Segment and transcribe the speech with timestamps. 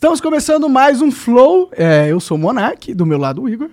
[0.00, 1.70] Estamos começando mais um Flow.
[1.76, 3.68] É, eu sou o Monark, do meu lado o Igor.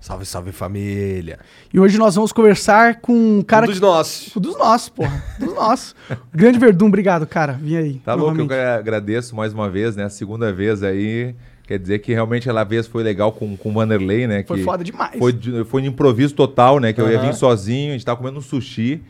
[0.00, 1.38] Salve, salve família.
[1.72, 3.64] E hoje nós vamos conversar com um cara.
[3.64, 4.36] um dos que- nossos.
[4.36, 5.22] Um dos nossos, porra.
[5.38, 5.94] Dos nossos.
[6.34, 7.52] Grande Verdun, obrigado, cara.
[7.52, 7.94] Vim aí.
[8.04, 8.48] Tá louco, eu novamente.
[8.48, 10.02] gra- agradeço mais uma vez, né?
[10.04, 11.32] A segunda vez aí.
[11.64, 14.42] Quer dizer que realmente aquela vez foi legal com, com o Vanderlei, né?
[14.42, 15.16] Foi foda demais.
[15.18, 15.32] Foi,
[15.66, 16.92] foi de improviso total, né?
[16.92, 19.00] Que eu ia vir sozinho, a gente tava comendo um sushi.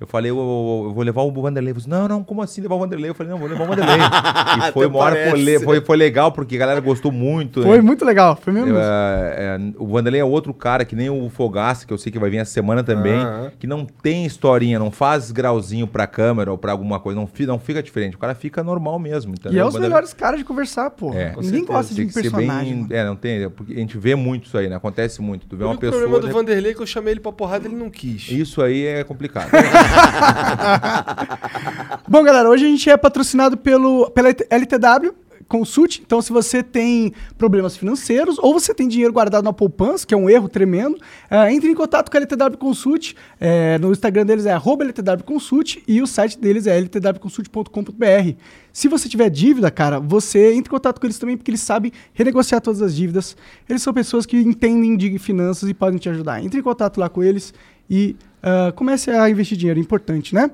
[0.00, 1.74] Eu falei, eu, eu- eu vou levar o Vanderlei.
[1.74, 3.10] Falou, não, não, como assim levar o Vanderlei?
[3.10, 3.96] Eu falei, não, vou levar o Vanderlei.
[4.68, 7.62] e foi uma hora, foi, foi, foi legal, porque a galera gostou muito.
[7.62, 7.82] Foi né?
[7.82, 8.36] muito legal.
[8.40, 8.68] Foi mesmo.
[8.70, 12.12] Eu, é, é, o Vanderlei é outro cara que nem o Fogaça, que eu sei
[12.12, 13.18] que vai vir essa semana também,
[13.58, 17.58] que não tem historinha, não faz grauzinho pra câmera ou pra alguma coisa, não, não
[17.58, 18.14] fica diferente.
[18.14, 19.56] O cara fica normal mesmo, entendeu?
[19.56, 21.12] e é O os Vanderlei- melhores caras de conversar, pô.
[21.12, 22.84] É, Ninguém gosta de um personagem.
[22.84, 23.48] bem- É, não tem.
[23.50, 24.76] Porque a gente vê muito isso aí, né?
[24.76, 25.46] Acontece muito.
[25.46, 26.00] Tu vê O uma pessoa.
[26.02, 28.30] problema do de- Vanderlei é que eu chamei ele pra porrada e ele não quis.
[28.30, 29.50] Isso aí é complicado.
[32.08, 35.14] Bom, galera, hoje a gente é patrocinado pelo, pela LTW
[35.48, 36.02] Consult.
[36.04, 40.16] Então, se você tem problemas financeiros ou você tem dinheiro guardado na poupança, que é
[40.16, 40.98] um erro tremendo,
[41.30, 43.14] eh, entre em contato com a LTW Consult.
[43.40, 48.32] Eh, no Instagram deles é LTW Consult e o site deles é ltwconsult.com.br.
[48.72, 51.90] Se você tiver dívida, cara, você entre em contato com eles também, porque eles sabem
[52.12, 53.36] renegociar todas as dívidas.
[53.68, 56.44] Eles são pessoas que entendem de finanças e podem te ajudar.
[56.44, 57.54] Entre em contato lá com eles
[57.88, 59.78] e ah, comece a investir dinheiro.
[59.78, 60.50] É importante, né?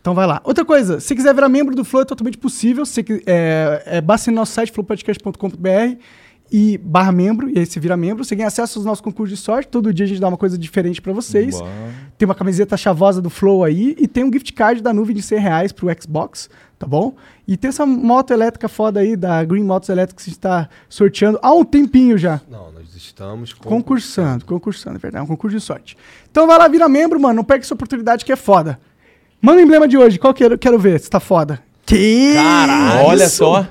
[0.00, 0.40] Então vai lá.
[0.44, 2.86] Outra coisa, se quiser virar membro do Flow, é totalmente possível.
[2.86, 5.98] Você, é, é, basta ir no nosso site, flowpodcast.com.br
[6.52, 8.24] e barra membro, e aí você vira membro.
[8.24, 9.68] Você ganha acesso aos nossos concursos de sorte.
[9.68, 11.60] Todo dia a gente dá uma coisa diferente pra vocês.
[11.60, 11.68] Bom.
[12.18, 15.22] Tem uma camiseta chavosa do Flow aí e tem um gift card da nuvem de
[15.22, 16.48] 100 reais pro Xbox,
[16.78, 17.14] tá bom?
[17.46, 20.68] E tem essa moto elétrica foda aí, da Green Motos Elétricas, que a gente tá
[20.88, 22.40] sorteando há um tempinho já.
[22.50, 22.69] Não,
[23.02, 23.68] estamos com...
[23.68, 25.22] Concursando, concursando, é verdade.
[25.22, 25.96] É um concurso de sorte.
[26.30, 27.34] Então vai lá, vira membro, mano.
[27.34, 28.78] Não perca essa oportunidade que é foda.
[29.40, 30.18] Manda o emblema de hoje.
[30.18, 31.60] Qual que eu quero ver se tá foda?
[31.86, 33.36] Que Caralho, olha isso?
[33.36, 33.66] só.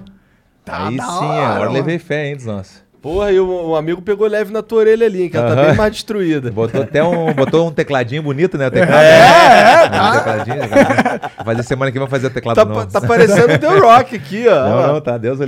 [0.65, 1.71] Tá aí da sim, hora, agora mano.
[1.73, 2.89] levei fé, hein, dos nossos.
[3.01, 5.73] Porra, e o, o amigo pegou leve na tua orelha ali, que ela tá bem
[5.73, 6.51] mais destruída.
[6.51, 8.67] Botou até um, botou um tecladinho bonito, né?
[8.67, 10.01] O teclado, É, né?
[10.01, 11.31] Um tecladinho, tecladinho.
[11.45, 12.85] Fazer semana que vem fazer o teclado Tá, novo.
[12.87, 14.67] tá parecendo o The Rock aqui, ó.
[14.69, 15.17] Não, não, tá.
[15.17, 15.47] Deus hein?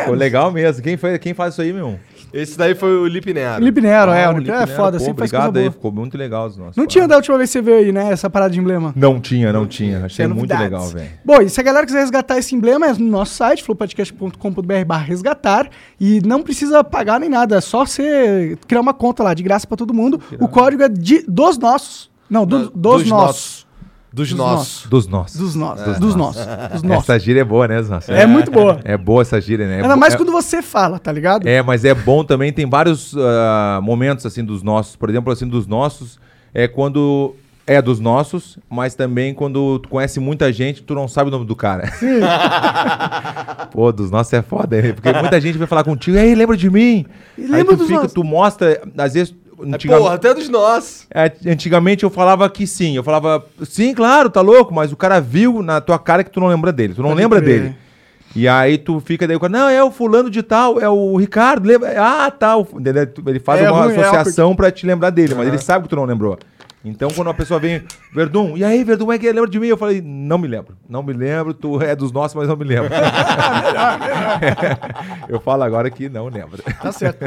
[0.00, 0.82] Ficou legal mesmo.
[0.82, 2.00] Quem, foi, quem faz isso aí, meu?
[2.32, 3.54] Esse daí foi o Lipe Nero.
[3.56, 4.24] Felipe Nero, é.
[4.24, 5.72] Ah, O o Felipe Nero é foda, sempre pô, faz coisa Obrigado aí, boa.
[5.72, 6.76] ficou muito legal os nossos.
[6.76, 6.92] Não quadros.
[6.92, 8.12] tinha da última vez que você veio aí, né?
[8.12, 8.92] Essa parada de emblema.
[8.96, 10.04] Não tinha, não tinha.
[10.04, 11.08] Achei muito legal, velho.
[11.24, 15.04] Bom, e se a galera quiser resgatar esse emblema, é no nosso site, flowpodcast.com.br barra
[15.04, 15.68] resgatar.
[16.00, 19.66] E não precisa pagar nem nada, é só você criar uma conta lá, de graça
[19.66, 20.20] pra todo mundo.
[20.40, 22.10] O código é de, dos nossos.
[22.28, 23.66] Não, do- dos, dos nossos.
[24.12, 24.86] Dos, Dos nossos.
[24.88, 25.36] Dos nossos.
[25.38, 25.98] Dos nossos.
[25.98, 26.46] Dos nossos.
[26.72, 27.04] Dos nossos.
[27.10, 28.00] Essa gíria é boa, né, Zan?
[28.08, 28.80] É muito boa.
[28.82, 29.74] É boa essa gíria, né?
[29.74, 31.46] É Ainda bo- mais é- quando você fala, tá ligado?
[31.46, 34.96] É, mas é bom também, tem vários ah, momentos assim dos nossos.
[34.96, 36.18] Por exemplo, assim, dos nossos,
[36.54, 37.34] é quando
[37.66, 41.44] é dos nossos, mas também quando tu conhece muita gente, tu não sabe o nome
[41.44, 41.92] do cara.
[43.70, 44.94] Pô, dos nossos é foda, hein?
[44.94, 47.04] Porque muita gente vai falar contigo, e aí, lembra de mim?
[47.36, 48.14] E aí lembra tu dos fica, nossos.
[48.14, 51.06] tu mostra, às vezes, É, antigamente, porra, até dos nossos.
[51.12, 55.20] é, antigamente eu falava que sim, eu falava, sim, claro, tá louco, mas o cara
[55.20, 57.60] viu na tua cara que tu não lembra dele, tu não Pode lembra crer.
[57.62, 57.76] dele.
[58.36, 61.16] E aí tu fica daí, o cara, não, é o fulano de tal, é o
[61.16, 61.94] Ricardo, lembra?
[61.98, 62.56] Ah, tá.
[62.56, 62.78] o fu-
[63.26, 65.88] Ele faz É uma ruim, é associação pra te lembrar dele, mas ele sabe que
[65.88, 66.38] tu não lembrou.
[66.84, 67.82] Então, quando uma pessoa vem,
[68.12, 69.66] Verdun, e aí, Verdun, é que lembra de mim?
[69.66, 70.76] Eu falei, não me lembro.
[70.88, 72.90] Não me lembro, tu é dos nossos, mas não me lembro.
[75.28, 76.62] eu falo agora que não lembro.
[76.80, 77.24] Tá certo.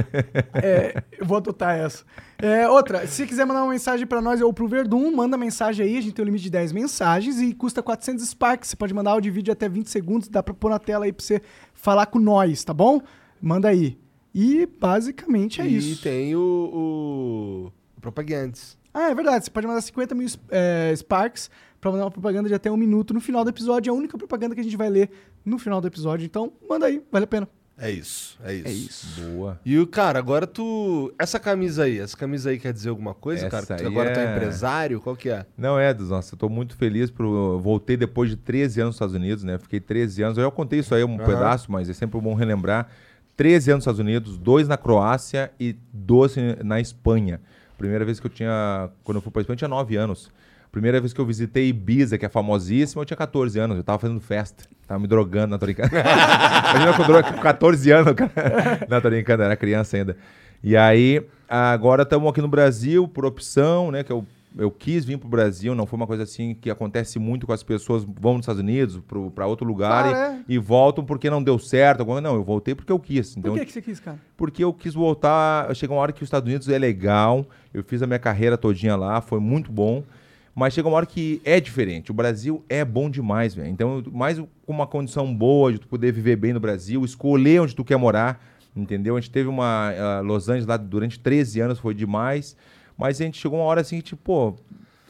[0.53, 2.03] É, eu vou adotar essa.
[2.37, 5.97] É, outra, se quiser mandar uma mensagem pra nós ou pro Verdun, manda mensagem aí.
[5.97, 8.69] A gente tem um limite de 10 mensagens e custa 400 Sparks.
[8.69, 10.29] Você pode mandar áudio e vídeo até 20 segundos.
[10.29, 11.41] Dá pra pôr na tela aí pra você
[11.73, 13.01] falar com nós, tá bom?
[13.41, 13.97] Manda aí.
[14.33, 16.01] E basicamente é e isso.
[16.01, 17.71] tem o, o...
[17.97, 18.77] o Propagandas.
[18.93, 19.45] Ah, é verdade.
[19.45, 21.49] Você pode mandar 50 mil é, Sparks
[21.79, 23.89] pra mandar uma propaganda de até um minuto no final do episódio.
[23.89, 25.09] É a única propaganda que a gente vai ler
[25.45, 26.25] no final do episódio.
[26.25, 27.47] Então, manda aí, vale a pena.
[27.77, 28.67] É isso, é isso.
[28.67, 29.21] É isso.
[29.31, 29.59] Boa.
[29.65, 31.11] E o cara, agora tu.
[31.17, 33.81] Essa camisa aí, essa camisa aí quer dizer alguma coisa, Essa cara?
[33.81, 35.01] Tu agora tu é é- empresário?
[35.01, 35.47] Qual que é?
[35.57, 36.31] Não é, dos nossos.
[36.33, 37.25] Eu tô muito feliz por.
[37.25, 39.57] eu Voltei depois de 13 anos nos Estados Unidos, né?
[39.57, 40.37] Fiquei 13 anos.
[40.37, 41.25] Eu já contei isso aí um Aham.
[41.25, 42.87] pedaço, mas é sempre bom relembrar.
[43.35, 47.41] 13 anos nos Estados Unidos, dois na Croácia e 12 na Espanha.
[47.81, 48.89] Primeira vez que eu tinha.
[49.03, 50.31] Quando eu fui pra Espanha, eu tinha 9 anos.
[50.71, 53.75] Primeira vez que eu visitei Ibiza, que é famosíssima, eu tinha 14 anos.
[53.75, 54.65] Eu tava fazendo festa.
[54.87, 55.89] Tava me drogando, não tô brincando.
[55.97, 58.85] Imagina com droga com 14 anos, cara.
[58.87, 60.15] Não, tô brincando, era criança ainda.
[60.63, 64.03] E aí, agora estamos aqui no Brasil por opção, né?
[64.03, 64.23] Que eu,
[64.57, 67.63] eu quis vir pro Brasil, não foi uma coisa assim que acontece muito com as
[67.63, 68.99] pessoas vão nos Estados Unidos,
[69.33, 72.03] pra outro lugar Claro, e, e voltam porque não deu certo.
[72.21, 73.33] Não, eu voltei porque eu quis.
[73.33, 74.19] Por Então, que, que você quis, cara?
[74.35, 75.73] porque eu quis voltar.
[75.75, 77.45] Chega uma hora que os Estados Unidos é legal.
[77.73, 80.03] Eu fiz a minha carreira todinha lá, foi muito bom.
[80.53, 82.11] Mas chega uma hora que é diferente.
[82.11, 83.69] O Brasil é bom demais, velho.
[83.69, 87.73] Então, mais com uma condição boa de tu poder viver bem no Brasil, escolher onde
[87.73, 88.43] tu quer morar,
[88.75, 89.15] entendeu?
[89.15, 92.57] A gente teve uma ah, Los Angeles lá durante 13 anos, foi demais.
[93.01, 94.55] Mas a gente chegou uma hora assim que, tipo, pô,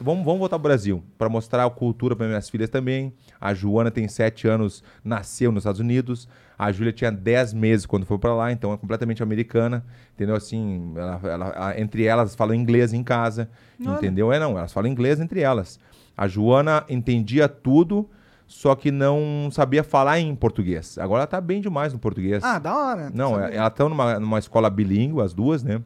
[0.04, 3.12] Vamos, vamos voltar pro Brasil para mostrar a cultura para minhas filhas também.
[3.40, 6.28] A Joana tem 7 anos, nasceu nos Estados Unidos.
[6.58, 9.84] A Júlia tinha 10 meses quando foi para lá, então é completamente americana.
[10.14, 10.34] Entendeu?
[10.34, 13.48] Assim, ela- ela- a- entre elas falam inglês em casa.
[13.80, 13.94] Olha.
[13.94, 14.32] Entendeu?
[14.32, 15.78] É não, elas falam inglês entre elas.
[16.16, 18.10] A Joana entendia tudo,
[18.44, 20.98] só que não sabia falar em português.
[20.98, 22.42] Agora ela tá bem demais no português.
[22.42, 23.08] Ah, da hora.
[23.14, 23.52] Não, Sabe?
[23.54, 25.80] é- elas estão numa, numa escola bilíngue, as duas, né?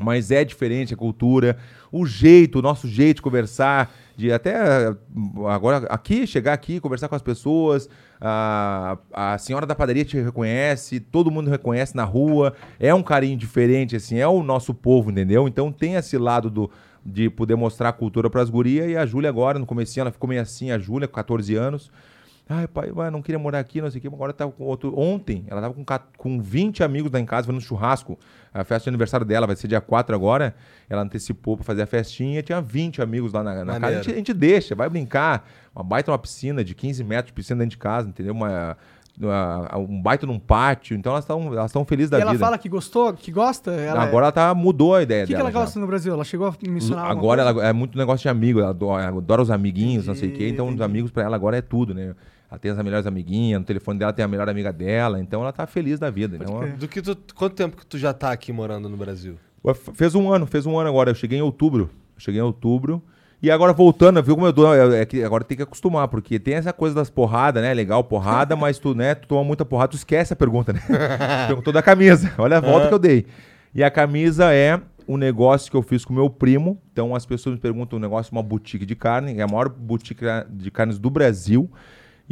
[0.00, 1.56] Mas é diferente a cultura,
[1.92, 4.96] o jeito, o nosso jeito de conversar, de até eh,
[5.48, 7.88] agora aqui, chegar aqui, conversar com as pessoas,
[8.20, 13.36] a, a senhora da padaria te reconhece, todo mundo reconhece na rua, é um carinho
[13.36, 15.48] diferente, assim, é o nosso povo, entendeu?
[15.48, 16.70] Então tem esse lado do,
[17.04, 20.12] de poder mostrar a cultura para as gurias e a Júlia agora, no comecinho, ela
[20.12, 21.90] ficou meio assim, a Júlia, com 14 anos,
[22.52, 24.92] Ai, pai, vai, não queria morar aqui, não sei o que, agora tá com outro.
[24.98, 25.84] Ontem, ela tava com,
[26.16, 28.18] com 20 amigos lá em casa, fazendo churrasco.
[28.52, 30.52] A festa de aniversário dela vai ser dia 4 agora.
[30.88, 33.86] Ela antecipou pra fazer a festinha, tinha 20 amigos lá na, na casa.
[33.86, 35.48] A gente, a gente deixa, vai brincar.
[35.72, 38.32] Uma baita uma piscina de 15 metros de piscina dentro de casa, entendeu?
[38.34, 38.76] Uma,
[39.76, 40.96] um baita num pátio.
[40.96, 42.44] Então elas estão elas tão felizes da E ela vida.
[42.44, 43.70] fala que gostou, que gosta?
[43.70, 45.50] Ela agora ela tá, mudou a ideia O que, que dela.
[45.50, 45.60] ela já.
[45.60, 46.12] gosta no Brasil?
[46.12, 49.42] Ela chegou a mencionar Agora ela é muito negócio de amigo, ela adora, ela adora
[49.42, 50.48] os amiguinhos, não sei o quê.
[50.48, 52.14] Então, os amigos pra ela agora é tudo, né?
[52.50, 55.52] Ela tem as melhores amiguinhas, no telefone dela tem a melhor amiga dela, então ela
[55.52, 56.36] tá feliz da vida.
[56.36, 59.36] Então, Do que tu, quanto tempo que tu já tá aqui morando no Brasil?
[59.94, 61.10] Fez um ano, fez um ano agora.
[61.10, 61.90] Eu cheguei em outubro.
[62.16, 63.02] Eu cheguei em outubro.
[63.42, 64.74] E agora voltando, viu como eu dou?
[64.74, 67.72] É, é que agora tem que acostumar, porque tem essa coisa das porradas, né?
[67.72, 70.82] Legal, porrada, mas tu, né, tu toma muita porrada, tu esquece a pergunta, né?
[71.46, 72.32] Perguntou da camisa.
[72.36, 73.26] Olha a volta que eu dei.
[73.74, 76.78] E a camisa é um negócio que eu fiz com meu primo.
[76.92, 80.24] Então as pessoas me perguntam um negócio, uma boutique de carne, é a maior boutique
[80.50, 81.70] de carnes do Brasil.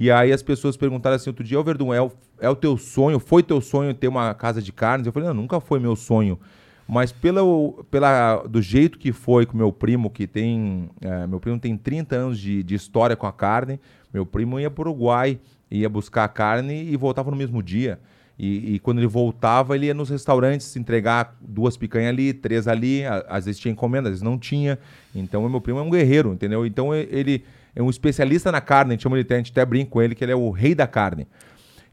[0.00, 3.18] E aí as pessoas perguntaram assim outro dia, Verdun, é o, é o teu sonho,
[3.18, 5.08] foi teu sonho ter uma casa de carnes?
[5.08, 6.38] Eu falei, não, nunca foi meu sonho.
[6.86, 10.88] Mas pelo, pela, do jeito que foi com meu primo, que tem.
[11.00, 13.80] eh, meu primo tem 30 anos de, de história com a carne.
[14.14, 17.98] Meu primo ia para o Uruguai, ia buscar a carne e voltava no mesmo dia.
[18.38, 23.02] E, e quando ele voltava, ele ia nos restaurantes entregar duas picanhas ali, três ali.
[23.28, 24.78] Às vezes tinha encomenda, às vezes não tinha.
[25.12, 26.64] Então, meu primo é um guerreiro, entendeu?
[26.64, 28.90] Então, ele é um especialista na carne.
[28.90, 30.86] A gente chama a gente até brinca com ele que ele é o rei da
[30.86, 31.26] carne.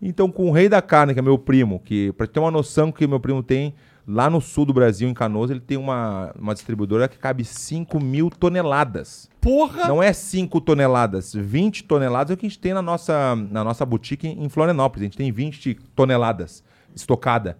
[0.01, 2.92] Então, com o rei da carne, que é meu primo, que para ter uma noção
[2.92, 3.74] que meu primo tem,
[4.07, 7.99] lá no sul do Brasil, em Canoas, ele tem uma, uma distribuidora que cabe 5
[7.99, 9.30] mil toneladas.
[9.42, 9.88] Porra!
[9.88, 13.64] Não é 5 toneladas, 20 toneladas é o que a gente tem na nossa, na
[13.64, 15.04] nossa boutique em Florianópolis.
[15.04, 16.64] A gente tem 20 toneladas
[16.95, 17.57] estocada.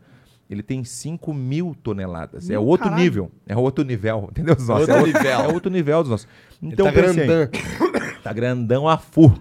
[0.50, 2.48] Ele tem 5 mil toneladas.
[2.50, 3.04] é Meu outro caralho.
[3.04, 3.32] nível.
[3.48, 4.56] É outro nível, entendeu?
[4.56, 4.70] Nossos?
[4.70, 5.32] Outro é, outro, nível.
[5.32, 6.28] é outro nível dos nossos.
[6.62, 7.50] Ele Então, tá pensei, grandão.
[8.24, 9.32] Tá grandão a fu.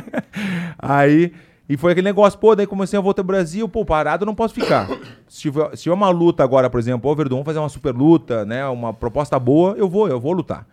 [0.78, 1.32] aí,
[1.68, 4.34] e foi aquele negócio, pô, daí comecei a voltar ao Brasil, pô, parado eu não
[4.34, 4.88] posso ficar.
[5.28, 7.94] Se tiver, se tiver uma luta agora, por exemplo, ô Verdun, vamos fazer uma super
[7.94, 10.66] luta, né, uma proposta boa, eu vou, eu vou lutar.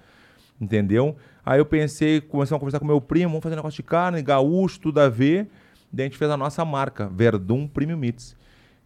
[0.60, 1.16] Entendeu?
[1.46, 4.22] Aí eu pensei, comecei a conversar com meu primo, vamos fazer um negócio de carne,
[4.22, 5.48] gaúcho, tudo a ver.
[5.92, 8.36] Daí a gente fez a nossa marca, Verdun Premium Meats.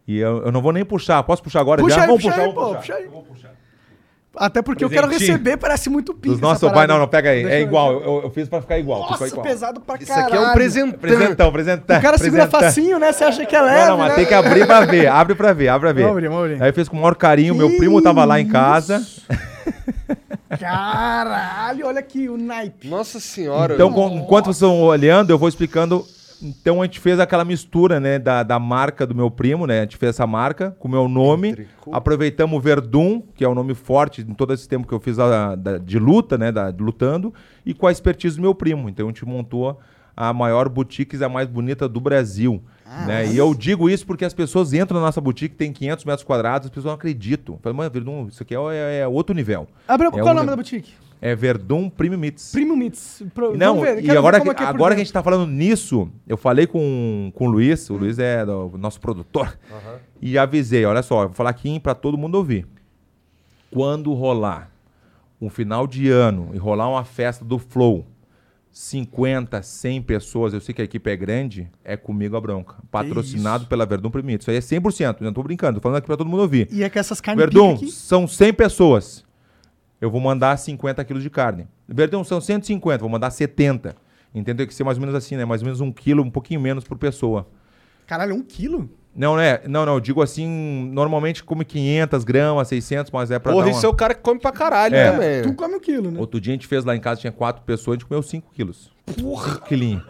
[0.06, 2.00] E eu, eu não vou nem puxar, posso puxar agora Puxa já?
[2.02, 2.78] aí, vamos puxa puxar, aí, vamos pô, puxar.
[2.80, 3.04] puxa aí.
[3.04, 3.52] Eu vou puxar.
[4.34, 5.36] Até porque eu quero Presentinho.
[5.36, 6.38] receber, parece muito pica.
[6.38, 6.86] Pai, parada.
[6.94, 7.42] não, não, pega aí.
[7.42, 9.00] Deixa É eu- igual, eu, eu fiz pra ficar igual.
[9.00, 9.42] Nossa, igual.
[9.42, 10.26] pesado pra Isso caralho.
[10.26, 10.98] aqui é um presentão.
[10.98, 11.98] Presentão, presentão.
[11.98, 12.60] O cara segura presentão.
[12.60, 13.12] facinho, né?
[13.12, 14.14] Você acha que é leve, Não, não, mas né?
[14.16, 15.06] tem que abrir pra ver.
[15.06, 16.02] Abre pra ver, abre pra ver.
[16.04, 16.62] Vamos abrir, vamos abrir.
[16.62, 17.54] Aí fez com o maior carinho.
[17.54, 19.06] Meu primo tava lá em casa.
[20.58, 22.88] Caralho, olha aqui o naipe.
[22.88, 23.74] Nossa senhora.
[23.74, 26.06] Então, enquanto vocês estão olhando, eu vou explicando.
[26.42, 29.78] Então, a gente fez aquela mistura, né, da, da marca do meu primo, né?
[29.78, 31.54] A gente fez essa marca com o meu nome.
[31.54, 31.94] Tricô.
[31.94, 35.18] Aproveitamos o Verdun, que é um nome forte em todo esse tempo que eu fiz
[35.18, 37.32] a- da- de luta, né, da, lutando,
[37.64, 38.88] e com a expertise do meu primo.
[38.88, 39.78] Então, a gente montou
[40.16, 42.62] a maior boutique e a mais bonita do Brasil.
[43.06, 43.26] né?
[43.26, 46.66] E eu digo isso porque as pessoas entram na nossa boutique, tem 500 metros quadrados,
[46.66, 47.58] as pessoas não acreditam.
[47.62, 49.66] Falam, mano, Verdun, isso aqui é, é outro nível.
[49.88, 50.92] Abre, É qual é o nome da boutique?
[51.24, 52.50] É Verdun Premium Meats.
[52.50, 53.22] Premium Meats.
[53.32, 55.46] Pro- Não, ver, e agora, que, é que é agora que a gente tá falando
[55.48, 59.56] nisso, eu falei com, com o Luiz, o Luiz é do- nosso produtor,
[60.20, 62.66] e avisei, olha só, vou falar aqui para todo mundo ouvir.
[63.70, 64.68] Quando rolar
[65.40, 68.04] um final de ano e rolar uma festa do Flow,
[68.72, 72.76] 50, 100 pessoas, eu sei que a equipe é grande, é comigo a bronca.
[72.90, 74.40] Patrocinado pela Verdun Primito.
[74.40, 76.66] Isso aí é 100%, não tô brincando, tô falando aqui para todo mundo ouvir.
[76.72, 77.90] E é que essas carnes Verdun, aqui.
[77.92, 79.24] são 100 pessoas.
[80.02, 81.68] Eu vou mandar 50 quilos de carne.
[81.88, 83.94] Verdun, são 150, vou mandar 70.
[84.34, 84.56] Entendeu?
[84.56, 85.44] Tem que ser mais ou menos assim, né?
[85.44, 87.46] Mais ou menos um quilo, um pouquinho menos por pessoa.
[88.04, 88.90] Caralho, um quilo?
[89.14, 89.60] Não, né?
[89.68, 89.94] Não, não.
[89.94, 93.76] Eu digo assim, normalmente come 500 gramas, 600, mas é pra Porra, dar uma...
[93.76, 95.12] isso é o cara que come pra caralho É.
[95.12, 95.42] também.
[95.42, 96.18] Tu come um quilo, né?
[96.18, 98.50] Outro dia a gente fez lá em casa, tinha quatro pessoas, a gente comeu 5
[98.52, 98.90] quilos.
[99.20, 99.60] Porra!
[99.60, 100.02] quilinho.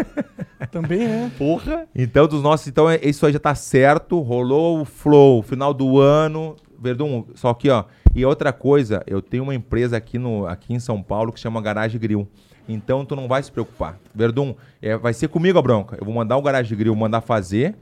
[0.70, 1.30] Também é.
[1.36, 1.86] Porra.
[1.94, 4.18] Então, dos nossos, então é- isso aí já tá certo.
[4.20, 6.56] Rolou o flow, final do ano.
[6.78, 7.84] Verdun, só aqui, ó.
[8.16, 11.60] E outra coisa, eu tenho uma empresa aqui, no, aqui em São Paulo que chama
[11.60, 12.26] Garage Grill.
[12.66, 13.98] Então tu não vai se preocupar.
[14.14, 15.98] Verdun, é, vai ser comigo a bronca.
[16.00, 17.76] Eu vou mandar o Garage Grill mandar fazer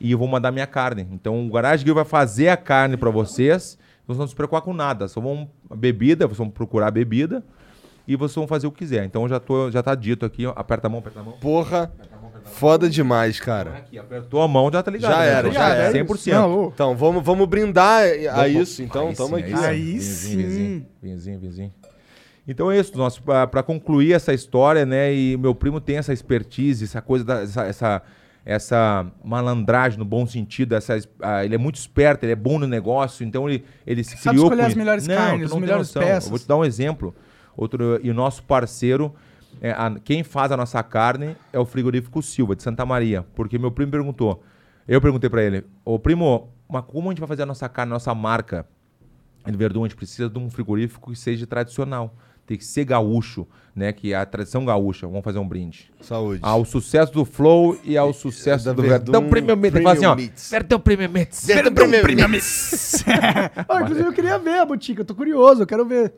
[0.00, 1.08] e eu vou mandar minha carne.
[1.10, 3.76] Então o Garage Grill vai fazer a carne pra vocês.
[4.06, 5.08] Vocês não se preocupar com nada.
[5.08, 7.42] Só vão bebida, vocês vão procurar bebida
[8.06, 9.04] e vocês vão fazer o que quiser.
[9.04, 10.46] Então já, tô, já tá dito aqui.
[10.54, 11.32] Aperta a mão, aperta a mão.
[11.40, 11.92] Porra.
[12.46, 13.70] Foda demais, cara.
[13.78, 15.10] Aqui, apertou a mão, já tá ligado.
[15.12, 15.26] Já né?
[15.28, 15.92] era, Então, já era.
[15.92, 16.32] 100%.
[16.32, 16.70] Não.
[16.74, 18.82] Então, vamos, vamos brindar a Vamos- isso.
[18.82, 19.52] Então, Aí tamo sim, aqui.
[19.54, 20.36] Aí, sim.
[20.36, 21.74] vizinho, vizinho, vizinho.
[22.48, 25.12] Então é isso, nosso, para concluir essa história, né?
[25.12, 28.02] E meu primo tem essa expertise, essa coisa, da, essa, essa,
[28.44, 32.56] essa malandragem no bom sentido, essa, es- ah, ele é muito esperto, ele é bom
[32.60, 35.58] no negócio, então ele, ele se Sabe criou escolher com as melhores Não, carnes, as
[35.58, 36.24] melhores peças.
[36.26, 37.12] Eu vou te dar um exemplo.
[37.56, 39.12] Outro, e o nosso parceiro,
[39.60, 43.22] é, a- quem faz a nossa carne é o frigorífico Silva, de Santa Maria.
[43.34, 44.42] Porque meu primo perguntou,
[44.86, 47.92] eu perguntei pra ele, ô primo, mas como a gente vai fazer a nossa carne,
[47.92, 48.66] a nossa marca?
[49.46, 52.14] Ele, Verdun, a gente precisa de um frigorífico que seja tradicional.
[52.46, 53.92] Tem que ser gaúcho, né?
[53.92, 55.06] Que é a tradição gaúcha.
[55.06, 55.90] Vamos fazer um brinde.
[56.00, 56.38] Saúde.
[56.42, 59.64] Ao sucesso do Flow e ao sucesso Da do Verdun Verdun Premium.
[59.64, 60.14] Ele fala assim, ó.
[60.14, 60.32] Premium.
[60.50, 61.46] Verdun Premium Meats.
[61.46, 62.28] Verdun Premium
[63.68, 65.00] Ó, inclusive, eu queria ver a boutique.
[65.00, 66.14] Eu tô curioso, eu quero ver.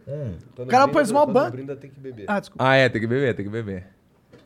[0.59, 1.51] O cara pôs uma ban...
[1.51, 2.27] Brinda tem que beber.
[2.29, 2.63] Ah, desculpa.
[2.63, 3.87] Ah, é, tem que beber, tem que beber.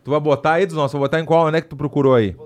[0.04, 0.92] Tu vai botar aí dos nossos?
[0.92, 1.46] Vai botar em qual?
[1.46, 2.36] Onde é que tu procurou aí?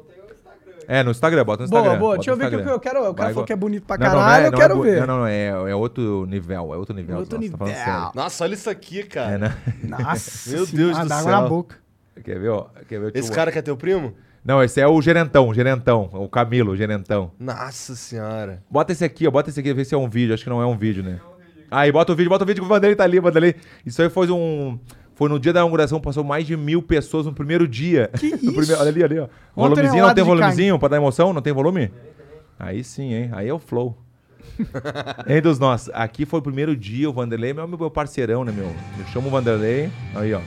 [0.89, 1.89] É, no Instagram, bota no Instagram.
[1.91, 2.11] Boa, boa.
[2.17, 3.01] bota Deixa eu ver o que eu quero.
[3.11, 4.61] O cara falou que é bonito pra Não, não, não caralho, é- eu não é
[4.63, 5.01] quero bu- ver.
[5.01, 7.17] Não, não, não, é, é outro nível, é outro nível.
[7.19, 7.77] Outro Nossa, tá nível.
[7.85, 8.11] sério.
[8.15, 9.33] Nossa, olha isso aqui, cara.
[9.33, 9.57] É, né?
[9.85, 11.25] Nossa Meu Deus do céu.
[11.27, 11.77] na boca.
[12.25, 12.67] Quer ver, ó?
[12.89, 13.13] Quer ver?
[13.15, 14.15] Esse cara que é teu primo?
[14.45, 16.09] Não, esse é o gerentão, o gerentão.
[16.13, 17.33] O Camilo, o gerentão.
[17.39, 18.63] Nossa senhora.
[18.71, 19.31] Bota esse aqui, ó.
[19.31, 20.33] Bota esse aqui, vê se é um vídeo.
[20.35, 21.19] Acho que não é um vídeo, né?
[21.69, 23.57] Aí, bota o vídeo, bota o vídeo que o Vanderlei tá ali, Vanderlei.
[23.85, 24.79] Isso aí foi um.
[25.17, 28.09] Foi no dia da inauguração, passou mais de mil pessoas no primeiro dia.
[28.19, 28.79] Que No primeiro- isso?
[28.81, 29.27] olha ali, ali, ó.
[29.57, 31.33] Volumezinho, não tem volumezinho pra dar emoção?
[31.33, 31.91] Não tem volume?
[32.59, 33.31] Aí sim, hein?
[33.33, 33.97] Aí é o flow.
[35.27, 35.91] hein, dos nossos.
[35.93, 38.67] Aqui foi o primeiro dia, o Vanderlei, meu, meu parceirão, né, meu?
[38.99, 39.91] Eu chamo o Vanderlei.
[40.15, 40.41] Aí, ó.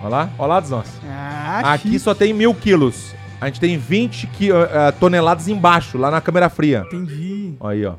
[0.00, 0.94] Olha lá, olha lá dos nossos.
[1.08, 1.98] Ah, Aqui chique.
[1.98, 3.14] só tem mil quilos.
[3.40, 6.84] A gente tem 20 qui- ah, ah, toneladas embaixo, lá na câmera fria.
[6.86, 7.54] Entendi.
[7.60, 7.94] Aí, ó.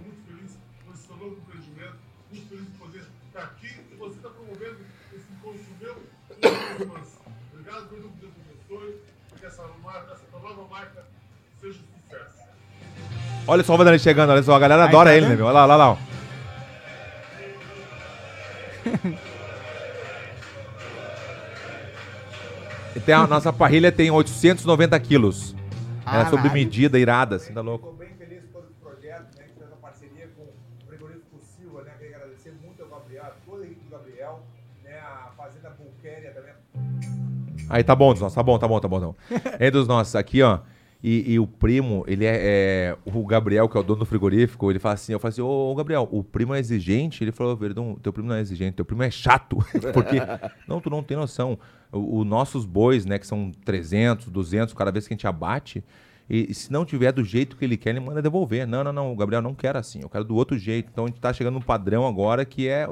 [13.49, 14.53] Olha só o Vanderlei chegando, olha só.
[14.53, 15.47] A galera Aí, adora tá ele, né, meu?
[15.47, 15.97] Olha lá, olha lá, ó.
[22.95, 25.55] E tem a nossa parrilha tem 890 quilos.
[26.05, 27.93] Ela é sob medida, irada, assim, tá louco.
[27.93, 29.43] bem feliz com todo esse projeto, né?
[29.45, 31.91] Que fez a parceria com o frigorífico Silva, né?
[31.99, 34.41] Queria agradecer muito ao Gabriel, a toda a equipe do Gabriel,
[34.83, 34.99] né?
[34.99, 36.53] A Fazenda Bulquéria também.
[37.69, 38.99] Aí tá bom dos nossos, tá bom, tá bom, tá bom.
[38.99, 39.15] Tá bom.
[39.59, 40.59] é dos nossos, aqui, ó.
[41.01, 44.69] E, e o primo, ele é, é- O Gabriel, que é o dono do frigorífico,
[44.69, 47.23] ele fala assim: eu falo assim, ô, ô, Gabriel, o primo é exigente?
[47.23, 49.57] Ele falou, Verdão, teu primo não é exigente, teu primo é chato.
[49.93, 50.17] Porque.
[50.67, 51.57] não, tu não tem noção.
[51.91, 55.83] Os nossos bois, né, que são 300, 200, cada vez que a gente abate.
[56.29, 58.67] E, e se não tiver do jeito que ele quer, ele manda devolver.
[58.67, 60.89] Não, não, não, o Gabriel não quer assim, eu quero do outro jeito.
[60.91, 62.85] Então a gente tá chegando num padrão agora que é.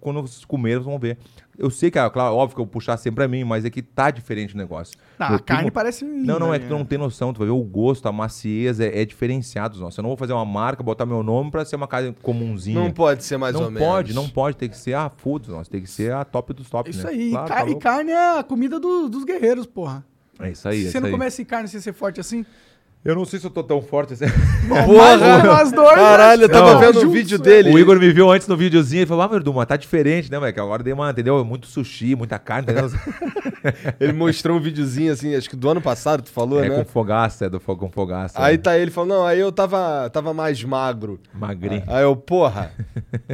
[0.00, 1.18] Quando vocês comerem, vocês vão ver.
[1.58, 3.70] Eu sei que, é claro, óbvio que eu vou puxar sempre a mim, mas é
[3.70, 4.96] que tá diferente o negócio.
[5.18, 6.70] Não, Meu a carne primo- parece linda, Não, não, é que né?
[6.70, 7.32] tu não tem noção.
[7.32, 9.78] Tu vai ver o gosto, a macieza é, é diferenciado.
[9.80, 12.78] Nossa, eu não vou fazer uma marca, botar meu nome pra ser uma casa comunzinha.
[12.78, 13.88] Não pode ser mais não ou menos.
[13.88, 14.56] pode, não pode.
[14.56, 15.70] Tem que ser a food, nossa.
[15.70, 17.10] Tem que ser a top dos top, Isso né?
[17.12, 17.30] aí.
[17.30, 20.04] Claro, Ca- tá e carne é a comida do- dos guerreiros, porra.
[20.40, 21.12] É isso aí, é Se isso você não aí.
[21.12, 22.44] comesse carne sem ser forte assim,
[23.04, 24.24] Eu não sei se eu tô tão forte assim.
[24.64, 26.54] Imagina nós dois, Caralho, eu né?
[26.54, 26.80] tava Não.
[26.80, 27.44] vendo o Juntos, vídeo né?
[27.44, 27.70] dele.
[27.70, 30.38] O Igor me viu antes no videozinho e falou: Ah, Verdun, mas tá diferente, né,
[30.38, 30.58] moleque?
[30.58, 31.44] Agora dei uma, entendeu?
[31.44, 32.90] Muito sushi, muita carne, entendeu?
[34.00, 36.76] Ele mostrou um videozinho assim, acho que do ano passado, tu falou, é né?
[36.76, 38.42] com fogaça, é do fogo com fogaça.
[38.42, 38.58] Aí é.
[38.58, 41.20] tá ele falando, não, aí eu tava, tava mais magro.
[41.32, 41.82] Magrinho.
[41.86, 42.72] Aí eu, porra,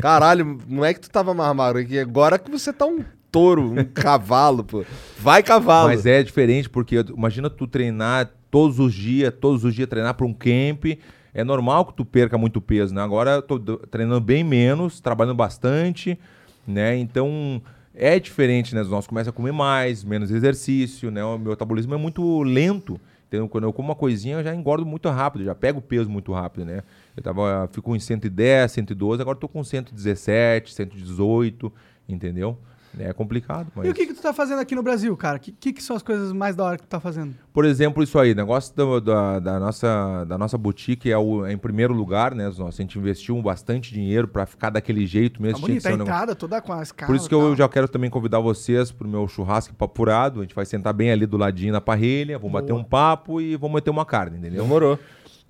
[0.01, 3.05] caralho, não é que tu tava mais magro, é que agora que você tá um
[3.31, 4.85] touro, um cavalo, pô.
[5.19, 5.89] Vai cavalo.
[5.89, 10.27] Mas é diferente porque imagina tu treinar todos os dias, todos os dias treinar para
[10.27, 10.99] um camp.
[11.33, 13.01] É normal que tu perca muito peso, né?
[13.03, 16.19] Agora eu tô do- treinando bem menos, trabalhando bastante,
[16.67, 16.97] né?
[16.97, 17.63] Então
[17.95, 18.83] é diferente, né?
[18.83, 21.23] Nós começa a comer mais, menos exercício, né?
[21.25, 23.01] O meu metabolismo é muito lento.
[23.29, 26.33] Então, quando eu como uma coisinha, eu já engordo muito rápido, já pego peso muito
[26.33, 26.83] rápido, né?
[27.17, 31.73] Eu tava, fico em 110, 112, agora tô com 117, 118,
[32.09, 32.59] entendeu?
[32.99, 33.87] É complicado, mas...
[33.87, 35.37] E o que, que tu tá fazendo aqui no Brasil, cara?
[35.37, 37.35] O que, que, que são as coisas mais da hora que tu tá fazendo?
[37.53, 41.53] Por exemplo, isso aí, negócio do- da, da nossa, da nossa boutique é, o, é
[41.53, 42.47] em primeiro lugar, né?
[42.47, 45.61] Nossa, a gente investiu bastante dinheiro pra ficar daquele jeito mesmo.
[45.61, 47.07] Tá bonita a um entrada, toda com as caras.
[47.13, 50.41] Por isso que eu já quero também convidar vocês pro meu churrasco papurado.
[50.41, 53.55] A gente vai sentar bem ali do ladinho na parrilha, vamos bater um papo e
[53.57, 54.63] vamos meter uma carne, entendeu?
[54.63, 54.99] Demorou.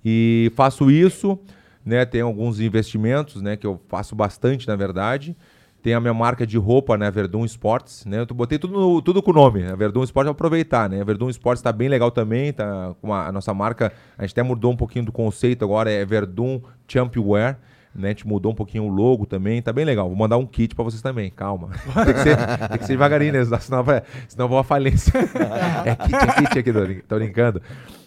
[0.05, 1.39] E faço isso,
[1.85, 2.05] né?
[2.05, 3.55] Tem alguns investimentos, né?
[3.57, 5.35] Que eu faço bastante, na verdade.
[5.81, 7.09] Tem a minha marca de roupa, né?
[7.09, 8.19] Verdun Sports, né?
[8.19, 9.65] Eu botei tudo, no- tudo com o nome.
[9.65, 11.03] A Verdun Sports vou aproveitar, né?
[11.03, 14.43] Verdun Sports tá bem legal também, tá com a, a nossa marca, a gente até
[14.43, 17.57] mudou um pouquinho do conceito agora, é Verdun Champwear.
[17.93, 20.07] Né, a gente mudou um pouquinho o logo também, tá bem legal.
[20.07, 21.71] Vou mandar um kit pra vocês também, calma.
[22.05, 22.37] Tem que ser,
[22.69, 23.43] tem que ser devagarinho, né?
[23.59, 25.11] senão, vai, senão eu vou à falência.
[25.85, 27.61] é kit, é kit aqui, tô brincando.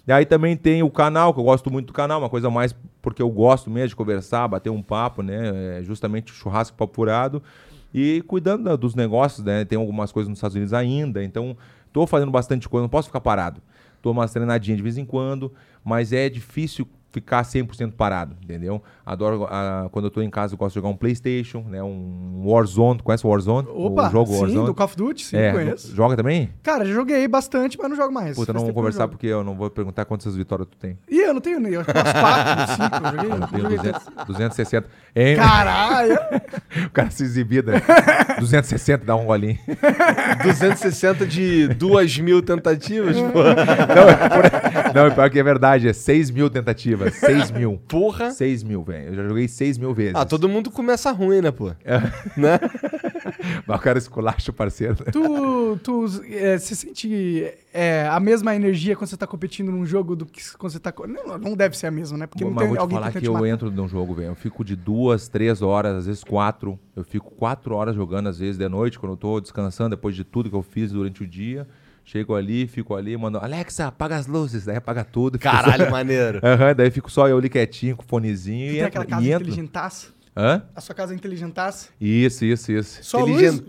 [0.06, 2.74] E aí também tem o canal, que eu gosto muito do canal, uma coisa mais
[3.00, 5.78] porque eu gosto mesmo de conversar, bater um papo, né?
[5.78, 7.42] É justamente o churrasco papurado.
[7.92, 9.64] E cuidando da- dos negócios, né?
[9.64, 11.56] Tem algumas coisas nos Estados Unidos ainda, então
[11.92, 13.62] tô fazendo bastante coisa, não posso ficar parado.
[14.02, 18.82] Tô umas treinadinhas de vez em quando, mas é difícil ficar 100% parado, entendeu?
[19.06, 21.80] Adoro, ah, quando eu tô em casa, eu gosto de jogar um Playstation, né?
[21.80, 23.68] Um Warzone, tu conhece o Warzone?
[23.70, 24.66] Opa, o jogo sim, Warzone?
[24.66, 25.94] do Call of Duty, sim, é, conheço.
[25.94, 26.50] Joga também?
[26.62, 28.34] Cara, já joguei bastante, mas não jogo mais.
[28.34, 30.98] Puta, não eu conversar porque eu não vou perguntar quantas vitórias tu tem.
[31.08, 31.74] Ih, eu não tenho nem.
[31.74, 33.30] Eu acho que umas 4, 5, eu joguei.
[33.30, 34.26] Eu tenho joguei 200, tanto.
[34.26, 34.88] 260.
[35.14, 35.36] Hein?
[35.36, 36.18] Caralho!
[36.86, 37.72] O cara se exibida.
[37.72, 37.82] né?
[38.40, 39.58] 260, dá um golinho.
[40.42, 43.42] 260 de 2 mil tentativas, pô.
[43.42, 47.03] Não, é não, pior que é verdade, é 6 mil tentativas.
[47.10, 47.80] 6 mil.
[47.88, 48.30] Porra.
[48.30, 49.08] 6 mil, velho.
[49.08, 50.14] Eu já joguei 6 mil vezes.
[50.14, 51.68] Ah, todo mundo começa ruim, né, pô?
[52.36, 52.58] né?
[53.66, 54.94] Mas o cara esculacha o parceiro.
[55.04, 55.12] né?
[55.12, 60.14] Tu, tu é, se sente é, a mesma energia quando você tá competindo num jogo
[60.16, 60.92] do que quando você tá.
[61.06, 62.26] Não, não deve ser a mesma, né?
[62.26, 63.46] Porque não Mas tem vou te alguém falar que te eu matar.
[63.46, 64.28] entro num jogo, velho.
[64.28, 66.78] Eu fico de duas, três horas, às vezes quatro.
[66.94, 70.24] Eu fico quatro horas jogando, às vezes, de noite, quando eu tô descansando, depois de
[70.24, 71.66] tudo que eu fiz durante o dia.
[72.04, 74.64] Chego ali, fico ali, mando, Alexa, apaga as luzes.
[74.66, 75.38] Daí apaga tudo.
[75.38, 76.38] Caralho, só- maneiro.
[76.42, 78.86] Aham, daí fico só eu ali quietinho, com o fonezinho Tu e tem entro.
[78.88, 80.06] aquela casa e inteligentaça?
[80.36, 80.62] Hã?
[80.74, 81.88] A sua casa é inteligentaça?
[82.00, 82.98] Isso, isso, isso.
[83.04, 83.62] Só luz?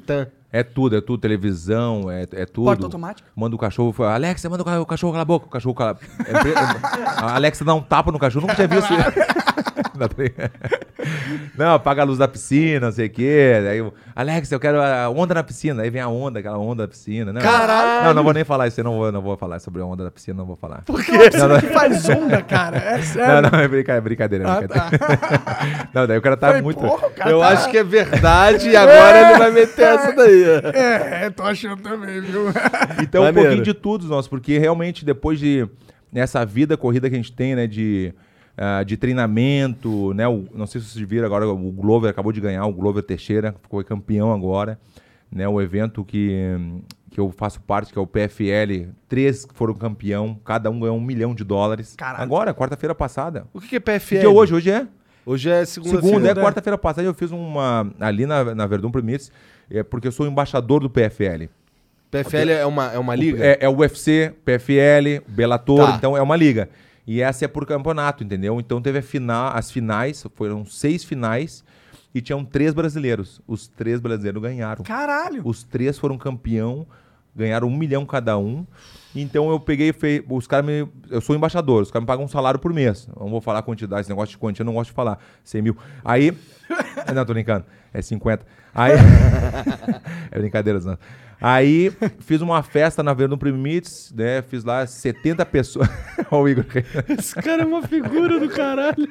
[0.58, 2.66] É tudo, é tudo, televisão, é, é tudo.
[2.66, 3.28] Porta automática?
[3.36, 5.76] Manda o cachorro, fala, Alexa, manda o ca- o cachorro calar a boca, o cachorro
[5.76, 5.98] cala...
[6.26, 9.02] É pre- a Alexa dá um tapa no cachorro, nunca tinha visto isso.
[9.98, 10.10] Não.
[11.58, 13.62] Não, apaga a luz da piscina, não sei o quê.
[13.64, 15.84] Daí, eu, Alexa, eu quero a onda na piscina.
[15.84, 17.32] Aí vem a onda, aquela onda da piscina.
[17.32, 18.06] Não, Caralho!
[18.08, 20.04] Não, não vou nem falar isso, eu não vou, não vou falar sobre a onda
[20.04, 20.82] da piscina, não vou falar.
[20.86, 21.12] Por quê?
[21.32, 22.78] Você que faz onda, cara.
[22.78, 23.50] É Não, sério.
[23.52, 24.44] não, é brincadeira, é brincadeira.
[24.44, 25.90] é Ah, brincadeira.
[25.94, 26.80] Não, daí o cara tá Falei, muito...
[26.82, 30.45] porra, cara Eu tá- acho que é verdade e agora ele vai meter essa daí.
[30.74, 32.46] É, tô achando também, viu?
[33.02, 33.50] Então, um Maneiro.
[33.50, 35.68] pouquinho de tudo, nós, porque realmente depois de
[36.12, 38.14] nessa vida corrida que a gente tem, né, de,
[38.58, 42.40] ah, de treinamento, né, o- não sei se vocês viram agora, o Glover acabou de
[42.40, 44.80] ganhar, o Glover Teixeira, foi campeão agora,
[45.32, 46.56] né, o evento que,
[47.12, 51.02] que eu faço parte, que é o PFL, três foram campeão, cada um ganhou um
[51.02, 51.96] milhão de dólares.
[51.98, 52.24] Caralho.
[52.24, 53.46] Agora, quarta-feira passada.
[53.54, 54.16] O que que é Que PFL?
[54.20, 54.54] dia é hoje?
[54.54, 54.88] Hoje é?
[55.26, 56.08] Hoje é segunda-feira.
[56.08, 56.42] Segunda, é né?
[56.42, 59.32] quarta-feira passada eu fiz uma, ali na, na Verdun Premiers,
[59.70, 61.48] é porque eu sou embaixador do PFL.
[62.12, 63.44] PFL é uma, é uma liga?
[63.44, 65.96] É, é o UFC, PFL, Bellator, Tá.
[65.98, 66.70] então é uma liga.
[67.06, 68.60] E essa é por campeonato, entendeu?
[68.60, 71.64] Então teve a final, as finais, foram seis finais
[72.14, 73.42] e tinham três brasileiros.
[73.48, 74.84] Os três brasileiros ganharam.
[74.84, 75.42] Caralho.
[75.46, 76.88] Os três foram campeão,
[77.36, 78.66] ganharam um milhão cada um.
[79.16, 80.88] Então eu peguei, e fei- os caras me.
[81.10, 83.08] Eu sou embaixador, os caras me pagam um salário por mês.
[83.20, 85.20] Não vou falar a quantidade, esse negócio de quantia eu não gosto de falar.
[85.44, 85.78] 100 mil.
[86.04, 86.34] Aí.
[87.14, 87.66] não, tô brincando.
[87.94, 88.46] É 50.
[88.74, 88.92] Aí.
[90.32, 90.98] é brincadeira, não.
[91.42, 94.42] Aí fiz uma festa na Verdun Primites, né?
[94.42, 95.88] Fiz lá 70 pessoas.
[96.32, 96.66] Olha o Igor.
[97.18, 99.08] Esse cara é uma figura do caralho.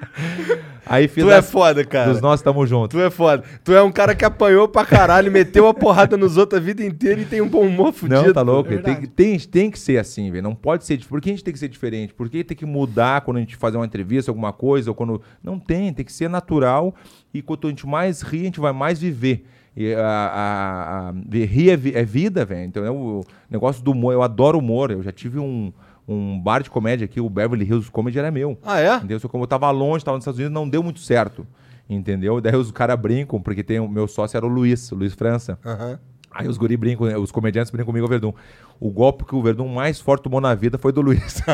[0.87, 2.13] Aí fiz Tu é foda, cara.
[2.13, 2.91] Dos nós tamo junto.
[2.91, 3.45] Tu é foda.
[3.63, 6.85] Tu é um cara que apanhou pra caralho, meteu a porrada nos outros a vida
[6.85, 8.23] inteira e tem um bom humor fudido.
[8.23, 8.73] Não, tá louco?
[8.73, 10.43] É tem, tem, tem que ser assim, velho.
[10.43, 10.99] Não pode ser.
[11.07, 12.15] Por que a gente tem que ser diferente?
[12.15, 14.91] Por que tem que mudar quando a gente fazer uma entrevista, alguma coisa?
[14.91, 15.21] Ou quando.
[15.43, 16.95] Não tem, tem que ser natural.
[17.33, 19.45] E quanto a gente mais ri, a gente vai mais viver.
[19.77, 22.65] E a, a, a- rir é, é vida, velho.
[22.67, 24.13] Então é o negócio do humor.
[24.13, 24.91] Eu adoro humor.
[24.91, 25.73] Eu já tive um,
[26.07, 28.57] um bar de comédia aqui, o Beverly Hills Comedy era meu.
[28.63, 28.95] Ah, é?
[28.97, 29.19] Entendeu?
[29.19, 31.47] Só como eu tava longe, tava nos Estados Unidos, não deu muito certo.
[31.91, 32.41] Entendeu?
[32.41, 35.59] Daí os caras brincam, porque tem o meu sócio era o Luiz, o Luiz França.
[35.65, 35.99] Aham.
[36.35, 38.33] Aí os guri brincam, os comediantes brincam comigo, o Verdun.
[38.81, 41.41] O golpe que o Verdun mais forte tomou na vida foi do Luiz.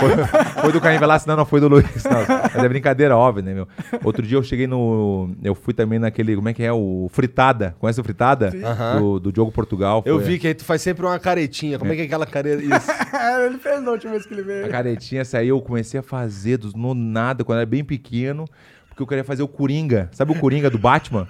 [0.00, 2.02] foi, foi do Caim Velasco, não, não foi do Luiz.
[2.04, 2.24] não.
[2.54, 3.68] Mas é brincadeira, óbvio, né, meu?
[4.02, 5.30] Outro dia eu cheguei no...
[5.42, 6.72] Eu fui também naquele, como é que é?
[6.72, 7.76] O Fritada.
[7.78, 8.50] Conhece o Fritada?
[8.98, 10.02] Do, do Diogo Portugal.
[10.06, 11.78] Eu Foi vi que aí tu faz sempre uma caretinha.
[11.78, 12.62] Como é, que é aquela careta?
[12.62, 12.88] Isso.
[13.18, 14.66] É, ele fez na última vez que ele veio.
[14.66, 18.44] A caretinha saiu, eu comecei a fazer dos, no nada, quando eu era bem pequeno,
[18.88, 20.08] porque eu queria fazer o Coringa.
[20.12, 21.26] Sabe o Coringa do Batman?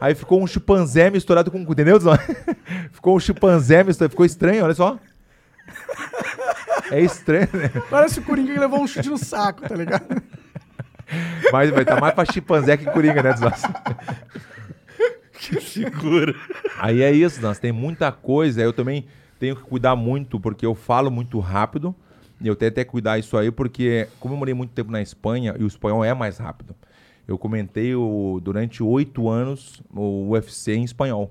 [0.00, 1.58] Aí ficou um chimpanzé misturado com.
[1.58, 1.98] Entendeu?
[2.92, 4.10] Ficou um chimpanzé misturado.
[4.10, 4.98] Ficou estranho, olha só.
[6.90, 7.70] É estranho, né?
[7.90, 10.22] Parece o Coringa que levou um chute no saco, tá ligado?
[11.52, 13.50] Mas vai estar mais pra chimpanzé que Coringa, né, Zó?
[15.32, 16.34] que figura.
[16.78, 18.62] Aí é isso, nós tem muita coisa.
[18.62, 19.06] Eu também
[19.38, 21.94] tenho que cuidar muito, porque eu falo muito rápido.
[22.40, 25.00] E eu tenho até que cuidar isso aí, porque como eu morei muito tempo na
[25.00, 26.74] Espanha, e o espanhol é mais rápido.
[27.26, 31.28] Eu comentei o, durante oito anos o UFC em espanhol.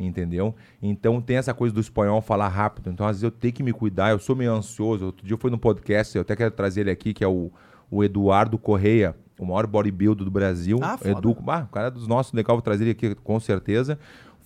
[0.00, 0.54] Entendeu?
[0.80, 2.88] Então tem essa coisa do espanhol falar rápido.
[2.88, 4.10] Então, às vezes, eu tenho que me cuidar.
[4.10, 5.06] Eu sou meio ansioso.
[5.06, 7.50] Outro dia eu fui no podcast, eu até quero trazer ele aqui, que é o,
[7.90, 10.78] o Eduardo Correia, o maior bodybuilder do Brasil.
[10.82, 11.10] Ah, foda.
[11.10, 13.98] Edu, ah, o cara é dos nossos, legal, vou trazer ele aqui com certeza.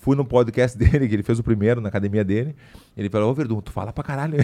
[0.02, 2.56] Fui no podcast dele, que ele fez o primeiro na academia dele.
[2.96, 4.36] Ele falou: Ô Verdun, tu fala pra caralho.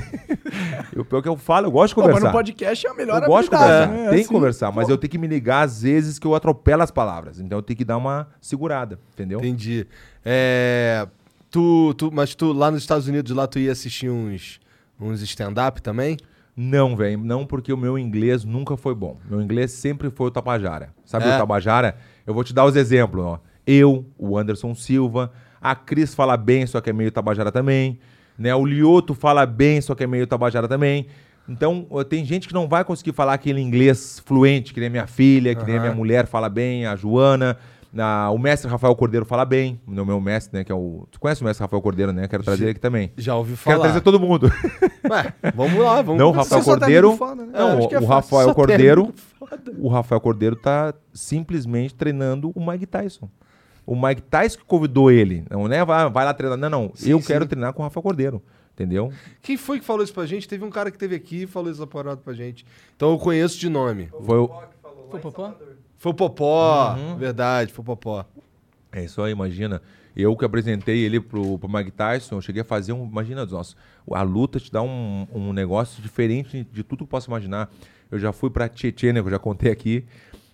[0.94, 2.28] e o pior que eu falo, eu gosto de Pô, mas conversar.
[2.28, 3.88] no podcast é a melhor eu gosto de conversar.
[3.88, 3.96] né?
[3.96, 4.92] Tem Assim, que conversar, mas pô.
[4.92, 7.40] eu tenho que me ligar às vezes que eu atropelo as palavras.
[7.40, 9.40] Então eu tenho que dar uma segurada, entendeu?
[9.40, 9.84] Entendi.
[10.24, 11.08] É,
[11.50, 14.60] tu, tu, mas tu lá nos Estados Unidos, lá tu ia assistir uns,
[15.00, 16.16] uns stand-up também?
[16.56, 19.16] Não, velho, não porque o meu inglês nunca foi bom.
[19.28, 20.90] Meu inglês sempre foi o Tabajara.
[21.04, 21.34] Sabe É.
[21.34, 21.96] o Tabajara?
[22.26, 23.40] Eu vou te dar os exemplos, ó.
[23.66, 25.30] Eu, o Anderson Silva,
[25.70, 27.98] a Cris fala bem, só que é meio Tabajara também,
[28.38, 28.54] né?
[28.54, 31.06] O Lioto fala bem, só que é meio Tabajara também.
[31.48, 35.54] Então, tem gente que não vai conseguir falar aquele inglês fluente, que nem minha filha,
[35.54, 37.56] que nem a minha mulher fala bem, a Joana,
[37.96, 41.08] a- o mestre Rafael Cordeiro fala bem, o meu mestre, né, que é o...
[41.10, 42.28] Tu conhece o mestre Rafael Cordeiro, né?
[42.28, 43.10] Quero trazer ele aqui também.
[43.16, 43.80] Já ouvi Quero falar.
[43.84, 44.52] trazer todo mundo.
[45.10, 46.56] Ué, vamos lá, vamos Não, o conversar.
[46.56, 47.16] Rafael Você só tá Cordeiro.
[47.16, 47.52] foda, né?
[47.54, 48.06] Não, é o fácil.
[48.06, 49.14] Rafael Cordeiro.
[49.78, 53.28] O Rafael Cordeiro tá simplesmente treinando o Mike Tyson.
[53.88, 55.44] O Mike Tyson que convidou ele.
[55.48, 56.58] Não é vai, vai lá treinar.
[56.58, 56.92] Não, não.
[56.94, 57.26] Sim, eu sim.
[57.26, 58.42] quero treinar com o Rafael Cordeiro.
[58.74, 59.10] Entendeu?
[59.40, 60.46] Quem foi que falou isso pra gente?
[60.46, 62.66] Teve um cara que teve aqui e falou essa parada pra gente.
[62.94, 64.10] Então eu conheço de nome.
[64.26, 64.50] Foi o.
[65.10, 65.54] Foi Popó?
[65.96, 67.16] Foi o Popó, Uhum.
[67.16, 68.26] verdade, foi o Popó.
[68.92, 69.80] É isso aí, imagina.
[70.14, 73.06] Eu que apresentei ele pro, pro Mike Tyson, eu cheguei a fazer um.
[73.06, 73.74] Imagina, nossa,
[74.12, 77.70] a luta te dá um, um negócio diferente de tudo que eu posso imaginar.
[78.10, 80.04] Eu já fui pra Chechênia, que eu já contei aqui.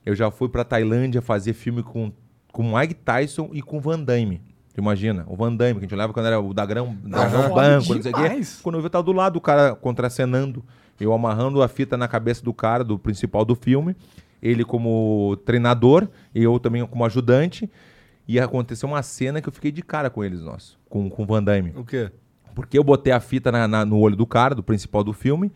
[0.07, 2.13] Eu já fui pra Tailândia fazer filme com,
[2.55, 4.41] com Mike Tyson e com Van Damme.
[4.73, 7.55] Tu Imagina, o Van Damme, que a gente olhava quando era o Dagrão, Dagrão Foda
[7.55, 8.21] Banco, não sei o quê.
[8.63, 10.65] Quando eu vi, eu tava do lado do cara contracenando.
[11.01, 13.97] Eu amarrando a fita na cabeça do cara, do principal do filme.
[14.41, 17.69] Ele como treinador, e eu também como ajudante.
[18.27, 20.77] E aconteceu uma cena que eu fiquei de cara com eles, nós.
[20.89, 21.73] Com, com o Van Damme.
[21.77, 22.11] O quê?
[22.55, 25.51] Porque eu botei a fita na- na- no olho do cara, do principal do filme.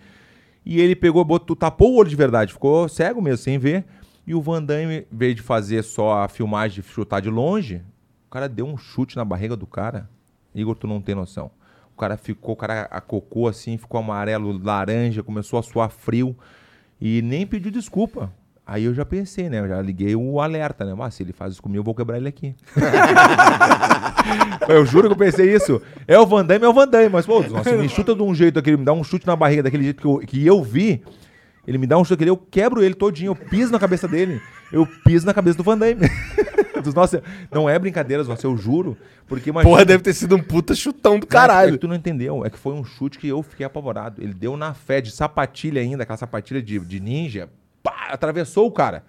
[0.67, 2.53] E ele pegou, botou, tapou o olho de verdade.
[2.53, 3.85] Ficou cego mesmo, sem ver.
[4.29, 7.81] E o Van Damme, em vez de fazer só a filmagem de chutar de longe,
[8.27, 10.07] o cara deu um chute na barriga do cara.
[10.55, 11.51] Igor, tu não tem noção.
[11.95, 16.37] O cara ficou, o cara acocou assim, ficou amarelo, laranja, começou a suar frio.
[17.01, 18.31] E nem pediu desculpa.
[18.67, 19.61] Aí eu já pensei, né?
[19.61, 20.93] Eu já liguei o alerta, né?
[20.93, 22.55] Mas se ele faz isso comigo, eu vou quebrar ele aqui.
[24.69, 25.81] eu juro que eu pensei isso.
[26.07, 27.09] É o Van Damme, é o Van Damme.
[27.09, 29.63] Mas, pô, nossa, me chuta de um jeito aquele, me dá um chute na barriga
[29.63, 31.03] daquele jeito que eu, que eu vi.
[31.69, 34.41] Ele me dá um chute daquele, eu quebro ele todinho, eu piso na cabeça dele.
[34.73, 36.01] Eu piso na cabeça do Van Damme.
[36.97, 38.97] Nossa, não é brincadeira, nossa, eu juro.
[39.27, 41.73] Porque imagina, Porra, deve ter sido um puta chutão do é caralho.
[41.73, 42.47] que tu não entendeu.
[42.47, 44.23] É que foi um chute que eu fiquei apavorado.
[44.23, 47.51] Ele deu na fé de sapatilha ainda, aquela sapatilha de, de ninja.
[47.83, 49.05] Pá, atravessou o cara.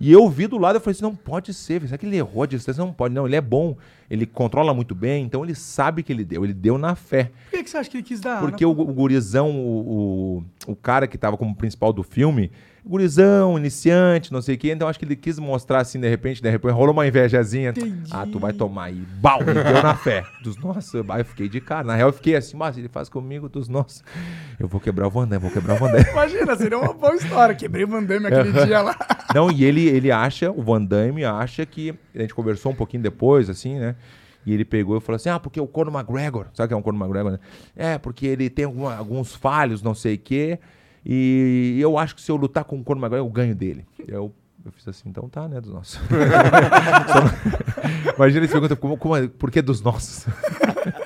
[0.00, 2.42] E eu vi do lado, eu falei assim, não pode ser, será que ele errou
[2.42, 2.84] a distância?
[2.84, 3.76] Não pode, não, ele é bom,
[4.10, 7.30] ele controla muito bem, então ele sabe que ele deu, ele deu na fé.
[7.50, 8.40] Por que, que você acha que ele quis dar?
[8.40, 12.50] Porque o, o gurizão, o, o, o cara que tava como principal do filme,
[12.86, 14.72] gurizão, iniciante, não sei o quê.
[14.72, 17.70] Então acho que ele quis mostrar assim, de repente, de repente rolou uma invejazinha.
[17.70, 18.10] Entendi.
[18.10, 19.02] Ah, tu vai tomar aí.
[19.20, 20.24] Bau, me deu na fé.
[20.42, 20.94] Dos nossos.
[21.08, 21.86] Aí eu fiquei de cara.
[21.86, 24.02] Na real, eu fiquei assim, mas ele faz comigo dos nossos.
[24.58, 26.00] Eu vou quebrar o Vandam, vou quebrar o Vandam.
[26.12, 27.54] Imagina, seria uma boa história.
[27.54, 28.96] Quebrei o Van Damme aquele dia lá.
[29.34, 31.94] Não, e ele, ele acha, o Van Damme acha que.
[32.14, 33.96] A gente conversou um pouquinho depois, assim, né?
[34.46, 36.76] E ele pegou e falou assim: ah, porque o Conor McGregor, sabe o que é
[36.76, 37.38] um Conor McGregor, né?
[37.74, 40.58] É, porque ele tem alguma- alguns falhos, não sei o quê.
[41.04, 43.84] E eu acho que se eu lutar com o Conor McGregor, eu ganho dele.
[44.08, 44.32] Eu,
[44.64, 46.00] eu fiz assim, então tá, né, dos nossos.
[46.08, 50.26] Não- Imagina ele pergunta, como, como é- por que dos nossos?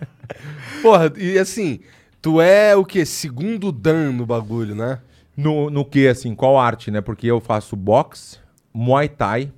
[0.83, 1.81] Porra, e assim,
[2.23, 3.05] tu é o quê?
[3.05, 5.01] Segundo Dan no bagulho, né?
[5.37, 7.01] No, no que, assim, qual arte, né?
[7.01, 8.39] Porque eu faço boxe,
[8.73, 9.53] muay thai,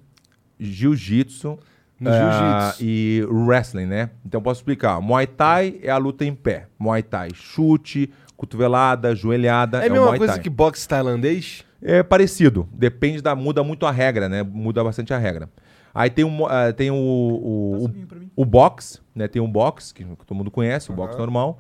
[0.59, 1.59] jiu-jitsu
[1.99, 2.85] No jiu-jitsu.
[2.85, 4.11] e wrestling, né?
[4.25, 5.01] Então posso explicar.
[5.01, 6.67] Muay thai é a luta em pé.
[6.79, 9.85] Muay thai, chute, cotovelada, joelhada.
[9.85, 11.63] É a o mesma coisa que boxe tailandês?
[11.83, 12.67] É parecido.
[12.73, 13.35] Depende da.
[13.35, 14.43] Muda muito a regra, né?
[14.43, 15.51] Muda bastante a regra.
[15.95, 17.91] Aí tem, um, ah, tem o, o, o,
[18.37, 19.29] o box, né?
[19.29, 21.59] Tem um box, que todo mundo conhece, o box normal.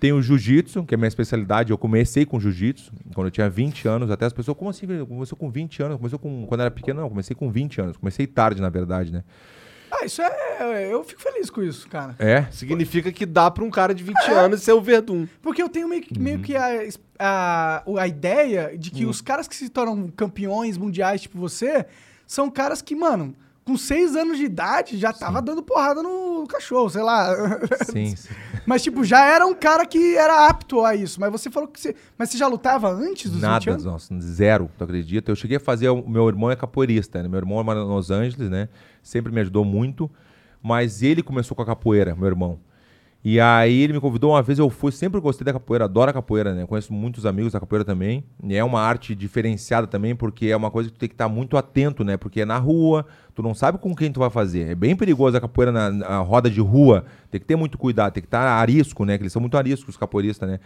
[0.00, 1.70] Tem o jiu-jitsu, que é a minha especialidade.
[1.70, 4.10] Eu comecei com jiu-jitsu quando eu tinha 20 anos.
[4.10, 4.86] Até as pessoas, como assim?
[5.06, 5.96] Começou com 20 anos?
[5.96, 6.44] Começou com.
[6.46, 7.96] Quando eu era pequeno, não, comecei com 20 anos.
[7.96, 9.24] Comecei tarde, na verdade, né?
[9.90, 10.92] Ah, isso é.
[10.92, 12.14] Eu fico feliz com isso, cara.
[12.18, 12.44] É.
[12.50, 15.26] Significa que dá pra um cara de 20 anos ser o Verdun.
[15.42, 16.22] Porque eu tenho meio, que- Uhum.
[16.22, 16.68] meio que a,
[17.18, 21.86] a, a ideia de que os caras que se tornam campeões mundiais, tipo você,
[22.26, 23.34] são caras que, mano,
[23.68, 27.34] com seis anos de idade já tava dando porrada no cachorro, sei lá.
[27.84, 28.34] Sim, sim.
[28.64, 31.20] Mas, tipo, já era um cara que era apto a isso.
[31.20, 31.94] Mas você falou que você.
[32.16, 33.84] Mas você já lutava antes dos 20 Nada, anos?
[33.84, 35.30] nossa, zero, tu acredita?
[35.30, 35.90] Eu cheguei a fazer.
[35.90, 37.28] O meu irmão é capoeirista, né?
[37.28, 38.70] Meu irmão mora em Los Angeles, né?
[39.02, 40.10] Sempre me ajudou muito.
[40.62, 42.58] Mas ele começou com a capoeira, meu irmão.
[43.30, 46.14] E aí ele me convidou uma vez, eu fui, sempre gostei da capoeira, adoro a
[46.14, 46.64] capoeira, né?
[46.64, 48.24] Conheço muitos amigos da capoeira também.
[48.42, 51.28] E é uma arte diferenciada também, porque é uma coisa que tu tem que estar
[51.28, 52.16] muito atento, né?
[52.16, 54.70] Porque é na rua, tu não sabe com quem tu vai fazer.
[54.70, 57.04] É bem perigoso a capoeira na, na roda de rua.
[57.30, 59.18] Tem que ter muito cuidado, tem que estar arisco, né?
[59.18, 60.58] Que eles são muito ariscos, os capoeiristas, né?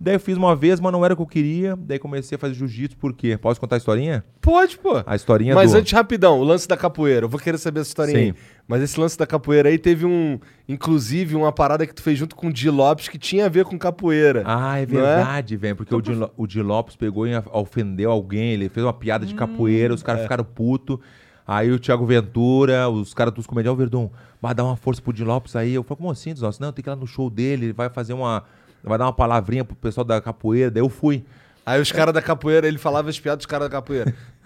[0.00, 1.74] Daí eu fiz uma vez, mas não era o que eu queria.
[1.76, 3.36] Daí comecei a fazer jiu-jitsu, por quê?
[3.36, 4.24] Posso contar a historinha?
[4.40, 5.02] Pode, pô.
[5.04, 5.78] A historinha Mas do...
[5.78, 7.24] antes, rapidão, o lance da capoeira.
[7.26, 8.24] Eu vou querer saber essa historinha Sim.
[8.26, 8.34] aí.
[8.68, 10.38] Mas esse lance da capoeira aí teve um.
[10.68, 13.64] Inclusive, uma parada que tu fez junto com o Di Lopes que tinha a ver
[13.64, 14.42] com capoeira.
[14.46, 14.86] Ah, é é?
[14.86, 15.74] verdade, velho.
[15.74, 18.92] Porque o Di, Lo- o Di Lopes pegou e of- ofendeu alguém, ele fez uma
[18.92, 20.04] piada de capoeira, os é.
[20.04, 20.98] caras ficaram putos.
[21.46, 25.12] Aí o Thiago Ventura, os caras dos comediantes, o Verdun, vai dar uma força pro
[25.12, 25.74] Di Lopes aí.
[25.74, 26.60] Eu falei, como assim, dos nossos?
[26.60, 28.44] Não, tem que ir lá no show dele, ele vai fazer uma.
[28.82, 30.70] Vai dar uma palavrinha pro pessoal da capoeira.
[30.70, 31.24] Daí eu fui.
[31.66, 34.14] Aí os caras da capoeira, ele falava as piadas dos caras da capoeira.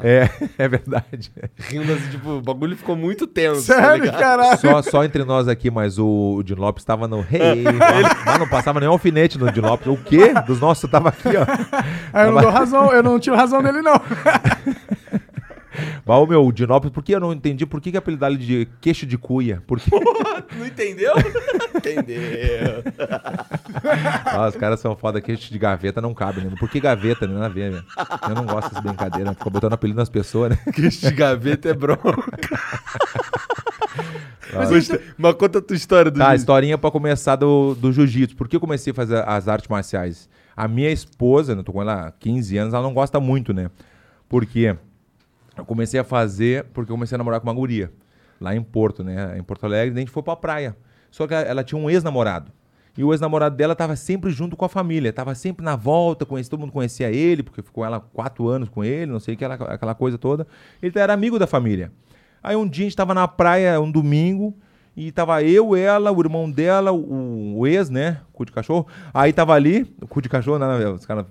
[0.00, 1.32] É, é verdade.
[1.58, 3.66] Rindo assim, tipo, o bagulho ficou muito tenso.
[3.66, 4.20] tá Sério, ligado?
[4.20, 4.58] caralho?
[4.60, 7.22] Só, só entre nós aqui, mas o, o Di Lopes tava no.
[7.22, 7.64] Hey,
[8.24, 9.88] mas não passava nem alfinete no Di Lopes.
[9.88, 10.32] O quê?
[10.46, 11.44] Dos nossos tava aqui, ó.
[12.12, 14.00] Aí eu não dou razão, eu não tiro razão dele, não.
[16.04, 18.34] Mas o meu, o Di Lopes, por que eu não entendi por que, que apelidaram
[18.34, 19.62] ele de queixo de cuia?
[19.66, 19.90] Porque
[20.58, 21.12] Não entendeu?
[21.76, 22.82] Entendeu.
[24.24, 26.52] ah, os caras são foda, queixo de gaveta não cabe, né?
[26.58, 27.26] Por que gaveta?
[27.26, 27.84] Não tem nada a ver, velho.
[28.28, 30.58] Eu não gosto dessa brincadeira, fica botando apelido nas pessoas, né?
[30.74, 32.18] Que este gaveta é bronca.
[34.54, 34.66] Ah.
[34.70, 37.92] Mas, mas conta a tua história do Tá, a jiu- historinha pra começar do, do
[37.92, 38.34] jiu-jitsu.
[38.36, 40.28] Por que eu comecei a fazer as artes marciais?
[40.56, 43.52] A minha esposa, né, eu tô com ela há 15 anos, ela não gosta muito,
[43.52, 43.70] né?
[44.28, 44.74] Porque
[45.58, 47.92] eu comecei a fazer porque eu comecei a namorar com uma guria.
[48.40, 49.36] Lá em Porto, né?
[49.36, 50.76] Em Porto Alegre, daí a gente foi pra praia.
[51.10, 52.52] Só que ela, ela tinha um ex-namorado.
[52.96, 55.12] E o ex-namorado dela tava sempre junto com a família.
[55.12, 58.84] Tava sempre na volta, conhecia, todo mundo conhecia ele, porque ficou ela quatro anos com
[58.84, 60.46] ele, não sei o que, aquela, aquela coisa toda.
[60.82, 61.92] Ele era amigo da família.
[62.42, 64.56] Aí um dia a gente tava na praia, um domingo,
[64.96, 68.20] e tava eu, ela, o irmão dela, o, o ex, né?
[68.32, 68.86] Cu de cachorro.
[69.14, 71.26] Aí tava ali, o cu de cachorro, não, os caras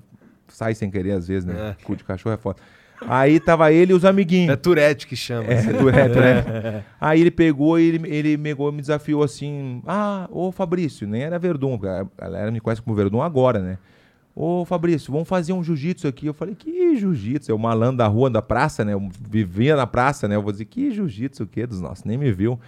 [0.47, 1.75] saem sem querer às vezes, né?
[1.83, 2.61] Cu de cachorro é foda.
[3.05, 4.51] Aí tava ele e os amiguinhos.
[4.51, 5.47] É Tourette que chama.
[5.51, 6.83] É, Tourette, né?
[6.99, 11.37] Aí ele pegou e ele, ele pegou me desafiou assim: Ah, ô Fabrício, nem era
[11.37, 13.77] Verdun, a galera me conhece como Verdun agora, né?
[14.35, 16.27] Ô Fabrício, vamos fazer um jiu-jitsu aqui.
[16.27, 17.51] Eu falei: Que jiu-jitsu?
[17.51, 18.93] Eu malandro da rua, da praça, né?
[18.93, 20.35] Eu vivia na praça, né?
[20.35, 21.65] Eu vou dizer: Que jiu-jitsu o quê?
[21.65, 22.59] Dos nossos, nem me viu.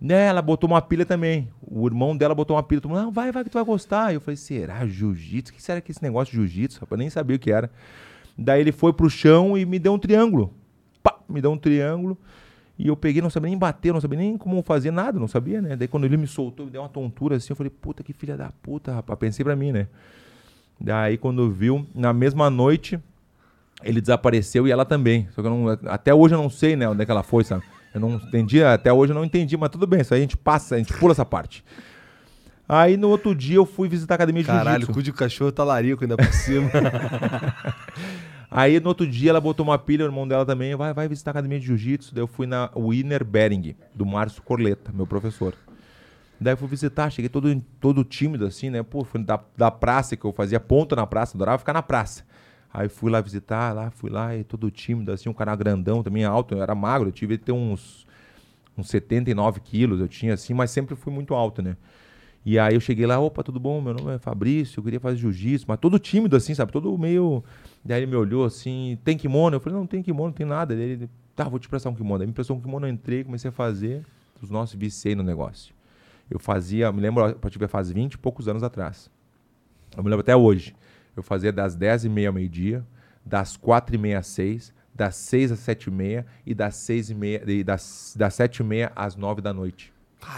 [0.00, 1.48] Né, ela botou uma pilha também.
[1.62, 2.80] O irmão dela botou uma pilha.
[2.80, 4.12] Todo mundo, não, vai, vai que tu vai gostar.
[4.12, 5.50] Eu falei, será jiu-jitsu?
[5.50, 6.80] O que será que é esse negócio de jiu-jitsu?
[6.80, 6.98] rapaz?
[6.98, 7.70] Eu nem sabia o que era.
[8.36, 10.52] Daí ele foi pro chão e me deu um triângulo.
[11.02, 12.18] Pá, me deu um triângulo.
[12.76, 15.62] E eu peguei, não sabia nem bater, não sabia nem como fazer nada, não sabia,
[15.62, 15.76] né?
[15.76, 18.36] Daí quando ele me soltou, me deu uma tontura assim, eu falei, puta que filha
[18.36, 19.18] da puta, rapaz.
[19.18, 19.86] Pensei pra mim, né?
[20.80, 22.98] Daí quando viu, na mesma noite,
[23.82, 25.28] ele desapareceu e ela também.
[25.32, 27.44] Só que eu não, até hoje eu não sei, né, onde é que ela foi,
[27.44, 27.62] sabe?
[27.94, 30.36] Eu não entendi, até hoje eu não entendi, mas tudo bem, isso aí a gente
[30.36, 31.64] passa, a gente pula essa parte.
[32.68, 34.92] Aí no outro dia eu fui visitar a academia de Caralho, o jiu-jitsu.
[34.92, 36.70] cu de cachorro tá larico ainda por cima.
[38.56, 41.30] Aí no outro dia ela botou uma pilha, o irmão dela também, vai, vai visitar
[41.30, 42.14] a academia de jiu-jitsu.
[42.14, 45.56] Daí eu fui na Winner Bering, do Márcio Corleta, meu professor.
[46.40, 48.80] Daí fui visitar, cheguei todo, todo tímido assim, né?
[48.84, 52.22] Pô, fui da, da praça, que eu fazia ponta na praça, adorava ficar na praça.
[52.72, 56.24] Aí fui lá visitar, lá, fui lá, e todo tímido, assim, um cara grandão, também
[56.24, 58.06] alto, eu era magro, eu tive ter uns,
[58.78, 61.76] uns 79 quilos, eu tinha assim, mas sempre fui muito alto, né?
[62.44, 63.80] E aí eu cheguei lá, opa, tudo bom?
[63.80, 66.72] Meu nome é Fabrício, eu queria fazer jiu-jitsu, mas todo tímido assim, sabe?
[66.72, 67.42] Todo meio.
[67.82, 69.56] Daí ele me olhou assim, tem kimono?
[69.56, 70.74] Eu falei, não, tem kimono, não tem nada.
[70.74, 72.22] Daí ele, tá, vou te prestar um kimono.
[72.22, 74.04] Aí me prestou um kimono, eu entrei, comecei a fazer.
[74.42, 75.74] Os nossos viciei no negócio.
[76.30, 79.10] Eu fazia, me lembro, a partir faz 20 e poucos anos atrás.
[79.96, 80.74] Eu me lembro até hoje.
[81.16, 82.84] Eu fazia das 10h30 ao meio-dia,
[83.24, 88.92] das 4h30 às 6 das 6 às 7h30 e das 6h30, e das, das 7h30
[88.94, 89.93] às 9 da noite.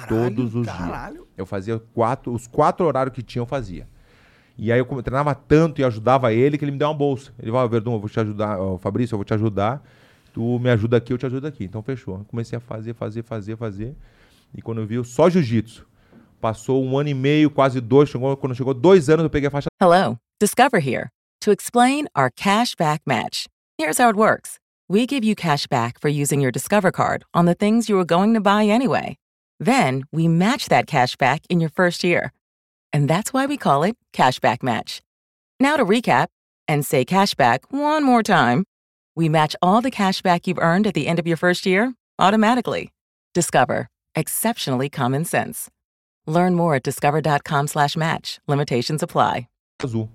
[0.09, 1.14] Todos os caralho.
[1.14, 1.27] dias.
[1.37, 3.87] Eu fazia quatro, os quatro horários que tinha, eu fazia.
[4.59, 7.33] E aí eu treinava tanto e ajudava ele que ele me deu uma bolsa.
[7.38, 9.83] Ele falou, Verdun, eu vou te ajudar, ó, Fabrício, eu vou te ajudar.
[10.33, 11.64] Tu me ajuda aqui, eu te ajudo aqui.
[11.64, 12.18] Então fechou.
[12.18, 13.94] Eu comecei a fazer, fazer, fazer, fazer.
[14.55, 15.87] E quando eu vi, eu só jiu-jitsu.
[16.40, 18.09] Passou um ano e meio, quase dois.
[18.09, 21.09] Chegou, quando chegou dois anos, eu peguei a faixa Hello, Discover here
[21.40, 23.46] to explain our cash back match.
[23.79, 27.46] Here's how it works we give you cash back for using your Discover card on
[27.46, 29.16] the things you were going to buy anyway.
[29.59, 32.33] Then we match that cash back in your first year.
[32.92, 35.03] And that's why we call it Cashback Match.
[35.61, 36.27] Now to recap
[36.69, 38.64] and say cashback one more time.
[39.14, 41.95] We match all the cash back you've earned at the end of your first year
[42.19, 42.90] automatically.
[43.35, 43.88] Discover.
[44.14, 45.69] Exceptionally common sense.
[46.27, 48.38] Learn more at discover.com slash match.
[48.47, 49.49] Limitations apply.
[49.83, 50.09] azul.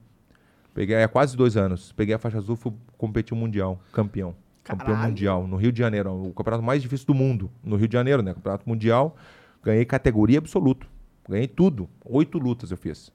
[0.73, 1.91] Peguei há quase dois anos.
[1.93, 4.34] Peguei a faixa azul, fui competir mundial, campeão.
[4.63, 5.10] Campeão Caralho.
[5.10, 6.12] mundial, no Rio de Janeiro.
[6.13, 7.50] O campeonato mais difícil do mundo.
[7.63, 8.34] No Rio de Janeiro, né?
[8.34, 9.15] Campeonato mundial.
[9.63, 10.88] Ganhei categoria absoluto.
[11.28, 11.89] Ganhei tudo.
[12.06, 13.12] Oito lutas eu fiz.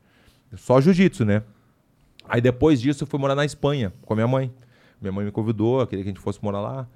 [0.56, 1.42] Só jiu-jitsu, né?
[2.28, 4.52] Aí depois disso eu fui morar na Espanha com a minha mãe.
[5.00, 6.88] Minha mãe me convidou, queria que a gente fosse morar lá.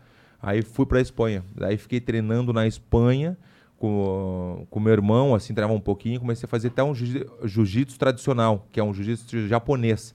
[0.43, 1.45] Aí fui pra Espanha.
[1.55, 3.37] Daí fiquei treinando na Espanha
[3.77, 6.19] com com meu irmão, assim, treinava um pouquinho.
[6.21, 10.13] Comecei a fazer até um jiu- jiu-jitsu tradicional, que é um jiu-jitsu japonês.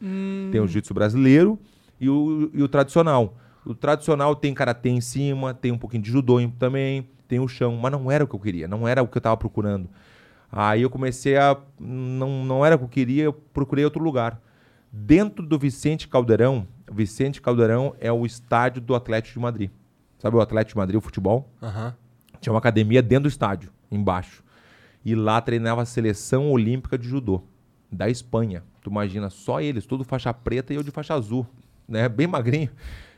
[0.51, 1.57] Tem o jiu-jitsu brasileiro
[1.99, 3.37] e o, e o tradicional.
[3.65, 7.75] O tradicional tem karatê em cima, tem um pouquinho de judô também, tem o chão,
[7.75, 9.89] mas não era o que eu queria, não era o que eu estava procurando.
[10.51, 11.57] Aí eu comecei a.
[11.79, 14.39] Não, não era o que eu queria, eu procurei outro lugar.
[14.91, 19.71] Dentro do Vicente Caldeirão, Vicente Caldeirão é o estádio do Atlético de Madrid.
[20.19, 21.49] Sabe o Atlético de Madrid, o futebol?
[22.39, 24.43] Tinha uma academia dentro do estádio, embaixo.
[25.03, 27.43] E lá treinava a seleção olímpica de judô,
[27.91, 28.63] da Espanha.
[28.81, 31.45] Tu imagina, só eles, tudo faixa preta e eu de faixa azul,
[31.87, 32.07] né?
[32.07, 32.69] Bem magrinho.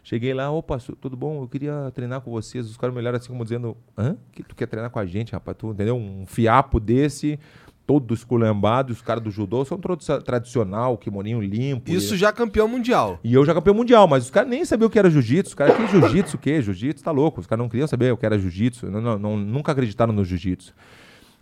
[0.10, 1.42] Cheguei lá, opa, tudo bom?
[1.42, 2.66] Eu queria treinar com vocês.
[2.70, 4.16] Os caras me olharam assim como dizendo, hã?
[4.32, 5.58] Que tu quer treinar com a gente, rapaz?
[5.58, 5.98] Tu entendeu?
[5.98, 7.38] Um fiapo desse,
[7.86, 8.94] todo esculhambado.
[8.94, 11.92] Os caras do judô são todos tradicional, kimoninho limpo.
[11.92, 12.18] Isso e...
[12.18, 13.20] já campeão mundial.
[13.22, 15.50] E eu já campeão mundial, mas os caras nem sabiam o que era jiu-jitsu.
[15.50, 16.62] Os caras, que jiu-jitsu o quê?
[16.62, 17.42] Jiu-jitsu tá louco.
[17.42, 18.90] Os caras não queriam saber o que era jiu-jitsu.
[18.90, 20.74] Não, não- não- nunca acreditaram no jiu-jitsu.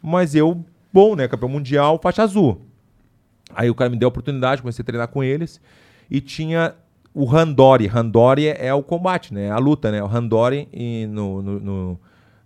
[0.01, 1.27] Mas eu, bom, né?
[1.27, 2.59] Campeão mundial, faixa azul.
[3.53, 5.61] Aí o cara me deu a oportunidade, comecei a treinar com eles.
[6.09, 6.73] E tinha
[7.15, 7.87] o Randori.
[7.87, 9.49] Randori é o combate, né?
[9.49, 10.03] A luta, né?
[10.03, 10.67] O Randori
[11.09, 11.59] no, no,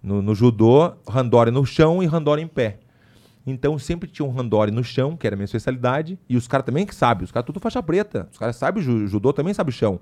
[0.03, 2.77] no, no- judô, Randori no chão e Randori em pé.
[3.47, 6.65] Então sempre tinha um Randori no chão, que era a minha especialidade, e os caras
[6.65, 8.27] também que sabem, os caras tudo faixa preta.
[8.31, 9.99] Os caras sabem ju- judô, também sabe chão.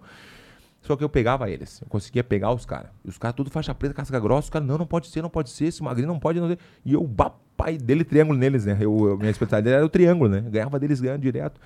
[0.81, 2.91] Só que eu pegava eles, eu conseguia pegar os caras.
[3.05, 5.29] E os caras tudo faixa preta, casca grossa, os caras, não, não pode ser, não
[5.29, 6.57] pode ser, esse magrinho não pode, não sei.
[6.85, 8.77] E eu, papai dele, triângulo neles, né?
[8.79, 10.41] Eu, eu- minha especialidade era o triângulo, né?
[10.41, 11.59] Ganhava deles ganhando direto.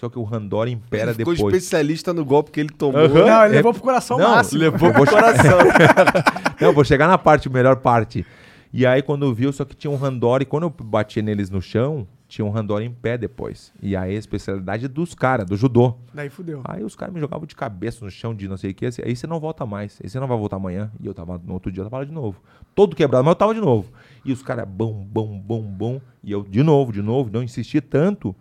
[0.00, 1.54] Só que o Randori impera Ele ficou depois.
[1.54, 3.02] especialista no golpe que ele tomou.
[3.02, 3.26] Aham.
[3.26, 4.58] Não, ele É- levou pro coração Não, máximo.
[4.62, 5.58] levou pro coração.
[6.58, 8.24] não, vou chegar na parte, melhor parte.
[8.72, 11.60] E aí, quando eu vi, só que tinha um Randori, quando eu batia neles no
[11.60, 13.72] chão, tinha um Randori em pé depois.
[13.82, 15.96] E aí a especialidade dos caras, do judô.
[16.14, 16.62] Daí fudeu.
[16.64, 18.86] Aí os caras me jogavam de cabeça no chão de não sei o que.
[18.86, 19.98] assim, Aí você não volta mais.
[20.02, 20.90] Aí você não vai voltar amanhã.
[20.98, 22.40] E eu tava no outro dia, eu tava lá de novo.
[22.74, 23.90] Todo quebrado, mas eu tava de novo.
[24.24, 26.00] E os caras, bom, bom, bom, bom.
[26.24, 27.28] E eu, de novo, de novo.
[27.30, 28.34] Não insisti tanto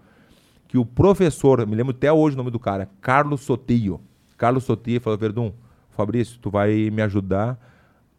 [0.70, 4.00] que o professor, me lembro até hoje o nome do cara, Carlos Sotillo.
[4.38, 5.52] Carlos Sotillo falou, Verdun,
[5.90, 7.60] Fabrício, tu vai me ajudar,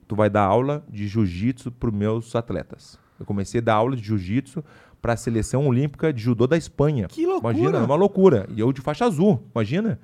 [0.08, 2.98] tu vai dar aula de jiu-jitsu para meus atletas.
[3.20, 4.64] Eu comecei a dar aula de jiu-jitsu
[5.00, 7.06] para a seleção olímpica de judô da Espanha.
[7.06, 7.54] Que loucura!
[7.56, 8.48] Imagina, uma loucura.
[8.50, 10.00] E eu de faixa azul, imagina.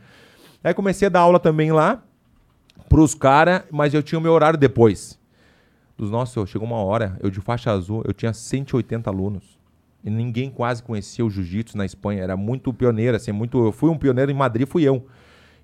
[0.63, 2.01] Aí comecei a dar aula também lá
[2.89, 5.19] pros caras, mas eu tinha o meu horário depois.
[5.99, 9.56] Dos nossos, chegou uma hora, eu de faixa azul, eu tinha 180 alunos.
[10.07, 12.23] E ninguém quase conhecia o jiu-jitsu na Espanha.
[12.23, 13.59] Era muito pioneiro, assim, muito.
[13.67, 15.05] Eu fui um pioneiro em Madrid, fui eu.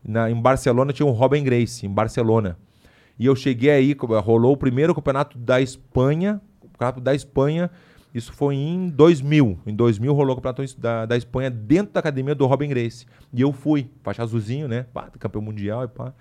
[0.05, 2.59] Na, em Barcelona tinha o Robin Grace, em Barcelona.
[3.16, 7.71] E eu cheguei aí, rolou o primeiro campeonato da Espanha, o campeonato da Espanha,
[8.12, 9.60] Isso foi em 2000.
[9.64, 13.06] Em 2000 rolou o campeonato da, da Espanha dentro da academia do Robin Grace.
[13.33, 14.87] E eu fui, faixa azulzinho, né?
[14.92, 16.12] Pá, campeão mundial e pá.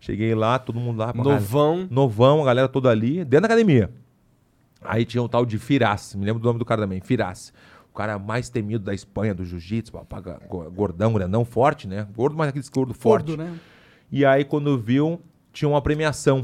[0.00, 1.12] Cheguei lá, todo mundo lá.
[1.14, 1.86] Novão.
[1.88, 3.88] Novão, a galera toda ali, dentro da academia.
[4.82, 7.52] Aí tinha um tal de Firas, me lembro do nome do cara também, Firas.
[7.90, 9.92] O cara mais temido da Espanha, do jiu-jitsu,
[10.74, 12.06] gordão, grandão, forte, né?
[12.14, 13.36] Gordo, mas aquele gordo forte.
[13.36, 13.58] Gordo, né?
[14.10, 15.20] E aí, quando viu,
[15.52, 16.42] tinha uma premiação.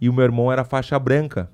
[0.00, 1.48] E o meu irmão era faixa branca.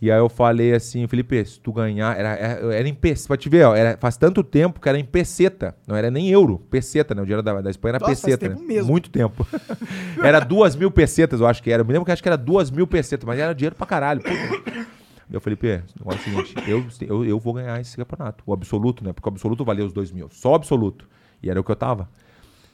[0.00, 3.36] E aí eu falei assim, Felipe, se tu ganhar, era, era, era em peseta, pra
[3.36, 6.58] te ver, ó, era, faz tanto tempo que era em peseta, não era nem euro,
[6.58, 7.22] peseta, né?
[7.22, 8.66] O dinheiro da, da Espanha era Nossa, faz peseta, tempo né?
[8.66, 8.90] mesmo.
[8.90, 9.46] Muito tempo.
[10.24, 11.82] era duas mil pesetas, eu acho que era.
[11.82, 14.22] Eu me lembro que acho que era duas mil pesetas, mas era dinheiro pra caralho.
[14.22, 14.86] Puta.
[15.32, 18.44] Eu falei, Pê, o negócio é o seguinte, eu, eu, eu vou ganhar esse campeonato,
[18.46, 19.12] o absoluto, né?
[19.12, 21.08] Porque o absoluto valia os dois mil, só o absoluto.
[21.42, 22.08] E era o que eu tava.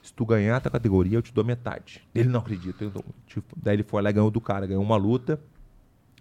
[0.03, 2.03] Se tu ganhar a tua categoria, eu te dou metade.
[2.15, 2.85] Ele não acredita.
[2.85, 5.41] eu tipo, daí ele foi lá e ganhou do cara, ganhou uma luta.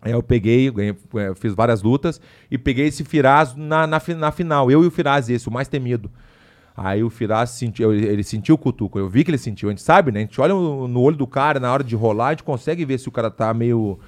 [0.01, 2.21] Aí eu peguei, ganhei, eh, fiz várias lutas
[2.51, 4.69] e peguei esse Firaz na, na, na final.
[4.69, 6.11] Eu e o Firaz, esse, o mais temido.
[6.75, 8.99] Aí o Firaz sentiu, ele, ele sentiu o cutuco.
[8.99, 9.69] Eu vi que ele sentiu.
[9.69, 10.19] A gente sabe, né?
[10.19, 12.99] A gente olha no olho do cara na hora de rolar, a gente consegue ver
[12.99, 13.99] se o cara tá meio.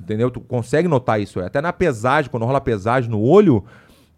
[0.00, 0.30] Entendeu?
[0.30, 1.40] Tu consegue notar isso.
[1.40, 3.64] Até na pesagem, quando rola a pesagem no olho,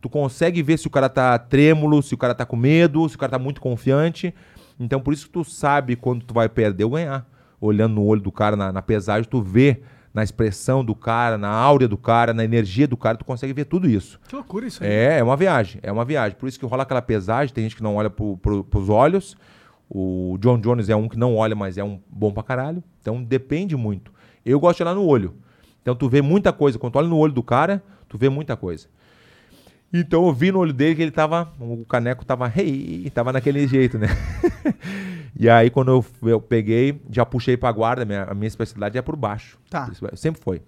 [0.00, 3.16] tu consegue ver se o cara tá trêmulo, se o cara tá com medo, se
[3.16, 4.34] o cara tá muito confiante.
[4.78, 7.26] Então por isso que tu sabe quando tu vai perder ou ganhar.
[7.60, 9.80] Olhando no olho do cara na, na pesagem, tu vê
[10.14, 13.64] na expressão do cara, na áurea do cara, na energia do cara, tu consegue ver
[13.64, 14.18] tudo isso.
[14.28, 14.90] Que loucura isso aí.
[14.90, 16.36] É, é uma viagem, é uma viagem.
[16.38, 19.36] Por isso que rola aquela pesagem, tem gente que não olha pro, pro, pros olhos.
[19.88, 22.82] O John Jones é um que não olha, mas é um bom pra caralho.
[23.00, 24.12] Então depende muito.
[24.44, 25.34] Eu gosto de olhar no olho.
[25.82, 26.78] Então tu vê muita coisa.
[26.78, 28.88] Quando tu olha no olho do cara, tu vê muita coisa.
[29.92, 31.52] Então eu vi no olho dele que ele tava.
[31.58, 32.52] O caneco tava.
[32.54, 34.08] Hey, tava naquele jeito, né?
[35.38, 39.02] e aí quando eu, eu peguei, já puxei pra guarda, minha, a minha especialidade é
[39.02, 39.58] por baixo.
[39.70, 39.88] Tá.
[39.90, 40.62] Isso, Sempre foi.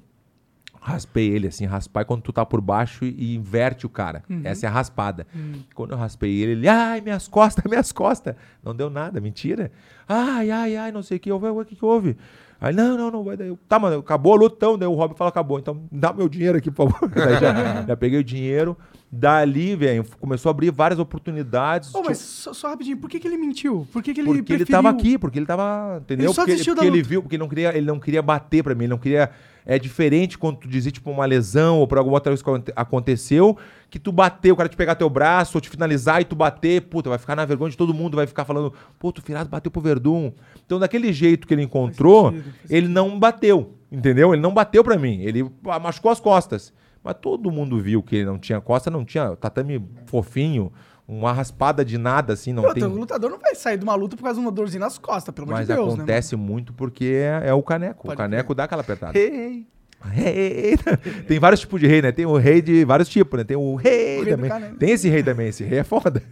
[0.83, 4.25] Raspei ele assim, raspar quando tu tá por baixo e, inverte o cara.
[4.43, 5.27] Essa é a raspada.
[5.75, 8.35] Quando eu raspei ele, ele, ai, minhas costas, minhas costas.
[8.65, 9.71] Não deu nada, mentira.
[10.09, 12.17] Ai, ai, ai, não sei o que, o que, que houve?
[12.61, 13.37] Aí, não, não, não vai.
[13.41, 14.77] Eu, Tá, mano, acabou a luta, então.
[14.79, 15.59] Daí o Rob falou, acabou.
[15.59, 17.09] Então dá meu dinheiro aqui, por favor.
[17.15, 18.77] Daí já, já peguei o dinheiro.
[19.13, 21.93] Dali, velho, começou a abrir várias oportunidades.
[21.95, 23.87] Ô, mas Tipo, só, só rapidinho, por que, que ele mentiu?
[23.93, 24.83] Por que, que ele porque ele preferiu...
[24.83, 25.99] tava aqui, porque ele tava.
[26.03, 26.27] Entendeu?
[26.27, 27.09] Ele só porque porque ele luta.
[27.09, 29.31] viu, porque ele não queria, ele não queria bater pra mim, ele não queria.
[29.67, 32.73] É diferente quando tu dizia, tipo, uma lesão ou por alguma outra coisa que aconte-
[32.75, 33.57] aconteceu,
[33.91, 36.83] que tu bateu, o cara te pegar teu braço ou te finalizar e tu bater,
[36.83, 39.71] puta, vai ficar na vergonha de todo mundo, vai ficar falando, pô, tu Firado bateu
[39.71, 40.33] pro Verdun.
[40.71, 44.33] Então, daquele jeito que ele encontrou, sentido, faz ele não bateu, entendeu?
[44.33, 45.51] Ele não bateu pra mim, ele
[45.83, 46.73] machucou as costas.
[47.03, 50.73] Mas todo mundo viu que ele não tinha costa, não tinha tatame fofinho,
[51.09, 52.85] uma raspada de nada, assim, não tem...
[52.85, 55.35] O lutador não vai sair de uma luta por causa de uma dorzinha nas costas,
[55.35, 58.05] pelo amor Mas de Deus, acontece muito porque é, é o caneco.
[58.05, 59.13] Pode o caneco dá aquela apertada.
[59.13, 59.67] Rei.
[60.05, 60.79] Rei.
[61.27, 62.13] Tem vários tipos de rei, né?
[62.13, 63.43] Tem o rei de vários tipos, né?
[63.43, 64.49] Tem o rei, O rei também.
[64.49, 64.77] caneco.
[64.77, 66.23] Tem esse rei também, esse rei é foda.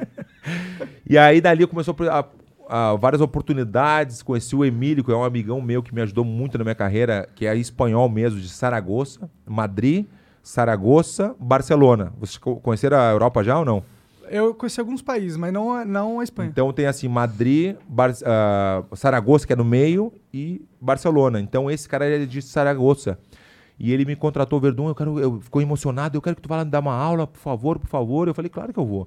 [1.04, 2.24] e aí dali começou a,
[2.68, 4.22] a- várias oportunidades.
[4.22, 7.28] Conheci o Emílio, que é um amigão meu que me ajudou muito na minha carreira,
[7.34, 10.06] que é espanhol mesmo, de Saragoça, Madrid,
[10.42, 12.12] Saragoça, Barcelona.
[12.18, 13.82] Vocês co- conheceram a Europa já ou não?
[14.30, 16.50] Eu conheci alguns países, mas não, não a Espanha.
[16.50, 21.40] Então tem assim, Madrid, Bar ah, Saragoça, que é no meio, e Barcelona.
[21.40, 23.18] Então esse cara é de Saragoça.
[23.78, 26.56] E ele me contratou, Verdun, eu quero, eu ficou emocionado, eu quero que tu vá
[26.56, 28.26] lá me dar uma aula, por favor, por favor.
[28.28, 29.06] Eu falei, claro que eu vou.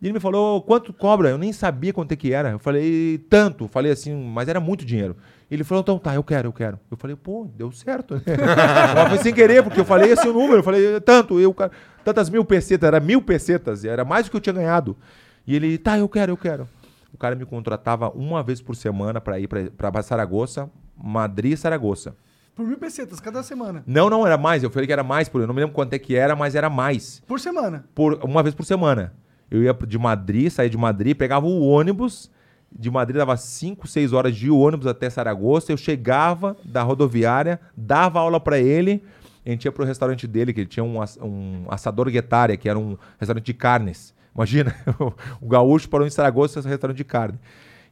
[0.00, 1.28] E ele me falou, quanto cobra?
[1.28, 2.50] Eu nem sabia quanto é que era.
[2.50, 3.66] Eu falei, tanto.
[3.66, 5.16] Falei assim, mas era muito dinheiro.
[5.50, 6.78] Ele falou, então tá, eu quero, eu quero.
[6.90, 8.22] Eu falei, pô, deu certo, né?
[8.94, 10.58] Mas foi sem querer, porque eu falei esse número.
[10.58, 11.56] Eu falei, tanto, eu,
[12.04, 14.94] tantas mil pesetas, era mil pesetas, era mais do que eu tinha ganhado.
[15.46, 16.68] E ele, tá, eu quero, eu quero.
[17.12, 22.14] O cara me contratava uma vez por semana para ir para Saragoça, Madrid e Saragoça.
[22.54, 23.82] Por mil pesetas cada semana.
[23.86, 24.62] Não, não, era mais.
[24.62, 26.54] Eu falei que era mais, por eu não me lembro quanto é que era, mas
[26.54, 27.22] era mais.
[27.26, 27.86] Por semana.
[27.94, 29.14] Por, uma vez por semana.
[29.50, 32.30] Eu ia de Madrid, saía de Madrid, pegava o ônibus.
[32.70, 35.72] De Madrid dava 5, 6 horas de ônibus até Saragoça.
[35.72, 39.02] Eu chegava da rodoviária, dava aula para ele.
[39.44, 42.78] A gente ia pro restaurante dele, que ele tinha um, um assador guetária, que era
[42.78, 44.14] um restaurante de carnes.
[44.34, 44.74] Imagina,
[45.40, 47.38] o gaúcho parou em Saragoça, esse restaurante de carne.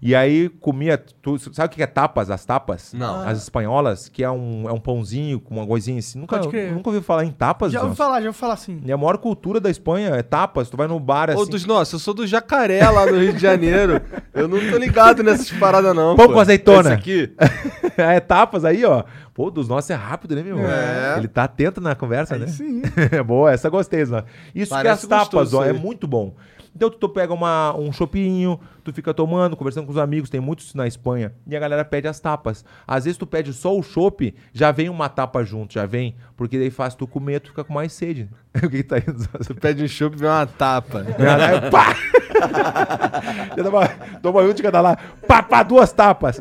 [0.00, 0.98] E aí comia.
[0.98, 2.30] tu- sabe o que é tapas?
[2.30, 2.92] As tapas?
[2.92, 3.22] Não.
[3.26, 6.18] As espanholas, que é um, é um pãozinho com uma coisinha assim.
[6.18, 6.72] Nunca, Pode crer.
[6.72, 7.72] nunca ouviu falar em tapas?
[7.72, 8.02] Já ouvi Johnson?
[8.04, 8.80] falar, já ouvi falar assim.
[8.84, 10.68] E a maior cultura da Espanha é tapas.
[10.68, 11.40] Tu vai no bar assim.
[11.40, 14.00] Ô, dos nossos, eu sou do Jacaré lá no Rio de Janeiro.
[14.34, 16.14] Eu não tô ligado nessas paradas, não.
[16.14, 16.34] Pão pô.
[16.34, 16.90] com azeitona.
[16.90, 17.34] Esse aqui?
[17.96, 19.02] é tapas aí, ó.
[19.32, 20.58] Pô, dos nossos é rápido, né, meu?
[20.60, 21.14] É.
[21.18, 22.46] Ele tá atento na conversa, né?
[22.46, 22.82] sim.
[23.12, 24.22] É boa, essa gostei, Zó.
[24.54, 25.78] Isso Parece que as tapas, gostoso ó, é aí.
[25.78, 26.34] muito bom.
[26.74, 30.40] Então tu, tu pega uma, um chopinho, tu fica tomando, conversando com os amigos, tem
[30.40, 32.64] muitos na Espanha, e a galera pede as tapas.
[32.86, 36.58] Às vezes tu pede só o chopp, já vem uma tapa junto, já vem, porque
[36.58, 38.28] daí faz tu comer, tu fica com mais sede.
[38.56, 39.28] o que, que tá indo?
[39.46, 41.00] Tu pede um chopp e vem uma tapa.
[41.18, 41.94] Aí, pá!
[43.56, 43.88] Já toma,
[44.22, 46.38] toma um de cada lá, pá, pá, duas tapas.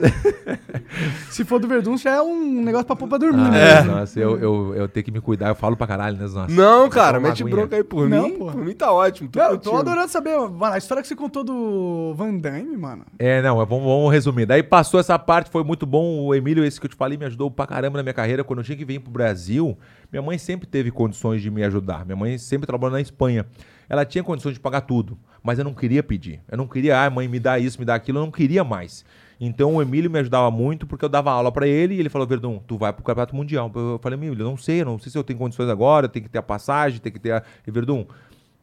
[1.29, 3.81] Se for do Verdun, já é um negócio pra pôr pra dormir, Ah, né?
[3.83, 6.47] Nossa, eu, eu, eu tenho que me cuidar, eu falo pra caralho, né, nossa.
[6.53, 8.37] Não, cara, mete bronca aí por Não, mim.
[8.37, 8.45] pô.
[8.51, 9.29] Por mim tá ótimo.
[9.29, 12.75] Tô Não, eu tô adorando saber, mano, a história que você contou do Van Damme,
[12.77, 13.05] mano.
[13.19, 14.45] É, não, é, vamos, vamos resumir.
[14.45, 16.19] Daí passou essa parte, foi muito bom.
[16.25, 18.43] O Emílio, esse que eu te falei, me ajudou pra caramba na minha carreira.
[18.43, 19.77] Quando eu tinha que vir pro Brasil,
[20.11, 22.05] minha mãe sempre teve condições de me ajudar.
[22.05, 23.45] Minha mãe sempre trabalhou na Espanha.
[23.89, 26.41] Ela tinha condições de pagar tudo, mas eu não queria pedir.
[26.49, 28.17] Eu não queria, ah, mãe, me dá isso, me dá aquilo.
[28.19, 29.05] Eu não queria mais.
[29.39, 32.25] Então o Emílio me ajudava muito porque eu dava aula pra ele e ele falou:
[32.25, 33.71] Verdun, tu vai pro Campeonato Mundial.
[33.75, 36.37] Eu falei: Emílio, não sei, não sei se eu tenho condições agora, tem que ter
[36.39, 37.43] a passagem, tem que ter a.
[37.67, 38.05] E Verdun,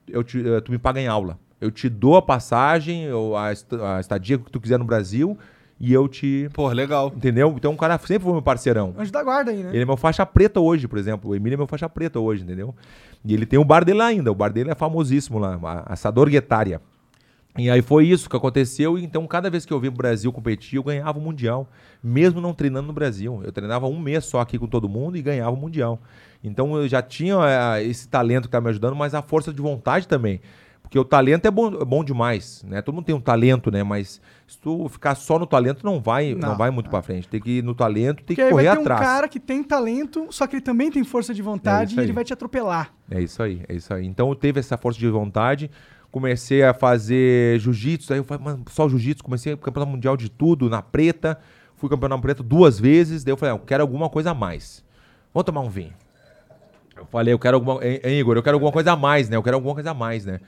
[0.08, 1.38] eu te- eh, tu me paga em aula.
[1.62, 5.38] Eu te dou a passagem, ou a, est- a estadia que tu quiser no Brasil
[5.80, 6.48] e eu te.
[6.52, 7.12] Pô, legal.
[7.14, 7.54] Entendeu?
[7.56, 8.94] Então o cara sempre foi meu parceirão.
[8.98, 9.70] Anjo da guarda aí, né?
[9.72, 11.30] Ele é meu faixa preta hoje, por exemplo.
[11.30, 12.74] O Emílio é meu faixa preta hoje, entendeu?
[13.24, 14.30] E ele tem o bar dele lá ainda.
[14.30, 16.80] O bar dele é famosíssimo lá, a Assador Guetária.
[17.58, 18.98] E aí foi isso que aconteceu.
[18.98, 21.68] E então, cada vez que eu vim pro Brasil competir, eu ganhava o Mundial.
[22.02, 23.42] Mesmo não treinando no Brasil.
[23.44, 26.00] Eu treinava um mês só aqui com todo mundo e ganhava o Mundial.
[26.42, 27.36] Então eu já tinha
[27.76, 30.40] eh, esse talento que tá me ajudando, mas a força de vontade também.
[30.92, 32.82] Porque o talento é bom, é bom demais, né?
[32.82, 33.82] Todo mundo tem um talento, né?
[33.82, 37.26] Mas se tu ficar só no talento, não vai, não, Não, vai muito pra frente.
[37.26, 39.00] Tem que ir no talento, tem Porque que correr atrás.
[39.00, 42.04] um cara que tem talento, só que ele também tem força de vontade isso e
[42.04, 42.92] ele vai te atropelar.
[43.10, 44.04] É isso aí, é isso aí.
[44.04, 45.70] Então eu teve essa força de vontade,
[46.10, 50.28] comecei a fazer jiu-jitsu, aí eu falei, mano, só jiu-jitsu, comecei a campeonato mundial de
[50.28, 51.38] tudo, na preta,
[51.74, 54.34] fui campeão na preta duas vezes, daí eu falei, ah, eu quero alguma coisa a
[54.34, 54.84] mais.
[55.32, 55.94] Vamos tomar um vinho.
[56.94, 57.82] Eu falei, eu quero alguma.
[57.82, 59.36] Hein, Igor, eu quero alguma coisa a mais, né?
[59.36, 60.38] Eu quero alguma coisa a mais, né?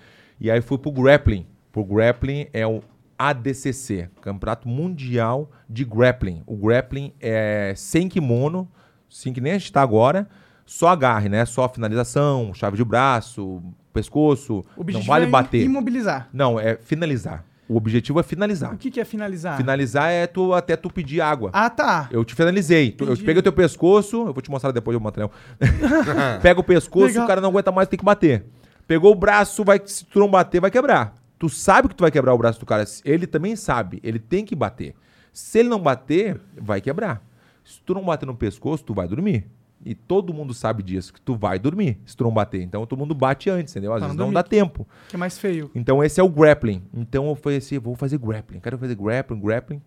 [0.40, 1.46] E aí fui pro grappling.
[1.72, 2.82] Pro grappling é o
[3.18, 6.42] ADCC, Campeonato Mundial de Grappling.
[6.46, 8.68] O grappling é sem kimono,
[9.08, 10.28] sim que nem a gente tá agora,
[10.66, 11.44] só agarre, né?
[11.44, 13.62] Só finalização, chave de braço,
[13.92, 14.64] pescoço.
[14.76, 15.62] O não vale é bater.
[15.64, 16.28] imobilizar.
[16.32, 17.44] Não, é finalizar.
[17.68, 18.74] O objetivo é finalizar.
[18.74, 19.56] O que, que é finalizar?
[19.56, 21.50] Finalizar é tu até tu pedir água.
[21.52, 22.08] Ah, tá.
[22.12, 22.90] Eu te finalizei.
[22.90, 23.24] Tu- Eu te Entendi.
[23.24, 25.30] peguei o teu pescoço, eu vou te mostrar depois o material.
[26.42, 27.24] Pega o pescoço, Legal.
[27.24, 28.44] o cara não aguenta mais, tem que bater.
[28.86, 31.14] Pegou o braço, vai, se tu não bater, vai quebrar.
[31.38, 32.84] Tu sabe que tu vai quebrar o braço do cara.
[33.04, 34.94] Ele também sabe, ele tem que bater.
[35.32, 37.22] Se ele não bater, vai quebrar.
[37.64, 39.46] Se tu não bater no pescoço, tu vai dormir.
[39.84, 42.62] E todo mundo sabe disso, que tu vai dormir se tu não bater.
[42.62, 43.92] Então todo mundo bate antes, entendeu?
[43.92, 44.86] Às Pra vezes não dá tempo.
[45.08, 45.70] Que é mais feio.
[45.74, 46.82] Então esse é o grappling.
[46.94, 48.60] Então eu falei assim, vou fazer grappling.
[48.60, 49.82] Quero fazer grappling, grappling.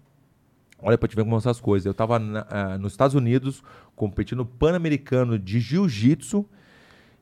[0.79, 1.85] Olha pra te ver como são essas coisas.
[1.87, 3.63] Eu tava na- ah, nos Estados Unidos
[3.95, 6.45] competindo no Pan-Americano de Jiu-Jitsu.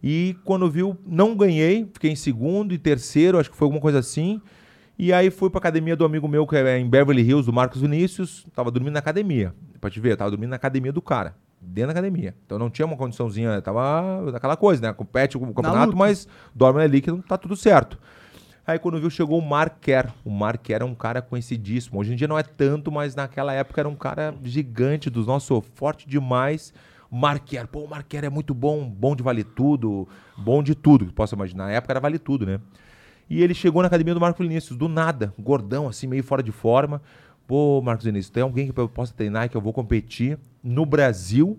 [0.08, 1.90] E quando viu, não ganhei.
[1.92, 4.40] Fiquei em segundo e terceiro, acho que foi alguma coisa assim.
[5.00, 7.82] E aí fui pra academia do amigo meu, que é em Beverly Hills, do Marcos
[7.82, 8.46] Vinícius.
[8.54, 9.52] Tava dormindo na academia.
[9.82, 11.36] Pra te ver, eu tava dormindo na academia do cara.
[11.60, 12.36] Dentro da academia.
[12.46, 14.94] Então não tinha uma condiçãozinha, tava daquela coisa, né?
[14.94, 17.98] Compete com o campeonato, mas dorme ali que não tá tudo certo.
[18.68, 20.14] Aí quando viu, chegou o Mark Kerr.
[20.24, 22.00] O Mark Kerr é um cara conhecidíssimo.
[22.00, 25.64] Hoje em dia não é tanto, mas naquela época era um cara gigante dos nossos,
[25.74, 26.72] forte demais.
[27.18, 30.06] Mark Kerr, pô, o Mark Kerr é muito bom, bom de vale tudo,
[30.38, 31.68] bom de tudo que possa imaginar.
[31.68, 32.60] Na época era vale tudo, né?
[33.30, 36.52] E ele chegou na academia do Marcos Vinícius, do nada, gordão, assim, meio fora de
[36.52, 37.02] forma.
[37.48, 41.58] Pô, Marcos Vinícius, tem alguém que eu possa treinar que eu vou competir no Brasil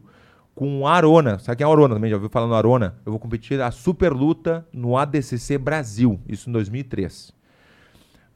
[0.55, 1.39] com Arona.
[1.39, 2.11] Sabe quem é Arona também?
[2.11, 2.95] Já ouviu falar no Arona?
[3.07, 7.33] Eu vou competir a super luta no ADCC Brasil, isso em 2003.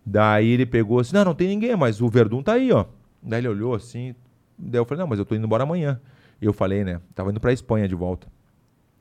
[0.07, 2.87] Daí ele pegou assim, não, não tem ninguém, mas o Verdun tá aí, ó.
[3.23, 4.15] Daí ele olhou assim,
[4.59, 6.01] daí eu falei, não, mas eu tô indo embora amanhã.
[6.41, 8.27] Eu falei, né, tava indo pra Espanha de volta.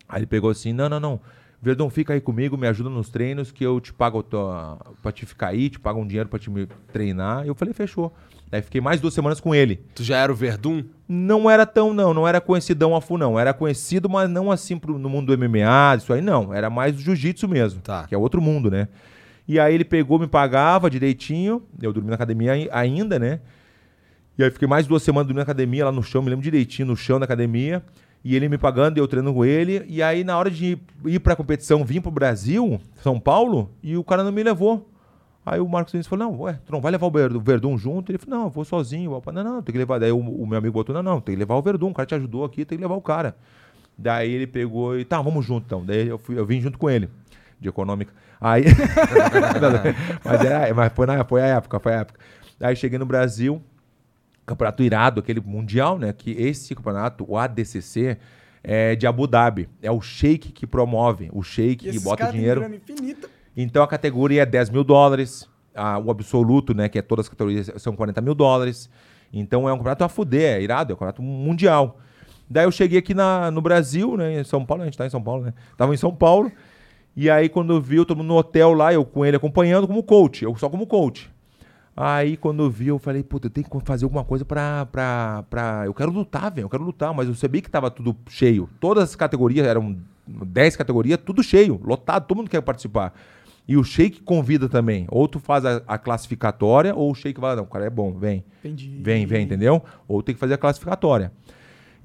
[0.07, 1.19] Aí ele pegou assim, não, não, não,
[1.61, 5.25] Verdun, fica aí comigo, me ajuda nos treinos que eu te pago tua, pra te
[5.25, 7.43] ficar aí, te pago um dinheiro pra te me treinar.
[7.45, 8.13] E eu falei, fechou.
[8.49, 9.81] Daí fiquei mais duas semanas com ele.
[9.93, 10.83] Tu já era o Verdun?
[11.07, 13.37] Não era tão, não, não era conhecidão a full, não.
[13.37, 16.53] Era conhecido, mas não assim pro, no mundo do MMA, isso aí, não.
[16.53, 18.07] Era mais do jiu-jitsu mesmo, Tá.
[18.07, 18.87] que é outro mundo, né?
[19.45, 23.41] E aí ele pegou, me pagava direitinho, eu dormi na academia ai- ainda, né?
[24.39, 26.87] E aí fiquei mais duas semanas dormindo na academia, lá no chão, me lembro direitinho,
[26.87, 27.83] no chão da academia.
[28.23, 29.83] E ele me pagando, eu treinando com ele.
[29.85, 34.03] E aí, na hora de ir, pra competição, vim pro Brasil, São Paulo, e o
[34.03, 34.89] cara não me levou.
[35.45, 37.77] Aí o Marcos Vinícius falou, não, ué, tu não vai levar o Ver- o Verdun
[37.77, 38.13] junto?
[38.13, 39.21] Ele falou, não, eu vou sozinho.
[39.33, 39.99] Não, não, tem que levar.
[39.99, 42.05] Daí o, o meu amigo botou, não, não, tem que levar o Verdun, o cara
[42.05, 43.35] te ajudou aqui, tem que levar o cara.
[43.97, 45.85] Daí ele pegou e, tá, vamos junto então.
[45.85, 47.09] Daí eu, fui, eu vim junto com ele,
[47.59, 48.13] de econômica.
[48.39, 48.63] Aí,
[50.23, 52.19] mas, era, mas foi, na, foi a época, foi a época.
[52.61, 53.61] Aí cheguei no Brasil,
[54.49, 56.13] campeonato irado, aquele mundial, né?
[56.13, 58.17] Que esse campeonato, o ADCC,
[58.63, 59.69] é de Abu Dhabi.
[59.81, 62.61] É o Sheik que promove, o Sheik E que bota dinheiro.
[63.55, 65.47] Então a categoria é 10 mil dólares.
[65.75, 66.89] a- o absoluto, né?
[66.89, 68.89] Que é todas as categorias, são 40 mil dólares.
[69.31, 71.99] Então é um campeonato a fuder, é irado, é um campeonato mundial.
[72.49, 74.41] Daí eu cheguei aqui na, no Brasil, né?
[74.41, 75.53] Em São Paulo, a gente tá em São Paulo, né?
[75.77, 76.51] Tava em São Paulo.
[77.15, 80.01] E aí, quando eu vi, eu tô no hotel lá, eu com ele acompanhando como
[80.03, 81.29] coach, eu só como coach.
[82.01, 84.85] Aí, quando eu vi, eu falei, puta, eu tenho que fazer alguma coisa pra.
[84.85, 85.83] pra, pra...
[85.85, 88.69] Eu quero lutar, velho, eu quero lutar, mas eu sabia que tava tudo cheio.
[88.79, 93.13] Todas as categorias, eram 10 categorias, tudo cheio, lotado, todo mundo quer participar.
[93.67, 95.07] E o Shake convida também.
[95.09, 98.13] Ou tu faz a, a classificatória, ou o Shake vai, não, o cara é bom,
[98.13, 98.45] vem.
[98.63, 98.97] Entendi.
[99.01, 99.83] Vem, vem, entendeu?
[100.07, 101.33] Ou tem que fazer a classificatória.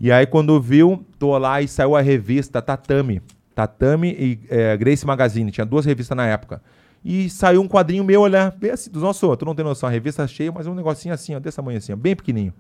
[0.01, 3.22] E aí, quando viu, tô lá e saiu a revista Tatame.
[3.55, 5.53] Tatame e eh, Grace Magazine.
[5.53, 6.61] Tinha duas revistas na época.
[7.05, 9.92] E saiu um quadrinho meu, olha, bem assim, do nosso, tu não tem noção, a
[9.92, 12.55] revista cheia, mas um negocinho assim, ó, desse tamanho assim, ó, bem pequenininho.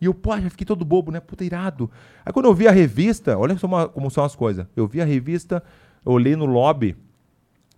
[0.00, 1.20] E eu, pô, já fiquei todo bobo, né?
[1.20, 1.90] Puta, irado.
[2.24, 4.64] Aí quando eu vi a revista, olha uma- como são as coisas.
[4.74, 5.62] Eu vi a revista,
[6.06, 6.96] eu olhei no lobby,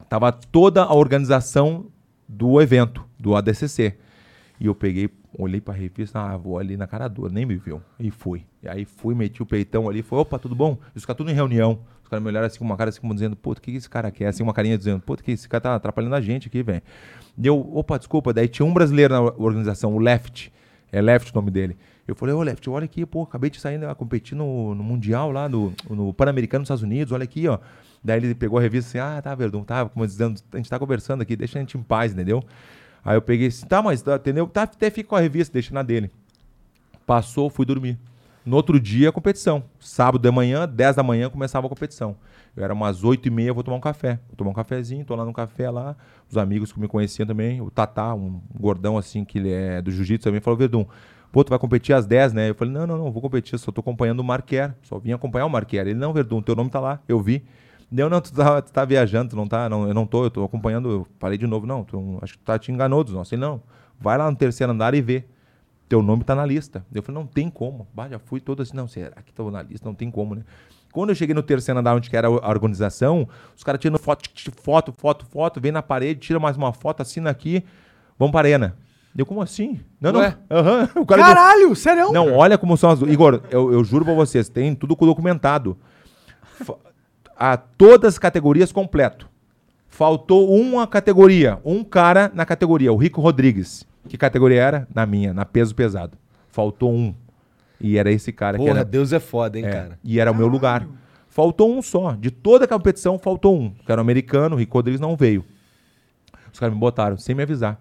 [0.09, 1.87] tava toda a organização
[2.29, 3.97] do evento, do ADCC.
[4.61, 7.83] E eu peguei, olhei pra revista, ah, vou ali na cara dura, nem me viu.
[7.99, 8.45] E fui.
[8.63, 10.79] E aí fui, meti o peitão ali, foi, opa, tudo bom?
[10.95, 11.81] Os caras tudo em reunião.
[12.13, 14.11] Caras me olharam assim com uma cara assim, como dizendo, puta, o que esse cara
[14.11, 14.27] quer?
[14.27, 16.83] Assim, uma carinha dizendo, puta, que esse cara tá atrapalhando a gente aqui, velho.
[17.39, 18.35] E eu, opa, desculpa.
[18.35, 20.53] Daí tinha um brasileiro na organização, o Left.
[20.93, 21.75] É Left o nome dele.
[22.07, 25.33] Eu falei, ô Left, olha aqui, pô, acabei de sair né, competir no, no Mundial
[25.33, 27.59] lá, no, no Pan-Americano nos Estados Unidos, olha aqui, ó.
[28.05, 30.79] Daí ele pegou a revista assim, ah, tá, Verdun, tá, como dizendo, a gente tá
[30.79, 32.45] conversando aqui, deixa a gente em paz, entendeu?
[33.03, 34.47] Aí eu peguei assim, tá, mas, entendeu?
[34.47, 36.11] Tá, até fica com a revista, deixa na dele.
[37.07, 37.99] Passou, fui dormir.
[38.45, 39.63] No outro dia, a competição.
[39.79, 42.17] Sábado de manhã, 10 da manhã, começava a competição.
[42.57, 44.19] Eu era umas 8 e meia, vou tomar um café.
[44.29, 45.97] Vou tomar um cafezinho, tô lá no café lá.
[46.29, 49.93] Os amigos que me conheciam também, o Tatá, um gordão assim, que ele é do
[49.93, 50.85] jiu-jitsu também, falou, Verdun,
[51.31, 52.51] pô, tu vai competir às 10, né?
[52.51, 54.75] Eu falei, não, não, não, vou competir, só tô acompanhando o Marquer.
[54.83, 55.87] Só vim acompanhar o Marquer.
[55.87, 57.45] Ele, não, Verdun, teu nome tá lá, eu vi.
[57.91, 60.31] Deu, não, tu tá, tu tá viajando, tu não tá, não, eu não tô, eu
[60.31, 63.13] tô acompanhando, eu falei de novo, não, tu, acho que tu tá te enganou dos
[63.13, 63.33] nossos.
[63.33, 63.63] Ele, não,
[64.01, 65.25] vai lá no terceiro andar e vê
[65.93, 66.83] teu nome tá na lista.
[66.95, 67.87] Eu falei, não tem como.
[67.93, 69.87] Bah, já fui todo assim, não, será que tô na lista?
[69.87, 70.43] Não tem como, né?
[70.91, 74.27] Quando eu cheguei no terceiro andar, onde que era a organização, os caras tirando foto,
[74.63, 77.63] foto, foto, foto, vem na parede, tira mais uma foto, assina aqui,
[78.19, 78.75] vamos pra arena.
[79.15, 79.81] Deu, como assim?
[80.01, 80.35] Não, Ué?
[80.49, 80.57] não.
[80.59, 80.89] Aham.
[80.97, 82.11] O cara deu- Caralho, sério?
[82.11, 83.03] não, olha como são as.
[83.03, 85.77] Igor, eu, eu juro pra vocês, tem tudo documentado.
[86.65, 86.77] Fa-
[87.37, 89.29] A todas as categorias completo.
[89.89, 93.87] Faltou uma categoria, um cara na categoria, o Rico Rodrigues.
[94.09, 94.89] Que categoria era?
[94.95, 96.17] Na minha, na peso pesado.
[96.49, 97.15] Faltou um.
[97.81, 98.85] E era esse cara que Porra, era.
[98.85, 99.99] Deus é foda, hein, É, cara.
[100.05, 100.87] E era o meu lugar.
[101.29, 102.13] Faltou um só.
[102.13, 103.71] De toda a competição, faltou um.
[103.71, 105.45] Que era o americano, o Rico Rodrigues não veio.
[106.53, 107.81] Os caras me botaram, sem me avisar.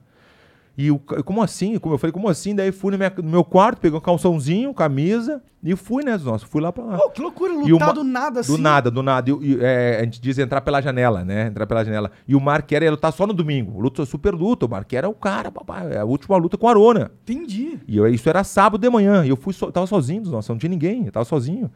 [0.83, 1.77] E o, como assim?
[1.77, 2.55] Como eu falei, como assim?
[2.55, 6.17] Daí fui no, minha- no meu quarto, peguei um calçãozinho, camisa, e fui, né?
[6.17, 6.97] Nossa, fui lá pra lá.
[6.97, 8.55] Pô, que loucura, E lutar uma- do nada assim.
[8.55, 9.29] Do nada, do nada.
[9.29, 11.47] E, e, é, a gente diz entrar pela janela, né?
[11.47, 12.09] Entrar pela janela.
[12.27, 13.79] E o Marquera ia lutar só no domingo.
[13.79, 14.65] Luta super luta.
[14.65, 15.91] O Marquera é o cara, papai.
[15.93, 17.11] É a última luta com a Arona.
[17.23, 17.77] Entendi.
[17.87, 19.23] E eu- isso era sábado de manhã.
[19.23, 21.69] E eu fui so, tava sozinho, nossa, não tinha ninguém, eu tava sozinho.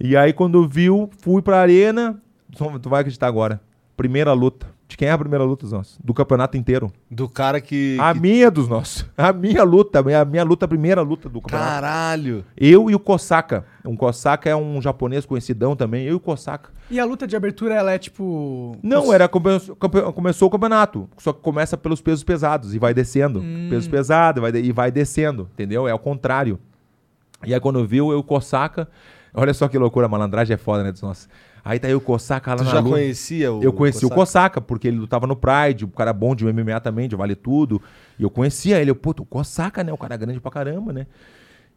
[0.00, 2.18] E aí, quando viu, fui pra arena.
[2.80, 3.60] Tu vai acreditar agora.
[3.96, 4.66] Primeira luta.
[4.92, 5.98] De quem é a primeira luta dos nossos?
[6.04, 6.92] Do campeonato inteiro.
[7.10, 7.96] Do cara que.
[7.98, 9.06] A que- minha dos nossos.
[9.16, 11.70] A minha luta, a minha, a minha luta, a primeira luta do campeonato.
[11.70, 12.44] Caralho.
[12.54, 13.64] Eu e o Kosaka.
[13.86, 16.04] Um Kosaka é um japonês conhecidão também.
[16.04, 16.68] Eu e o Kosaka.
[16.90, 18.76] E a luta de abertura, ela é tipo.
[18.82, 21.08] Não, era come- come- começou o campeonato.
[21.16, 23.42] Só que começa pelos pesos pesados e vai descendo.
[23.70, 25.88] Peso pesado vai de- e vai descendo, entendeu?
[25.88, 26.58] É o contrário.
[27.46, 28.86] E aí quando viu, eu e o Kosaka.
[29.32, 30.92] Olha só que loucura, a malandragem é foda, né?
[30.92, 31.26] Dos nossos.
[31.64, 32.90] Aí tá aí o Kosaka lá Tu na já luta.
[32.96, 33.62] conhecia o.
[33.62, 34.10] Eu conheci o?
[34.10, 37.80] Kosaka, porque ele lutava no Pride, o cara bom de MMA também, de Vale Tudo.
[38.18, 38.90] E eu conhecia ele.
[38.90, 39.92] Eu, pô, o Kosaka, né?
[39.92, 41.06] O cara grande pra caramba, né?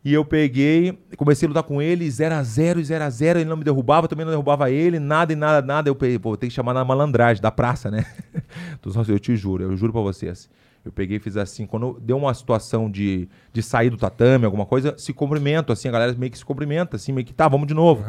[0.03, 4.23] E eu peguei, comecei a lutar com ele, 0x0, 0x0, ele não me derrubava, também
[4.23, 5.89] não derrubava ele, nada e nada, nada.
[5.89, 8.05] Eu peguei, pô, vou ter que chamar na malandragem, da praça, né?
[9.07, 10.47] Eu te juro, eu juro pra vocês.
[10.85, 14.67] Eu peguei e fiz assim, quando deu uma situação de, de sair do tatame, alguma
[14.67, 17.65] coisa, se cumprimento, assim, a galera meio que se cumprimenta, assim, meio que tá, vamos
[17.67, 18.03] de novo.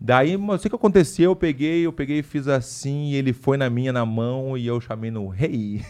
[0.00, 3.32] Daí, não sei o que aconteceu, eu peguei, eu peguei e fiz assim, e ele
[3.32, 5.82] foi na minha, na mão, e eu chamei no rei.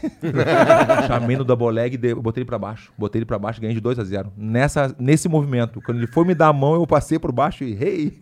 [1.07, 2.91] chamei no double leg, dei- botei ele pra baixo.
[2.97, 6.25] Botei ele pra baixo, ganhei de 2 a 0 Nessa, Nesse movimento, quando ele foi
[6.25, 8.19] me dar a mão, eu passei por baixo e rei.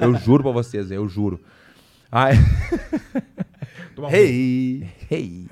[0.00, 1.40] eu juro pra vocês, eu juro.
[2.10, 2.36] Aí...
[3.96, 4.88] Um Hey.
[5.08, 5.46] Rei.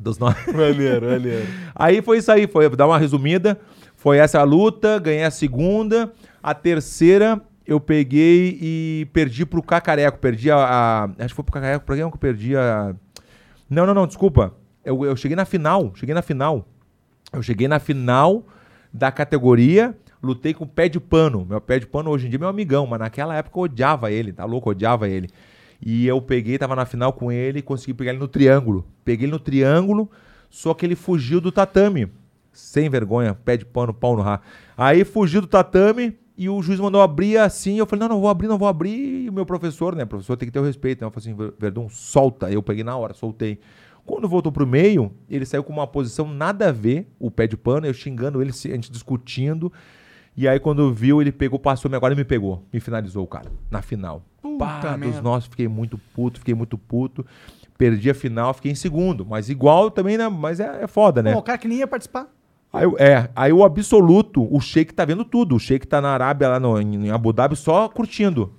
[0.00, 0.50] Dos nove.
[0.50, 1.46] Maneiro, maneiro.
[1.74, 3.60] Aí foi isso aí, foi dar uma resumida.
[3.96, 6.10] Foi essa a luta, ganhei a segunda.
[6.42, 10.18] A terceira eu peguei e perdi pro Cacareco.
[10.18, 10.56] Perdi a.
[10.56, 11.84] a- acho que foi pro Cacareco.
[11.84, 12.94] Pra quem que eu perdi a.
[13.68, 14.54] Não, não, não, desculpa.
[14.84, 15.92] Eu, eu cheguei na final.
[15.94, 16.66] Cheguei na final.
[17.32, 18.44] Eu cheguei na final
[18.92, 19.96] da categoria.
[20.22, 21.46] Lutei com o pé de pano.
[21.48, 24.10] Meu pé de pano hoje em dia é meu amigão, mas naquela época eu odiava
[24.10, 24.68] ele, tá louco?
[24.68, 25.28] Eu odiava ele.
[25.80, 28.84] E eu peguei, tava na final com ele, consegui pegar ele no triângulo.
[29.02, 30.10] Peguei ele no triângulo,
[30.50, 32.08] só que ele fugiu do tatame.
[32.52, 34.40] Sem vergonha, pé de pano, pau no rá.
[34.76, 37.76] Aí fugiu do tatame e o juiz mandou abrir assim.
[37.76, 39.24] Eu falei, não, não vou abrir, não vou abrir.
[39.24, 40.04] E o meu professor, né?
[40.04, 41.00] O professor tem que ter o respeito.
[41.02, 41.06] Né?
[41.06, 42.50] Eu falei assim, "Ver- Verdun, solta.
[42.50, 43.58] Eu peguei na hora, soltei.
[44.06, 47.56] Quando voltou pro meio, ele saiu com uma posição nada a ver, o pé de
[47.56, 49.70] pano, eu xingando ele, a gente discutindo.
[50.36, 52.64] E aí, quando viu, ele pegou, passou, agora me pegou.
[52.72, 54.22] Me finalizou o cara, na final.
[54.40, 57.26] Puta Pá, dos nossos, fiquei muito puto, fiquei muito puto.
[57.76, 59.26] Perdi a final, fiquei em segundo.
[59.26, 60.28] Mas igual também, né?
[60.28, 61.32] Mas é, é foda, né?
[61.34, 62.26] Pô, o cara que nem ia participar.
[62.72, 65.56] Aí, o- é, aí o absoluto, o Sheik tá vendo tudo.
[65.56, 68.52] O Sheik tá na Arábia, lá no, em Abu Dhabi, só curtindo.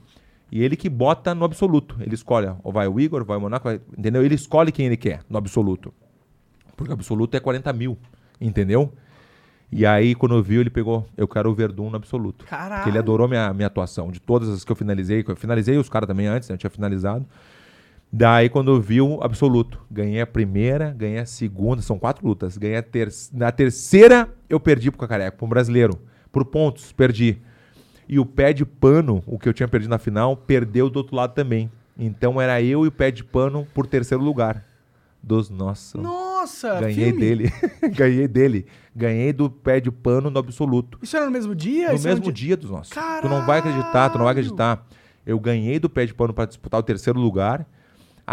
[0.51, 1.95] E ele que bota no absoluto.
[2.01, 4.23] Ele escolhe, ou vai o Igor, vai o Monaco, vai- entendeu?
[4.23, 5.93] Ele escolhe quem ele quer no absoluto.
[6.75, 7.97] Porque o absoluto é 40 mil,
[8.39, 8.91] entendeu?
[9.71, 12.43] E aí, quando viu, ele pegou, eu quero o Verdun no absoluto.
[12.43, 12.81] Caralho.
[12.81, 14.11] Porque ele adorou minha, minha atuação.
[14.11, 16.55] De todas as que eu finalizei, que eu finalizei os caras também antes, né?
[16.55, 17.25] Eu tinha finalizado.
[18.13, 19.79] Daí, quando viu, absoluto.
[19.89, 22.57] Ganhei a primeira, ganhei a segunda, são quatro lutas.
[22.57, 23.45] Ganhei a terceira.
[23.45, 25.97] Na terceira, eu perdi pro Cacareco, pro brasileiro.
[26.29, 27.37] Por pontos, perdi.
[28.09, 31.15] E o pé de pano, o que eu tinha perdido na final, perdeu do outro
[31.15, 31.71] lado também.
[31.97, 34.65] Então era eu e o pé de pano por terceiro lugar.
[35.23, 36.01] Dos nossos.
[36.01, 37.19] Nossa, Ganhei filme?
[37.19, 37.53] dele.
[37.95, 38.65] Ganhei dele.
[38.93, 40.97] Ganhei do pé de pano no absoluto.
[41.01, 41.89] Isso era no mesmo dia?
[41.89, 42.91] No Isso era mesmo um dia dos nossos.
[43.21, 44.85] Tu não vai acreditar, tu não vai acreditar.
[45.25, 47.67] Eu ganhei do pé de pano pra disputar o terceiro lugar.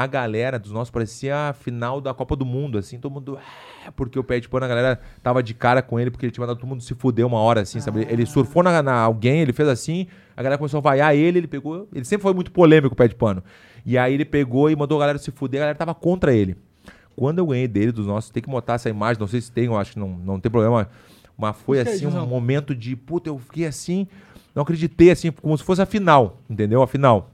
[0.01, 3.37] A galera dos nossos parecia a final da Copa do Mundo, assim, todo mundo.
[3.85, 6.31] "Ah", Porque o pé de pano, a galera tava de cara com ele, porque ele
[6.31, 8.07] tinha mandado todo mundo se fuder uma hora, assim, sabe?
[8.09, 11.49] Ele surfou na, na alguém, ele fez assim, a galera começou a vaiar ele, ele
[11.49, 11.89] pegou.
[11.93, 13.43] Ele sempre foi muito polêmico, o pé de pano.
[13.85, 16.57] E aí ele pegou e mandou a galera se fuder, a galera tava contra ele.
[17.17, 19.65] Quando eu ganhei dele, dos nossos, tem que botar essa imagem, não sei se tem,
[19.65, 20.89] eu acho que não, não tem problema.
[21.37, 24.07] Mas foi assim, um momento de, puta, eu fiquei assim,
[24.55, 26.83] não acreditei, assim, como se fosse a final, entendeu?
[26.83, 27.33] A final.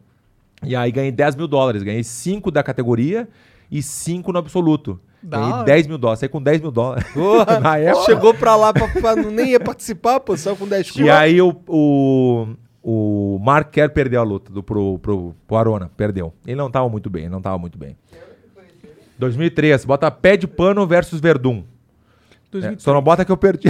[0.66, 3.28] E aí ganhei 10 mil dólares, ganhei 5 da categoria
[3.70, 4.98] e 5 no absoluto.
[5.22, 5.64] Da ganhei hora.
[5.64, 7.06] 10 mil dólares, saí com 10 mil dólares.
[7.12, 8.04] Porra, Na época.
[8.04, 11.10] chegou pra lá pra, pra- nem ia participar, pô, só com 10 E quilos.
[11.10, 12.46] aí o, o,
[12.82, 16.32] o Mark Kerr perdeu a luta do, pro, pro, pro Arona, perdeu.
[16.46, 17.96] Ele não tava muito bem, ele não tava muito bem.
[19.18, 21.62] 2003, bota pé de pano versus Verdun.
[21.62, 22.82] É, 2003.
[22.82, 23.68] só não bota que eu perdi.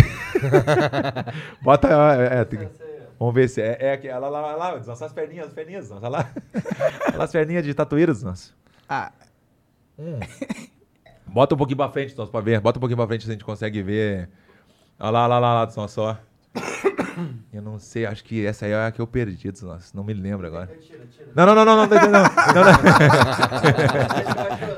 [1.62, 1.88] bota.
[2.18, 2.68] É, é, tem
[3.18, 3.76] vamos ver se é.
[3.80, 6.30] É aqui, olha lá, olha lá, nossas perninhas, as perninhas, olha lá.
[7.08, 8.52] Olha lá as perninhas de tatuíras, nossa.
[8.88, 9.12] Ah,
[11.26, 12.60] Bota um pouquinho pra frente, nossa, pra ver.
[12.60, 14.28] Bota um pouquinho pra frente se a gente consegue ver.
[14.98, 16.16] Olha lá, olha lá, olha lá, nossa, ó.
[17.52, 20.02] Eu não sei, acho que essa aí é a que eu perdi dos nossos, não
[20.04, 20.66] me lembro agora.
[20.66, 21.28] Tira, tira.
[21.34, 22.24] Não, não, não, não, não, não, não, não.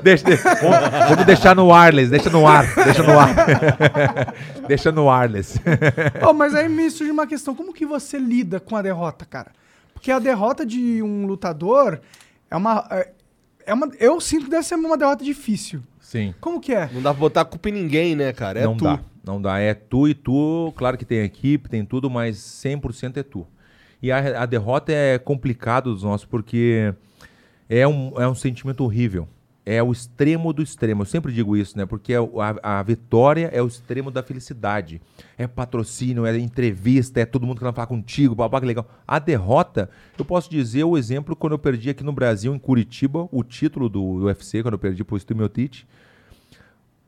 [0.03, 0.55] deixa, deixa.
[0.55, 3.35] Vamos, vamos deixar no wireless, deixa no ar, deixa no ar.
[4.67, 5.59] deixa no wireless.
[6.27, 9.51] oh, mas aí me surge uma questão, como que você lida com a derrota, cara?
[9.93, 11.99] Porque a derrota de um lutador
[12.49, 12.87] é uma...
[12.91, 13.11] É,
[13.65, 15.81] é uma eu sinto que deve ser uma derrota difícil.
[15.99, 16.33] Sim.
[16.39, 16.89] Como que é?
[16.93, 18.59] Não dá pra botar a culpa em ninguém, né, cara?
[18.59, 18.85] É não tu.
[18.85, 19.59] Dá não dá.
[19.59, 23.45] É tu e tu, claro que tem equipe, tem tudo, mas 100% é tu.
[24.01, 26.93] E a, a derrota é complicado dos nossos, porque
[27.69, 29.27] é um, é um sentimento horrível.
[29.65, 31.01] É o extremo do extremo.
[31.01, 31.85] Eu sempre digo isso, né?
[31.85, 35.01] Porque é a, a vitória é o extremo da felicidade.
[35.37, 38.89] É patrocínio, é entrevista, é todo mundo querendo falar contigo, babá, que legal.
[39.05, 43.27] A derrota, eu posso dizer o exemplo quando eu perdi aqui no Brasil, em Curitiba,
[43.29, 45.83] o título do, do UFC, quando eu perdi pro Stu Miocic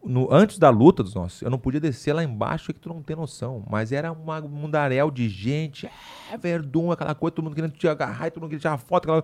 [0.03, 3.01] no- antes da luta dos nossos, eu não podia descer lá embaixo, que tu não
[3.01, 3.63] tem noção.
[3.69, 5.89] Mas era uma um mundaréu de gente,
[6.31, 9.03] é, verdun, aquela coisa, todo mundo querendo te agarrar, todo mundo querendo tirar foto.
[9.05, 9.23] Aquela...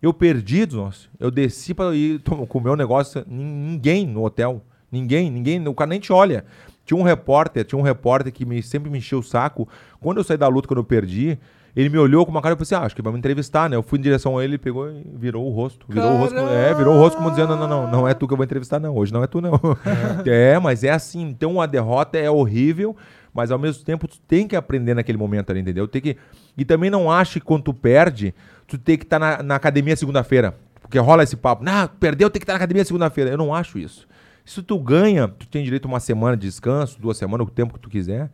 [0.00, 1.10] Eu perdi dos nossos.
[1.18, 4.62] Eu desci para ir tom- comer um negócio, nin- ninguém no hotel.
[4.90, 6.44] Ninguém, ninguém, o cara nem te olha.
[6.86, 9.68] Tinha um repórter, tinha um repórter que me, sempre me encheu o saco.
[10.00, 11.38] Quando eu saí da luta, quando eu perdi,
[11.80, 13.70] ele me olhou com uma cara e eu pensei, ah, acho que vai me entrevistar,
[13.70, 13.76] né?
[13.76, 15.86] Eu fui em direção a ele, ele pegou e virou o rosto.
[15.88, 18.14] Virou o rosto, como- é, virou o rosto como dizendo, não, não, não, não é
[18.14, 18.96] tu que eu vou entrevistar, não.
[18.96, 19.52] Hoje não é tu, não.
[20.26, 21.22] é, mas é assim.
[21.22, 22.96] Então a derrota é horrível,
[23.32, 25.86] mas ao mesmo tempo tu tem que aprender naquele momento ali, entendeu?
[25.86, 26.16] Tem que...
[26.56, 28.34] E também não ache que quando tu perde,
[28.66, 30.56] tu tem que estar na, na academia segunda-feira.
[30.80, 33.30] Porque rola esse papo, não, perdeu, tem que estar na academia segunda-feira.
[33.30, 34.08] Eu não acho isso.
[34.44, 37.74] Se tu ganha, tu tem direito a uma semana de descanso, duas semanas, o tempo
[37.74, 38.30] que tu quiser.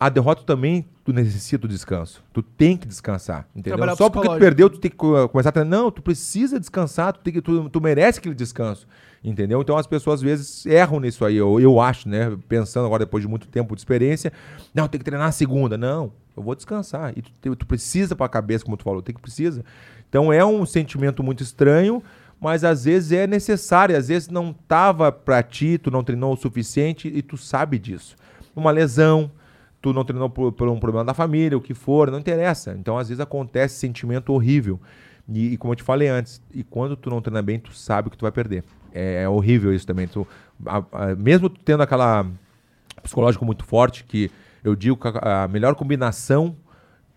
[0.00, 2.22] A derrota também, tu necessita do descanso.
[2.32, 3.76] Tu tem que descansar, entendeu?
[3.76, 5.78] Trabalhar Só porque tu perdeu, tu tem que co- começar a treinar.
[5.78, 8.86] Não, tu precisa descansar, tu, tem que, tu, tu merece aquele descanso,
[9.24, 9.60] entendeu?
[9.60, 12.36] Então as pessoas às vezes erram nisso aí, eu, eu acho, né?
[12.48, 14.32] Pensando agora depois de muito tempo de experiência,
[14.72, 15.76] não, tem que treinar na segunda.
[15.76, 17.12] Não, eu vou descansar.
[17.16, 19.64] E tu, tu precisa pra cabeça, como tu falou, tem que precisa.
[20.08, 22.00] Então é um sentimento muito estranho,
[22.40, 26.36] mas às vezes é necessário, às vezes não tava pra ti, tu não treinou o
[26.36, 28.14] suficiente e tu sabe disso.
[28.54, 29.28] Uma lesão,
[29.80, 32.74] tu não treinou por, por um problema da família, o que for, não interessa.
[32.78, 34.80] Então, às vezes, acontece sentimento horrível.
[35.28, 38.10] E, e como eu te falei antes, e quando tu não treina bem, tu sabe
[38.10, 38.64] que tu vai perder.
[38.92, 40.08] É, é horrível isso também.
[40.08, 40.26] Tu,
[40.66, 42.26] a- a- mesmo tu tendo aquela
[43.02, 44.30] psicológico muito forte, que
[44.64, 46.56] eu digo que a, a melhor combinação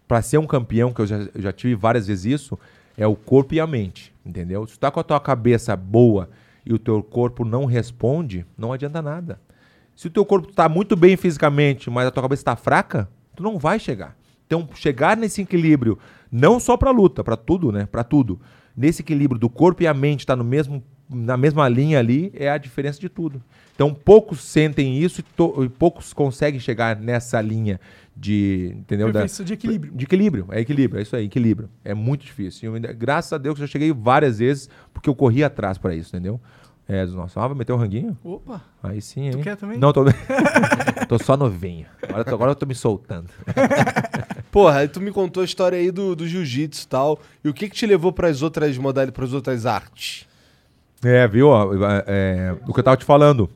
[0.08, 2.60] para ser um campeão, que eu já, eu já tive várias vezes isso,
[2.98, 4.68] é o corpo e a mente, entendeu?
[4.68, 6.30] Se tu tá com a tua cabeça boa
[6.66, 9.40] e o teu corpo não responde, não adianta nada.
[9.96, 13.44] Se o teu corpo tá muito bem fisicamente, mas a tua cabeça tá fraca, tu
[13.44, 14.16] não vai chegar.
[14.48, 15.98] Então, chegar nesse equilíbrio,
[16.32, 17.86] não só pra luta, pra tudo, né?
[17.90, 18.40] Pra tudo.
[18.76, 20.84] Nesse equilíbrio do corpo e a mente tá no mesmo
[21.14, 23.44] na mesma linha ali, é a diferença de tudo.
[23.76, 27.82] Então, poucos sentem isso e, to- e poucos conseguem chegar nessa linha
[28.16, 29.12] de, entendeu?
[29.12, 29.92] Da- de equilíbrio.
[29.94, 31.70] de equilíbrio, é equilíbrio, é isso aí, equilíbrio.
[31.84, 32.74] É muito difícil.
[32.78, 35.94] Eu graças a Deus que eu já cheguei várias vezes porque eu corri atrás pra
[35.94, 36.40] isso, entendeu?
[36.92, 37.38] É, dos nossos.
[37.38, 38.18] Ah, vai meter um ranguinho?
[38.22, 38.62] Opa.
[38.84, 39.42] Aí sim, hein?
[39.42, 39.78] quer também?
[39.78, 40.04] Não, tô...
[41.08, 41.86] tô só novinho.
[42.04, 43.30] Agora, eu tô- agora eu tô me soltando.
[44.52, 47.20] Porra, aí tu me contou a história aí do, do jiu-jitsu e tal.
[47.46, 50.28] E o que que te levou pras outras modalidades, pras outras artes?
[51.02, 51.48] É, viu?
[51.48, 51.70] ó,
[52.06, 53.50] é, o que eu tava te falando.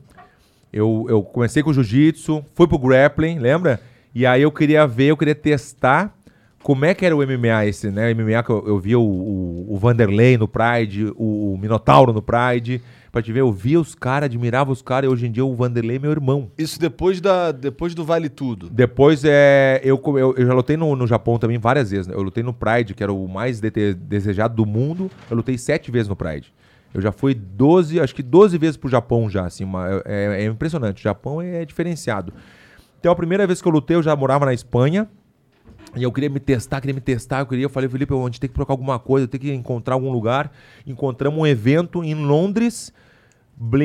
[0.72, 3.78] Eu, eu comecei com o jiu-jitsu, fui pro grappling, lembra?
[4.14, 6.16] E aí eu queria ver, eu queria testar
[6.62, 8.10] como é que era o MMA esse, né?
[8.10, 12.12] O MMA que eu, eu via o, o, o Vanderlei no Pride, o, o Minotauro
[12.14, 12.82] no Pride.
[13.16, 15.54] Pra te ver, eu via os caras, admirava os caras, e hoje em dia o
[15.54, 16.50] Vanderlei é meu irmão.
[16.58, 18.68] Isso depois, da, depois do Vale Tudo.
[18.68, 22.06] Depois, é, eu, eu, eu já lutei no, no Japão também várias vezes.
[22.06, 22.12] né?
[22.14, 25.10] Eu lutei no Pride, que era o mais dete- desejado do mundo.
[25.30, 26.52] Eu lutei sete vezes no Pride.
[26.92, 30.44] Eu já fui 12, acho que 12 vezes pro Japão já, assim, uma- é, é
[30.44, 30.98] impressionante.
[30.98, 32.34] O Japão é diferenciado.
[33.00, 35.08] Então, a primeira vez que eu lutei, eu já morava na Espanha.
[35.96, 37.40] E eu queria me testar, queria me testar.
[37.40, 39.94] Eu queria, eu falei, Felipe, a gente tem que procurar alguma coisa, tenho que encontrar
[39.94, 40.52] algum lugar.
[40.86, 42.92] Encontramos um evento em Londres,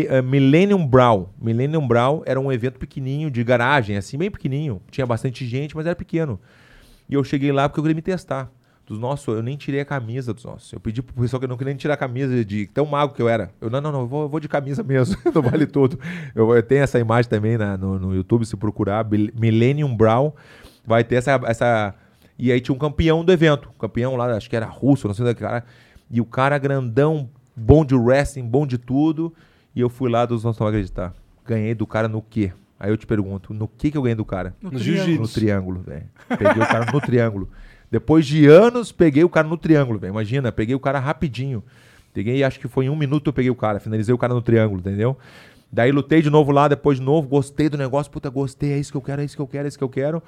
[0.10, 1.28] Eh, Millennium Brown.
[1.42, 4.82] Millennium Brown era um evento pequenininho, de garagem, assim, bem pequenininho.
[4.92, 6.40] Tinha bastante gente, mas era pequeno.
[7.10, 8.52] E eu cheguei lá porque eu queria me testar.
[8.86, 10.74] Dos nossos, eu nem tirei a camisa dos nossos.
[10.74, 13.14] Eu pedi pro pessoal que eu não queria nem tirar a camisa de tão mago
[13.14, 13.50] que eu era.
[13.62, 15.16] Eu, não, não, não, eu vou, eu vou de camisa mesmo.
[15.34, 15.98] não vale tudo.
[16.36, 20.34] Eu, eu tenho essa imagem também na- no, no YouTube, se procurar, Millennium Brown.
[20.86, 21.96] Vai ter essa, essa.
[22.38, 23.70] E aí tinha um campeão do evento.
[23.70, 25.64] Um campeão lá, acho que era russo, não sei da cara.
[26.10, 29.34] E o cara grandão, bom de wrestling, bom de tudo.
[29.76, 31.14] E eu fui lá dos nossos não vão acreditar.
[31.46, 32.52] Ganhei do cara no quê?
[32.80, 34.56] Aí eu te pergunto, no que que eu ganhei do cara?
[34.62, 35.34] No, No jiu-jitsu.
[35.34, 36.06] triângulo, velho.
[36.28, 37.50] Peguei o cara no triângulo.
[37.90, 40.12] Depois de anos, peguei o cara no triângulo, velho.
[40.12, 41.64] Imagina, peguei o cara rapidinho.
[42.14, 43.80] Peguei, acho que foi em um minuto eu peguei o cara.
[43.80, 45.18] Finalizei o cara no triângulo, entendeu?
[45.72, 48.12] Daí lutei de novo lá, depois de novo, gostei do negócio.
[48.12, 49.84] Puta, gostei, é isso que eu quero, é isso que eu quero, é isso que
[49.84, 50.22] eu quero.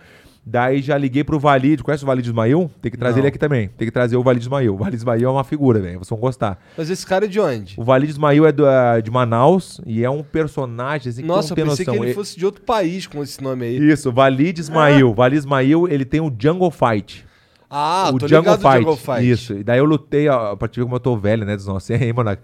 [0.45, 1.81] Daí já liguei pro Valide.
[1.81, 2.69] Conhece o Valide Ismail?
[2.81, 3.21] Tem que trazer Não.
[3.21, 3.69] ele aqui também.
[3.69, 4.73] Tem que trazer o Valide Ismail.
[4.73, 5.99] O Valide Ismail é uma figura, velho.
[5.99, 6.59] Vocês vão gostar.
[6.77, 7.75] Mas esse cara é de onde?
[7.77, 11.55] O Valide Ismail é do, ah, de Manaus e é um personagem assim, que Nossa,
[11.55, 12.01] não eu pensei noção.
[12.01, 13.77] que ele fosse de outro país com esse nome aí.
[13.77, 15.13] Isso, Valide Ismail.
[15.13, 17.25] Valide Ismail, ele tem o Jungle Fight.
[17.69, 18.73] Ah, o tô Jungle ligado Fight.
[18.73, 19.31] do Jungle Fight.
[19.31, 19.53] Isso.
[19.53, 21.89] E daí eu lutei, ó, pra te ver como eu tô velho, né, dos nossos.
[21.89, 22.37] E aí, mano,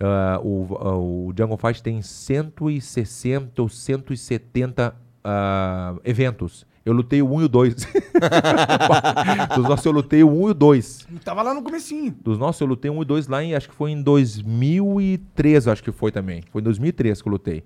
[0.00, 4.94] ah, o, ah, o Jungle Fight tem 160 ou 170
[5.24, 6.64] ah, eventos.
[6.90, 7.74] Eu lutei o 1 e o 2.
[9.54, 11.08] dos nossos eu lutei o 1 e o 2.
[11.24, 12.14] Tava lá no comecinho.
[12.20, 15.72] Dos nossos eu lutei um e dois lá em, acho que foi em 2003, eu
[15.72, 16.42] acho que foi também.
[16.50, 17.62] Foi em 2003 que eu lutei.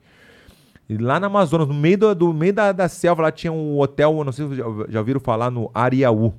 [0.88, 3.80] E lá na Amazonas, no meio, do, do meio da, da selva, lá tinha um
[3.80, 6.34] hotel, eu não sei se vocês já, já ouviram falar no Ariaú.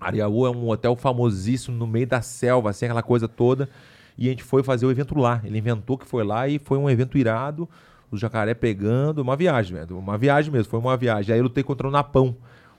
[0.00, 3.68] Ariaú é um hotel famosíssimo no meio da selva, assim, aquela coisa toda.
[4.18, 5.40] E a gente foi fazer o evento lá.
[5.44, 7.68] Ele inventou que foi lá e foi um evento irado.
[8.10, 9.98] Os jacaré pegando, uma viagem, velho.
[9.98, 11.32] Uma viagem mesmo, foi uma viagem.
[11.32, 12.36] Aí eu lutei contra o Napão.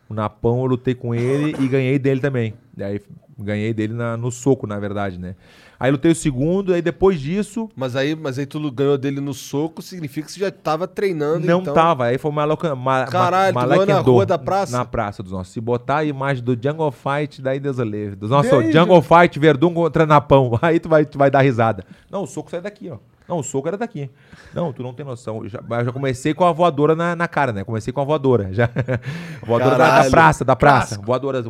[0.10, 2.54] O Napão eu lutei com ele e ganhei dele também.
[2.80, 3.00] Aí
[3.40, 5.36] ganhei dele na- no soco, na verdade, né?
[5.80, 9.34] Aí lutei o segundo, aí depois disso, Mas aí, mas aí tu ganhou dele no
[9.34, 11.74] soco, significa que você já tava treinando, não então...
[11.74, 12.06] tava.
[12.06, 12.76] Aí foi uma louca.
[12.76, 14.78] Ma, Caralho, ma, na rua da praça?
[14.78, 15.52] Na praça dos nossos.
[15.52, 18.16] Se botar a imagem do Jungle Fight, daí Deus o.
[18.16, 18.52] Dos nossos.
[18.72, 20.52] Jungle Fight, Verdun contra Napão.
[20.62, 21.84] Aí tu vai, tu vai dar risada.
[22.12, 22.98] Não, o soco sai daqui, ó.
[23.32, 24.10] Não, o soco era daqui.
[24.54, 25.42] Não, tu não tem noção.
[25.44, 27.64] Eu já, eu já comecei com a voadora na, na cara, né?
[27.64, 28.52] Comecei com a voadora.
[28.54, 28.70] Já.
[29.42, 31.00] Voadora da, da praça, da praça.
[31.02, 31.42] Voadora.
[31.42, 31.50] Já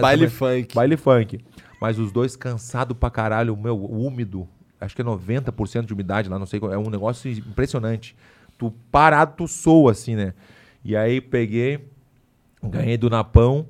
[0.00, 0.74] Baile come- funk.
[0.76, 1.40] Baile funk.
[1.80, 4.46] Mas os dois cansados pra caralho, o meu, úmido.
[4.80, 6.60] Acho que é 90% de umidade lá, não sei.
[6.60, 8.14] qual- É um negócio impressionante.
[8.56, 10.32] Tu parado, tu soa assim, né?
[10.84, 11.88] E aí peguei,
[12.62, 13.66] ganhei do Napão,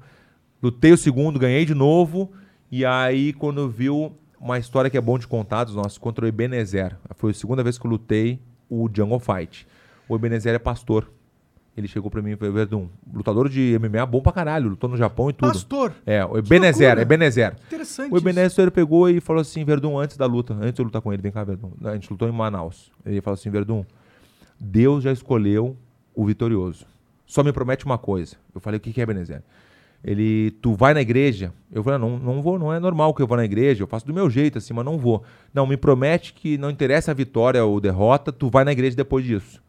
[0.62, 2.30] lutei o segundo, ganhei de novo.
[2.70, 4.14] E aí, quando viu
[4.46, 6.96] uma história que é bom de contar dos nossos, contra o Ebenezer.
[7.16, 8.40] Foi a segunda vez que eu lutei
[8.70, 9.66] o Jungle Fight.
[10.08, 11.10] O Ebenezer é pastor.
[11.76, 14.96] Ele chegou pra mim e falou, Verdun, lutador de MMA bom pra caralho, lutou no
[14.96, 15.52] Japão e tudo.
[15.52, 15.92] Pastor.
[16.06, 16.96] É, o Ebenezer.
[16.96, 17.56] Ebenezer.
[17.66, 18.14] Interessante.
[18.14, 21.12] O Ebenezer pegou e falou assim, Verdun, antes da luta, antes de eu lutar com
[21.12, 21.72] ele, vem cá, Verdun.
[21.84, 22.90] A gente lutou em Manaus.
[23.04, 23.84] Ele falou assim, Verdun,
[24.58, 25.76] Deus já escolheu
[26.14, 26.86] o vitorioso.
[27.26, 28.36] Só me promete uma coisa.
[28.54, 29.42] Eu falei, o que que é, Ebenezer?
[30.06, 31.52] Ele, tu vai na igreja?
[31.72, 33.88] Eu falei, "Ah, não, não vou, não é normal que eu vá na igreja, eu
[33.88, 35.24] faço do meu jeito assim, mas não vou.
[35.52, 39.24] Não, me promete que não interessa a vitória ou derrota, tu vai na igreja depois
[39.24, 39.60] disso.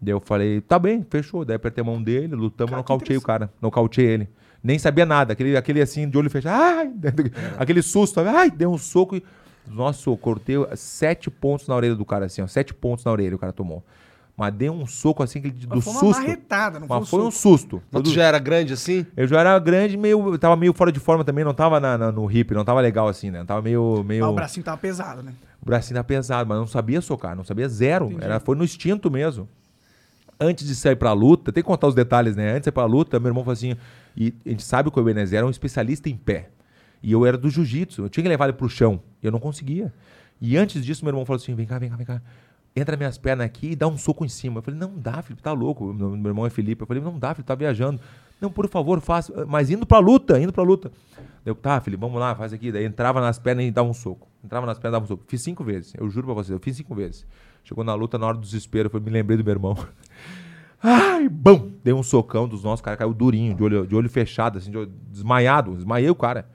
[0.00, 1.44] Daí eu falei, tá bem, fechou.
[1.44, 3.52] Daí apertei a mão dele, lutamos, Cara, que nocauteei o cara.
[3.62, 4.28] Nocauteei ele.
[4.62, 5.32] Nem sabia nada.
[5.32, 6.60] Aquele, aquele assim, de olho fechado.
[6.60, 6.92] Ai!
[7.56, 8.18] Aquele susto.
[8.20, 8.50] Ai!
[8.50, 9.22] Deu um soco e.
[9.66, 12.46] Nossa, eu cortei sete pontos na orelha do cara, assim, ó.
[12.46, 13.84] Sete pontos na orelha o cara tomou.
[14.38, 16.20] Mas deu um soco assim, que ele- do Mas foi uma susto.
[16.22, 17.82] marretada, não foi um Mas foi um susto.
[17.90, 19.04] Mas tu já era grande assim?
[19.16, 20.34] Eu já era grande, meio.
[20.34, 22.80] eu Tava meio fora de forma também, não tava na- na- no hip, não tava
[22.80, 23.42] legal assim, né?
[23.44, 24.04] Tava meio.
[24.04, 24.24] meio...
[24.24, 25.32] Ah, o bracinho tava pesado, né?
[25.60, 28.16] O bracinho tá pesado, mas não sabia socar, não sabia zero.
[28.20, 29.48] Era, foi no instinto mesmo.
[30.40, 32.50] Antes de sair pra luta, tem que contar os detalhes, né?
[32.50, 33.74] Antes de sair pra luta, meu irmão falou assim.
[34.16, 36.48] E a gente sabe que o Ebenezer era um especialista em pé.
[37.02, 38.02] E eu era do jiu-jitsu.
[38.02, 39.00] Eu tinha que levar ele pro chão.
[39.20, 39.92] E eu não conseguia.
[40.40, 42.22] E antes disso, meu irmão falou assim: vem cá, vem cá, vem cá.
[42.76, 44.58] Entra minhas pernas aqui e dá um soco em cima.
[44.58, 45.92] Eu falei, não dá, Felipe, tá louco.
[45.92, 46.82] Meu, meu irmão é Felipe.
[46.82, 48.00] Eu falei, não dá, Felipe, tá viajando.
[48.40, 49.44] Não, por favor, faça.
[49.46, 50.92] Mas indo pra luta, indo pra luta.
[51.44, 52.70] Eu, tá, Felipe, vamos lá, faz aqui.
[52.70, 54.28] Daí entrava nas pernas e dava um soco.
[54.44, 55.24] Entrava nas pernas e dava um soco.
[55.26, 55.92] Fiz cinco vezes.
[55.98, 57.26] Eu juro pra vocês, eu fiz cinco vezes.
[57.64, 59.76] Chegou na luta, na hora do desespero, eu me lembrei do meu irmão.
[60.80, 61.72] Ai, bum!
[61.82, 64.70] Dei um socão dos nossos, o cara caiu durinho, de olho, de olho fechado, assim,
[64.70, 65.74] de olho- desmaiado.
[65.74, 66.48] Desmaiei o cara.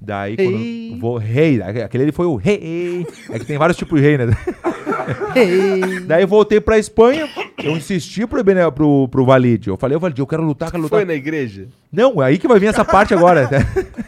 [0.00, 1.16] Daí, quando vou.
[1.16, 3.06] Rei, aquele ele foi o rei.
[3.30, 4.26] É que tem vários tipos de rei, né?
[6.06, 7.28] Daí eu voltei pra Espanha.
[7.62, 9.68] Eu insisti pro, Bene- pro, pro Valide.
[9.68, 10.98] Eu falei, Valide, eu quero lutar, quero lutar.
[10.98, 11.68] Foi na igreja?
[11.90, 13.48] Não, é aí que vai vir essa parte agora.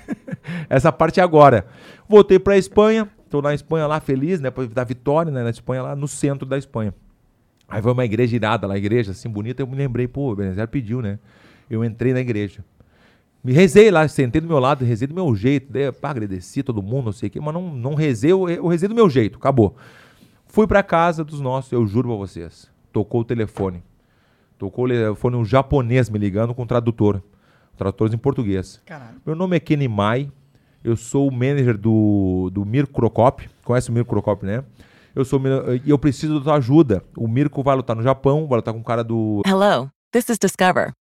[0.68, 1.66] essa parte é agora.
[2.09, 3.09] Voltei pra Espanha.
[3.30, 4.51] Tô na Espanha lá, feliz, né?
[4.72, 5.43] Da vitória, né?
[5.43, 6.95] Na Espanha, lá no centro da Espanha.
[7.68, 9.62] Aí foi uma igreja irada lá, igreja assim, bonita.
[9.62, 11.18] Eu me lembrei, pô, o pediu, né?
[11.68, 12.64] Eu entrei na igreja.
[13.43, 15.72] Me rezei lá, sentei do meu lado, rezei do meu jeito.
[16.01, 18.89] Pá, agradeci todo mundo, não sei o quê, mas não, não rezei, eu, eu rezei
[18.89, 19.76] do meu jeito, acabou.
[20.47, 22.70] Fui pra casa dos nossos, eu juro pra vocês.
[22.93, 23.82] Tocou o telefone.
[24.59, 27.22] Tocou o telefone um japonês me ligando com tradutor.
[27.76, 28.82] Tradutores em português.
[28.84, 29.20] Caralho.
[29.24, 30.32] Meu nome é Kenny Mai.
[30.82, 33.49] Eu sou o manager do, do Mirko Krokop.
[33.64, 34.64] Conhece o Mirko Krokop, né?
[35.14, 37.05] Eu sou o e eu preciso da tua ajuda.
[37.16, 40.39] O Mirko vai lutar no Japão, vai lutar com o cara do Hello, this is
[40.39, 40.93] Discover,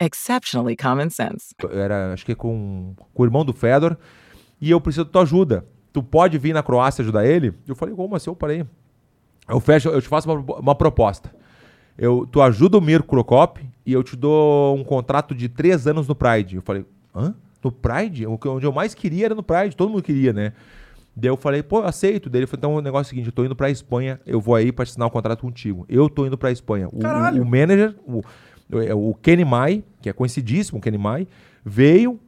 [0.00, 1.54] exceptionally common sense.
[1.72, 3.96] era, acho que com, com o irmão do Fedor,
[4.60, 5.64] e eu preciso da tua ajuda.
[5.92, 7.54] Tu pode vir na Croácia ajudar ele?
[7.66, 8.30] Eu falei, como assim?
[8.30, 8.64] Eu parei.
[9.48, 11.32] Eu fecho, eu te faço uma, uma proposta.
[11.96, 16.06] Eu, tu ajuda o Mirko Krokop e eu te dou um contrato de três anos
[16.06, 16.56] no Pride.
[16.56, 16.84] Eu falei,
[17.14, 17.34] hã?
[17.64, 18.26] No Pride?
[18.26, 20.52] O que- Onde eu mais queria era no Pride, todo mundo queria, né?
[21.16, 22.30] Daí eu falei, pô, eu aceito.
[22.30, 24.40] Daí ele falou, então o negócio é o seguinte, eu tô indo pra Espanha, eu
[24.40, 25.84] vou aí pra assinar o contrato contigo.
[25.88, 26.88] Eu tô indo pra Espanha.
[26.92, 27.42] O, Caralho.
[27.42, 28.22] o, o manager, o,
[28.72, 31.26] o, o Kenny Mai, que é conhecidíssimo, o Kenny Mai,
[31.64, 32.18] veio,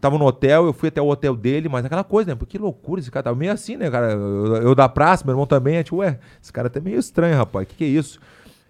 [0.00, 2.34] tava no hotel, eu fui até o hotel dele, mas aquela coisa, né?
[2.34, 4.12] Pô, que loucura esse cara, tava meio assim, né, cara?
[4.12, 7.36] Eu, eu da praça, meu irmão também, a gente, ué, esse cara tá meio estranho,
[7.36, 8.20] rapaz, que que é isso?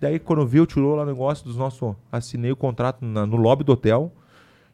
[0.00, 3.64] Daí quando viu, tirou lá o negócio dos nossos, assinei o contrato na- no lobby
[3.64, 4.12] do hotel,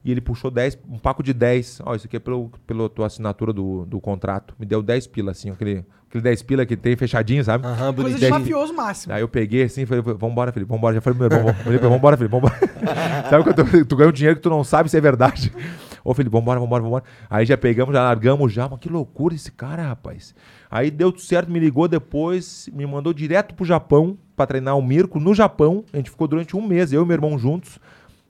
[0.04, 1.82] e ele puxou 10, um paco de 10.
[1.84, 4.54] Ó, isso aqui é pelo, pela tua assinatura do, do contrato.
[4.58, 7.66] Me deu 10 pila, assim, aquele, aquele 10 pila que tem fechadinho, sabe?
[7.66, 9.14] Aham, Coisa de mafioso máximo.
[9.14, 10.94] Aí eu peguei assim, falei, vambora, Felipe, vambora.
[10.94, 12.54] Já falei pro meu irmão, ele, vambora, Felipe, vambora.
[13.30, 15.52] sabe quando tu, tu ganha um dinheiro que tu não sabe se é verdade?
[16.04, 17.04] Ô, Felipe, vambora, vambora, vambora.
[17.30, 20.34] Aí já pegamos, já largamos já, mas que loucura esse cara, rapaz.
[20.68, 24.82] Aí deu tudo certo, me ligou depois, me mandou direto pro Japão pra treinar o
[24.82, 25.84] Mirko no Japão.
[25.92, 27.78] A gente ficou durante um mês, eu e meu irmão juntos,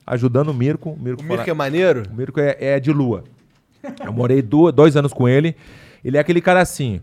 [0.05, 0.91] ajudando o Mirko.
[0.91, 2.03] O Mirko, O Mirko é maneiro?
[2.11, 3.23] o Mirko é, é de lua.
[4.03, 5.55] Eu morei dois anos com ele.
[6.03, 7.01] Ele é aquele cara assim.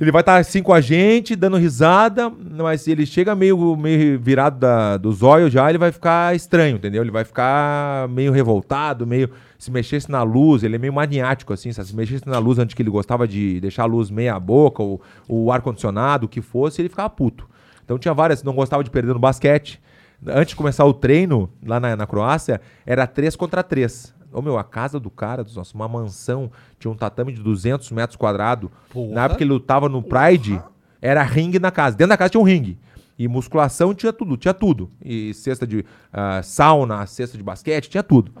[0.00, 4.58] Ele vai estar assim com a gente, dando risada, mas ele chega meio, meio virado
[4.58, 7.02] da, dos olhos já, ele vai ficar estranho, entendeu?
[7.02, 9.30] Ele vai ficar meio revoltado, meio.
[9.58, 11.86] Se mexesse na luz, ele é meio maniático, assim, sabe?
[11.86, 15.00] Se mexesse na luz antes que ele gostava de deixar a luz meia boca, ou
[15.28, 17.48] o ar-condicionado, o que fosse, ele ficava puto.
[17.84, 19.80] Então tinha várias, não gostava de perder no basquete.
[20.26, 24.14] Antes de começar o treino lá na, na Croácia, era 3 contra 3.
[24.32, 27.90] Ô meu, a casa do cara, dos nossos, uma mansão, tinha um tatame de 200
[27.90, 28.70] metros quadrados.
[28.94, 30.60] Na época que ele lutava no Pride,
[31.00, 31.96] era ringue na casa.
[31.96, 32.78] Dentro da casa tinha um ringue.
[33.18, 34.90] E musculação tinha tudo, tinha tudo.
[35.04, 38.32] E cesta de ah, sauna, cesta de basquete, tinha tudo.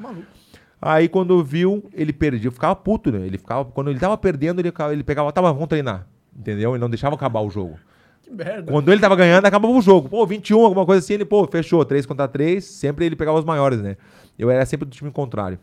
[0.80, 3.26] Aí quando viu, ele perdia, ficava puto, né?
[3.26, 6.06] Ele ficava, quando ele tava perdendo, ele, ele pegava, tá, mas vamos treinar.
[6.34, 6.72] Entendeu?
[6.72, 7.76] Ele não deixava acabar o jogo.
[8.32, 8.70] Merda.
[8.70, 10.08] Quando ele tava ganhando, acabava o jogo.
[10.08, 13.44] Pô, 21, alguma coisa assim, ele, pô, fechou, 3 contra 3, sempre ele pegava os
[13.44, 13.96] maiores, né?
[14.38, 15.58] Eu era sempre do time contrário.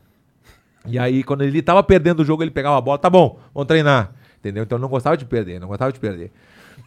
[0.86, 3.68] E aí, quando ele tava perdendo o jogo, ele pegava a bola, tá bom, vamos
[3.68, 4.14] treinar.
[4.40, 4.64] Entendeu?
[4.64, 6.32] Então eu não gostava de perder, não gostava de perder.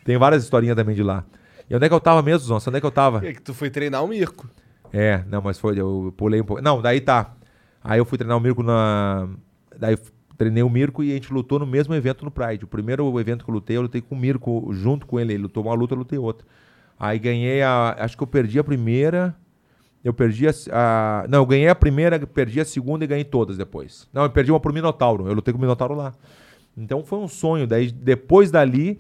[0.04, 1.24] Tem várias historinhas também de lá.
[1.68, 2.70] E onde é que eu tava mesmo, Zonça?
[2.70, 3.26] Onde é que eu tava?
[3.26, 4.48] É que tu foi treinar o Mirko.
[4.92, 6.62] É, não, mas foi, eu pulei um pouco.
[6.62, 7.34] Não, daí tá.
[7.82, 9.28] Aí eu fui treinar o Mirko na.
[9.78, 9.96] Daí
[10.42, 12.64] treinei o Mirko e a gente lutou no mesmo evento no Pride.
[12.64, 15.34] O primeiro evento que eu lutei, eu lutei com o Mirko junto com ele.
[15.34, 16.46] Ele lutou uma luta, eu lutei outra.
[16.98, 17.96] Aí ganhei a.
[18.00, 19.34] Acho que eu perdi a primeira.
[20.02, 23.56] Eu perdi a, a- Não, eu ganhei a primeira, perdi a segunda e ganhei todas
[23.56, 24.08] depois.
[24.12, 25.28] Não, eu perdi uma pro Minotauro.
[25.28, 26.12] Eu lutei com o Minotauro lá.
[26.76, 27.66] Então foi um sonho.
[27.66, 28.98] Daí, depois dali,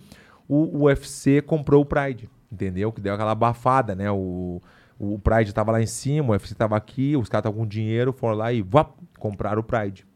[0.48, 2.28] o, UFC comprou o Pride.
[2.52, 2.92] Entendeu?
[2.92, 4.10] Que deu aquela abafada, né?
[4.10, 4.60] O,
[4.98, 8.12] o Pride tava lá em cima, o UFC tava aqui, os caras estavam com dinheiro,
[8.12, 10.06] foram lá e vap, compraram o Pride.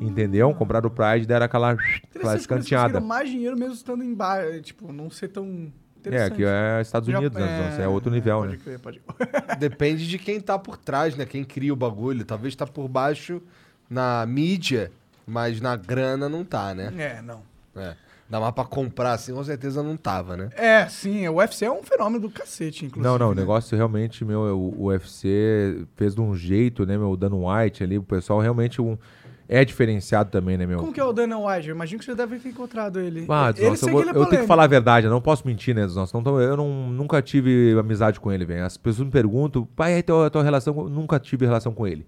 [0.00, 0.52] Entendeu?
[0.54, 1.76] Compraram o Pride, deram aquela,
[2.14, 3.00] aquela escanteada.
[3.00, 5.72] mais dinheiro mesmo estando em bar, tipo, não ser tão
[6.04, 7.76] É, que é Estados Já- Unidos, né?
[7.80, 8.58] É outro nível, pode né?
[8.62, 9.00] Crer, pode
[9.58, 11.24] Depende de quem tá por trás, né?
[11.24, 12.24] Quem cria o bagulho.
[12.24, 13.42] Talvez tá por baixo
[13.88, 14.90] na mídia,
[15.26, 16.92] mas na grana não tá, né?
[16.96, 17.40] É, não.
[17.74, 17.94] É.
[18.28, 20.48] Dá mais pra comprar assim, com certeza não tava, né?
[20.56, 23.08] É, sim, o UFC é um fenômeno do cacete, inclusive.
[23.08, 23.40] Não, não, o né?
[23.40, 27.84] negócio realmente, meu, o, o UFC fez de um jeito, né, meu, o Dan White
[27.84, 28.98] ali, o pessoal realmente um,
[29.48, 30.78] é diferenciado também, né, meu?
[30.78, 31.68] Como que é o Dana White?
[31.68, 33.26] Eu imagino que você deve ter encontrado ele.
[33.28, 35.10] Ah, ele nossa, eu, vou- que ele é eu tenho que falar a verdade, eu
[35.10, 38.64] não posso mentir, né, não tô- eu não, nunca tive amizade com ele, velho.
[38.64, 42.06] As pessoas me perguntam, pai, aí tua, tua relação, com-" nunca tive relação com ele.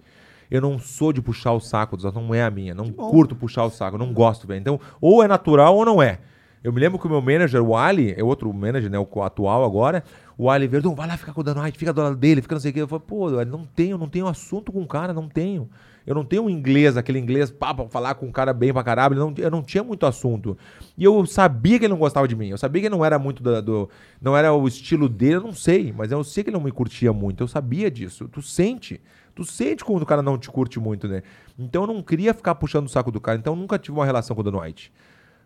[0.50, 3.64] Eu não sou de puxar o saco, dos não é a minha, não curto puxar
[3.64, 4.60] o saco, não gosto, velho.
[4.60, 6.18] Então, ou é natural ou não é.
[6.64, 9.64] Eu me lembro que o meu manager, o Ali, é outro manager, né, o atual
[9.64, 10.02] agora,
[10.36, 12.54] o Ali Verdun, vai lá ficar com o Dan White, fica do lado dele, fica
[12.54, 12.80] não sei o quê.
[12.82, 15.68] Eu falei, pô, eu não tenho, não tenho assunto com o cara, não tenho.
[16.08, 18.82] Eu não tenho um inglês, aquele inglês pá, pra falar com o cara bem pra
[18.82, 20.56] caralho, não, eu não tinha muito assunto.
[20.96, 23.42] E eu sabia que ele não gostava de mim, eu sabia que não era muito
[23.42, 23.90] da- do,
[24.20, 26.72] não era o estilo dele, eu não sei, mas eu sei que ele não me
[26.72, 28.26] curtia muito, eu sabia disso.
[28.28, 29.00] Tu sente,
[29.34, 31.22] tu sente quando o cara não te curte muito, né?
[31.58, 34.06] Então eu não queria ficar puxando o saco do cara, então eu nunca tive uma
[34.06, 34.90] relação com o Dan White.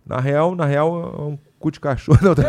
[0.06, 2.18] Na real, na real, é um cu de cachorro.
[2.22, 2.42] Não, tô-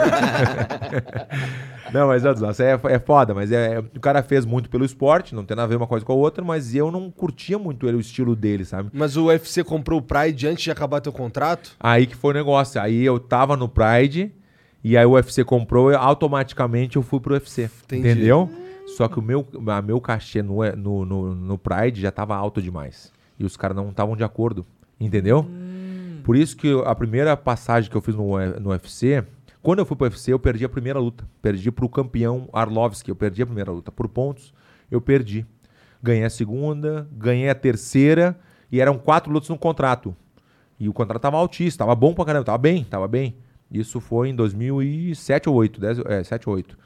[1.94, 5.36] não mas nossa, é, é foda, mas é, é- o cara fez muito pelo esporte,
[5.36, 7.88] não tem nada a ver uma coisa com a outra, mas eu não curtia muito
[7.88, 8.90] ele, o estilo dele, sabe?
[8.92, 11.76] Mas o UFC comprou o Pride antes de acabar teu contrato?
[11.80, 12.82] Aí que foi o negócio.
[12.82, 14.32] Aí eu tava no Pride,
[14.84, 17.70] e aí o UFC comprou, e automaticamente eu fui pro UFC.
[17.86, 18.10] Entendi.
[18.10, 18.50] Entendeu?
[18.98, 22.62] Só que o meu, a meu cachê no, no, no, no Pride já tava alto
[22.62, 23.12] demais.
[23.40, 24.66] E os caras não estavam de acordo.
[25.00, 25.46] Entendeu?
[26.24, 29.24] Por isso que a primeira passagem que eu fiz no, no UFC,
[29.64, 31.26] quando eu fui pro UFC, eu perdi a primeira luta.
[31.42, 33.94] Perdi pro campeão Arlovski, eu perdi a primeira luta.
[33.94, 34.54] Por pontos,
[34.92, 35.46] eu perdi.
[36.02, 38.38] Ganhei a segunda, ganhei a terceira,
[38.70, 40.14] e eram quatro lutas no contrato.
[40.78, 43.38] E o contrato tava altíssimo, tava bom pra caramba, tava bem, tava bem.
[43.72, 46.78] Isso foi em 2007 ou 8, 10, é, 7 ou 8.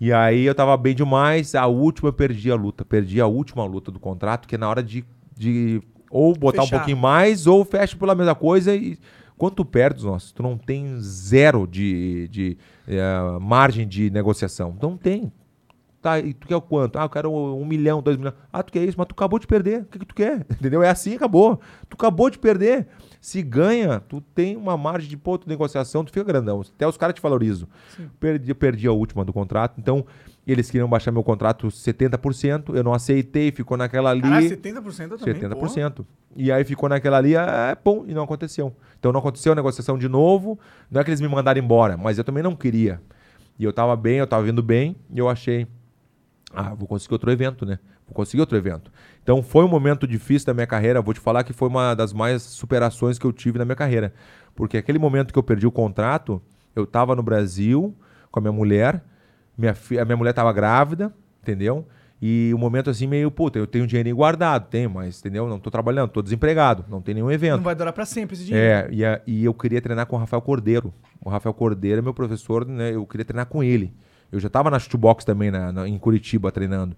[0.00, 3.64] E aí eu tava bem demais, a última eu perdi a luta, perdi a última
[3.66, 5.04] luta do contrato, que é na hora de,
[5.36, 6.76] de ou botar Fechar.
[6.76, 8.98] um pouquinho mais, ou fecha pela mesma coisa e
[9.36, 12.58] quando tu perdes, nossa, tu não tem zero de, de
[12.88, 14.76] eh, margem de negociação.
[14.80, 15.30] Não tem.
[16.00, 16.98] Tá, e tu quer o quanto?
[16.98, 18.36] Ah, eu quero um milhão, dois milhões.
[18.52, 19.82] Ah, tu quer isso, mas tu acabou de perder.
[19.82, 20.46] O que, que tu quer?
[20.48, 20.82] Entendeu?
[20.82, 21.60] É assim, acabou.
[21.88, 22.86] Tu acabou de perder.
[23.20, 26.60] Se ganha, tu tem uma margem de ponto de negociação, tu fica grandão.
[26.60, 27.66] Até os caras te valorizam.
[28.20, 30.06] Perdi, perdi a última do contrato, então
[30.52, 32.74] eles queriam baixar meu contrato 70%.
[32.74, 34.22] Eu não aceitei, ficou naquela ali.
[34.22, 36.04] Caralho, 70% também, 70%.
[36.36, 38.74] E aí ficou naquela ali, ah, é bom, e não aconteceu.
[38.98, 40.58] Então não aconteceu a negociação de novo.
[40.90, 43.00] Não é que eles me mandaram embora, mas eu também não queria.
[43.58, 45.66] E eu tava bem, eu tava vindo bem, e eu achei,
[46.54, 47.78] ah, vou conseguir outro evento, né?
[48.06, 48.92] Vou conseguir outro evento.
[49.22, 51.02] Então foi um momento difícil da minha carreira.
[51.02, 54.12] Vou te falar que foi uma das mais superações que eu tive na minha carreira.
[54.54, 56.40] Porque aquele momento que eu perdi o contrato,
[56.74, 57.94] eu tava no Brasil
[58.30, 59.02] com a minha mulher,
[59.56, 61.86] minha fi- a minha mulher tava grávida, entendeu?
[62.20, 65.46] E o momento assim meio, puta, eu tenho um dinheirinho guardado, tenho, mas, entendeu?
[65.48, 67.56] Não tô trabalhando, tô desempregado, não tem nenhum evento.
[67.58, 68.66] Não vai durar pra sempre esse dinheiro.
[68.66, 70.92] É, e, a- e eu queria treinar com o Rafael Cordeiro.
[71.22, 72.94] O Rafael Cordeiro é meu professor, né?
[72.94, 73.92] Eu queria treinar com ele.
[74.32, 76.96] Eu já tava na shootbox também, na, na- em Curitiba, treinando.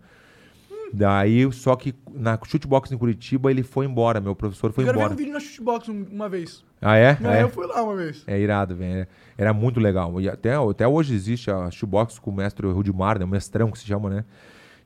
[0.92, 4.20] Daí, só que na shootbox em Curitiba, ele foi embora.
[4.20, 5.08] Meu professor foi eu quero embora.
[5.10, 6.64] ver um vídeo na Shootbox um- uma vez.
[6.80, 7.18] Ah, é?
[7.22, 7.42] É, é?
[7.42, 8.22] Eu fui lá uma vez.
[8.26, 9.06] É irado, velho.
[9.36, 10.20] Era muito legal.
[10.20, 13.24] E até, até hoje existe a shootbox com o mestre Rudimar, né?
[13.24, 14.24] O mestrão que se chama, né?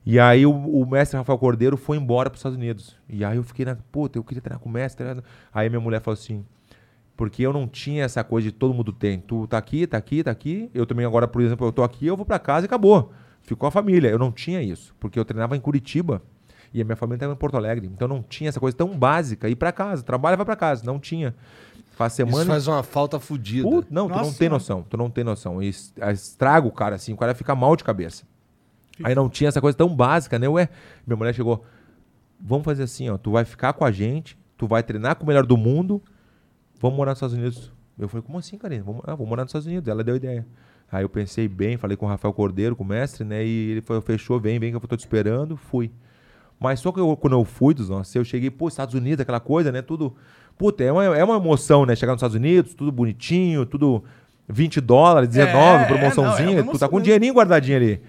[0.05, 2.97] E aí o, o mestre Rafael Cordeiro foi embora para os Estados Unidos.
[3.07, 5.05] E aí eu fiquei na, puta, eu queria treinar com o mestre.
[5.05, 5.21] né?
[5.53, 6.43] Aí minha mulher falou assim,
[7.15, 9.19] porque eu não tinha essa coisa de todo mundo tem.
[9.19, 10.69] Tu tá aqui, tá aqui, tá aqui.
[10.73, 13.13] Eu também agora, por exemplo, eu tô aqui, eu vou para casa e acabou.
[13.43, 14.09] Ficou a família.
[14.09, 16.21] Eu não tinha isso, porque eu treinava em Curitiba
[16.73, 17.87] e a minha família estava em Porto Alegre.
[17.87, 19.47] Então não tinha essa coisa tão básica.
[19.49, 20.83] Ir para casa, trabalha, vai para casa.
[20.85, 21.35] Não tinha.
[21.91, 22.37] Faz semana.
[22.37, 23.67] Isso faz uma falta fodida.
[23.69, 24.81] Put- não, tu Nossa não tem noção.
[24.89, 25.61] Tu não tem noção.
[25.61, 28.23] E es- estraga o cara assim, o cara fica mal de cabeça.
[29.03, 30.47] Aí não tinha essa coisa tão básica, né?
[30.47, 30.69] Ué,
[31.05, 31.63] minha mulher chegou.
[32.39, 33.17] Vamos fazer assim, ó.
[33.17, 36.01] Tu vai ficar com a gente, tu tu vai treinar com o melhor do mundo,
[36.79, 37.71] vamos morar nos Estados Unidos.
[37.99, 38.81] Eu falei, como assim, Karine?
[38.81, 39.89] Vamos, ah, vou morar nos Estados Unidos.
[39.89, 40.45] Ela deu ideia.
[40.93, 43.43] Aí eu pensei bem, falei com o Rafael Cordeiro, com o mestre, né?
[43.43, 45.57] E ele falou, fechou, vem, vem que eu tô te esperando.
[45.57, 45.91] Fui.
[46.59, 49.39] Mas só que eu- quando eu fui dos nossos, eu cheguei, pô, Estados Unidos, aquela
[49.39, 49.81] coisa, né?
[49.81, 50.15] Tudo.
[50.57, 51.95] Puta, é uma, é uma emoção, né?
[51.95, 54.03] Chegar nos Estados Unidos, tudo bonitinho, tudo
[54.47, 56.61] 20 dólares, 19, É, promoçãozinha.
[56.63, 58.01] não, é tu tá com um dinheirinho guardadinho ali.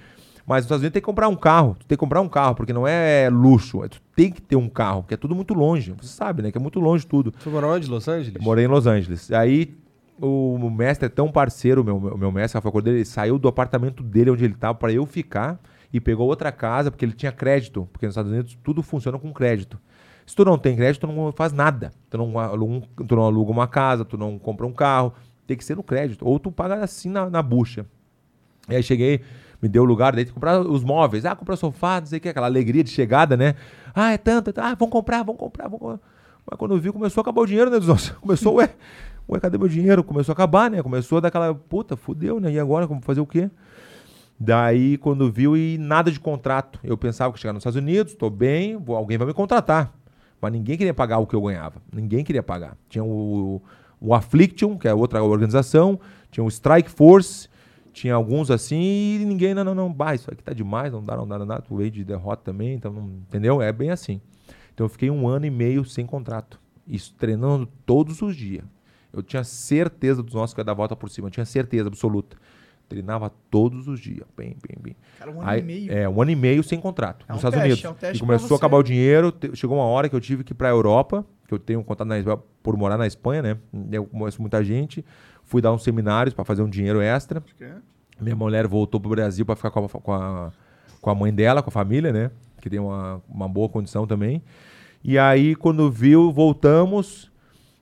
[0.46, 1.74] Mas nos Estados Unidos tem que comprar um carro.
[1.80, 3.82] Tu tem que comprar um carro, porque não é luxo.
[3.82, 5.94] é Tu tem que ter um carro, porque é tudo muito longe.
[6.02, 6.52] Você sabe, né?
[6.52, 7.32] Que é muito longe tudo.
[7.32, 7.88] Tu morou onde?
[7.88, 8.36] Los Angeles?
[8.36, 9.32] Eu morei em Los Angeles.
[9.32, 9.74] Aí
[10.20, 14.02] o, mestre é tão parceiro, o meu, meu mestre, Rafael Cordeiro, ele saiu do apartamento
[14.02, 15.60] dele onde ele estava para eu ficar
[15.92, 17.88] e pegou outra casa, porque ele tinha crédito.
[17.92, 19.78] Porque nos Estados Unidos tudo funciona com crédito.
[20.26, 21.92] Se tu não tem crédito, tu não faz nada.
[22.08, 25.12] Tu não, aluga tu não aluga uma casa, tu não compra um carro.
[25.46, 26.26] Tem que ser no crédito.
[26.26, 27.86] Ou tu paga assim na, na bucha.
[28.68, 29.20] E aí cheguei,
[29.60, 31.24] me deu o lugar, daí comprar os móveis.
[31.24, 33.54] Ah, comprar sofá, não sei o que, aquela alegria de chegada, né?
[33.94, 34.64] Ah, é tanto, é tanto.
[34.64, 36.00] ah, vamos comprar, vamos comprar, vamos comprar.
[36.50, 38.10] Mas quando viu, começou a acabar o dinheiro, né, dos nossos?
[38.20, 38.74] Começou, ué,
[39.28, 40.02] ué, cadê meu dinheiro?
[40.04, 40.82] Começou a acabar, né?
[40.82, 42.52] Começou a dar aquela, puta, fudeu, né?
[42.52, 43.50] E agora, como fazer o quê?
[44.38, 46.78] Daí, quando viu, e nada de contrato.
[46.82, 49.92] Eu pensava que chegar nos Estados Unidos, tô bem, vou- alguém vai me contratar.
[50.40, 51.80] Mas ninguém queria pagar o que eu ganhava.
[51.92, 52.76] Ninguém queria pagar.
[52.88, 53.62] Tinha o,
[54.00, 55.98] o Affliction, que é outra organização,
[56.30, 57.48] tinha o Strike Force,
[57.92, 61.16] tinha alguns assim, e ninguém, não, não, não, bah, isso aqui tá demais, não dá,
[61.16, 61.60] não dá, não dá.
[61.60, 63.62] Tu veio de derrota também, então, não, entendeu?
[63.62, 64.20] É bem assim.
[64.74, 66.60] Então eu fiquei um ano e meio sem contrato.
[66.86, 68.64] Isso, treinando todos os dias.
[69.14, 71.88] Eu tinha certeza dos nossos que ia dar a volta por cima, eu tinha certeza
[71.88, 72.36] absoluta.
[72.88, 74.96] Treinava todos os dias, bem, bem, bem.
[75.18, 75.92] Cara, um ano Aí- e meio.
[75.92, 78.02] É, um ano e meio sem contrato, É nos um Estados teste, Unidos.
[78.02, 79.32] é um e começou a acabar o dinheiro.
[79.32, 81.82] te- Chegou uma hora que eu tive que ir pra Europa, que eu tenho um
[81.82, 82.16] contato na
[82.62, 83.56] por morar na Espanha, né?
[83.90, 85.02] Eu conheço muita gente.
[85.44, 87.42] Fui dar uns seminários para fazer um dinheiro extra.
[88.20, 90.52] Minha mulher voltou pro Brasil para ficar com a, com, a,
[91.00, 92.30] com a mãe dela, com a família, né?
[92.60, 94.42] Que tem uma, uma boa condição também.
[95.02, 97.30] E aí, quando viu, voltamos.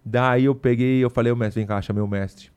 [0.05, 2.51] Daí eu peguei, eu falei, o mestre, vem cá, chamei o mestre.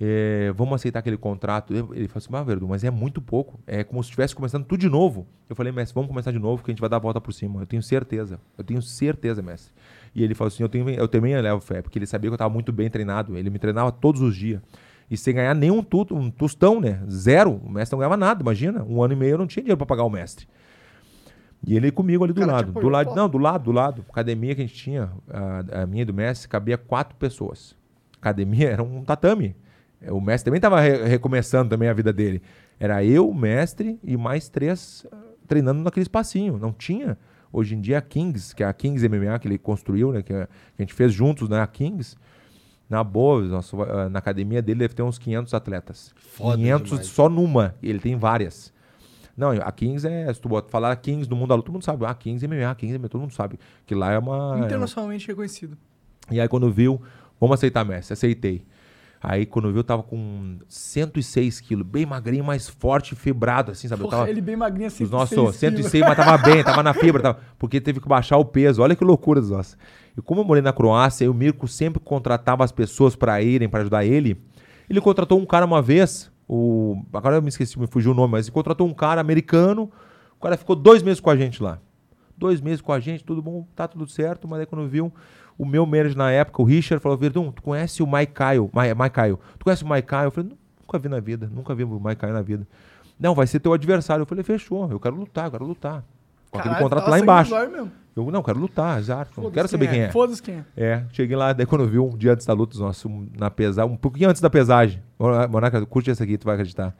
[0.00, 1.74] É, vamos aceitar aquele contrato.
[1.74, 3.58] Ele falou assim, Verdu, mas é muito pouco.
[3.66, 5.26] É como se estivesse começando tudo de novo.
[5.48, 7.32] Eu falei, mestre, vamos começar de novo, que a gente vai dar a volta por
[7.32, 7.62] cima.
[7.62, 8.40] Eu tenho certeza.
[8.56, 9.72] Eu tenho certeza, mestre.
[10.14, 12.36] E ele falou assim, eu, tenho, eu também levo fé, porque ele sabia que eu
[12.36, 13.36] estava muito bem treinado.
[13.36, 14.60] Ele me treinava todos os dias.
[15.10, 17.02] E sem ganhar nenhum tu, um tostão, né?
[17.10, 17.60] Zero.
[17.64, 18.84] O mestre não ganhava nada, imagina.
[18.84, 20.46] Um ano e meio eu não tinha dinheiro para pagar o mestre.
[21.66, 22.66] E ele comigo ali do cara lado.
[22.66, 24.04] Do apoiou, lado, não, do lado, do lado.
[24.08, 27.74] Academia que a gente tinha, a, a minha e do mestre, cabia quatro pessoas.
[28.20, 29.56] Academia era um tatame.
[30.00, 32.42] É, O mestre também estava recomeçando também a vida dele.
[32.78, 35.16] Era eu, o mestre e mais três ah,
[35.46, 36.58] treinando naquele espacinho.
[36.58, 37.18] Não tinha.
[37.52, 40.32] Hoje em dia a Kings, que é a Kings MMA que ele construiu, né, que
[40.32, 42.16] a que a gente fez juntos, né, a Kings.
[42.88, 46.14] Na boa, nosso, ah, na academia dele deve ter uns 500 atletas.
[46.16, 47.06] Foda 500 demais.
[47.06, 48.72] só numa, ele tem várias.
[49.38, 51.84] Não, a Kings é, se tu bota- falar Kings no mundo da luta, todo mundo
[51.84, 52.04] sabe.
[52.04, 53.58] Ah, Kings MMA, Kings MMA, todo mundo sabe.
[53.86, 54.58] Que lá é uma...
[54.64, 55.78] Internacionalmente reconhecido.
[56.30, 57.00] E aí quando viu,
[57.40, 58.62] vamos aceitar mestre, aceitei.
[59.20, 64.02] Aí quando viu, eu tava com 106 quilos, bem magrinho, mais forte, fibrado, assim, sabe?
[64.02, 65.02] Eu Porra, tava, ele bem magrinho assim.
[65.04, 68.44] os nossos 106, mas tava bem, tava na fibra, tava, porque teve que baixar o
[68.44, 68.80] peso.
[68.82, 69.76] Olha que loucura dos nossos.
[70.16, 73.68] E como eu morei na Croácia, e o Mirko sempre contratava as pessoas para irem,
[73.68, 74.40] para ajudar ele.
[74.88, 78.32] Ele contratou um cara uma vez, o agora eu me esqueci, me fugiu o nome,
[78.32, 79.90] mas contratou um cara americano.
[80.38, 81.78] O cara ficou dois meses com a gente lá.
[82.36, 84.48] Dois meses com a gente, tudo bom, tá tudo certo.
[84.48, 85.12] Mas aí quando viu,
[85.58, 88.70] o meu manager na época, o Richard, falou: Verdun, tu conhece o Mike Kyle?
[88.72, 89.38] Mike, Mike Kyle.
[89.58, 90.24] Tu conhece o Mike Kyle?
[90.24, 90.50] Eu falei:
[90.80, 92.66] nunca vi na vida, nunca vi o Mike Kyle na vida.
[93.18, 94.22] Não, vai ser teu adversário.
[94.22, 96.04] Eu falei: fechou, eu quero lutar, eu quero lutar.
[96.50, 97.52] Com aquele contrato lá embaixo.
[98.26, 99.40] Eu não, quero lutar, exato.
[99.40, 100.10] Não quero saber quem é.
[100.10, 100.84] Foda-se quem é.
[100.84, 103.50] É, cheguei lá, daí quando eu vi um dia antes da luta, nossa, um- na
[103.50, 105.02] pesagem, um pouquinho antes da pesagem.
[105.18, 106.94] Mona- Monaca, curte essa aqui, tu vai acreditar.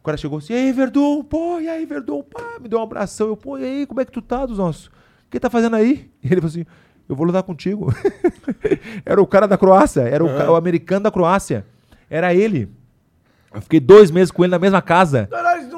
[0.00, 2.82] O cara chegou assim, e aí, Verdun, pô, e aí, Verdun, pá, me deu um
[2.82, 3.26] abração.
[3.28, 4.86] Eu, pô, e aí, como é que tu tá, dos nossos?
[4.86, 4.90] O
[5.30, 6.08] que tá fazendo aí?
[6.22, 6.64] E ele falou assim,
[7.08, 7.92] eu vou lutar contigo.
[9.04, 11.66] era o cara da Croácia, era o, ca- o americano da Croácia.
[12.08, 12.68] Era ele.
[13.52, 15.28] Eu fiquei dois meses com ele na mesma casa.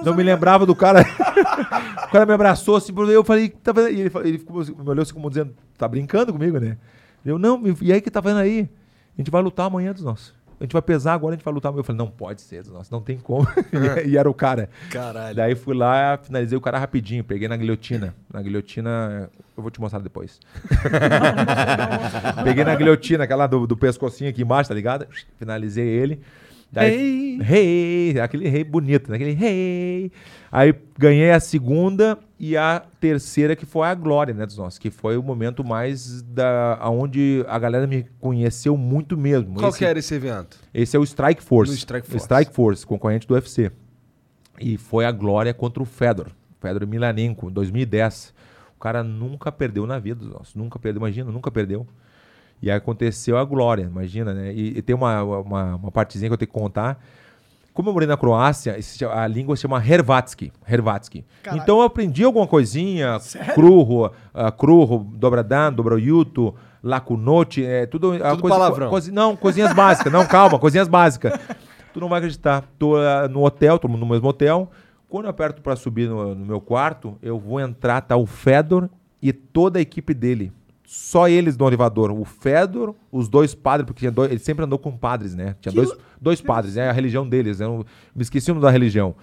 [0.04, 1.04] Não me lembrava do cara.
[2.04, 3.90] o cara me abraçou assim, eu falei, tá vendo?
[3.90, 6.76] E ele, ele ficou, assim, me olhou assim como dizendo, tá brincando comigo, né?
[7.24, 8.68] Eu, não, e aí que tá vendo aí?
[9.16, 10.38] A gente vai lutar amanhã dos nossos.
[10.60, 11.72] A gente vai pesar agora, a gente vai lutar.
[11.72, 13.46] Eu falei, não pode ser dos nossos, não tem como.
[14.04, 14.68] e era o cara.
[14.90, 15.34] Caralho.
[15.34, 18.12] Daí fui lá, finalizei o cara rapidinho, peguei na guilhotina.
[18.32, 20.40] Na guilhotina, eu vou te mostrar depois.
[22.42, 25.06] peguei na guilhotina, aquela do, do pescocinho aqui embaixo, tá ligado?
[25.38, 26.20] Finalizei ele.
[26.72, 29.16] Daí, rei, aquele rei bonito, né?
[29.16, 30.10] Aquele rei.
[30.50, 34.90] Aí ganhei a segunda e a terceira que foi a glória, né, dos nossos, que
[34.90, 39.54] foi o momento mais da aonde a galera me conheceu muito mesmo.
[39.54, 40.58] Qual Esse- que era esse evento?
[40.72, 41.72] esse é o Strike Force.
[41.72, 42.24] No Strike Force.
[42.24, 43.70] Strike Force, concorrente do UFC.
[44.60, 46.28] E foi a glória contra o Fedor.
[46.60, 48.34] Fedor Milanenko, em 2010.
[48.76, 50.54] O cara nunca perdeu na vida dos nossos.
[50.54, 51.86] Nunca perdeu, imagina, nunca perdeu.
[52.60, 54.52] E aí aconteceu a glória, imagina, né?
[54.52, 57.00] E, e tem uma, uma, uma partezinha que eu tenho que contar.
[57.78, 58.76] Como eu morei na Croácia,
[59.12, 60.52] a língua se chama Hrvatski.
[60.68, 61.24] Hrvatski.
[61.44, 61.62] Caralho.
[61.62, 63.18] Então eu aprendi alguma coisinha.
[63.54, 64.10] Kruho, uh,
[64.58, 68.14] Kruho, Dobradan, Dobrojuto, Lacunote, é tudo...
[68.14, 68.90] a Tudo palavrão.
[68.90, 70.12] coisi- não, coisinhas básicas.
[70.12, 71.38] Não, calma, coisinhas básicas.
[71.94, 72.64] Tu não vai acreditar.
[72.76, 74.68] Tô ah, no hotel, tô no mesmo hotel.
[75.08, 78.90] Quando eu aperto pra subir no, no meu quarto, eu vou entrar, tá o Fedor
[79.22, 80.52] e toda a equipe dele.
[80.90, 82.10] Só eles no elevador.
[82.10, 85.54] O Fedor, os dois padres, porque dois, ele sempre andou com padres, né?
[85.60, 87.60] Tinha dois, dois padres, é a religião deles.
[87.60, 87.84] Eu
[88.16, 89.14] me esqueci o nome da religião.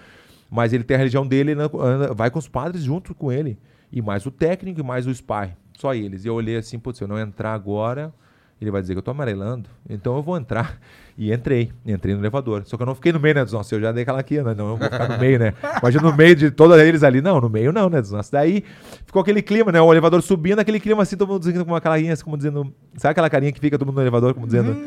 [0.47, 3.57] Mas ele tem a religião dele, ele anda- vai com os padres junto com ele.
[3.91, 5.53] E mais o técnico e mais o spy.
[5.79, 6.23] Só eles.
[6.23, 8.13] E eu olhei assim, putz, se eu não entrar agora,
[8.59, 9.69] ele vai dizer que eu tô amarelando.
[9.89, 10.79] Então eu vou entrar.
[11.17, 11.71] E entrei.
[11.85, 12.63] Entrei no elevador.
[12.65, 13.71] Só que eu não fiquei no meio, né, dos nossos?
[13.71, 14.53] Eu já dei aquela aqui, né?
[14.53, 15.53] Não, eu vou ficar no meio, né?
[15.81, 17.21] Imagina no meio de todos eles ali.
[17.21, 18.31] Não, no meio não, né, dos nossos?
[18.31, 18.63] Daí
[19.05, 19.81] ficou aquele clima, né?
[19.81, 22.73] O elevador subindo, aquele clima assim, todo mundo dizendo com uma carinha, assim, como dizendo...
[22.95, 24.77] Sabe aquela carinha que fica todo mundo no elevador, como dizendo...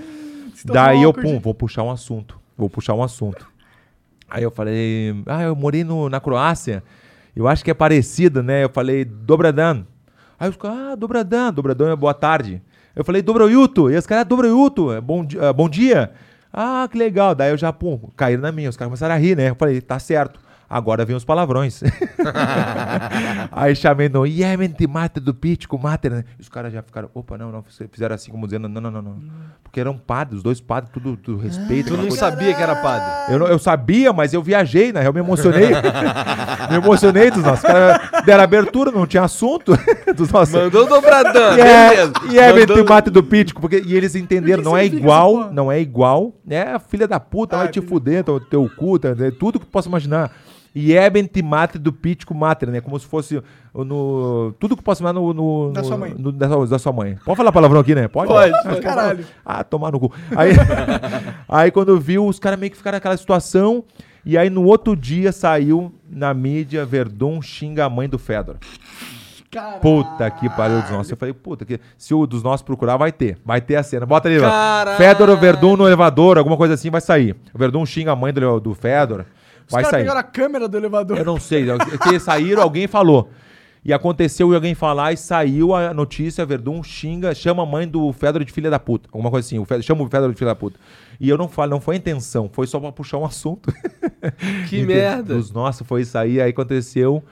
[0.55, 2.39] Estão Daí eu, pum, vou puxar um assunto.
[2.57, 3.47] Vou puxar um assunto.
[4.29, 6.83] Aí eu falei, ah, eu morei no, na Croácia.
[7.35, 8.65] Eu acho que é parecido, né?
[8.65, 9.85] Eu falei, Dobradan.
[10.39, 11.53] Aí os caras, ah, Dobradan.
[11.53, 12.61] Dobradan é boa tarde.
[12.95, 13.91] Eu falei, Dobrojuto.
[13.91, 16.11] E os caras, Dobrojuto, é bom, ah, bom dia.
[16.53, 17.35] Ah, que legal.
[17.35, 18.69] Daí eu já, pum, caíram na minha.
[18.69, 19.51] Os caras começaram a rir, né?
[19.51, 20.41] Eu falei, tá certo.
[20.71, 21.83] Agora vem os palavrões.
[23.51, 26.11] Aí chamei no Yemente Mate do Pítico, Mate.
[26.11, 26.25] né?
[26.39, 29.17] Os caras já ficaram, opa, não, não, fizeram assim como dizendo, não, não, não, não.
[29.63, 31.89] Porque eram padres, os dois padres, tudo do respeito.
[31.89, 33.33] Tu não coisa- sabia que era padre.
[33.35, 35.69] eu, não- eu sabia, mas eu viajei, na real, me emocionei.
[36.71, 37.65] me emocionei dos nossos.
[37.65, 39.73] Os caras deram abertura, não tinha assunto.
[40.15, 40.55] dos nossos.
[40.55, 42.13] Mandou dobradão, é, beleza.
[42.31, 45.81] e é Mandou- do Pítico, porque e eles entenderam, que não é igual, não é
[45.81, 46.79] igual, né?
[46.89, 47.89] Filha da puta, Ah, vai te beleza.
[47.95, 49.31] fuder, teu, teu cu, tá, né?
[49.31, 50.31] tudo que tu possa imaginar.
[50.75, 51.11] E é
[51.43, 52.81] mate do Pítico Mater, né?
[52.81, 53.43] Como se fosse
[53.75, 54.53] no.
[54.59, 55.33] Tudo que eu posso imaginar no.
[55.33, 56.15] no Da no- sua mãe.
[56.17, 57.17] no- da, sua, da sua mãe.
[57.25, 58.07] Pode falar palavrão aqui, né?
[58.09, 58.29] Pode?
[58.29, 58.81] Pode, Ah.
[58.81, 59.25] Caralho.
[59.45, 60.13] Ah, tomar no cu.
[60.37, 60.53] Aí,
[61.49, 63.85] aí quando viu, os caras meio que ficaram naquela situação.
[64.25, 68.57] E aí no outro dia saiu na mídia Verdun xinga a mãe do Fedor.
[69.51, 69.81] Caralho.
[69.81, 71.11] Puta que pariu dos nossos.
[71.11, 73.39] Eu falei, puta, que se o dos nossos procurar, vai ter.
[73.43, 74.05] Vai ter a cena.
[74.05, 74.39] Bota ali.
[74.99, 77.35] Fedor ou Verdun no elevador, alguma coisa assim, vai sair.
[77.55, 79.25] O Verdun xinga a mãe do, do Fedor.
[79.69, 80.03] Os Vai caras sair.
[80.03, 81.17] pegaram a câmera do elevador.
[81.19, 81.65] Eu não sei.
[82.21, 83.31] Saíram, alguém falou.
[83.85, 88.45] E aconteceu alguém falar e saiu a notícia, Verdun xinga, chama a mãe do Fedor
[88.45, 89.09] de filha da puta.
[89.13, 90.79] Alguma coisa assim, o Fedor, chama o Fedor de filha da puta.
[91.21, 93.73] E eu não falo, não foi a intenção, foi só pra puxar um assunto.
[94.69, 95.35] Que merda.
[95.35, 97.23] Dos nossos foi isso aí, aí aconteceu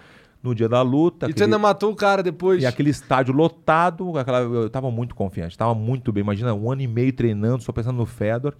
[0.43, 1.27] no dia da luta.
[1.27, 2.63] E tu aquele- ainda matou o cara depois.
[2.63, 6.23] e aquele estádio lotado, aquela, eu tava muito confiante, tava muito bem.
[6.23, 8.55] Imagina, um ano e meio treinando, só pensando no Fedor.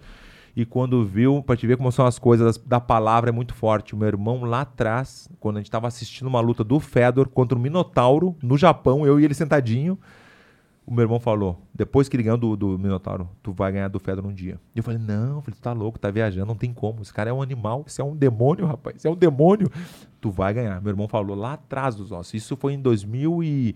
[0.57, 3.93] E quando viu, pra te ver como são as coisas da palavra, é muito forte.
[3.93, 7.55] O meu irmão lá atrás, quando a gente tava assistindo uma luta do Fedor contra
[7.55, 9.99] o Minotauro, no Japão, eu e ele sentadinho,
[10.83, 13.99] o meu irmão falou, depois que ele ganhou do, do Minotauro, tu vai ganhar do
[13.99, 14.59] Fedor um dia.
[14.73, 17.03] E eu falei, não, falei, tu tá louco, tá viajando, não tem como.
[17.03, 19.69] Esse cara é um animal, esse é um demônio, rapaz, esse é um demônio.
[20.19, 20.81] Tu vai ganhar.
[20.81, 22.33] Meu irmão falou lá atrás dos ossos.
[22.33, 23.75] Isso foi em 2000 e...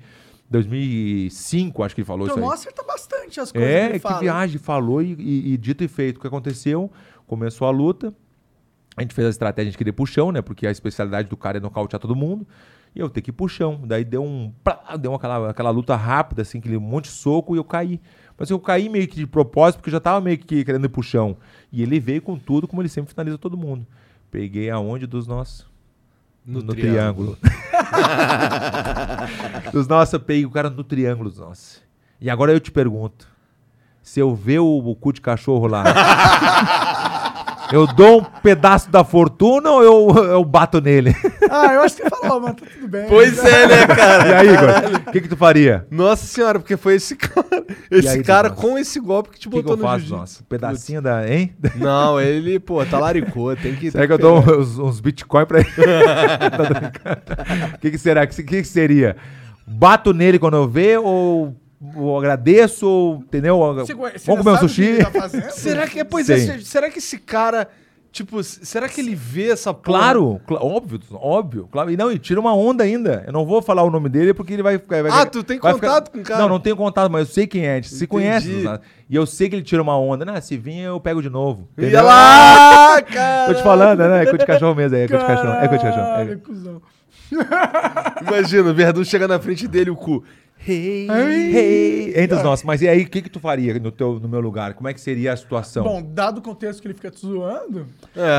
[0.51, 2.53] 2005, acho que ele falou Então, isso aí.
[2.53, 4.19] acerta bastante as coisas que É, ele que fala.
[4.19, 6.17] viagem, falou e, e- e dito e feito.
[6.17, 6.91] O que aconteceu?
[7.25, 8.13] Começou a luta,
[8.97, 10.41] a gente fez a estratégia, a gente queria chão, né?
[10.41, 12.45] Porque a especialidade do cara é nocautear todo mundo.
[12.93, 13.79] E eu ter que ir chão.
[13.85, 14.51] Daí deu um.
[14.63, 18.01] plá, deu aquela, aquela luta rápida, assim, aquele monte de soco e eu caí.
[18.37, 20.89] Mas eu caí meio que de propósito, porque eu já tava meio que querendo ir
[21.03, 21.37] chão.
[21.71, 23.87] E ele veio com tudo, como ele sempre finaliza todo mundo.
[24.29, 25.70] Peguei aonde dos nossos?
[26.45, 27.37] No No, triângulo.
[27.37, 27.37] triângulo.
[29.71, 31.81] dos nossos, eu peguei o cara no triângulo dos nossos.
[32.19, 33.27] E agora eu te pergunto:
[34.01, 35.83] se eu ver o, o cu de cachorro lá,
[37.71, 41.15] eu dou um pedaço da fortuna ou eu, eu bato nele?
[41.53, 43.07] Ah, eu acho que você falou, mas tá tudo bem.
[43.09, 44.27] Pois é, né, cara?
[44.29, 45.01] E aí, Igor?
[45.09, 45.85] O que, que tu faria?
[45.91, 47.65] Nossa senhora, porque foi esse cara.
[47.89, 50.15] Esse aí, cara com esse golpe que te O que, que botou eu no faço,
[50.15, 50.41] nossa?
[50.41, 51.27] Um pedacinho da.
[51.29, 51.53] Hein?
[51.75, 53.91] Não, ele, pô, talaricou, tem que.
[53.91, 55.69] Será que tem eu dou uns, uns bitcoins pra ele?
[56.51, 57.75] Tá.
[57.75, 58.23] O que, que será?
[58.23, 59.17] O que, que, que seria?
[59.67, 61.55] Bato nele quando eu ver ou,
[61.95, 62.85] ou agradeço?
[62.87, 63.57] Ou, entendeu?
[63.75, 64.83] Você você Vamos comer um que sushi?
[64.83, 65.29] ele tá?
[65.51, 67.67] Será que é, pois é, será que esse cara,
[68.11, 69.97] tipo, será que ele vê essa porra?
[69.99, 71.67] Claro, cla- óbvio, óbvio.
[71.71, 71.89] Claro.
[71.89, 73.23] E não, e tira uma onda ainda.
[73.25, 75.01] Eu não vou falar o nome dele porque ele vai ficar.
[75.01, 76.41] vai Ah, ficar- tu tem contato com o cara?
[76.41, 77.73] Não, não tenho contato, mas eu sei quem é.
[77.73, 78.07] A gente se Entendi.
[78.07, 78.63] conhece.
[78.63, 78.83] sabe?
[79.09, 80.23] E eu sei que ele tira uma onda.
[80.23, 81.67] Não, se vir eu pego de novo.
[81.77, 82.03] Entendeu?
[82.03, 83.47] lá, cara!
[83.53, 84.23] Tô te falando, né?
[84.23, 84.95] É cu de cachorro mesmo.
[84.97, 85.53] É cu de cachorro.
[85.53, 86.31] É cu de cachorro.
[86.31, 86.35] É.
[86.35, 86.81] cuzão.
[88.27, 90.23] Imagina, o Verdun chega na frente dele, o cu.
[90.67, 92.63] Hey, Hey, entre os nossos.
[92.63, 94.73] Mas e aí, o que, que tu faria no, teu, no meu lugar?
[94.75, 95.83] Como é que seria a situação?
[95.83, 97.87] Bom, dado o contexto que ele fica te zoando,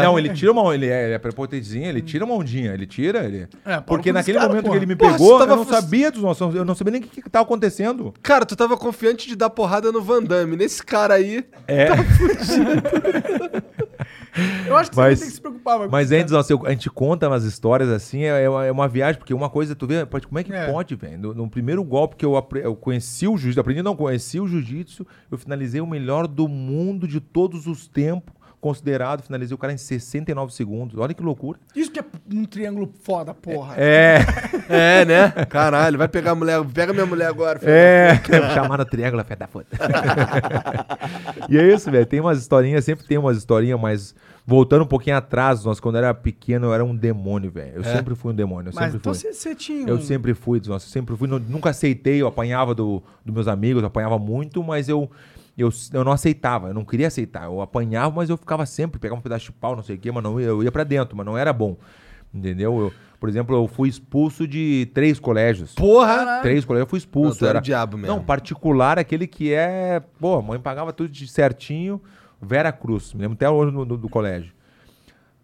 [0.02, 0.72] Não, ele tira uma.
[0.74, 3.24] Ele é, ele é prepotentezinho, ele tira uma ondinha, ele tira.
[3.24, 3.48] Ele...
[3.64, 4.74] É, Porque naquele cara, momento porra.
[4.74, 6.54] que ele me Porra, pegou, eu não sabia dos nossos.
[6.54, 8.14] Eu não sabia nem o que, que tava acontecendo.
[8.22, 10.56] Cara, tu tava confiante de dar porrada no Van Damme.
[10.56, 11.44] Nesse cara aí.
[11.66, 11.88] É.
[14.66, 15.88] eu acho que Mas- você tem que se preocupar.
[15.90, 18.72] Mas isso, antes, nossa, eu- a gente conta umas histórias assim, é, é uma, é
[18.72, 20.70] uma viagem, porque uma coisa, tu vê, como é que É.
[20.70, 21.18] pode, velho?
[21.18, 24.46] No, no primeiro golpe que eu, apre- eu conheci o jiu-jitsu, aprendi não, conheci o
[24.48, 29.72] jiu-jitsu, eu finalizei o melhor do mundo de todos os tempos, considerado, finalizei o cara
[29.72, 30.96] em 69 segundos.
[30.98, 31.58] Olha que loucura.
[31.74, 33.74] Isso que é um triângulo foda, porra.
[33.76, 34.20] É,
[34.70, 35.28] É, né?
[35.50, 36.64] Caralho, vai pegar a mulher.
[36.72, 37.58] Pega minha mulher agora.
[37.58, 37.70] filho.
[37.72, 38.22] é.
[38.54, 39.76] Chamar no triângulo, fé da puta.
[41.50, 42.06] e é isso, velho.
[42.06, 44.14] Tem umas historinhas, sempre tem umas historinhas, mas
[44.46, 47.72] voltando um pouquinho atrás, nós, quando eu era pequeno, eu era um demônio, velho.
[47.76, 49.32] Eu sempre fui um demônio, eu Mas sempre então fui.
[49.32, 49.88] você, tinha.
[49.88, 51.28] Eu um- sempre fui, nossa, eu sempre fui.
[51.28, 55.10] nu- Nunca aceitei, eu apanhava do, dos meus amigos, eu apanhava muito, mas eu,
[55.56, 57.44] eu, eu não aceitava, eu não queria aceitar.
[57.44, 60.10] Eu apanhava, mas eu ficava sempre, pegava um pedaço de pau, não sei o quê,
[60.10, 61.76] mas não, eu ia pra dentro, mas não era bom.
[62.34, 62.78] Entendeu?
[62.80, 65.74] Eu, por exemplo, eu fui expulso de três colégios.
[65.74, 66.40] Porra!
[66.40, 67.38] Três colégios, eu fui Não, expulso.
[67.40, 68.16] tu era o diabo mesmo.
[68.16, 70.00] Não, particular, aquele que é.
[70.18, 72.00] Pô, a mãe pagava tudo de certinho.
[72.40, 74.52] Vera Cruz, me lembro até hoje no- no- do colégio.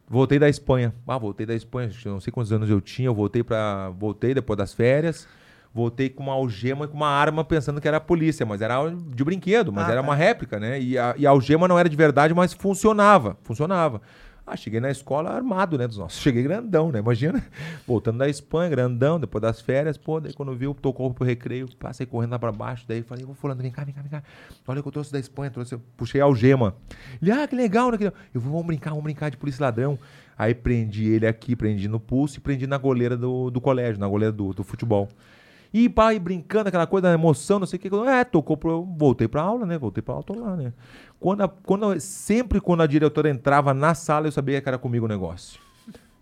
[0.09, 0.95] Voltei da Espanha.
[1.07, 3.07] Ah, voltei da Espanha, não sei quantos anos eu tinha.
[3.09, 5.29] Eu voltei para, voltei depois das férias.
[5.73, 8.77] Voltei com uma algema e com uma arma pensando que era a polícia, mas era
[8.91, 10.07] de brinquedo, mas Ah, era tá.
[10.09, 10.81] uma réplica, né?
[10.81, 14.01] E a, e a algema não era de verdade, mas funcionava, funcionava.
[14.51, 16.19] Ah, cheguei na escola armado, né, dos nossos.
[16.25, 17.01] Cheguei grandão, né?
[17.01, 17.45] Imagina.
[17.87, 22.07] Voltando da Espanha, grandão, depois das férias, pô, daí quando viu, tocou pro recreio, passei
[22.07, 24.23] correndo lá pra baixo, daí falei, ô fulano, vem cá, vem cá, vem cá.
[24.67, 26.75] Olha o que eu trouxe da Espanha, trouxe, puxei a algema.
[27.21, 27.99] Ele, ah, que legal, né?
[27.99, 29.99] que legal." Eu vou, vamos brincar, vamos brincar de polícia ladrão.
[30.39, 34.09] Aí prendi ele aqui, prendi no pulso e prendi na goleira do, do colégio, na
[34.09, 35.11] goleira do, do futebol.
[35.73, 37.89] E pai, brincando, aquela coisa da emoção, não sei o que.
[38.09, 38.85] É, tocou pro.
[38.97, 39.77] Voltei pra aula, né?
[39.77, 40.73] Voltei pra aula, tô lá, né?
[41.21, 45.05] Quando a- quando, sempre quando a diretora entrava na sala, eu sabia que era comigo
[45.05, 45.61] o negócio.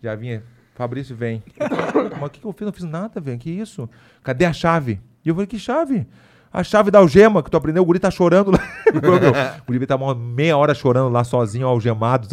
[0.03, 0.43] Já vinha,
[0.75, 1.43] Fabrício, vem.
[2.21, 2.67] Mas o que, que eu fiz?
[2.67, 3.39] Não fiz nada, velho.
[3.39, 3.89] Que isso?
[4.23, 5.01] Cadê a chave?
[5.25, 6.07] E eu falei, que chave?
[6.53, 8.59] A chave da algema que tu aprendeu, o guri tá chorando lá.
[9.63, 12.29] o guri tá uma meia hora chorando lá sozinho, algemado.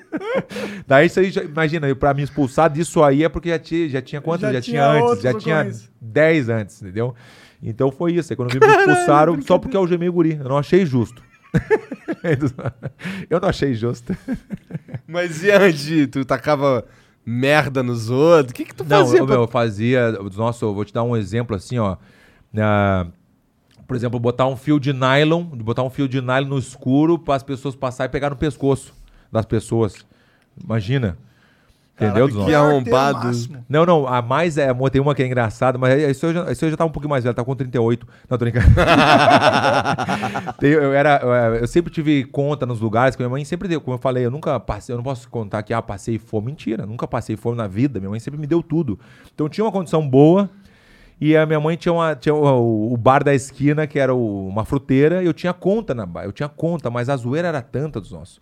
[0.86, 4.02] Daí isso aí, já- imagina, pra me expulsar disso aí é porque já tinha, já
[4.02, 4.42] tinha quantos?
[4.42, 5.90] Já Já, tinha antes, já tinha ocorrências.
[6.00, 7.14] 10 antes, entendeu?
[7.62, 8.32] Então foi isso.
[8.32, 10.36] Aí quando me expulsaram, só porque eu algemei o guri.
[10.42, 11.22] Eu não achei justo.
[13.30, 14.16] eu não achei justo.
[15.06, 16.84] Mas e antes tu tacava
[17.24, 18.50] merda nos outros?
[18.50, 19.18] O que que tu Não, fazia?
[19.20, 20.12] eu, pra- eu fazia.
[20.36, 21.96] Nossa, eu vou te dar um exemplo assim, ó.
[22.56, 23.06] Ah,
[23.86, 27.34] por exemplo, botar um fio de nylon, botar um fio de nylon no escuro para
[27.36, 28.94] as pessoas passarem e pegar no pescoço
[29.32, 30.06] das pessoas.
[30.62, 31.16] Imagina.
[31.94, 32.26] Entendeu?
[32.26, 32.48] que Zon?
[32.50, 33.26] é arrombado.
[33.26, 33.64] máximo.
[33.68, 36.64] Não, não, a mais é, tem uma que é engraçada, mas isso eu, já, isso
[36.64, 38.06] eu já tá um pouquinho mais velho, tá com 38.
[38.28, 38.66] Não, tô brincando.
[40.60, 43.94] Eu, era, eu, eu sempre tive conta nos lugares, que minha mãe sempre deu, como
[43.94, 46.46] eu falei, eu nunca passei, eu não posso contar que ah, passei fome.
[46.46, 48.98] Mentira, nunca passei fome na vida, minha mãe sempre me deu tudo.
[49.34, 50.48] Então tinha uma condição boa,
[51.20, 54.48] e a minha mãe tinha, uma, tinha o, o bar da esquina, que era o-
[54.48, 57.60] uma fruteira, e eu tinha conta na bar, eu tinha conta, mas a zoeira era
[57.62, 58.40] tanta dos nossos.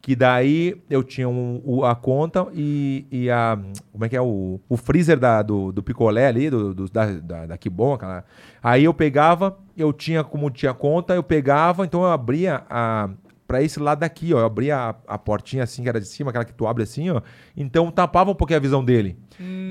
[0.00, 3.58] Que daí eu tinha um- o- a conta e, e a.
[3.92, 4.20] Como é que é?
[4.20, 8.24] O, o freezer da, do, do picolé ali, do, do- da, da, da Kibon, aquela.
[8.62, 13.10] Aí eu pegava, eu tinha, como tinha conta, eu pegava, então eu abria a.
[13.46, 14.40] Pra esse lado daqui, ó.
[14.40, 17.10] Eu abria a, a portinha assim, que era de cima, aquela que tu abre assim,
[17.10, 17.20] ó.
[17.56, 19.18] Então tapava um pouquinho a visão dele.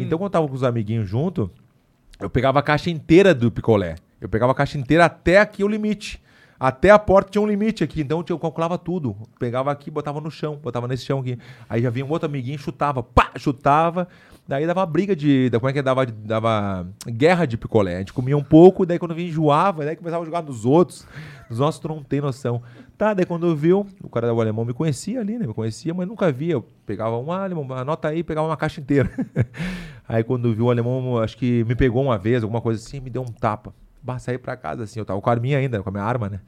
[0.02, 1.50] Então quando eu tava com os amiguinhos junto,
[2.20, 3.96] eu pegava a caixa inteira do picolé.
[4.20, 6.20] Eu pegava a caixa inteira até aqui o limite.
[6.60, 9.16] Até a porta tinha um limite aqui, então eu calculava tudo.
[9.40, 11.38] Pegava aqui, botava no chão, botava nesse chão aqui.
[11.70, 14.08] Aí já vinha um outro amiguinho, chutava, pá, chutava.
[14.48, 15.50] Daí dava briga de.
[15.50, 15.82] da- Como é que é?
[15.84, 16.06] dava?
[16.06, 17.96] Dava guerra de picolé.
[17.96, 21.06] A gente comia um pouco, daí quando vinha enjoava, daí começava a jogar nos outros.
[21.50, 22.62] Nos nossos tu não tem noção.
[22.98, 25.46] Tá, daí quando viu, o cara do alemão me conhecia ali, né?
[25.46, 26.54] Me conhecia, mas nunca via.
[26.54, 29.12] Eu pegava um alemão, anota aí, pegava uma caixa inteira.
[30.08, 33.10] aí quando viu o alemão, acho que me pegou uma vez, alguma coisa assim, me
[33.10, 33.74] deu um tapa.
[34.08, 36.30] Bah, saí pra casa assim, eu tava com a arminha ainda, com a minha arma,
[36.30, 36.40] né?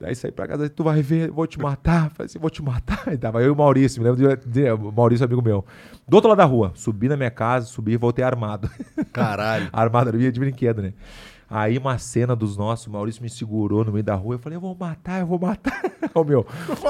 [0.00, 2.08] Daí saí pra casa, tu vai ver, vou te matar.
[2.10, 3.04] Falei assim, vou te matar.
[3.12, 5.62] E tava eu e o Maurício, me lembro de, de o Maurício, amigo meu.
[6.08, 8.70] Do outro lado da rua, subi na minha casa, subi e voltei armado.
[9.12, 9.68] Caralho.
[9.70, 10.94] armado, eu ia de brinquedo, né?
[11.50, 14.56] Aí uma cena dos nossos, o Maurício me segurou no meio da rua, eu falei,
[14.56, 15.80] eu vou matar, eu vou matar.
[16.14, 16.46] Ô meu,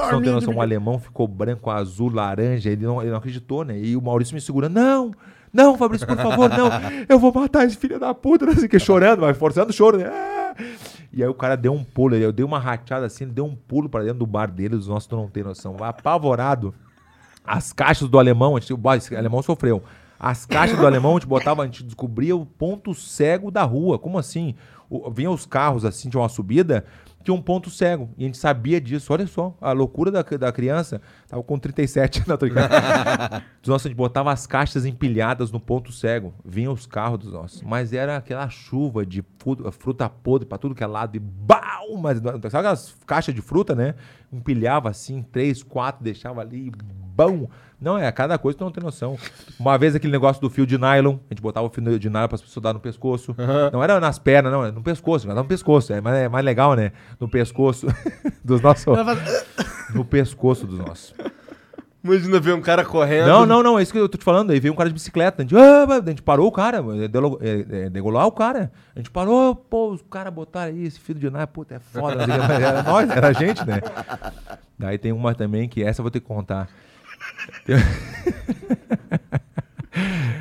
[0.09, 3.77] não tem noção, um alemão ficou branco, azul, laranja, ele não, ele não acreditou, né?
[3.77, 5.11] E o Maurício me segurando, não,
[5.57, 6.69] não, Fabrício, por favor, não,
[7.09, 9.73] eu vou matar esse filho da puta, não sei o que, chorando, mas forçando o
[9.73, 10.09] choro, né?
[11.11, 13.55] E aí o cara deu um pulo, eu dei uma rateada assim, ele deu um
[13.55, 16.73] pulo pra dentro do bar dele, os nossos não tem noção, apavorado.
[17.45, 18.79] As caixas do alemão, a gente, o
[19.17, 19.81] alemão sofreu.
[20.19, 23.97] As caixas do alemão, a gente botava, a gente descobria o ponto cego da rua.
[23.99, 24.55] Como assim?
[24.89, 26.85] o- vinha os carros assim, tinha uma subida,
[27.27, 28.09] tinha um ponto cego.
[28.17, 29.11] E a gente sabia disso.
[29.11, 31.01] Olha só, a loucura da, da criança.
[31.27, 32.73] Tava com 37, não tô brincando.
[33.67, 36.33] Nossa, a gente botava as caixas empilhadas no ponto cego.
[36.45, 37.61] Vinham os carros dos nossos.
[37.63, 39.21] Mas era aquela chuva de
[39.71, 41.17] fruta podre pra tudo que é lado.
[41.17, 41.97] E bau!
[42.01, 43.95] Mas, sabe aquelas caixas de fruta, né?
[44.31, 46.71] Empilhava assim, três, quatro, deixava ali.
[47.13, 47.49] Bom!
[47.79, 49.17] Não, é cada coisa que tu não tem noção.
[49.59, 52.27] Uma vez aquele negócio do fio de nylon, a gente botava o fio de nylon
[52.27, 53.35] para as pessoas dar no pescoço.
[53.71, 55.93] Não era nas pernas, não, era no pescoço, era no pescoço.
[55.93, 56.91] É mais, é mais legal, né?
[57.19, 57.87] No pescoço
[58.43, 58.85] dos nossos.
[59.93, 61.13] No pescoço dos nossos.
[62.03, 63.27] Imagina ver um cara correndo.
[63.27, 64.51] Não, não, não, é isso que eu tô te falando.
[64.51, 65.41] Aí veio um cara de bicicleta.
[65.41, 68.71] A gente, ah, a gente parou o cara, é, é, é, degolou o cara.
[68.95, 72.23] A gente parou, pô, os caras botaram aí esse filho de nylon, puta, é foda.
[72.23, 73.81] Era nós, era a gente, né?
[74.79, 76.69] Daí tem uma também que essa eu vou ter que contar.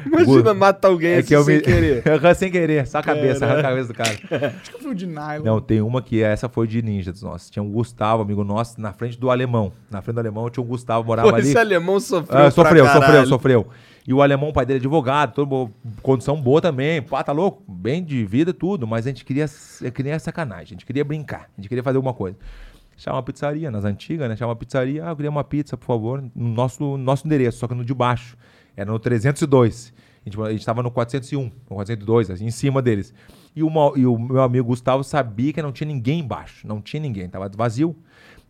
[0.06, 1.62] Imagina matar alguém É assim que eu sem me...
[1.62, 2.02] querer.
[2.36, 4.10] Sem querer, só a cabeça, arranca a cabeça do cara.
[4.60, 5.44] Acho que foi de nylon.
[5.44, 7.48] Não, tem uma que essa foi de ninja dos nossos.
[7.48, 9.72] Tinha um Gustavo, amigo nosso, na frente do alemão.
[9.90, 11.48] Na frente do alemão tinha um Gustavo, morava Pô, ali.
[11.48, 12.38] esse alemão sofreu.
[12.38, 13.66] Ah, sofreu, sofreu, sofreu.
[14.06, 15.70] E o alemão, o pai dele é advogado, todo,
[16.02, 17.02] condição boa também.
[17.02, 17.62] Pá, tá louco?
[17.66, 18.86] Bem de vida, tudo.
[18.86, 19.46] Mas a gente queria,
[19.82, 22.36] é que nem a sacanagem, a gente queria brincar, a gente queria fazer alguma coisa.
[22.96, 24.36] Chama uma pizzaria, nas antigas, né?
[24.36, 27.58] Chama uma pizzaria, ah, eu queria uma pizza, por favor, no nosso, no nosso endereço,
[27.58, 28.36] só que no de baixo.
[28.76, 29.92] Era no 302.
[30.24, 33.12] A gente, a gente tava no 401, no 402, assim, em cima deles.
[33.54, 36.66] E, uma, e o meu amigo Gustavo sabia que não tinha ninguém embaixo.
[36.66, 37.96] Não tinha ninguém, tava vazio.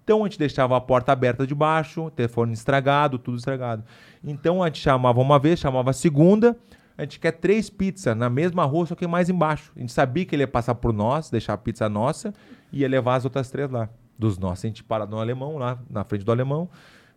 [0.02, 3.84] Então a gente deixava a porta aberta de baixo, telefone estragado, tudo estragado.
[4.22, 6.56] Então a gente chamava uma vez, chamava a segunda,
[6.96, 9.72] a gente quer três pizzas na mesma rua, só que mais embaixo.
[9.76, 12.32] A gente sabia que ele ia passar por nós, deixar a pizza nossa,
[12.72, 13.88] e ia levar as outras três lá.
[14.18, 14.64] Dos nossos.
[14.64, 16.68] A gente parava no alemão, lá na frente do alemão,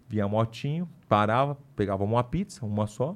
[0.08, 3.16] vinha motinho, parava, pegava uma pizza, uma só,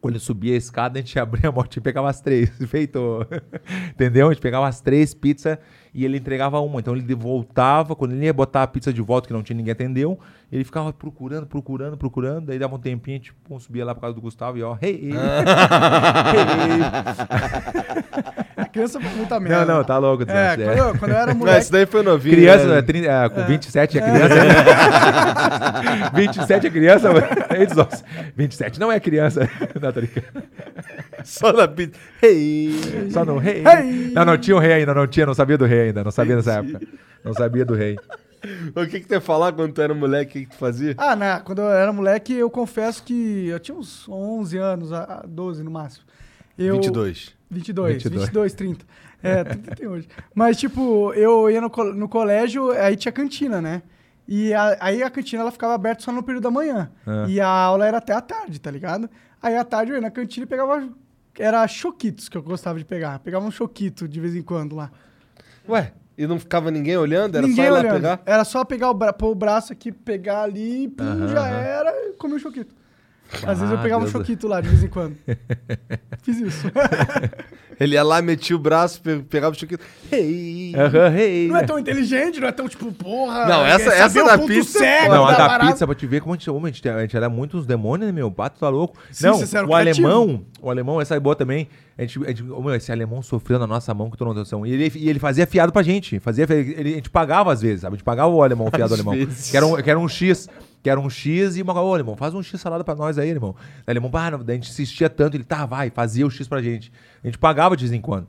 [0.00, 2.50] quando ele subia a escada, a gente abria a motinha e pegava as três.
[2.68, 3.26] Feito.
[3.90, 4.28] Entendeu?
[4.28, 5.58] A gente pegava as três pizzas
[5.92, 6.78] e ele entregava uma.
[6.78, 9.72] Então ele voltava, quando ele ia botar a pizza de volta, que não tinha ninguém
[9.72, 10.18] atendeu,
[10.50, 12.46] ele ficava procurando, procurando, procurando.
[12.46, 15.10] Daí dava um tempinho, tipo, pum, subia lá por causa do Gustavo e ó, hey,
[15.10, 15.12] hey,
[18.56, 19.40] A criança foi muita hey.
[19.40, 19.66] merda.
[19.66, 20.22] Não, não, tá louco.
[20.22, 21.58] É, Desastre, quando, eu, quando eu era Não, moleque.
[21.58, 22.36] esse daí foi novinho.
[22.36, 22.74] Criança, né?
[22.76, 22.82] né?
[22.82, 24.34] Trin- é, com 27 é criança.
[24.34, 26.10] né?
[26.14, 27.08] 27 é criança,
[27.76, 28.04] nossa,
[28.36, 29.50] 27 não é criança.
[29.80, 30.26] Não, tô brincando.
[31.24, 31.98] Só na pizza.
[32.22, 33.10] Hey.
[33.10, 33.62] Só no rei.
[33.62, 34.12] Rei.
[34.14, 36.36] Não, não tinha o rei ainda, não tinha, não sabia do rei ainda, não sabia
[36.36, 36.80] nessa época.
[37.24, 37.96] Não sabia do rei.
[38.74, 40.30] O que que tu ia falar quando tu era moleque?
[40.30, 40.94] O que que tu fazia?
[40.98, 41.40] Ah, né?
[41.40, 45.62] Quando eu era moleque, eu confesso que eu tinha uns 11 anos, a- a 12
[45.62, 46.04] no máximo.
[46.58, 47.34] Eu, 22.
[47.50, 48.22] 22, 22.
[48.24, 48.84] 22, 30.
[49.22, 50.08] É, 30 tem hoje.
[50.34, 53.82] Mas, tipo, eu ia no, no colégio, aí tinha cantina, né?
[54.28, 56.90] E a- aí a cantina ela ficava aberta só no período da manhã.
[57.06, 57.26] Ah.
[57.28, 59.08] E a aula era até a tarde, tá ligado?
[59.40, 60.88] Aí à tarde eu ia na cantina e pegava.
[61.38, 63.18] Era choquitos que eu gostava de pegar.
[63.20, 64.90] Pegava um choquito de vez em quando lá.
[65.68, 67.36] Ué, e não ficava ninguém olhando?
[67.36, 67.92] Era Ninguém só ir lá olhando.
[67.94, 68.22] pegar?
[68.24, 71.56] Era só pegar o, bra pôr o braço aqui, pegar ali, pum, Aham, já aham.
[71.62, 72.74] era e comer o choquito.
[73.44, 75.16] Às vezes eu Ah, pegava Deus um choquito lá de vez em quando.
[76.22, 76.66] Fiz isso.
[77.78, 79.84] Ele ia lá, metia o braço, pe- pegava o chiquito.
[80.10, 80.74] Hey.
[80.74, 81.46] Aham, rei.
[81.46, 83.44] Não é tão inteligente, não é tão tipo, porra.
[83.44, 85.70] Não, é essa- essa o da pizza- cego Não, a da parada.
[85.70, 88.06] pizza, pra te ver como a gente, a gente, a gente era muito uns demônios,
[88.06, 88.28] né, meu?
[88.28, 88.96] O pato tá louco.
[89.12, 89.38] Sim, não,
[89.68, 91.68] o alemão, o alemão, essa é boa também.
[91.98, 94.32] A gente, a gente, ô, meu, esse alemão sofreu na nossa mão, que tu não
[94.32, 94.64] noção.
[94.64, 96.18] E ele, e ele fazia fiado pra gente.
[96.18, 97.94] Fazia, ele, a gente pagava às vezes, sabe?
[97.94, 99.14] A gente pagava o alemão, o fiado do Às alemão.
[99.14, 99.50] vezes.
[99.50, 100.48] Que era, um, que era um X.
[100.82, 103.28] Que era um X e uma ô, alemão, faz um X salada pra nós aí,
[103.28, 103.56] irmão.
[103.86, 104.10] Aí, não,
[104.44, 106.92] daí a gente insistia tanto, ele, tá, vai, fazia o X pra gente.
[107.22, 108.28] A gente pagava de vez em quando.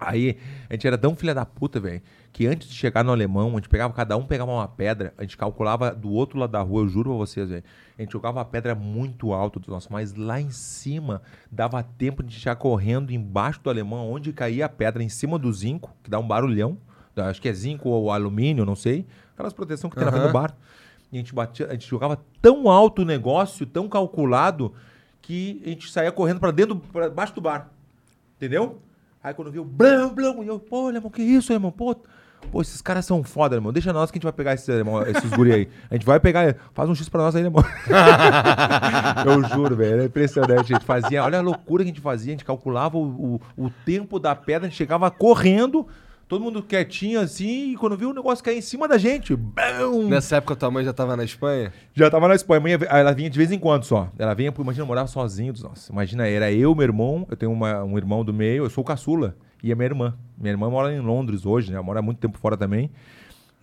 [0.00, 0.38] Aí,
[0.68, 2.00] a gente era tão filha da puta, velho,
[2.32, 5.22] que antes de chegar no alemão, a gente pegava, cada um pegava uma pedra, a
[5.22, 7.62] gente calculava do outro lado da rua, eu juro pra vocês, velho.
[7.98, 11.20] A gente jogava a pedra muito alto do nosso, mas lá em cima
[11.52, 15.52] dava tempo de chegar correndo embaixo do alemão, onde caía a pedra, em cima do
[15.52, 16.78] zinco, que dá um barulhão.
[17.14, 19.06] Acho que é zinco ou alumínio, não sei.
[19.34, 20.56] Aquelas proteções que tem na frente do bar.
[21.12, 24.72] E a gente, batia, a gente jogava tão alto o negócio, tão calculado,
[25.20, 27.70] que a gente saía correndo pra dentro, pra baixo do bar.
[28.36, 28.80] Entendeu?
[29.22, 31.70] Aí quando viu, blão, blão, e eu, pô, irmão, que isso, irmão?
[31.70, 31.94] Pô,
[32.50, 33.72] pô, esses caras são foda, irmão.
[33.72, 35.68] Deixa nós que a gente vai pegar esses, irmão, esses guri aí.
[35.90, 37.62] A gente vai pegar, faz um X pra nós aí, irmão.
[39.26, 40.72] eu juro, velho, era impressionante.
[40.72, 43.66] A gente fazia, olha a loucura que a gente fazia, a gente calculava o, o,
[43.66, 45.86] o tempo da pedra, a gente chegava correndo,
[46.30, 50.08] todo mundo quietinho assim, e quando viu o negócio cair em cima da gente, bam!
[50.08, 51.72] Nessa época tua mãe já tava na Espanha?
[51.92, 52.60] Já tava na Espanha.
[52.60, 54.08] Mãe, ela vinha de vez em quando só.
[54.16, 55.52] Ela vinha, imagina, eu morava sozinho.
[55.60, 58.82] Nossa, imagina, era eu, meu irmão, eu tenho uma- um irmão do meio, eu sou
[58.82, 59.34] o caçula.
[59.62, 60.14] E a minha irmã.
[60.38, 61.74] Minha irmã mora em Londres hoje, né?
[61.76, 62.90] Ela mora há muito tempo fora também.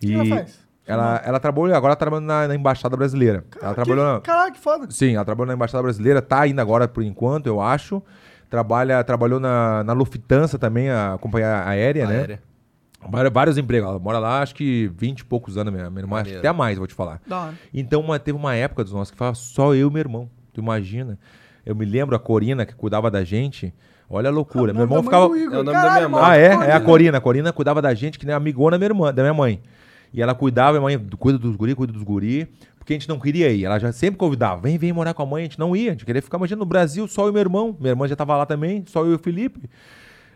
[0.02, 0.68] E que ela faz?
[0.86, 3.44] Ela, ela trabalhou, agora ela trabalha na, na Embaixada Brasileira.
[3.60, 4.86] ela trabalhou na, Caralho, que foda.
[4.90, 8.02] Sim, ela trabalhou na Embaixada Brasileira, tá ainda agora por enquanto, eu acho.
[8.48, 12.14] trabalha, trabalhou na, na Lufthansa também, a companhia aérea, né?
[12.16, 12.26] Aérea.
[12.36, 12.47] Vários,
[13.32, 13.88] vários empregos.
[13.88, 16.48] Ela mora lá, acho que 20 e poucos anos, minha, minha irmã, acho que Maneiro.
[16.48, 17.20] até mais, vou te falar.
[17.72, 20.28] Então uma- teve uma época dos nossos que falava só eu e meu irmão.
[20.52, 21.18] Tu imagina?
[21.64, 23.72] Eu me lembro a Corina que cuidava da gente.
[24.10, 24.72] Olha a loucura.
[24.74, 25.24] meu irmão ficava.
[25.26, 26.20] É o nome da minha mãe.
[26.24, 26.44] Ah, é?
[26.46, 26.80] É a Corina.
[26.80, 27.18] Corina.
[27.18, 29.60] A Corina cuidava da gente, que nem amigona da minha, irmã, da minha mãe.
[30.12, 32.48] E ela cuidava, minha mãe cuida dos guri, cuida dos guri,
[32.78, 33.64] porque a gente não queria ir.
[33.66, 35.90] Ela já sempre convidava, vem, vem morar com a mãe, a gente não ia.
[35.90, 37.76] A gente queria ficar, imagina, no Brasil, só eu e meu irmão.
[37.78, 39.68] Minha irmã já tava lá também, só eu e o Felipe.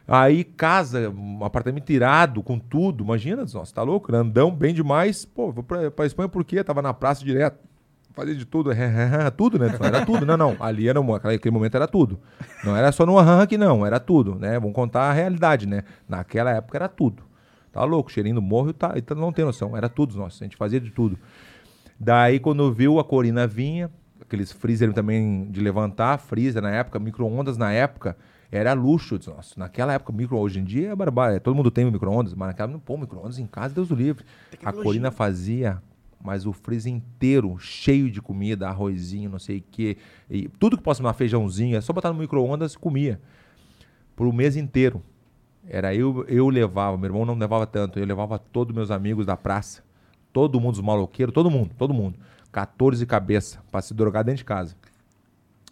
[0.07, 3.05] Aí, casa, um apartamento irado, com tudo.
[3.05, 4.09] Imagina, nossa, tá louco?
[4.09, 5.25] Grandão, bem demais.
[5.25, 6.63] Pô, vou pra, pra Espanha por quê?
[6.63, 7.59] Tava na praça direto.
[8.13, 8.71] Fazia de tudo,
[9.37, 9.75] tudo, né?
[9.81, 10.57] Era tudo, não, não.
[10.61, 11.01] Ali era,
[11.35, 12.21] aquele momento era tudo.
[12.63, 14.59] Não era só no aham que não, era tudo, né?
[14.61, 15.83] Vamos contar a realidade, né?
[16.07, 17.23] Naquela época era tudo.
[17.73, 20.59] Tá louco, cheirinho do morro, tá, então não tem noção, era tudo, nossa, a gente
[20.59, 21.19] fazia de tudo.
[21.99, 27.57] Daí quando viu a Corina vinha, aqueles freezer também de levantar, freezer na época, micro-ondas
[27.57, 28.15] na época,
[28.53, 29.19] era luxo.
[29.27, 32.79] Nossa, naquela época, micro, hoje em dia é barbárie, todo mundo tem micro-ondas, mas naquela,
[32.79, 34.25] pô, micro-ondas em casa, Deus o livre.
[34.63, 35.83] A Corina fazia,
[36.23, 39.97] mas o freezer inteiro, cheio de comida, arrozinho, não sei o quê,
[40.31, 43.19] e tudo que possa tomar feijãozinho, é só botar no micro-ondas e comia.
[44.15, 45.03] Por um mês inteiro.
[45.67, 49.37] Era eu, eu levava, meu irmão não levava tanto, eu levava todos meus amigos da
[49.37, 49.83] praça,
[50.33, 52.19] todo mundo, os maloqueiros, todo mundo, todo mundo.
[52.51, 54.77] 14 cabeça, pra se drogar dentro de casa.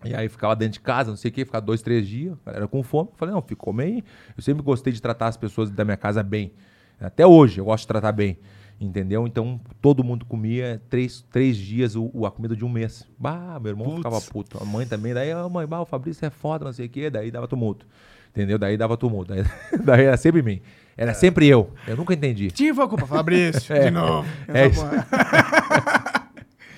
[0.05, 2.51] E aí ficava dentro de casa, não sei o que, ficava dois, três dias, a
[2.51, 3.11] galera com fome.
[3.17, 4.05] Falei, não, come aí.
[4.37, 6.53] Eu sempre gostei de tratar as pessoas da minha casa bem.
[7.01, 8.39] Até hoje eu gosto de tratar bem.
[8.81, 9.27] Entendeu?
[9.27, 13.07] Então todo mundo comia três, três dias o, o- a comida de um mês.
[13.19, 14.57] Bah, meu irmão ficava puto.
[14.59, 17.11] A mãe também, daí, a mãe, bah, o Fabrício é foda, não sei o que,
[17.11, 17.87] daí dava tumulto.
[18.31, 18.59] Entendeu?
[18.59, 19.35] Daí dava tumulto.
[19.35, 19.45] Daí,
[19.85, 20.63] daí era sempre mim.
[20.97, 21.73] Era sempre eu.
[21.87, 22.49] Eu nunca entendi.
[22.75, 23.07] Foi a culpa?
[23.07, 24.27] Fabrício, de novo.
[24.49, 24.87] É Essa isso.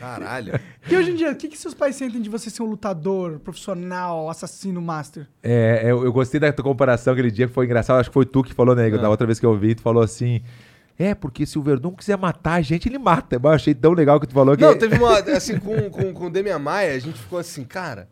[0.02, 0.58] Caralho.
[0.90, 3.38] E hoje em dia, o que, que seus pais sentem de você ser um lutador,
[3.38, 5.28] profissional, assassino, master?
[5.40, 8.00] É, eu, eu gostei da tua comparação aquele dia que foi engraçado.
[8.00, 8.88] Acho que foi tu que falou, né?
[8.88, 9.00] Igor?
[9.00, 10.42] Da outra vez que eu vi, tu falou assim.
[10.98, 13.40] É, porque se o Verdun quiser matar a gente, ele mata.
[13.40, 14.62] Eu achei tão legal que tu falou que.
[14.62, 15.18] Não, teve uma.
[15.18, 18.08] Assim, com, com, com o Demian Maia, a gente ficou assim, cara.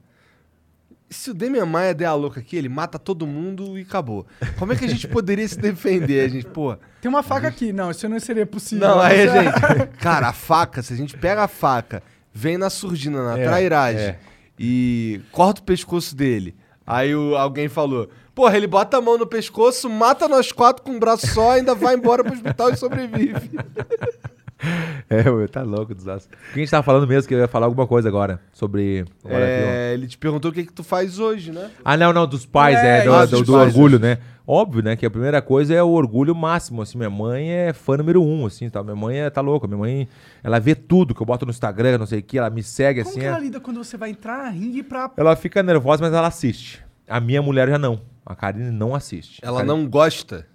[1.13, 4.25] Se o Demian Maia der a louca aqui, ele mata todo mundo e acabou.
[4.59, 6.25] Como é que a gente poderia se defender?
[6.25, 6.77] A gente, pô.
[7.03, 7.73] Tem uma faca aqui.
[7.73, 8.87] Não, isso não seria possível.
[8.87, 9.87] Não, aí gente.
[9.99, 12.01] Cara, a faca, se a gente pega a faca,
[12.33, 14.19] vem na surdina, na É, trairagem é.
[14.59, 16.55] e corta o pescoço dele.
[16.87, 20.93] Aí o- alguém falou: Porra, ele bota a mão no pescoço, mata nós quatro com
[20.93, 23.51] um braço só, ainda vai embora pro hospital e sobrevive.
[25.09, 26.37] É, meu, tá louco, desastre.
[26.37, 29.05] O que a gente tava falando mesmo, que eu ia falar alguma coisa agora sobre.
[29.25, 29.43] agora.
[29.45, 31.69] É, ele te perguntou o que, que tu faz hoje, né?
[31.85, 34.19] Ah, não, não, dos pais, É, é, do, do- dos do pais, orgulho, né?
[34.47, 34.95] Óbvio, né?
[34.95, 36.97] Que a primeira coisa é o orgulho máximo, assim.
[36.99, 38.83] Minha mãe é fã número um, assim, tá?
[38.85, 39.67] Minha mãe é, tá louca.
[39.67, 40.09] Minha mãe,
[40.45, 43.01] ela vê tudo que eu boto no Instagram, não sei o que, ela me segue,
[43.03, 43.21] Como assim.
[43.21, 45.11] que é- ela lida quando você vai entrar na ringue pra...
[45.17, 46.85] Ela fica nervosa, mas ela assiste.
[47.09, 48.01] A minha mulher já não.
[48.25, 49.41] A Karine não assiste.
[49.43, 50.47] Ela a não gosta.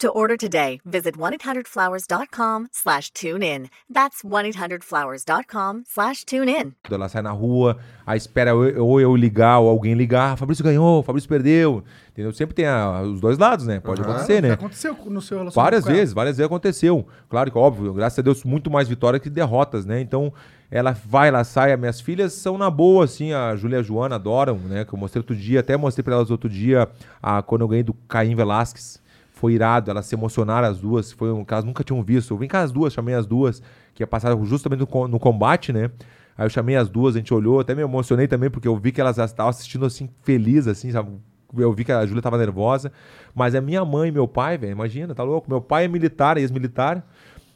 [0.00, 3.70] To order today, visit 1-800-Flowers.com slash tune in.
[3.90, 6.74] That's 1-800-Flowers.com slash tune in.
[6.90, 10.32] Ela sai na rua, aí espera eu- ou eu ligar ou alguém ligar.
[10.34, 11.82] "Ah, Fabrício ganhou, Fabrício perdeu.
[12.12, 12.30] Entendeu?
[12.34, 13.80] Sempre tem a- os dois lados, né?
[13.80, 14.50] Pode acontecer, Já né?
[14.52, 15.98] aconteceu no seu relacionamento Várias com ela?
[15.98, 17.06] vezes, várias vezes aconteceu.
[17.30, 19.98] Claro que, óbvio, graças a Deus, muito mais vitórias que derrotas, né?
[20.02, 20.30] Então,
[20.70, 21.72] ela vai, ela sai.
[21.72, 23.32] As minhas filhas são na boa, assim.
[23.32, 24.84] A Júlia e a Joana adoram, né?
[24.84, 26.86] Que eu mostrei outro dia, até mostrei pra elas outro dia,
[27.22, 29.00] a, quando eu ganhei do Caim Velasquez.
[29.46, 31.12] Foi irado, elas se emocionaram as duas.
[31.12, 32.34] Foi um que elas nunca tinham visto.
[32.34, 33.62] Eu vim com as duas, chamei as duas,
[33.94, 35.88] que ia passar justamente no, no combate, né?
[36.36, 38.90] Aí eu chamei as duas, a gente olhou, até me emocionei também, porque eu vi
[38.90, 41.12] que elas estavam assistindo assim, felizes, assim, sabe?
[41.56, 42.90] Eu vi que a Júlia tava nervosa.
[43.32, 45.48] Mas a minha mãe e meu pai, velho, imagina, tá louco?
[45.48, 47.06] Meu pai é militar, ex-militar.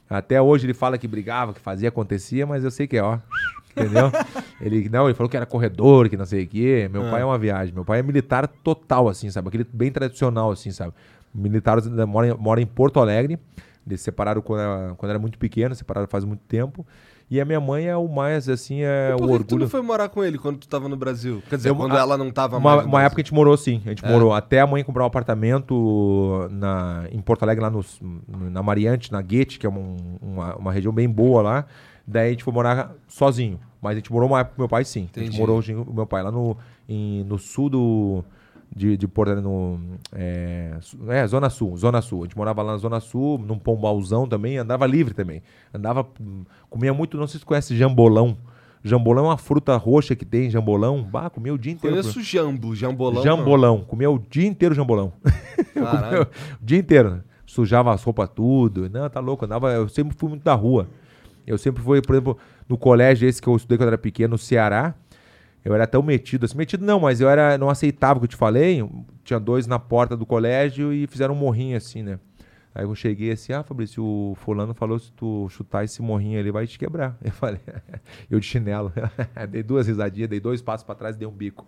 [0.09, 3.19] Até hoje ele fala que brigava, que fazia, acontecia, mas eu sei que é, ó.
[3.77, 4.13] Entendeu?
[4.63, 6.89] ele, não, ele falou que era corredor, que não sei o quê.
[6.93, 7.75] Meu pai é uma viagem.
[7.75, 9.49] Meu pai é militar total, assim, sabe?
[9.49, 10.93] Aquele bem tradicional, assim, sabe?
[11.35, 13.39] Militares ainda mora em, Porto Alegre.
[13.87, 16.87] Eles se separaram quando era, quando era muito pequeno, separaram faz muito tempo.
[17.31, 19.61] E a minha mãe é o mais, assim, é o que tu orgulho.
[19.61, 21.41] não foi morar com ele quando tu tava no Brasil?
[21.49, 22.83] Quer dizer, Eu- quando a- ela não tava Uma, mais.
[22.83, 25.07] no uma época a gente morou sim, a gente morou até a mãe comprar um
[25.07, 30.57] apartamento na, em Porto Alegre, lá nos- na Mariante, na Guete, que é um- uma,
[30.57, 31.67] uma região bem boa lá.
[32.07, 33.61] Daí a gente foi morar sozinho.
[33.81, 35.09] Mas a gente morou uma época com meu pai sim.
[35.15, 35.39] A gente Entendi.
[35.39, 36.57] morou com meu pai lá no,
[36.89, 38.25] em- no sul do.
[38.75, 39.81] De, de Porto Alegre no.
[40.13, 40.79] É,
[41.09, 42.23] é, Zona Sul, Zona Sul.
[42.23, 45.43] A gente morava lá na Zona Sul, num pombalzão também, andava livre também.
[45.75, 46.07] Andava.
[46.69, 48.37] Comia muito, não sei se conhece jambolão.
[48.83, 51.03] Jambolão é uma fruta roxa que tem, jambolão.
[51.03, 51.97] Bah, comia o dia inteiro.
[51.97, 53.23] Conheço jambo, jambolão.
[53.23, 53.81] jambolão.
[53.83, 55.13] Comia o dia inteiro jambolão.
[55.75, 55.85] não.
[55.85, 56.23] Caralho.
[56.23, 57.23] o dia inteiro.
[57.45, 58.89] Sujava as roupas tudo.
[58.89, 59.45] Não, tá louco.
[59.45, 60.89] Andava, eu sempre fui muito da rua.
[61.47, 62.39] Eu sempre fui, por exemplo,
[62.69, 64.95] no colégio esse que eu estudei quando era pequeno, no Ceará.
[65.65, 66.57] Eu era tão metido assim.
[66.57, 68.89] Metido não, mas eu era, não aceitava o que eu te falei.
[69.25, 72.19] Tinha dois na porta do colégio e fizeram um morrinho assim, né?
[72.75, 76.53] Aí eu cheguei assim, ah, Fabrício, o fulano falou se tu chutar esse morrinho ali
[76.53, 77.17] vai te quebrar.
[77.23, 77.61] Eu falei,
[78.31, 78.93] eu de chinelo.
[79.51, 81.67] dei duas risadinhas, dei dois passos pra trás e dei um bico.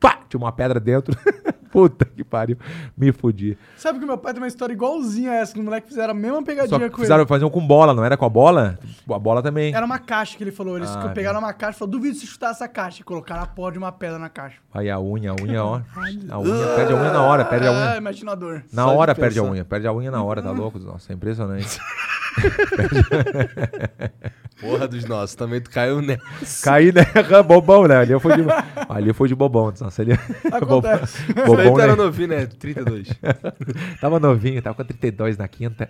[0.00, 0.20] Pá!
[0.28, 1.16] Tinha uma pedra dentro.
[1.70, 2.56] Puta que pariu.
[2.96, 3.56] Me fudi.
[3.76, 6.14] Sabe que meu pai tem uma história igualzinha a essa, que os moleques fizeram a
[6.14, 7.28] mesma pegadinha Só que com fizeram, ele.
[7.28, 8.76] faziam com bola, não era com a bola?
[9.08, 9.72] A bola também.
[9.72, 10.76] Era uma caixa que ele falou.
[10.76, 13.02] Eles Ah, pegaram uma caixa e falaram, duvido se chutar essa caixa.
[13.02, 14.56] E colocaram a porra de uma pedra na caixa.
[14.74, 15.80] Aí a unha, a unha, ó.
[16.28, 17.96] A unha, perde a unha na hora, perde a Ah, unha.
[17.98, 18.64] imagina a dor.
[18.72, 20.76] Na Só hora perde a unha, perde a unha na hora, tá louco?
[20.80, 21.78] Nossa, é impressionante.
[24.60, 26.64] Porra dos nossos, também tu caiu nessa.
[26.64, 27.02] Caí, né?
[27.46, 27.96] bobão, né?
[27.96, 28.44] Ali eu fui de,
[28.88, 29.72] ali eu fui de bobão.
[29.80, 30.12] Nossa, ali...
[30.52, 31.32] Acontece.
[31.32, 32.02] Daí bobão, tu era né?
[32.02, 32.46] novinho, né?
[32.46, 33.08] 32.
[34.00, 35.88] Tava novinho, tava com 32 na quinta.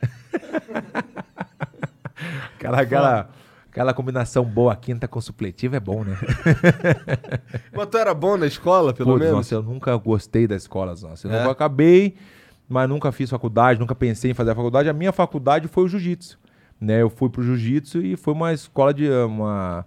[2.54, 3.30] aquela, aquela,
[3.70, 6.16] aquela combinação boa, quinta com supletivo é bom, né?
[7.72, 9.32] Mas tu era bom na escola, pelo menos?
[9.34, 11.26] Nossa, eu nunca gostei da escola, nossa.
[11.26, 11.38] Eu É?
[11.38, 12.14] nunca acabei,
[12.68, 14.88] mas nunca fiz faculdade, nunca pensei em fazer a faculdade.
[14.88, 16.38] A minha faculdade foi o jiu-jitsu.
[16.80, 17.02] Né?
[17.02, 19.08] Eu fui pro jiu-jitsu e foi uma escola de.
[19.10, 19.84] uma,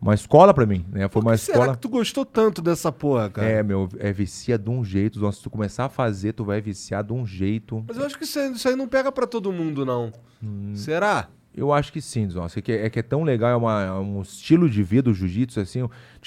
[0.00, 1.06] uma escola pra mim, né?
[1.08, 1.74] Foi uma será escola.
[1.76, 3.46] que tu gostou tanto dessa porra, cara?
[3.46, 5.20] É, meu, é vicia de um jeito.
[5.20, 7.84] Nossa, se tu começar a fazer, tu vai viciar de um jeito.
[7.86, 10.10] Mas eu acho que isso aí, isso aí não pega pra todo mundo, não.
[10.42, 10.72] Hum.
[10.74, 11.28] Será?
[11.54, 13.92] Eu acho que sim, nossa, é que é, que é tão legal, é, uma- é
[13.92, 15.86] um estilo de vida o jiu-jitsu, assim,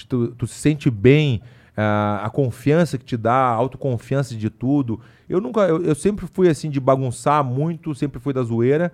[0.09, 1.41] tu, tu se sente bem,
[1.77, 4.99] ah, a confiança que te dá, a autoconfiança de tudo.
[5.29, 8.91] Eu nunca, eu, eu sempre fui assim de bagunçar muito, sempre fui da zoeira,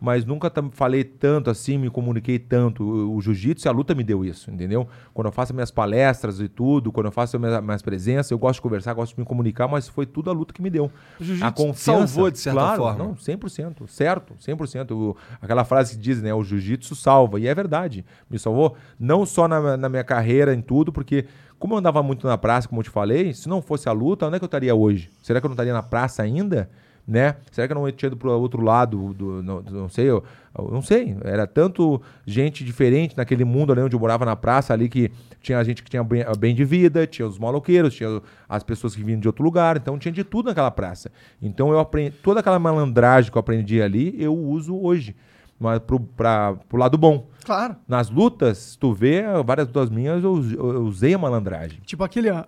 [0.00, 2.82] mas nunca falei tanto assim, me comuniquei tanto.
[2.82, 4.88] O, o jiu-jitsu e a luta me deu isso, entendeu?
[5.12, 8.56] Quando eu faço minhas palestras e tudo, quando eu faço minhas, minhas presenças, eu gosto
[8.56, 10.90] de conversar, gosto de me comunicar, mas foi tudo a luta que me deu.
[11.20, 12.06] O jiu-jitsu A confiança.
[12.06, 13.04] salvou, de certa claro, forma.
[13.04, 14.90] Não, 100%, certo, 100%.
[14.92, 19.26] O, aquela frase que diz, né, o jiu-jitsu salva, e é verdade, me salvou, não
[19.26, 21.26] só na, na minha carreira, em tudo, porque
[21.58, 24.26] como eu andava muito na praça, como eu te falei, se não fosse a luta,
[24.26, 25.10] onde é que eu estaria hoje?
[25.22, 26.70] Será que eu não estaria na praça ainda?
[27.10, 27.34] Né?
[27.50, 30.22] Será que eu não tinha ido pro outro lado do, não, não sei, eu,
[30.56, 34.72] eu não sei, era tanto gente diferente naquele mundo ali onde eu morava na praça
[34.72, 35.10] ali que
[35.42, 39.02] tinha gente que tinha bem, bem de vida, tinha os maloqueiros, tinha as pessoas que
[39.02, 41.10] vinham de outro lugar, então tinha de tudo naquela praça.
[41.42, 45.16] Então eu aprendi, toda aquela malandragem que eu aprendi ali, eu uso hoje,
[45.58, 47.26] mas pro, pra, pro lado bom.
[47.44, 47.74] Claro.
[47.88, 51.80] Nas lutas, tu vê, várias lutas minhas, eu, eu usei a malandragem.
[51.84, 52.44] Tipo aquele, ó.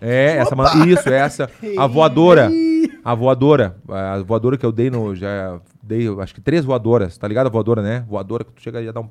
[0.00, 1.48] É, essa mal- isso, essa.
[1.78, 2.50] A voadora.
[3.06, 3.76] A voadora.
[3.88, 5.14] A voadora que eu dei no.
[5.14, 7.46] Já dei, acho que três voadoras, tá ligado?
[7.46, 8.04] A voadora, né?
[8.08, 9.08] Voadora que tu chega e ia dar um.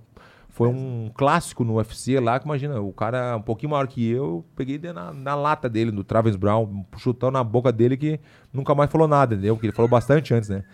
[0.50, 4.44] Foi um clássico no UFC lá, que imagina, o cara um pouquinho maior que eu,
[4.54, 8.20] peguei na, na lata dele, do Travis Brown, chutão na boca dele que
[8.54, 9.56] nunca mais falou nada, entendeu?
[9.56, 10.66] Porque ele falou bastante antes, né?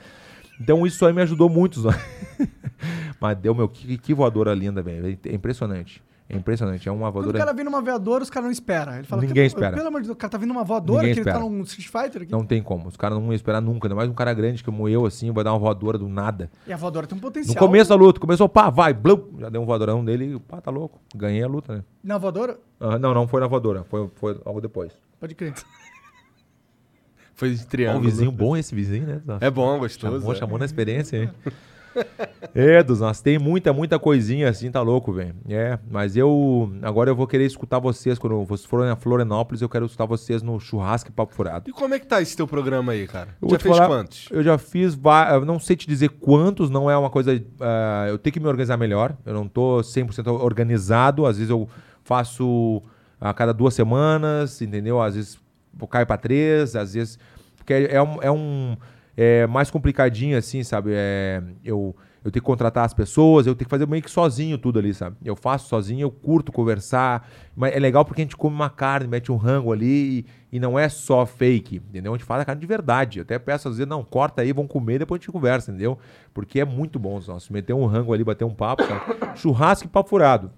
[0.60, 1.80] Então isso aí me ajudou muito.
[3.22, 5.20] Mas deu, meu, que, que voadora linda, velho.
[5.26, 6.02] É impressionante.
[6.34, 6.88] É impressionante.
[6.88, 7.38] É uma Quando o voadora.
[7.40, 8.94] cara vem numa voadora, os caras não esperam.
[8.96, 9.76] Ele fala, Ninguém "Pô, espera.
[9.76, 11.50] Pelo amor de Deus, o cara tá vindo numa voadora, Ninguém que ele tá espera.
[11.50, 12.32] num Street Fighter aqui.
[12.32, 12.88] Não tem como.
[12.88, 13.88] Os caras não iam esperar nunca.
[13.88, 16.50] Ainda mais um cara grande como eu, assim, vai dar uma voadora do nada.
[16.66, 17.58] E a voadora tem um No potencial.
[17.58, 20.72] começo da luta, começou, pá, vai, blum, já deu um voadorão nele e, pá, tá
[20.72, 21.00] louco.
[21.16, 21.84] Ganhei a luta, né?
[22.04, 22.58] Na voadora?
[22.80, 24.94] Ah, não, não foi na voadora, foi, foi logo depois.
[25.20, 25.54] Pode crer.
[27.34, 28.04] Foi de Ó, um triângulo.
[28.06, 29.22] vizinho bom esse vizinho, né?
[29.42, 30.18] É bom, gostoso.
[30.20, 30.36] Chamou, é.
[30.36, 31.30] chamou na experiência, hein?
[32.54, 35.36] é, dos nós tem muita, muita coisinha assim, tá louco, velho.
[35.50, 36.72] É, mas eu.
[36.82, 38.18] Agora eu vou querer escutar vocês.
[38.18, 41.70] Quando vocês forem a Florianópolis, eu quero escutar vocês no churrasco e papo furado.
[41.70, 43.30] E como é que tá esse teu programa aí, cara?
[43.42, 44.28] Eu Já fez falar, quantos?
[44.32, 44.98] Eu já fiz,
[45.32, 47.42] eu não sei te dizer quantos, não é uma coisa.
[47.60, 49.16] ah, eu tenho que me organizar melhor.
[49.26, 51.26] Eu não tô 100% organizado.
[51.26, 51.68] Às vezes eu
[52.04, 52.82] faço
[53.20, 55.02] a cada duas semanas, entendeu?
[55.02, 55.40] Às vezes
[55.80, 57.20] eu caio para três, às vezes.
[57.58, 58.22] Porque é, é um.
[58.22, 58.78] É um
[59.16, 60.92] é mais complicadinho, assim, sabe?
[60.94, 64.58] É, eu, eu tenho que contratar as pessoas, eu tenho que fazer meio que sozinho
[64.58, 65.16] tudo ali, sabe?
[65.24, 67.28] Eu faço sozinho, eu curto conversar.
[67.56, 70.20] Mas é legal porque a gente come uma carne, mete um rango ali
[70.52, 72.14] e, e não é só fake, entendeu?
[72.14, 73.20] A gente faz a carne de verdade.
[73.20, 75.98] Eu até peço às vezes, não, corta aí, vamos comer, depois a gente conversa, entendeu?
[76.34, 77.50] Porque é muito bom os nossos.
[77.50, 79.38] Meter um rango ali, bater um papo, sabe?
[79.38, 80.52] Churrasco e papo furado.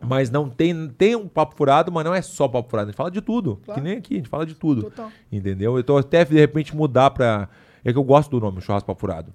[0.00, 2.88] Mas não tem, tem um papo furado, mas não é só papo furado.
[2.88, 3.60] A gente fala de tudo.
[3.64, 3.80] Claro.
[3.80, 4.82] Que nem aqui, a gente fala de tudo.
[4.82, 5.10] Total.
[5.32, 5.76] Entendeu?
[5.76, 7.48] Eu tô até de repente mudar pra.
[7.88, 9.32] É que eu gosto do nome, churrasco papo furado.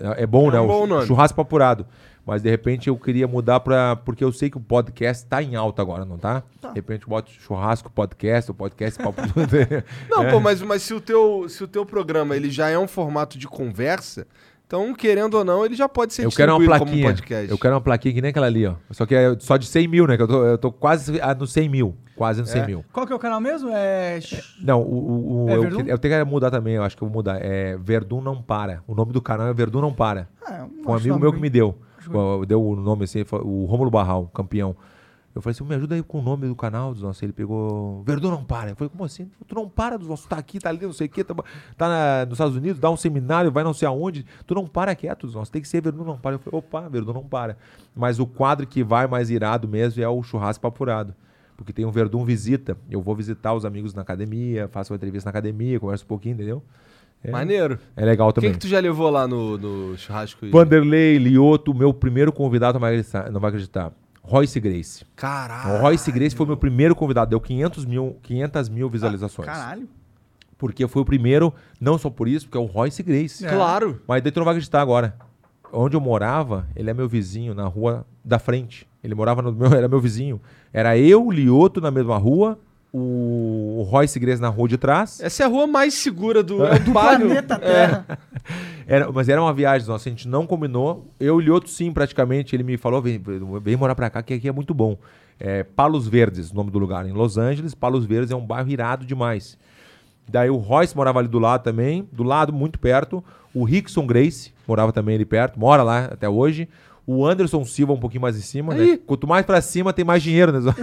[0.00, 0.60] É, é bom, É né?
[0.60, 1.06] um bom nome.
[1.06, 1.86] Churrasco papo furado.
[2.24, 3.94] Mas de repente eu queria mudar pra.
[3.96, 6.42] Porque eu sei que o podcast tá em alta agora, não tá?
[6.60, 9.22] De repente eu boto churrasco podcast, o podcast papo.
[10.10, 10.30] Não, É.
[10.32, 13.38] pô, mas, mas se, o teu, se o teu programa ele já é um formato
[13.38, 14.26] de conversa,
[14.66, 17.06] então, querendo ou não, ele já pode ser Eu quero uma distribuído como plaquinha.
[17.06, 17.50] podcast.
[17.50, 18.74] Eu quero uma plaquinha que nem aquela ali, ó.
[18.90, 20.16] Só que é só de 100 mil, né?
[20.16, 21.94] Que eu tô, eu tô quase ah, no 100 mil.
[22.16, 22.66] Quase no 100 É?
[22.66, 22.84] mil.
[22.92, 23.68] Qual que é o canal mesmo?
[23.72, 24.18] É.
[24.60, 27.08] Não, o, o- o- É eu, eu tenho que mudar também, eu acho que eu
[27.08, 27.38] vou mudar.
[27.44, 28.82] É Verdun Não Para.
[28.86, 30.26] O nome do canal é Verdun Não Para.
[30.82, 31.76] Foi um amigo meu que me deu.
[32.46, 34.74] Deu o nome assim, o Rômulo Barral, campeão.
[35.36, 37.22] Eu falei assim, me ajuda aí com o nome do canal dos nossos.
[37.22, 38.70] Ele pegou, Verdun não para.
[38.70, 39.30] Eu falei, como assim?
[39.46, 41.34] Tu não para dos nossos, tá aqui, tá ali, não sei o quê, tá,
[41.76, 44.24] tá na- nos Estados Unidos, dá um seminário, vai não sei aonde.
[44.46, 46.36] Tu não para quieto dos nossos, tem que ser Verdun não para.
[46.36, 47.58] Eu falei, opa, Verdun não para.
[47.94, 51.14] Mas o quadro que vai mais irado mesmo é o churrasco papurado.
[51.54, 52.74] Porque tem um Verdun visita.
[52.90, 56.32] Eu vou visitar os amigos na academia, faço uma entrevista na academia, converso um pouquinho,
[56.34, 56.62] entendeu?
[57.22, 57.78] É, Maneiro.
[57.94, 58.52] é legal Quem também.
[58.52, 60.46] que tu já levou lá no, no churrasco?
[60.50, 63.30] Vanderlei Lioto, meu primeiro convidado, não vai acreditar.
[63.30, 63.92] Não vai acreditar.
[64.26, 65.04] Royce Grace.
[65.14, 65.74] Caralho.
[65.74, 69.46] O Royce Grace foi meu primeiro convidado, deu 500 mil, 500 mil visualizações.
[69.46, 69.88] Caralho.
[70.58, 73.46] Porque foi o primeiro, não só por isso, porque é o Royce Grace.
[73.46, 73.50] É.
[73.50, 74.02] Claro.
[74.06, 75.14] Mas daí tu não vai acreditar agora.
[75.72, 78.88] Onde eu morava, ele é meu vizinho, na rua da frente.
[79.02, 80.40] Ele morava no meu, era meu vizinho.
[80.72, 82.58] Era eu, Lioto na mesma rua,
[82.96, 85.20] o, o Royce Grace na rua de trás.
[85.20, 87.26] Essa é a rua mais segura do, é o bairro.
[87.26, 88.06] Planeta Terra.
[88.88, 91.10] Era, mas era uma viagem nossa, a gente não combinou.
[91.18, 92.54] Eu e o Lioto, sim, praticamente.
[92.54, 93.20] Ele me falou: vem,
[93.60, 94.96] vem morar pra cá, que aqui é muito bom.
[95.40, 97.74] É Palos Verdes, o nome do lugar, em Los Angeles.
[97.74, 99.58] Palos Verdes é um bairro irado demais.
[100.28, 103.24] Daí o Royce morava ali do lado também, do lado, muito perto.
[103.52, 106.68] O Rickson Grace morava também ali perto, mora lá até hoje.
[107.06, 108.82] O Anderson Silva um pouquinho mais em cima, né?
[108.82, 108.98] Aí.
[108.98, 110.74] Quanto mais pra cima, tem mais dinheiro, né?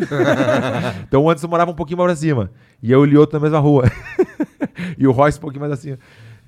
[1.06, 2.50] então o Anderson morava um pouquinho mais pra cima.
[2.82, 3.92] E eu e o Lioto na mesma rua.
[4.98, 6.00] e o Royce um pouquinho mais acima.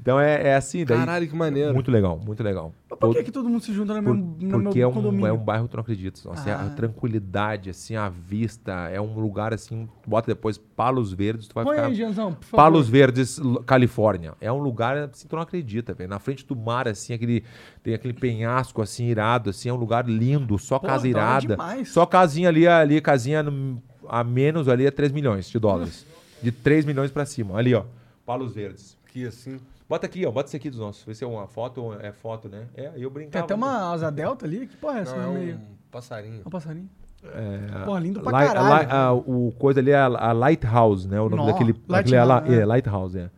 [0.06, 0.99] Então é, é assim, daí.
[0.99, 1.73] Caralho, que maneiro.
[1.73, 2.72] Muito legal, muito legal.
[2.88, 4.88] Mas por que, Todo- que todo mundo se junta no por- mesmo, no porque meu
[4.88, 5.26] é um, condomínio?
[5.26, 6.22] é um bairro que tu não acredita.
[6.26, 6.69] Nossa, é a Ah.
[6.69, 8.72] tranquilidade, assim, a vista.
[8.94, 9.90] É um lugar assim.
[10.06, 11.88] Bota depois Palos Verdes, tu vai Põe ficar.
[11.88, 12.56] aí, Janzão, por favor.
[12.64, 14.34] Palos Verdes, Califórnia.
[14.40, 16.07] É um lugar assim, tu não acredita, velho.
[16.11, 17.44] Na frente do mar, assim, aquele,
[17.82, 21.48] tem aquele penhasco assim, irado, assim, é um lugar lindo, só Pô, casa irada.
[21.48, 21.90] demais.
[21.90, 26.06] Só casinha ali, ali, casinha no- a menos ali é 3 milhões de dólares.
[26.44, 27.57] De 3 milhões pra cima.
[27.57, 27.86] Ali, ó.
[28.23, 28.95] Palos Verdes.
[29.07, 29.57] Aqui, assim.
[29.88, 30.32] Bota aqui, ó.
[30.32, 31.03] Bota esse aqui dos nossos.
[31.06, 32.68] Vê se é uma foto ou é foto, né?
[32.76, 33.45] É, eu Tem brincava.
[33.45, 34.66] até uma asa delta ali.
[34.68, 35.16] Que porra é essa?
[35.16, 35.60] Não, é um meio?
[35.91, 36.41] passarinho.
[36.44, 36.90] É um passarinho.
[37.24, 38.90] É, Porra, lindo pra Light- caralho.
[38.91, 41.20] a a- o coisa ali é a, a Lighthouse, né?
[41.20, 41.74] O nome daquele.
[41.88, 42.66] daquele é, é, é.
[42.66, 43.30] Lighthouse, é.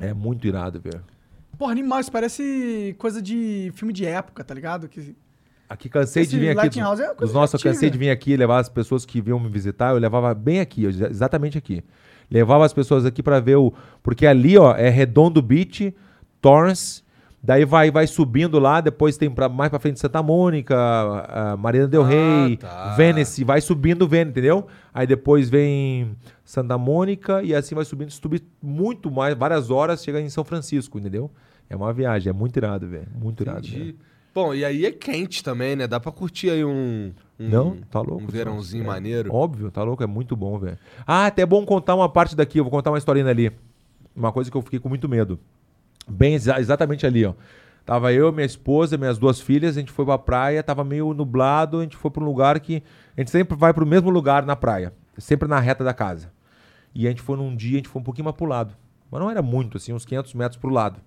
[0.00, 1.02] É muito irado, velho.
[1.56, 4.88] Porra, animal, isso parece coisa de filme de época, tá ligado?
[4.88, 5.16] Que...
[5.68, 6.56] Aqui cansei Esse de vir aqui.
[6.58, 9.20] Lighthouse é Dos, coisa dos nossos, eu cansei de vir aqui levar as pessoas que
[9.20, 9.92] vinham me visitar.
[9.92, 11.82] Eu levava bem aqui, exatamente aqui.
[12.30, 13.72] Levava as pessoas aqui pra ver o.
[14.02, 15.94] Porque ali, ó, é Redondo Beach,
[16.40, 17.02] Torrance.
[17.46, 20.74] Daí vai, vai subindo lá, depois tem pra, mais pra frente Santa Mônica,
[21.58, 22.94] Marina Del Ah, Rey, tá.
[22.96, 24.66] Venice, vai subindo Venice, entendeu?
[24.94, 30.22] Aí depois vem Santa Mônica e assim vai subindo, subir muito mais, várias horas, chega
[30.22, 31.30] em São Francisco, entendeu?
[31.68, 33.08] É uma viagem, é muito irado, velho.
[33.14, 33.68] Muito irado.
[34.34, 35.86] Bom, e aí é quente também, né?
[35.86, 37.12] Dá pra curtir aí um.
[37.38, 38.24] Um Não, tá louco.
[38.24, 39.34] Um verãozinho É, maneiro.
[39.34, 40.78] Óbvio, tá louco, é muito bom, velho.
[41.06, 43.50] Ah, até é bom contar uma parte daqui, eu vou contar uma historinha ali.
[44.14, 45.38] Uma coisa que eu fiquei com muito medo.
[46.08, 47.34] Bem, exa- exatamente ali, ó.
[47.84, 51.80] Tava eu, minha esposa, minhas duas filhas, a gente foi pra praia, tava meio nublado,
[51.80, 52.82] a gente foi pra um lugar que.
[53.16, 56.32] A gente sempre vai pro mesmo lugar na praia, sempre na reta da casa.
[56.94, 58.74] E a gente foi num dia, a gente foi um pouquinho mais pro lado.
[59.10, 61.00] Mas não era muito, assim, uns 500 metros pro lado.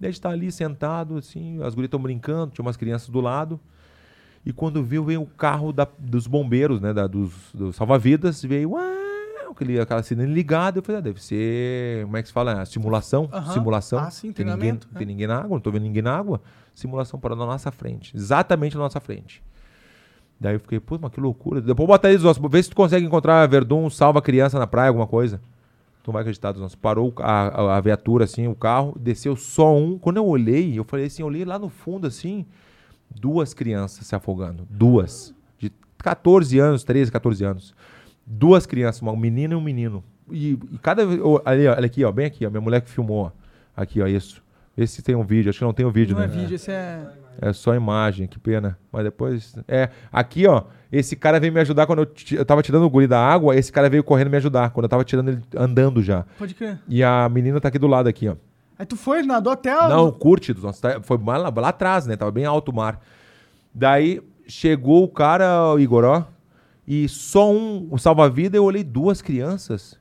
[0.00, 3.20] Daí a gente tá ali sentado, assim, as gurias estão brincando, tinha umas crianças do
[3.20, 3.60] lado.
[4.44, 6.92] E quando viu, veio o carro da- dos bombeiros, né?
[6.92, 8.82] da- dos, dos salva-vidas, veio uau,
[9.52, 10.78] aquele, aquela sirene ligada.
[10.78, 12.04] Eu falei, ah, deve ser.
[12.04, 12.64] Como é que se fala?
[12.66, 13.28] Simulação.
[13.32, 13.52] Aham.
[13.52, 13.98] Simulação.
[14.00, 15.06] Ah, sim, tem ninguém, treinamento, tem é.
[15.06, 16.40] ninguém na água, não tô vendo ninguém na água.
[16.74, 18.16] Simulação parou na nossa frente.
[18.16, 19.42] Exatamente na nossa frente.
[20.40, 21.60] Daí eu fiquei, pô, mas que loucura.
[21.60, 24.88] Depois bota aí, Zócio, vê se tu consegue encontrar Verdun, salva a criança na praia,
[24.88, 25.40] alguma coisa.
[26.02, 26.76] Tu não vai acreditar, Zócio.
[26.78, 29.96] Parou o ca- a, a, a viatura, assim, o carro, desceu só um.
[29.98, 32.44] Quando eu olhei, eu falei assim, eu olhei lá no fundo, assim,
[33.20, 34.66] duas crianças se afogando.
[34.70, 35.34] Duas.
[35.58, 37.74] De 14 anos, 13, 14 anos.
[38.26, 40.02] Duas crianças, uma- um menino e um menino.
[40.30, 41.20] E, e cada vez.
[41.44, 42.50] ali, ó, aqui, ó, bem aqui, ó.
[42.50, 43.26] Minha mulher que filmou.
[43.26, 43.30] ó.
[43.76, 44.42] Aqui, ó, isso.
[44.76, 45.50] Vê se tem um vídeo.
[45.50, 46.32] Acho que não tem um vídeo, Não né?
[46.32, 47.06] é vídeo, esse é...
[47.40, 48.78] É só imagem, que pena.
[48.92, 49.54] Mas depois.
[49.66, 50.64] É, aqui, ó.
[50.90, 53.56] Esse cara veio me ajudar quando eu, eu tava tirando o guri da água.
[53.56, 54.70] Esse cara veio correndo me ajudar.
[54.70, 56.24] Quando eu tava tirando ele andando já.
[56.38, 56.78] Pode crer.
[56.86, 58.36] E a menina tá aqui do lado, aqui, ó.
[58.82, 59.70] Aí tu foi, nadou até...
[59.70, 60.52] a- Não, curte.
[61.02, 62.16] Foi lá, lá atrás, né?
[62.16, 63.00] Tava bem alto o mar.
[63.72, 66.24] Daí chegou o cara, o Igor, ó.
[66.84, 69.96] E só um, o salva-vida, eu olhei duas crianças.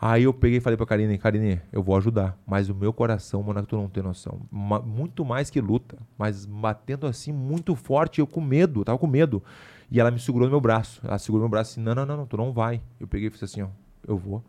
[0.00, 2.36] Aí eu peguei e falei pra Karine, Karine, eu vou ajudar.
[2.44, 4.40] Mas o meu coração, mano, tu não tem noção.
[4.50, 5.96] Ma- muito mais que luta.
[6.18, 9.40] Mas batendo assim, muito forte, eu com medo, tava com medo.
[9.88, 11.00] E ela me segurou no meu braço.
[11.04, 12.80] Ela segurou meu braço assim, não, não, não, não, tu não vai.
[12.98, 13.68] Eu peguei e fiz assim, ó,
[14.04, 14.42] eu vou.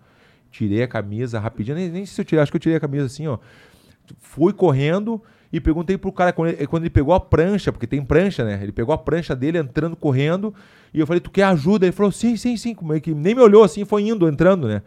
[0.52, 2.80] Tirei a camisa rapidinho, nem, nem sei se eu tirei, acho que eu tirei a
[2.80, 3.38] camisa assim, ó.
[4.20, 5.22] Fui correndo
[5.52, 8.60] e perguntei pro cara quando ele, quando ele pegou a prancha, porque tem prancha, né?
[8.62, 10.54] Ele pegou a prancha dele entrando correndo
[10.94, 11.86] e eu falei, tu quer ajuda?
[11.86, 12.74] Ele falou, sim, sim, sim.
[12.74, 14.82] Como é que nem me olhou assim, foi indo, entrando, né?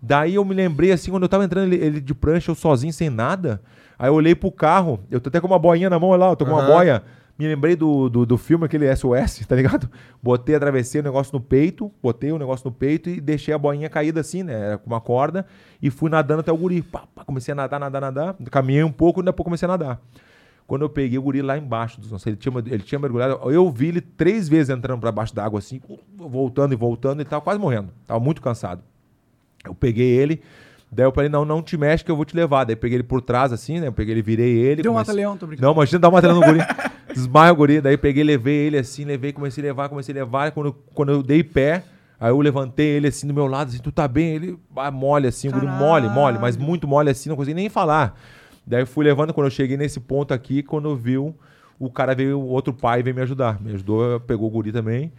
[0.00, 2.92] Daí eu me lembrei assim, quando eu tava entrando ele, ele de prancha, eu sozinho,
[2.92, 3.60] sem nada.
[3.98, 6.30] Aí eu olhei pro carro, eu tô até com uma boinha na mão, olha lá,
[6.30, 6.66] eu tô com uma Aham.
[6.66, 7.02] boia.
[7.36, 9.90] Me lembrei do, do, do filme, aquele SOS, tá ligado?
[10.22, 13.88] Botei, atravessei o negócio no peito, botei o negócio no peito e deixei a boinha
[13.88, 14.52] caída assim, né?
[14.52, 15.44] Era com uma corda
[15.82, 16.80] e fui nadando até o guri.
[16.80, 18.36] Pá, pá, comecei a nadar, nadar, nadar.
[18.50, 20.00] Caminhei um pouco e depois comecei a nadar.
[20.66, 23.50] Quando eu peguei o guri lá embaixo, nossos, ele, tinha, ele tinha mergulhado.
[23.50, 25.80] Eu vi ele três vezes entrando pra baixo d'água, assim,
[26.16, 27.90] voltando e voltando, ele tava quase morrendo.
[28.06, 28.80] Tava muito cansado.
[29.64, 30.40] Eu peguei ele,
[30.90, 32.64] daí eu falei, não, não te mexe que eu vou te levar.
[32.64, 33.88] Daí peguei ele por trás, assim, né?
[33.88, 34.82] Eu peguei ele, virei ele.
[34.82, 35.66] Deu um mata-leão, tô brincando.
[35.66, 36.60] Não, imagina dar uma trela no guri.
[37.14, 37.80] Desmaia o guri.
[37.80, 40.50] Daí peguei, levei ele assim, levei, comecei a levar, comecei a levar.
[40.50, 41.84] Quando, quando eu dei pé,
[42.18, 44.34] aí eu levantei ele assim do meu lado, assim, tu tá bem?
[44.34, 47.68] Ele ah, mole assim, o guri mole, mole, mas muito mole assim, não consegui nem
[47.68, 48.18] falar.
[48.66, 51.36] Daí eu fui levando, quando eu cheguei nesse ponto aqui, quando eu viu,
[51.78, 53.60] o cara veio, o outro pai veio me ajudar.
[53.60, 55.12] Me ajudou, pegou o guri também.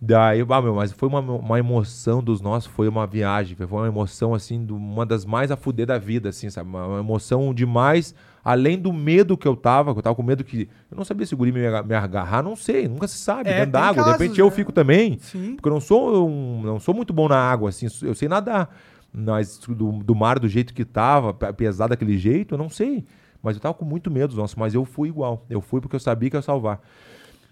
[0.00, 3.88] Daí, ah, meu, mas foi uma, uma emoção dos nossos, foi uma viagem, foi uma
[3.88, 6.68] emoção, assim, do- uma das mais a fuder da vida, assim, sabe?
[6.68, 8.14] Uma, uma emoção demais,
[8.44, 10.68] além do medo que eu tava, que eu tava com medo que.
[10.88, 13.54] Eu não sabia se o guri me, me agarrar, não sei, nunca se sabe, É,
[13.54, 14.04] dentro tem d'água.
[14.04, 14.52] De repente eu né?
[14.52, 15.54] fico também, Sim.
[15.56, 18.72] porque eu não sou, um, não sou muito bom na água, assim, eu sei nadar.
[19.12, 23.04] Mas do, do mar, do jeito que tava, pe- pesado daquele jeito, eu não sei.
[23.42, 25.44] Mas eu tava com muito medo, nossa, mas eu fui igual.
[25.50, 26.80] Eu fui porque eu sabia que eu ia salvar.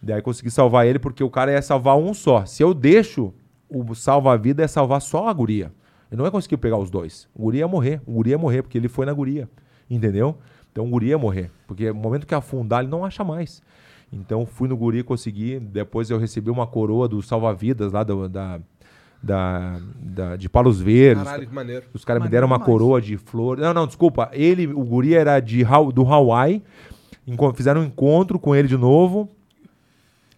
[0.02, 2.44] Daí consegui salvar ele porque o cara ia salvar um só.
[2.44, 3.32] Se eu deixo,
[3.68, 5.72] o salva-vida é salvar só a guria.
[6.10, 7.28] Eu não ia conseguir pegar os dois.
[7.34, 8.00] O guri ia morrer.
[8.06, 9.48] O guri ia morrer porque ele foi na guria.
[9.90, 10.36] Entendeu?
[10.70, 11.50] Então o guri ia morrer.
[11.66, 13.60] Porque no momento que afundar, ele não acha mais.
[14.12, 15.58] Então fui no guri, consegui.
[15.58, 18.60] Depois eu recebi uma coroa do salva-vidas lá do- da,
[19.20, 21.24] da, da- de Palos Verdes.
[21.24, 21.86] Caralho, que maneiro.
[21.92, 22.70] Os caras me deram uma demais.
[22.70, 23.58] coroa de flor.
[23.58, 24.30] Não, não, desculpa.
[24.32, 26.62] Ele, o guri era de, do Hawaii.
[27.56, 29.28] Fizeram um encontro com ele de novo.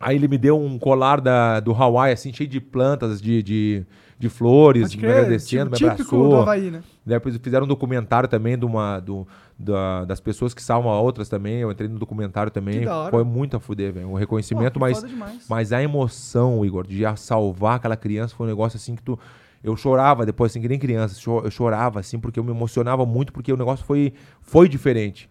[0.00, 3.86] Aí ele me deu um colar da, do Hawaii, assim, cheio de plantas, de, de,
[4.18, 6.42] de flores, me agradecendo, me típico do abraçou.
[6.42, 6.82] Havaí, né?
[7.04, 9.26] Depois fizeram um documentário também de uma, do,
[9.58, 11.56] da- das pessoas que salvam outras também.
[11.60, 12.80] Eu entrei no documentário também.
[13.10, 14.06] Foi muito a fuder, velho.
[14.06, 15.02] Um Pô, reconhecimento, que mas,
[15.48, 19.18] mas a emoção, Igor, de salvar aquela criança foi um negócio assim que tu.
[19.64, 21.18] Eu chorava depois, assim, que nem criança.
[21.44, 25.28] Eu chorava, assim, porque eu me emocionava muito, porque o negócio foi, foi diferente.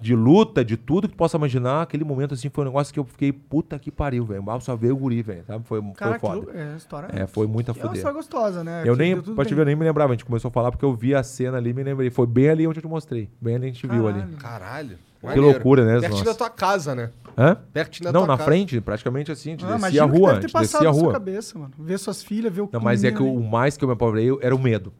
[0.00, 2.98] De luta, de tudo que tu possa imaginar, aquele momento, assim, foi um negócio que
[2.98, 4.42] eu fiquei, puta que pariu, velho.
[4.42, 5.64] Mal só veio o guri, velho, sabe?
[5.66, 6.52] Foi, Cara, foi que foda.
[6.52, 8.82] lou- é, a história É, foi muito a É uma história gostosa, né?
[8.86, 10.12] Eu Que nem, pra te ver, eu nem me lembrava.
[10.12, 12.08] A gente começou a falar porque eu vi a cena ali e me lembrei.
[12.10, 13.28] Foi bem ali onde eu te mostrei.
[13.40, 14.20] Bem ali a gente viu ali.
[14.38, 14.98] Caralho.
[15.20, 15.34] Caralho.
[15.34, 17.10] Que loucura, né, Pertinho da tua casa, né?
[17.36, 17.56] Hã?
[17.72, 18.48] Pertinho da Não, tua na casa.
[18.50, 20.62] frente, praticamente assim, a gente Ah, descia a que rua, a deve ter gente passado
[20.80, 21.12] descia a na sua rua.
[21.12, 21.70] cabeça, mano.
[21.78, 24.28] Ver suas filhas, ver o Não, mas é que o mais que eu me apavorei
[24.40, 24.92] era o medo.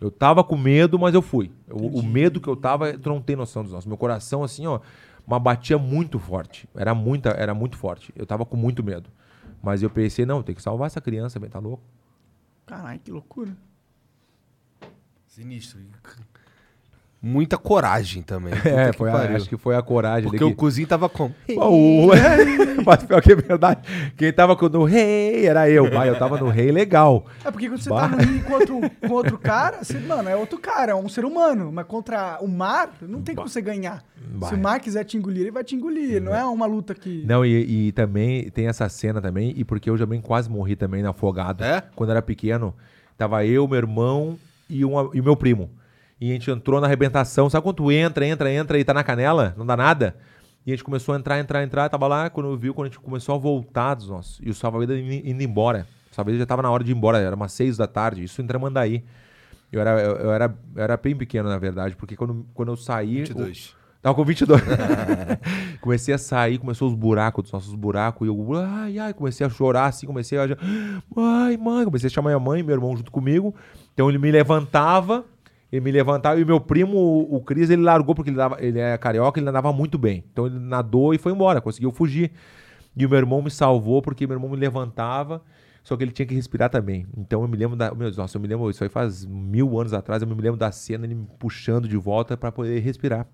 [0.00, 1.50] Eu tava com medo, mas eu fui.
[1.70, 3.86] O, o medo que eu tava, tu não tem noção dos nossos.
[3.86, 4.80] Meu coração, assim, ó,
[5.26, 6.68] uma batia muito forte.
[6.74, 8.12] Era, muita, era muito forte.
[8.14, 9.10] Eu tava com muito medo.
[9.62, 11.82] Mas eu pensei, não, tem que salvar essa criança, velho, tá louco?
[12.66, 13.56] Caralho, que loucura.
[15.26, 15.80] Sinistro.
[17.22, 18.52] Muita coragem também.
[18.64, 20.54] É, que foi a- acho que foi a coragem Porque o que...
[20.54, 21.34] cozinho tava como?
[21.54, 22.08] Pô, o-
[22.84, 23.80] Mas pior que é verdade.
[24.16, 25.90] Quem tava com- no rei era eu.
[25.90, 27.26] Bah, eu tava no rei legal.
[27.44, 28.08] É porque quando você Bah.
[28.08, 31.08] tá no rio com outro, com outro cara, você, mano, é outro cara, é um
[31.08, 31.72] ser humano.
[31.72, 34.04] Mas contra o mar, não tem como você ganhar.
[34.34, 34.48] Bah.
[34.48, 36.20] Se o mar quiser te engolir, ele vai te engolir.
[36.22, 37.24] Não é uma luta que.
[37.26, 41.02] Não, e, e também tem essa cena também, e porque eu também quase morri também
[41.02, 41.64] no afogado.
[41.64, 41.82] É?
[41.96, 42.74] Quando eu era pequeno,
[43.16, 44.38] tava eu, meu irmão
[44.68, 45.70] e, um, e o meu primo.
[46.20, 47.48] E a gente entrou na arrebentação.
[47.50, 49.54] Sabe quando tu entra, entra, entra e tá na canela?
[49.56, 50.16] Não dá nada?
[50.66, 51.88] E a gente começou a entrar, entrar, entrar.
[51.88, 54.40] Tava lá, quando eu vi, quando a gente começou a voltar dos nossos.
[54.42, 55.86] E o salva-vida indo, indo embora.
[56.10, 57.18] O salva-vida já tava na hora de ir embora.
[57.18, 58.24] Era umas seis da tarde.
[58.24, 59.04] Isso em Tramandaí.
[59.70, 61.94] Eu era, eu, eu era, eu era bem pequeno, na verdade.
[61.96, 63.16] Porque quando, quando eu saí...
[63.22, 63.76] o- 22.
[64.02, 64.62] Tava com 22.
[65.80, 69.50] comecei a sair, começou os buracos, dos nossos buracos, e eu, ai, ai, comecei a
[69.50, 70.46] chorar assim, comecei a.
[71.14, 73.52] Mãe, mãe, comecei a chamar minha mãe, meu irmão junto comigo.
[73.94, 75.24] Então ele me levantava,
[75.70, 76.96] ele me levantava, e meu primo,
[77.30, 80.24] o, Cris, ele largou, porque ele, dava, ele é carioca, ele nadava muito bem.
[80.32, 82.30] Então ele nadou e foi embora, conseguiu fugir.
[82.96, 85.42] E o meu irmão me salvou, porque meu irmão me levantava.
[85.86, 87.06] Só que ele tinha que respirar também.
[87.16, 87.90] Então eu me lembro da.
[87.90, 88.68] Meu Deus, nossa, eu me lembro.
[88.68, 90.20] Isso aí faz mil anos atrás.
[90.20, 93.24] Eu me lembro da cena, ele me puxando de volta para poder respirar.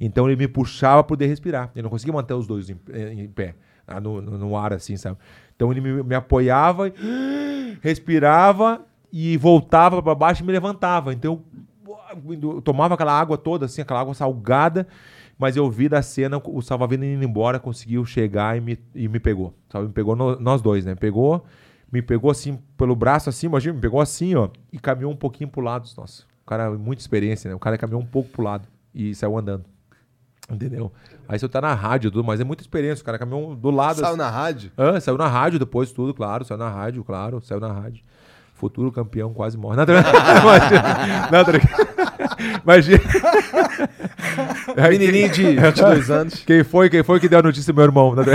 [0.00, 1.70] Então ele me puxava para poder respirar.
[1.76, 3.56] Eu não conseguia manter os dois em, em pé,
[3.86, 5.18] ah, no, no, no ar, assim, sabe?
[5.54, 11.12] Então ele me, me apoiava, e respirava e voltava pra baixo e me levantava.
[11.12, 11.44] Então eu,
[12.42, 14.86] eu tomava aquela água toda, assim, aquela água salgada,
[15.38, 19.20] mas eu vi da cena o salva-vida indo embora, conseguiu chegar e me, e me
[19.20, 19.54] pegou.
[19.70, 19.86] Sabe?
[19.86, 20.94] Me pegou no- nós dois, né?
[20.94, 21.44] Pegou,
[21.92, 25.48] me pegou assim pelo braço, assim, imagina, me pegou assim, ó, e caminhou um pouquinho
[25.48, 25.88] pro lado.
[25.96, 27.54] Nossa, o cara, muita experiência, né?
[27.54, 29.64] O cara caminhou um pouco pro lado e saiu andando.
[30.50, 30.90] Entendeu?
[31.28, 33.02] Aí você tá na rádio, tudo, mas é muita experiência.
[33.02, 33.96] O cara caminhou do lado.
[33.96, 34.16] Saiu assim.
[34.16, 34.72] na rádio?
[34.78, 36.42] Ah, saiu na rádio depois, tudo, claro.
[36.42, 37.38] Saiu na rádio, claro.
[37.42, 38.02] Saiu na rádio.
[38.58, 39.76] Futuro campeão quase morre.
[39.76, 39.92] Nada,
[40.42, 41.28] imagina.
[41.30, 41.52] Nada,
[42.64, 43.00] imagina.
[44.90, 46.34] Menininho de 22 anos.
[46.44, 48.16] Quem foi, quem foi que deu a notícia, meu irmão?
[48.16, 48.32] Nada-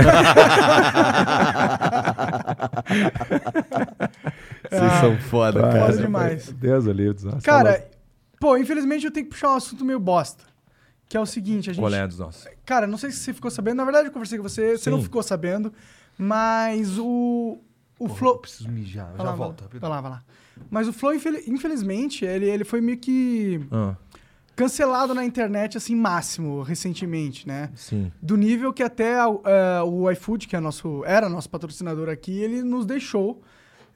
[4.70, 5.96] Vocês são foda, Foda cara.
[5.96, 6.50] demais.
[6.52, 7.86] Deus ali, nossa, Cara,
[8.40, 10.44] pô, infelizmente eu tenho que puxar um assunto meio bosta.
[11.06, 11.82] Que é o seguinte, a gente.
[11.82, 12.48] Qual é dos nossos?
[12.64, 13.76] Cara, não sei se você ficou sabendo.
[13.76, 15.04] Na verdade, eu conversei com você, você não Sim.
[15.04, 15.70] ficou sabendo.
[16.16, 17.58] Mas o.
[17.98, 18.38] O Flow.
[18.38, 19.64] Preciso mijar, Vai já lá, volto.
[19.80, 20.22] Vai lá, vai lá.
[20.70, 23.94] Mas o Flow, infel- infelizmente, ele, ele foi meio que Ah,
[24.56, 27.70] cancelado na internet, assim, máximo, recentemente, né?
[27.74, 28.10] sim.
[28.22, 32.62] Do nível que até eh, o iFood, que é nosso, era nosso patrocinador aqui, ele
[32.62, 33.40] nos deixou.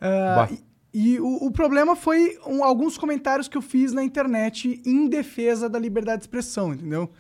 [0.01, 0.49] Bah.
[0.51, 5.07] e e o, o problema foi um- alguns comentários que eu fiz na internet em
[5.07, 7.11] defesa da liberdade de expressão, entendeu?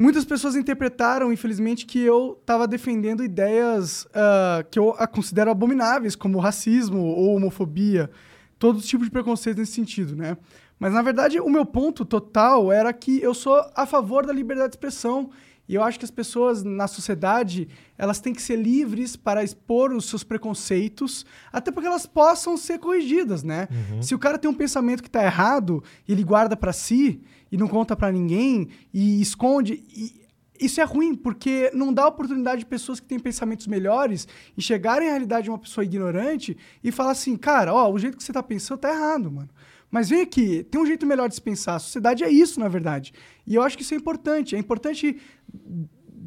[0.00, 6.38] Muitas pessoas interpretaram, infelizmente, que eu estava defendendo ideias ah, que eu considero abomináveis, como
[6.38, 8.10] racismo ou homofobia,
[8.58, 10.38] todos os tipos de preconceito nesse sentido, né?
[10.78, 14.70] Mas, na verdade, o meu ponto total era que eu sou a favor da liberdade
[14.70, 15.28] de expressão
[15.68, 19.92] e eu acho que as pessoas na sociedade, elas têm que ser livres para expor
[19.92, 23.68] os seus preconceitos, até porque elas possam ser corrigidas, né?
[24.02, 27.56] Se o cara tem um pensamento que está errado e ele guarda para si e
[27.56, 30.20] não conta para ninguém e esconde, e
[30.60, 35.12] isso é ruim, porque não dá oportunidade de pessoas que têm pensamentos melhores enxergarem a
[35.12, 38.42] realidade de uma pessoa ignorante e falar assim, cara, ó, o jeito que você tá
[38.42, 39.48] pensando tá errado, mano.
[39.90, 41.76] Mas vem aqui, tem um jeito melhor de se pensar.
[41.76, 43.12] A sociedade é isso, na verdade.
[43.46, 44.54] E eu acho que isso é importante.
[44.54, 45.18] É importante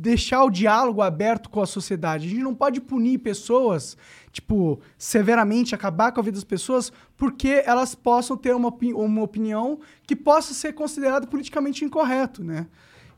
[0.03, 2.27] deixar o diálogo aberto com a sociedade.
[2.27, 3.95] A gente não pode punir pessoas,
[4.33, 9.21] tipo, severamente, acabar com a vida das pessoas, porque elas possam ter uma, opi- uma
[9.23, 12.67] opinião que possa ser considerada politicamente incorreto, né?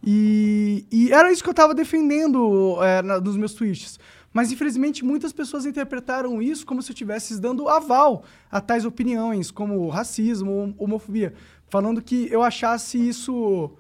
[0.05, 3.99] E, e era isso que eu estava defendendo é, na- nos meus tweets.
[4.31, 9.49] Mas, infelizmente, muitas pessoas interpretaram isso como se eu estivesse dando aval a tais opiniões,
[9.49, 11.33] como racismo, hom- homofobia.
[11.67, 13.71] Falando que eu achasse isso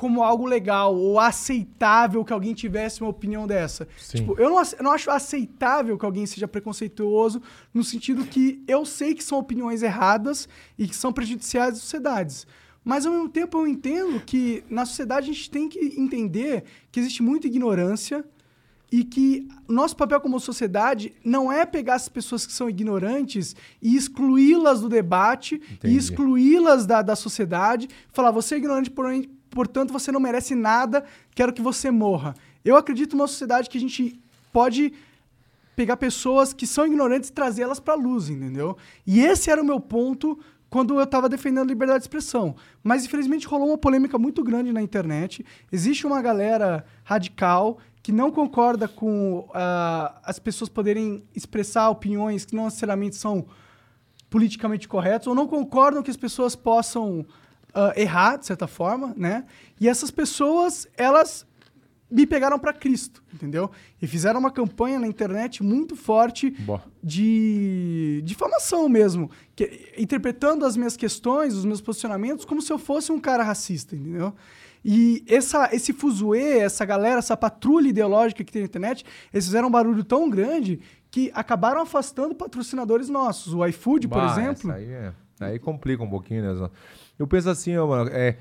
[0.00, 3.86] como algo legal ou aceitável que alguém tivesse uma opinião dessa.
[3.98, 4.16] Sim.
[4.16, 7.42] Tipo, eu não, eu não acho aceitável que alguém seja preconceituoso
[7.74, 10.48] no sentido que eu sei que são opiniões erradas
[10.78, 12.46] e que são prejudiciais às sociedades.
[12.82, 16.98] Mas, ao mesmo tempo, eu entendo que na sociedade a gente tem que entender que
[16.98, 18.24] existe muita ignorância
[18.90, 23.94] e que nosso papel como sociedade não é pegar as pessoas que são ignorantes e
[23.94, 25.94] excluí-las do debate Entendi.
[25.94, 31.04] e excluí-las da, da sociedade, falar, você é ignorante, porém, portanto você não merece nada,
[31.34, 32.34] quero que você morra.
[32.64, 34.20] Eu acredito numa sociedade que a gente
[34.52, 34.92] pode
[35.76, 38.76] pegar pessoas que são ignorantes e trazê-las para a luz, entendeu?
[39.06, 42.54] E esse era o meu ponto quando eu estava defendendo a liberdade de expressão.
[42.82, 45.44] Mas, infelizmente, rolou uma polêmica muito grande na internet.
[45.72, 52.54] Existe uma galera radical que não concorda com ah, as pessoas poderem expressar opiniões que
[52.54, 53.46] não necessariamente são
[54.30, 57.26] politicamente corretos ou não concordam que as pessoas possam
[57.74, 59.44] ah, errar, de certa forma, né?
[59.80, 61.46] E essas pessoas, elas
[62.10, 63.70] me pegaram para Cristo, entendeu?
[64.02, 66.82] E fizeram uma campanha na internet muito forte Boa.
[67.00, 73.12] de difamação mesmo, que, interpretando as minhas questões, os meus posicionamentos, como se eu fosse
[73.12, 74.34] um cara racista, entendeu?
[74.84, 79.68] E essa, esse fuzuê, essa galera, essa patrulha ideológica que tem na internet, eles fizeram
[79.68, 80.80] um barulho tão grande
[81.10, 83.52] que acabaram afastando patrocinadores nossos.
[83.52, 84.70] O iFood, por Bah, exemplo.
[84.70, 86.68] essa Aí, é- aí complica um pouquinho, né?
[87.20, 88.34] Eu penso assim, ó, mano, é,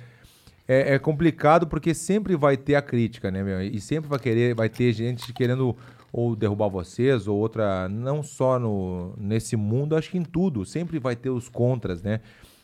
[0.66, 3.62] é, é complicado porque sempre vai ter a crítica, né, meu?
[3.62, 5.76] E sempre vai querer, vai ter gente querendo
[6.14, 10.98] ou derrubar vocês ou outra, não só no, nesse mundo, acho que em tudo, sempre
[10.98, 12.22] vai ter os contras, né?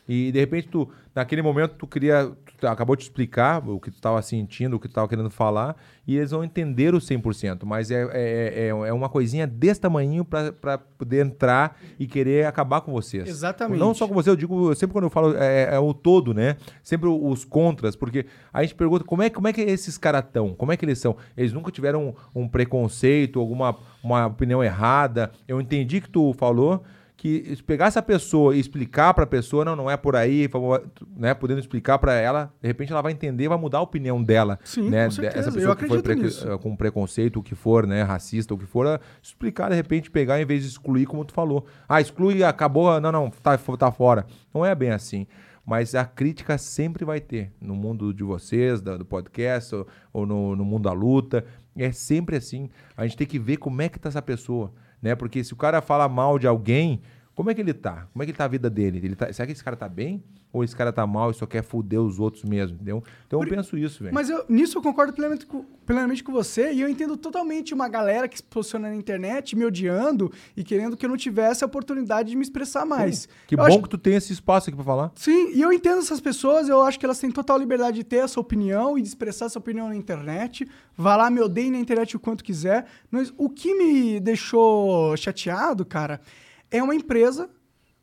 [0.08, 4.20] E de repente tu, naquele momento tu queria, acabou de explicar o que tu estava
[4.22, 5.76] sentindo, o que tu estava querendo falar,
[6.06, 10.24] e eles vão entender o 100%, mas é, é, é, é uma coisinha desse tamanho
[10.24, 13.28] para poder entrar e querer acabar com vocês.
[13.28, 13.78] Exatamente.
[13.78, 16.56] Não só com você, eu digo, sempre quando eu falo, é, é o todo, né?
[16.82, 20.54] Sempre os contras, porque a gente pergunta como é, como é que esses caras estão,
[20.54, 21.16] como é que eles são?
[21.36, 25.32] Eles nunca tiveram um, um preconceito, alguma uma opinião errada.
[25.48, 26.84] Eu entendi que tu falou
[27.16, 30.48] que pegar essa pessoa e explicar pra pessoa, não, não é por aí,
[31.16, 34.58] né, podendo explicar pra ela, de repente ela vai entender, vai mudar a opinião dela,
[34.62, 36.46] Sim, né, com essa pessoa que foi preco- nisso.
[36.50, 40.40] eh, com preconceito, o que for, né, racista, o que for, explicar, de repente pegar
[40.40, 41.64] em vez de excluir, como tu falou.
[41.88, 44.26] Ah, exclui, acabou, não, não, tá, tá fora.
[44.52, 45.26] Não é bem assim.
[45.64, 49.74] Mas a crítica sempre vai ter no mundo de vocês, do podcast,
[50.12, 51.44] ou, no, no mundo da luta.
[51.76, 52.70] É sempre assim.
[52.96, 54.72] A gente tem que ver como é que tá essa pessoa,
[55.06, 55.14] né?
[55.14, 57.00] Porque se o cara fala mal de alguém,
[57.36, 58.08] como é que ele tá?
[58.12, 58.98] Como é que tá a vida dele?
[59.04, 60.24] Ele tá, será que esse cara tá bem?
[60.52, 63.04] Ou esse cara tá mal e só quer foder os outros mesmo, entendeu?
[63.26, 64.14] Então eu penso isso, velho.
[64.14, 67.88] Mas eu- nisso eu concordo plenamente com, plenamente com você e eu entendo totalmente uma
[67.88, 71.66] galera que se posiciona na internet me odiando e querendo que eu não tivesse a
[71.66, 73.28] oportunidade de me expressar mais.
[73.46, 75.12] Que Eu bom acho- que tu tem esse espaço aqui pra falar.
[75.14, 78.16] Sim, e eu entendo essas pessoas, eu acho que elas têm total liberdade de ter
[78.24, 80.66] essa opinião e de expressar essa opinião na internet.
[80.96, 82.86] Vá lá, me odeie na internet o quanto quiser.
[83.10, 86.18] Mas o que me deixou chateado, cara,
[86.70, 87.48] é uma empresa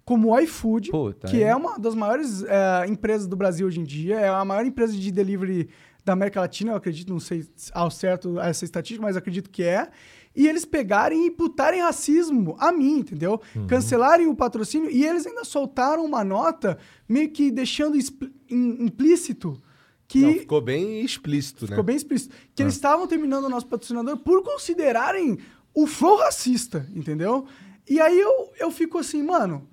[0.06, 1.48] como o iFood, Puta, que é.
[1.48, 4.94] é uma das maiores eh, empresas do Brasil hoje em dia, é a maior empresa
[4.94, 5.70] de delivery
[6.04, 9.90] da América Latina, eu acredito, não sei ao certo essa estatística, mas acredito que é.
[10.36, 13.40] E eles pegarem e imputarem racismo a mim, entendeu?
[13.56, 13.68] Uhum.
[13.68, 16.78] Cancelarem o patrocínio e eles ainda soltaram uma nota
[17.08, 17.96] meio que deixando
[18.50, 19.58] implícito
[20.08, 21.70] que Não, ficou bem explícito, né?
[21.70, 22.66] ficou bem explícito que Ah.
[22.66, 25.38] eles estavam terminando o nosso patrocinador por considerarem
[25.74, 27.46] o flow racista, entendeu?
[27.90, 29.68] E aí eu, eu fico assim, mano,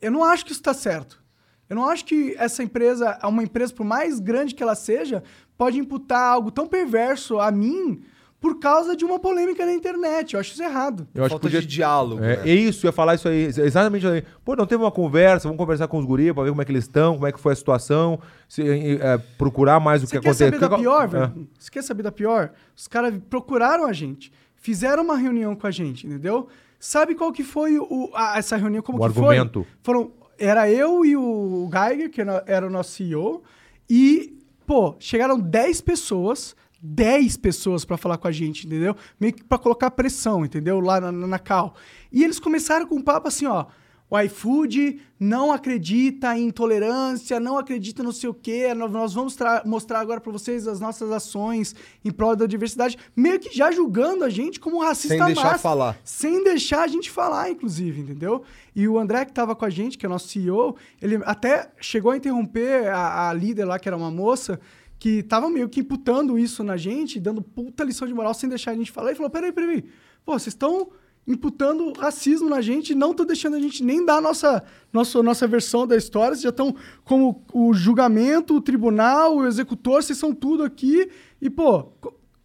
[0.00, 1.20] eu não acho que isso tá certo.
[1.68, 5.22] Eu não acho que essa empresa, uma empresa, por mais grande que ela seja,
[5.56, 8.02] pode imputar algo tão perverso a mim
[8.40, 10.32] por causa de uma polêmica na internet.
[10.34, 11.06] Eu acho isso errado.
[11.14, 11.60] Eu acho Falta que podia...
[11.60, 12.24] de diálogo.
[12.24, 12.42] É, né?
[12.48, 13.44] é isso, eu ia falar isso aí.
[13.44, 14.24] Exatamente aí.
[14.44, 16.72] Pô, não teve uma conversa, vamos conversar com os guris pra ver como é que
[16.72, 18.18] eles estão, como é que foi a situação,
[18.48, 18.62] se,
[18.98, 20.46] é, procurar mais o Você que quer aconteceu.
[20.46, 21.06] saber da pior, É.
[21.06, 21.48] velho?
[21.58, 22.50] Você quer saber da pior?
[22.74, 26.48] Os caras procuraram a gente, fizeram uma reunião com a gente, entendeu?
[26.80, 28.82] Sabe qual que foi o, a- essa reunião?
[28.82, 29.62] Como O que argumento.
[29.64, 29.72] foi?
[29.82, 33.42] Foram, era eu e o Geiger, que era, o nosso CEO,
[33.88, 38.96] e, pô, chegaram 10 pessoas, 10 pessoas pra falar com a gente, entendeu?
[39.20, 40.80] Meio que pra colocar pressão, entendeu?
[40.80, 41.74] Lá na, na Cal.
[42.10, 43.66] E eles começaram com um papo assim, ó.
[44.10, 48.74] O iFood não acredita em intolerância, não acredita no sei o quê.
[48.74, 51.74] Nós, vamos tra- mostrar agora pra vocês as nossas ações
[52.04, 52.98] em prol da diversidade.
[53.14, 55.60] Meio que já julgando a gente como racista Sem deixar máximo.
[55.60, 55.96] falar.
[56.02, 58.42] Sem deixar a gente falar, inclusive, entendeu?
[58.74, 62.10] E o André, que tava com a gente, que é nosso CEO, ele até chegou
[62.10, 64.58] a interromper a, a líder lá, que era uma moça,
[64.98, 68.72] que tava meio que imputando isso na gente, dando puta lição de moral sem deixar
[68.72, 69.12] a gente falar.
[69.12, 69.84] E falou: peraí, peraí,
[70.24, 70.88] pô, vocês estão
[71.26, 75.46] imputando racismo na gente, não estão deixando a gente nem dar a nossa, nossa, nossa
[75.46, 76.74] versão da história, vocês já estão
[77.04, 81.10] como o julgamento, o tribunal, o executor, vocês são tudo aqui.
[81.40, 81.92] E, pô,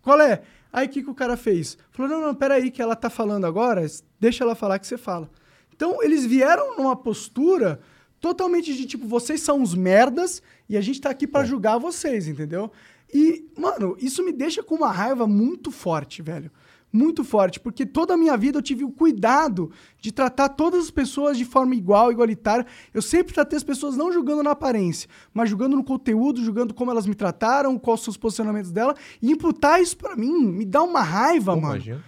[0.01, 0.43] qual é?
[0.71, 1.77] Aí o que, que o cara fez?
[1.91, 3.85] Falou: não, não, peraí, que ela tá falando agora,
[4.19, 5.29] deixa ela falar que você fala.
[5.73, 7.79] Então, eles vieram numa postura
[8.19, 12.27] totalmente de tipo, vocês são uns merdas e a gente tá aqui pra julgar vocês,
[12.27, 12.71] entendeu?
[13.13, 16.51] E, mano, isso me deixa com uma raiva muito forte, velho.
[16.95, 19.69] Muito forte, porque toda a minha vida eu tive o cuidado
[19.99, 22.65] de tratar todas as pessoas de forma igual, igualitária.
[22.93, 26.89] Eu sempre tratei as pessoas não julgando na aparência, mas julgando no conteúdo, julgando como
[26.89, 28.95] elas me trataram, quais são os posicionamentos dela.
[29.21, 31.75] E imputar isso pra mim me dá uma raiva, Pô, mano.
[31.75, 32.03] imagina.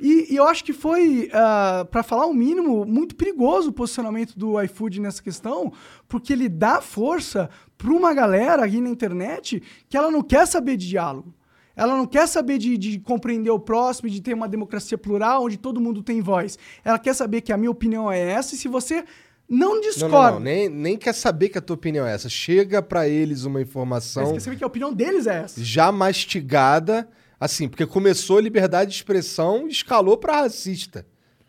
[0.00, 4.38] E, e eu acho que foi, ah, pra falar o mínimo, muito perigoso o posicionamento
[4.38, 5.70] do iFood nessa questão,
[6.08, 10.78] porque ele dá força pra uma galera aqui na internet que ela não quer saber
[10.78, 11.34] de diálogo.
[11.76, 15.56] Ela não quer saber de, de compreender o próximo, de ter uma democracia plural, onde
[15.56, 16.58] todo mundo tem voz.
[16.84, 19.04] Ela quer saber que a minha opinião é essa, e se você
[19.48, 22.28] não Não, discorda, não, não, nem, nem quer saber que a tua opinião é essa.
[22.28, 25.62] Chega pra eles uma informação quer saber que a opinião deles é essa.
[25.62, 31.06] já mastigada, assim, porque começou liberdade de expressão e escalou pra racista,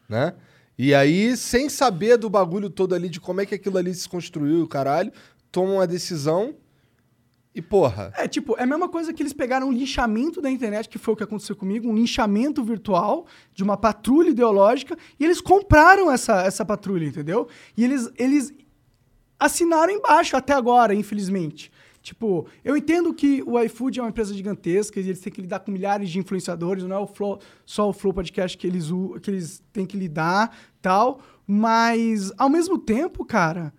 [0.10, 0.34] né?
[0.78, 4.10] E aí, sem saber do bagulho todo ali, de como é que aquilo ali se
[4.10, 5.12] construiu, o caralho,
[5.52, 6.56] toma uma decisão
[7.54, 10.88] e, porra, É, tipo, é a mesma coisa que eles pegaram um linchamento da internet,
[10.88, 15.42] que foi o que aconteceu comigo, um linchamento virtual de uma patrulha ideológica, e eles
[15.42, 17.48] compraram essa, essa patrulha, entendeu?
[17.76, 18.54] E eles, eles
[19.38, 21.72] assinaram embaixo até agora, infelizmente.
[22.02, 25.60] Tipo, eu entendo que o iFood é uma empresa gigantesca e eles têm que lidar
[25.60, 28.90] com milhares de influenciadores, não é o Flow, só o Flow Podcast que eles,
[29.22, 33.72] que eles têm que lidar, tal, mas ao mesmo tempo, cara,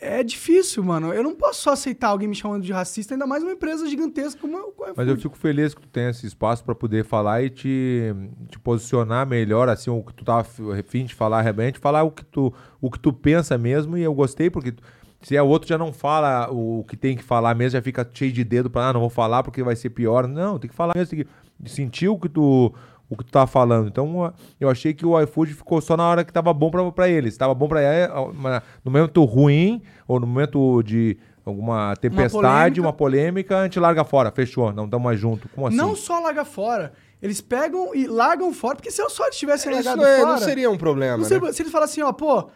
[0.00, 1.12] é difícil, mano.
[1.12, 4.40] Eu não posso só aceitar alguém me chamando de racista, ainda mais uma empresa gigantesca
[4.40, 4.92] como iFood.
[4.96, 8.14] Mas eu fico feliz que tu tenha esse espaço pra poder falar e te,
[8.48, 10.46] te posicionar melhor, assim, o que tu tava
[10.78, 14.14] afim de falar realmente, falar o que tu, o que tu pensa mesmo, e eu
[14.14, 14.74] gostei, porque
[15.20, 18.08] se é o outro já não fala o que tem que falar mesmo, já fica
[18.12, 20.28] cheio de dedo pra, ah, não vou falar porque vai ser pior.
[20.28, 21.26] Não, tem que falar mesmo, tem
[21.64, 22.72] que sentir o que tu,
[23.10, 23.88] o que tu tava falando.
[23.88, 27.08] Então, eu achei que o iFood ficou só na hora que tava bom pra, pra
[27.08, 27.36] eles.
[27.36, 32.92] Tava bom pra é, uma- no momento ruim, ou no momento de alguma tempestade, uma
[32.92, 35.48] polêmica, a gente larga fora, fechou, não estamos mais junto.
[35.48, 35.76] Como assim?
[35.76, 36.92] Não só larga fora.
[37.22, 40.30] Eles pegam e largam fora, porque se eu só tivesse Isso largado não, é- fora...
[40.32, 41.28] não seria um problema, Não né?
[41.28, 42.48] sei, Se ele falar assim, ó, pô,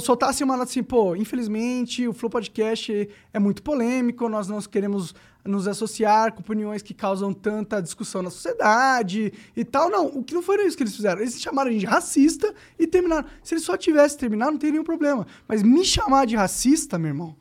[0.00, 5.14] soltasse uma nota assim, pô, infelizmente o Flow Podcast é muito polêmico, nós não queremos
[5.44, 9.90] nos associar com opiniões que causam tanta discussão na sociedade e tal.
[9.90, 11.20] Não, o que não foi isso que eles fizeram.
[11.20, 13.26] Eles chamaram a gente de racista e terminaram.
[13.42, 15.26] Se eles só tivessem terminado, não teria nenhum problema.
[15.48, 17.36] Mas me chamar de racista, meu irmão,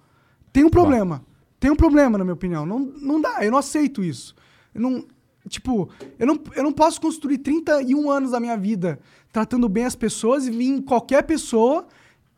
[0.52, 1.26] tem um problema.
[1.60, 2.66] Tem um problema, na minha opinião.
[2.66, 4.34] Não, não dá, eu não aceito isso.
[4.74, 5.06] Eu não,
[5.48, 9.00] tipo, eu não, eu não posso construir 31 anos da minha vida
[9.32, 11.88] tratando bem as pessoas e vir em qualquer pessoa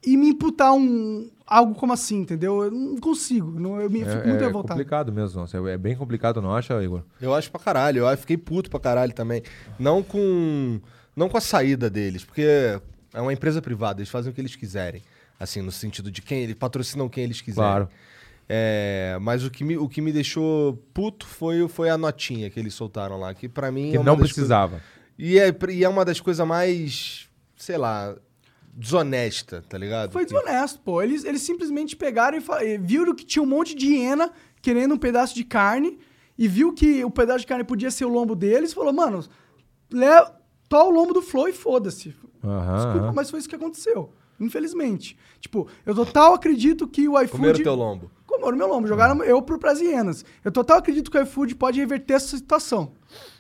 [0.06, 2.64] e me imputar um, algo como assim, entendeu?
[2.64, 3.60] Eu não consigo.
[3.60, 4.74] Não, eu me fico É, muito é revoltado.
[4.74, 7.04] complicado mesmo, nossa, é bem complicado, não acha, Igor?
[7.22, 8.08] Eu acho pra caralho.
[8.08, 9.44] Eu fiquei puto pra caralho também.
[9.80, 10.80] Não com.
[11.16, 12.42] Não com a saída deles, porque
[13.14, 15.02] é uma empresa privada, eles fazem o que eles quiserem.
[15.40, 17.70] Assim, no sentido de quem eles patrocinam quem eles quiserem.
[17.70, 17.90] Claro.
[18.48, 22.60] É, mas o que, me, o que me deixou puto foi, foi a notinha que
[22.60, 24.82] eles soltaram lá, que pra mim Que é uma não precisava.
[24.82, 24.88] coisas-
[25.18, 28.16] E, é, e é uma das coisas mais, sei lá,
[28.74, 30.12] desonesta, tá ligado?
[30.12, 31.02] Foi desonesto, pô.
[31.02, 34.32] Eles, eles simplesmente pegaram e, e viram que tinha um monte de hiena
[34.62, 36.00] querendo um pedaço de carne
[36.38, 39.24] e viu que o pedaço de carne podia ser o lombo deles falou, mano,
[40.70, 42.16] tó o lombo do Flow e foda-se.
[42.44, 44.12] Aham, Desculpa, mas foi isso que aconteceu.
[44.40, 45.16] Infelizmente.
[45.40, 47.32] Tipo, eu total acredito que o iFood...
[47.32, 48.12] Comeram teu lombo.
[48.26, 48.88] Comeram meu lombo.
[48.88, 50.26] Jogaram eu pro pras hienas.
[50.44, 52.94] Eu total acredito que o iFood pode reverter essa situação.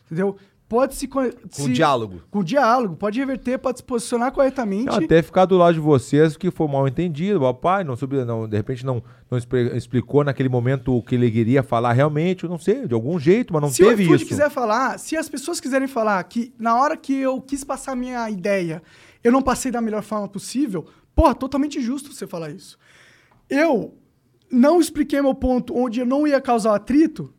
[0.06, 0.38] Entendeu?
[0.72, 1.06] Pode se...
[1.06, 1.30] Com
[1.70, 2.22] diálogo.
[2.32, 2.96] Com diálogo.
[2.96, 4.86] Pode reverter, pode se posicionar corretamente.
[4.86, 8.48] Não, até ficar do lado de vocês que foi mal entendido, papai, não soube, não,
[8.48, 12.58] de repente não, não explicou naquele momento o que ele queria falar realmente, eu não
[12.58, 14.26] sei, de algum jeito, mas não se teve isso.
[14.26, 17.96] quiser falar, se as pessoas quiserem falar que na hora que eu quis passar a
[17.98, 18.82] minha ideia,
[19.22, 22.78] eu não passei da melhor forma possível, porra, totalmente justo você falar isso.
[23.50, 23.94] Eu
[24.50, 27.34] não expliquei meu ponto onde eu não ia causar atrito,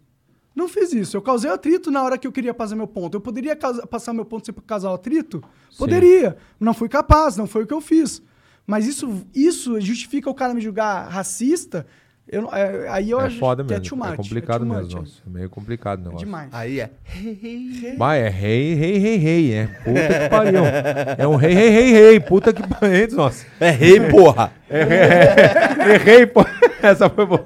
[0.54, 1.16] não fiz isso.
[1.16, 3.16] Eu causei atrito na hora que eu queria passar meu ponto.
[3.16, 5.42] Eu poderia passar meu ponto sem causar atrito?
[5.78, 6.36] Poderia.
[6.60, 8.22] Não fui capaz, não foi o que eu fiz.
[8.66, 11.86] Mas isso, isso justifica o cara me julgar racista?
[12.28, 14.60] Eu, não- é, aí eu É acho foda que é mesmo, too much, é complicado
[14.60, 16.24] too mesmo, much, nossa, é meio complicado o É negócio.
[16.26, 16.48] demais.
[16.52, 16.90] Aí é.
[17.98, 19.66] Vai, é rei, rei, rei, rei, é.
[19.66, 20.62] Puta que pariu.
[21.18, 22.20] É um rei, rei, rei, rei.
[22.20, 23.44] Puta que pariu, nossa.
[23.60, 24.52] É rei, porra!
[24.70, 26.40] Errei, pô.
[26.82, 27.44] Essa foi boa.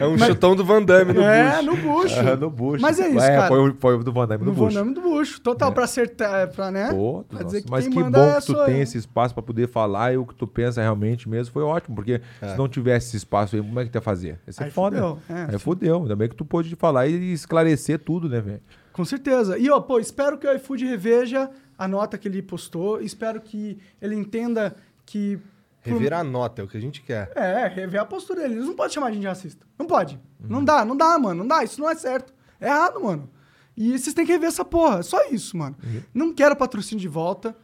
[0.00, 1.62] É um chutão do Van Damme no é, bucho.
[1.64, 2.20] no bucho.
[2.20, 2.82] Ah, no bucho.
[2.82, 3.48] Mas é isso, cara.
[3.48, 4.74] Foi, o- foi o do Van Damme no, No bucho.
[4.76, 5.40] Voname do bucho.
[5.40, 6.88] Total, pra acertar, pra, né?
[6.90, 8.82] Pô, pra dizer que mas quem que manda bom é que tu só tem eu.
[8.82, 12.20] esse espaço pra poder falar e o que tu pensa realmente mesmo foi ótimo, porque
[12.54, 14.40] se não tivesse esse espaço aí, como é que tu ia fazer?
[14.46, 14.96] Ia ser Aí foda.
[14.96, 15.52] fudeu, é.
[15.52, 16.02] aí fudeu.
[16.02, 18.62] Ainda bem que tu pôde falar e esclarecer tudo, né, velho?
[18.92, 19.58] Com certeza.
[19.58, 23.00] E, ó, pô, espero que o iFood reveja a nota que ele postou.
[23.00, 25.38] Espero que ele entenda que...
[25.82, 27.30] Revirar a nota, é o que a gente quer.
[27.36, 28.54] É, rever a postura dele.
[28.54, 29.66] Eles não podem chamar a gente de racista.
[29.78, 30.18] Não pode.
[30.40, 31.40] Não dá, não dá, mano.
[31.40, 31.62] Não dá.
[31.62, 32.32] Isso não é certo.
[32.58, 33.28] É errado, mano.
[33.76, 35.00] E vocês têm que rever essa porra.
[35.00, 35.76] É só isso, mano.
[36.14, 37.54] Não quero patrocínio de volta.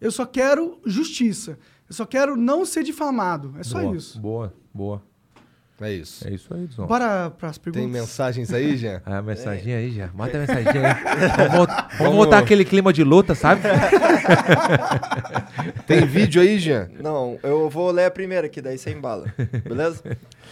[0.00, 1.58] Eu só quero justiça.
[1.94, 3.54] Eu só quero não ser difamado.
[3.56, 4.20] É só boa, isso.
[4.20, 5.00] Boa, boa.
[5.80, 6.26] É isso.
[6.26, 6.86] É isso aí, Dizon.
[6.86, 7.84] Bora pras perguntas.
[7.84, 9.00] Tem mensagens aí, Jean?
[9.06, 10.10] Ah, a mensaginha aí já.
[10.12, 11.04] Mata a mensaginha aí.
[11.38, 13.62] Vamos, voltar, vamos voltar aquele clima de luta, sabe?
[15.86, 16.88] Tem vídeo aí, Jean?
[17.00, 19.32] Não, eu vou ler a primeira aqui, daí você embala.
[19.62, 20.02] Beleza?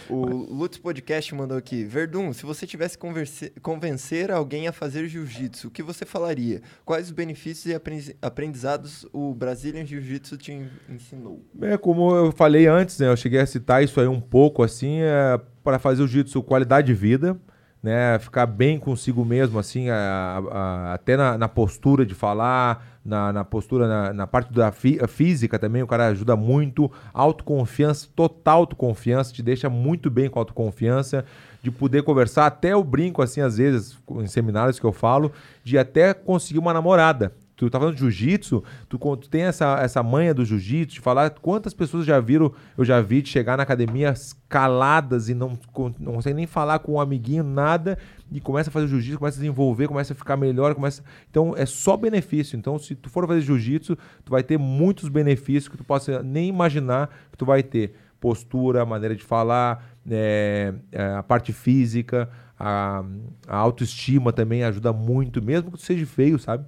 [0.09, 1.85] O Lutz Podcast mandou aqui.
[1.85, 6.61] Verdun, se você tivesse converse- convencer alguém a fazer jiu-jitsu, o que você falaria?
[6.85, 11.45] Quais os benefícios e aprendiz- aprendizados o Brazilian Jiu-Jitsu te en- ensinou?
[11.61, 13.09] É, como eu falei antes, né?
[13.09, 16.89] Eu cheguei a citar isso aí um pouco, assim, é, para fazer o jiu-jitsu qualidade
[16.89, 17.37] de vida,
[17.83, 18.19] né?
[18.19, 23.45] Ficar bem consigo mesmo, assim, a- a- até na, na postura de falar, na, na
[23.45, 26.91] postura, na, na parte da a física também, o cara ajuda muito.
[27.13, 31.25] Autoconfiança, total autoconfiança, te deixa muito bem com autoconfiança,
[31.63, 35.79] de poder conversar, até eu brinco, assim, às vezes, em seminários que eu falo, de
[35.79, 37.33] até conseguir uma namorada.
[37.55, 41.31] Tu tá falando de jiu-jitsu, tu, tu tem essa, essa manha do jiu-jitsu, de falar
[41.31, 44.15] quantas pessoas já viram, eu já vi de chegar na academia
[44.49, 45.59] caladas e não,
[45.99, 47.99] não consegue nem falar com um amiguinho, nada,
[48.31, 51.05] e começa a fazer jiu-jitsu, começa a desenvolver, começa a ficar melhor, começa...
[51.31, 52.57] Então é só benefício.
[52.57, 56.49] Então se tu for fazer jiu-jitsu, tu vai ter muitos benefícios que tu possa nem
[56.49, 57.95] imaginar que tu vai ter.
[58.19, 60.75] Postura, maneira de falar, é,
[61.19, 63.05] a parte física, a,
[63.49, 66.65] a autoestima também ajuda muito, mesmo que tu seja feio, sabe?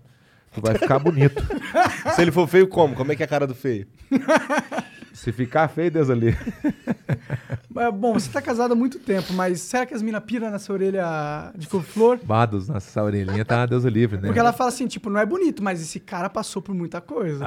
[0.54, 1.42] Tu vai ficar bonito.
[2.14, 2.94] Se ele for feio, como?
[2.94, 3.86] Como é que é a cara do feio?
[5.12, 6.36] Se ficar feio, Deus ali.
[7.76, 10.72] É, bom, você tá casado há muito tempo, mas será que as minas piram nessa
[10.72, 12.18] orelha de couve-flor?
[12.22, 14.24] Bados, nossa orelhinha tá Deus o livre, né?
[14.26, 17.40] Porque ela fala assim, tipo, não é bonito, mas esse cara passou por muita coisa.
[17.44, 17.46] tá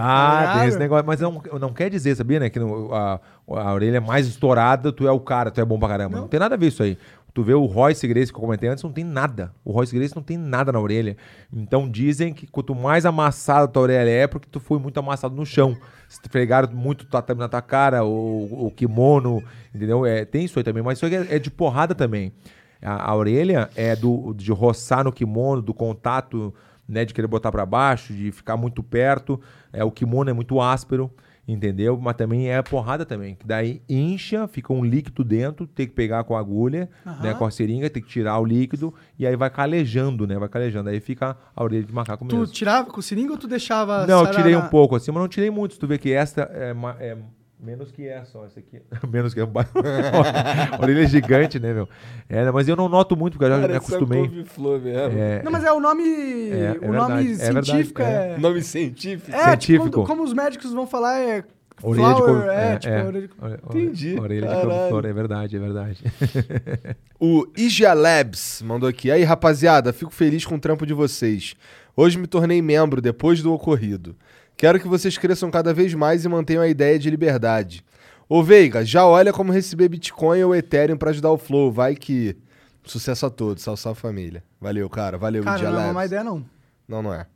[0.53, 1.05] Ah, tem esse negócio.
[1.05, 2.49] Mas não, não quer dizer, sabia, né?
[2.49, 5.87] Que no- a, a orelha mais estourada, tu é o cara, tu é bom pra
[5.89, 6.17] caramba.
[6.19, 6.97] Não, tem nada a ver isso aí.
[7.37, 9.53] Tu vê o Royce Grace que eu comentei antes, não tem nada.
[9.63, 11.15] O Royce Grace não tem nada na orelha.
[11.53, 15.45] Então dizem que quanto mais amassada tua orelha é, porque tu foi muito amassado no
[15.45, 15.77] chão.
[16.09, 20.03] Se fregaram muito tatame na tua cara, o, o kimono, entendeu?
[20.03, 22.33] É, tem isso aí também, mas isso aí é, é de porrada também.
[22.81, 26.51] A, a orelha é do, de roçar no kimono, do contato,
[26.89, 27.05] né?
[27.05, 29.39] De querer botar pra baixo, de ficar muito perto.
[29.71, 31.11] É, o kimono é muito áspero,
[31.47, 31.97] entendeu?
[32.01, 33.35] Mas também é porrada também.
[33.35, 36.89] Que daí incha, fica um líquido dentro, tem que pegar com a agulha,
[37.21, 37.33] né?
[37.33, 40.37] Com a seringa, tem que tirar o líquido e aí vai calejando, né?
[40.37, 40.89] Vai calejando.
[40.89, 42.53] Aí fica a orelha de macaco Tu mesmo.
[42.53, 44.05] tirava com seringa ou tu deixava...
[44.05, 45.75] Não, eu tirei na- um pouco assim, mas não tirei muito.
[45.75, 47.17] Se tu vê que esta é, é
[47.59, 48.45] menos que essa, ó.
[48.45, 48.81] Essa aqui.
[49.07, 49.47] menos que a
[50.81, 51.87] orelha gigante, né, meu?
[52.29, 54.19] É, mas eu não noto muito, porque eu já me acostumei.
[54.27, 55.17] couve-flor mesmo.
[55.17, 56.03] É, Não, mas é o nome...
[56.51, 58.33] É, é o nome verdade, é verdade, científico é.
[58.33, 58.37] é...
[58.37, 59.31] Nome científico.
[59.31, 59.91] É, tipo, Científico.
[59.91, 61.43] quando- como os médicos vão falar, é...
[61.83, 63.29] Orelha de flower, couve- é, tipo, orelha de...
[63.69, 64.69] Entendi, Orelha de caralho.
[64.69, 66.03] couve-flor, é verdade, é verdade.
[67.19, 69.09] O Igia Labs mandou aqui.
[69.09, 71.55] Aí, rapaziada, fico feliz com o trampo de vocês.
[71.95, 74.15] Hoje me tornei membro depois do ocorrido.
[74.57, 77.85] Quero que vocês cresçam cada vez mais e mantenham a ideia de liberdade.
[78.27, 81.71] Ô Veiga, já olha como receber Bitcoin ou Ethereum pra ajudar o Flow.
[81.71, 82.35] Vai que.
[82.83, 83.63] Sucesso a todos.
[83.63, 84.43] Salve, salve família.
[84.59, 85.17] Valeu, cara.
[85.17, 85.95] Valeu, Cara, Igia não é Labs.
[85.95, 86.45] uma ideia, não.
[86.87, 87.27] Não, não é.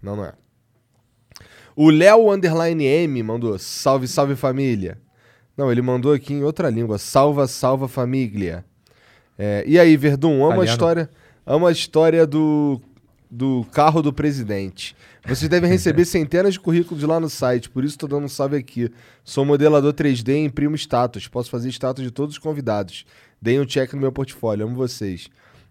[0.00, 0.32] Não, não é.
[1.74, 4.98] O Léo Underline M mandou salve, salve família.
[5.56, 6.96] Não, ele mandou aqui em outra língua.
[6.96, 8.64] Salva, salva família.
[9.38, 11.10] É, e aí, Verdun, amo a história,
[11.44, 12.80] amo a história do,
[13.30, 14.95] do carro do presidente.
[15.28, 18.56] Vocês devem receber centenas de currículos lá no site, por isso tô dando um salve
[18.56, 18.90] aqui.
[19.24, 21.26] Sou modelador 3D e imprimo status.
[21.28, 23.04] Posso fazer status de todos os convidados.
[23.42, 25.28] Deem um check no meu portfólio, amo vocês.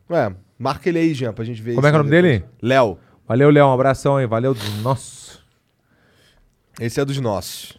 [0.09, 2.33] Ué, marca ele aí, Jean, pra gente ver Como é que é o nome depois.
[2.41, 2.45] dele?
[2.61, 2.97] Léo.
[3.27, 4.27] Valeu, Léo, um abração aí.
[4.27, 5.39] Valeu, nossa.
[6.79, 7.77] Esse é dos nossos.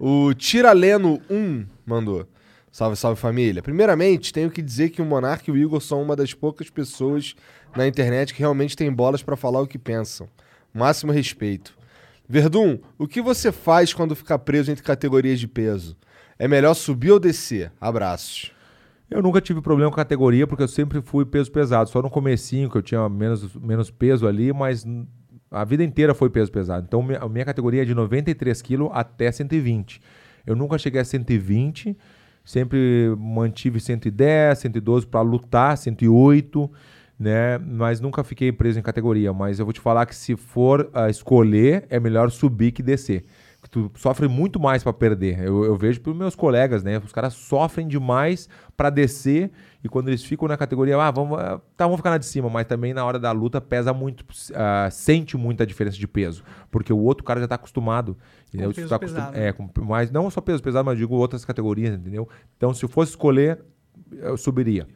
[0.00, 2.26] o Tiraleno 1 mandou.
[2.70, 3.62] Salve, salve família.
[3.62, 7.34] Primeiramente, tenho que dizer que o Monark e o Igor são uma das poucas pessoas
[7.74, 10.28] na internet que realmente tem bolas pra falar o que pensam.
[10.72, 11.76] Máximo respeito.
[12.28, 15.96] Verdun, o que você faz quando ficar preso entre categorias de peso?
[16.38, 17.72] É melhor subir ou descer?
[17.80, 18.52] Abraços.
[19.10, 21.88] Eu nunca tive problema com categoria, porque eu sempre fui peso pesado.
[21.88, 24.86] Só no comecinho que eu tinha menos, menos peso ali, mas
[25.50, 26.84] a vida inteira foi peso pesado.
[26.86, 30.00] Então a minha categoria é de 93 quilos até 120.
[30.46, 31.96] Eu nunca cheguei a 120,
[32.44, 36.70] sempre mantive 110, 112 para lutar, 108,
[37.18, 37.58] né?
[37.58, 39.32] Mas nunca fiquei preso em categoria.
[39.32, 43.24] Mas eu vou te falar que se for ah, escolher, é melhor subir que descer.
[43.60, 45.40] Que tu sofre muito mais para perder.
[45.40, 46.96] Eu, eu vejo pelos meus colegas, né?
[46.98, 49.50] Os caras sofrem demais para descer
[49.82, 52.48] e quando eles ficam na categoria, ah, vamos, ah, tá, vamos ficar na de cima,
[52.48, 54.24] mas também na hora da luta pesa muito,
[54.54, 58.16] ah, sente muita diferença de peso, porque o outro cara já tá acostumado.
[58.48, 58.72] entendeu?
[58.72, 59.48] peso tá acostum- né?
[59.48, 62.28] É, com, mas não só peso pesado, mas eu digo outras categorias, entendeu?
[62.56, 63.58] Então, se eu fosse escolher,
[64.12, 64.86] eu subiria.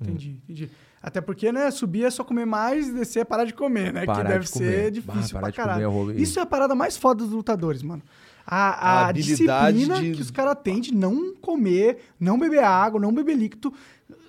[0.00, 0.70] Entendi, entendi.
[1.06, 4.04] Até porque, né, subir é só comer mais e descer é parar de comer, né?
[4.04, 4.72] Parar que de deve comer.
[4.72, 6.10] ser Bah, difícil parar pra de comer caralho.
[6.10, 6.20] é.
[6.20, 8.02] Isso é a parada mais foda dos lutadores, mano.
[8.44, 13.00] A, a, A disciplina de- que os caras têm de não comer, não beber água,
[13.00, 13.72] não beber líquido.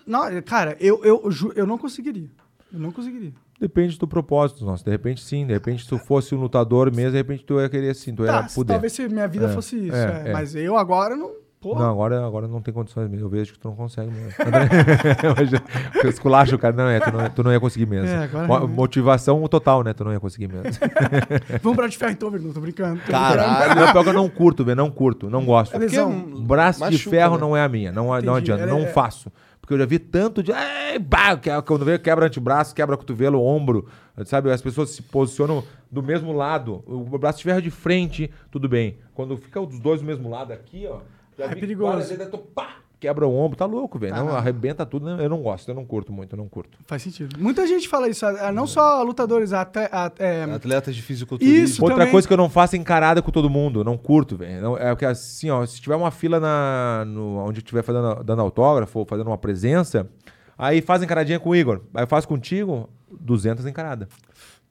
[0.05, 2.29] Não, cara, eu, eu, ju- eu não conseguiria.
[2.71, 3.33] Eu não conseguiria.
[3.59, 4.83] Depende do propósito, nossa.
[4.83, 5.47] De repente, sim.
[5.47, 8.23] De repente, se tu fosse um lutador mesmo, de repente tu ia querer assim, tu
[8.23, 8.73] ia Tá, se poder.
[8.73, 9.95] talvez se minha vida É, fosse isso.
[9.95, 10.29] é, é.
[10.29, 10.33] é.
[10.33, 11.31] Mas eu agora não.
[11.67, 11.83] Porra.
[11.83, 13.25] Não, agora, agora não tem condições mesmo.
[13.25, 14.31] Eu vejo que tu não consegue mesmo.
[16.01, 16.73] Eu esculacho o cara.
[16.73, 18.07] Não, é, tu não, tu não ia conseguir mesmo.
[18.07, 18.71] É, agora realmente.
[18.73, 19.93] Motivação total, né?
[19.93, 20.63] Tu não ia conseguir mesmo.
[21.61, 23.01] Vamos pra de ferro então, Verdun, tô brincando.
[23.05, 23.81] tô Caralho.
[23.81, 24.77] Não, pior que eu não curto, velho.
[24.77, 25.29] Não curto.
[25.29, 25.75] Não gosto.
[25.75, 26.41] É lesão.
[26.41, 27.41] Braço de machuca, ferro né?
[27.41, 27.91] não é a minha.
[27.91, 28.65] Não, não adianta.
[28.65, 29.29] Não é- faço.
[29.59, 30.53] Porque eu já vi tanto de.
[31.01, 33.85] Bah, que- quando vê, quebra antebraço, quebra cotovelo, ombro.
[34.23, 34.49] Sabe?
[34.49, 35.61] As pessoas se posicionam
[35.91, 36.81] do mesmo lado.
[36.87, 38.99] O braço de ferro é de frente, tudo bem.
[39.13, 40.99] Quando fica os dois do mesmo lado aqui, ó.
[41.37, 41.97] Já É perigoso.
[42.09, 44.13] vezes, tu, pá, quebra o ombro, tá louco, velho.
[44.15, 44.37] Não, Caralho.
[44.39, 45.05] arrebenta tudo.
[45.15, 45.23] né?
[45.23, 46.77] Eu não gosto, eu não curto muito, eu não curto.
[46.87, 47.37] Faz sentido.
[47.39, 49.89] Muita gente fala isso, ah, não só lutadores, até.
[50.19, 51.63] é, Atletas de fisiculturismo.
[51.63, 51.81] Isso.
[51.83, 53.81] Outra também- coisa que eu não faço é encarada com todo mundo.
[53.81, 54.61] Eu não curto, velho.
[54.61, 58.23] Não- É porque assim, ó, se tiver uma fila na, no, onde eu estiver fazendo,
[58.23, 60.09] dando autógrafo ou fazendo uma presença,
[60.57, 61.81] aí faz encaradinha com o Igor.
[61.93, 64.07] Aí eu faço contigo, 200 encarada.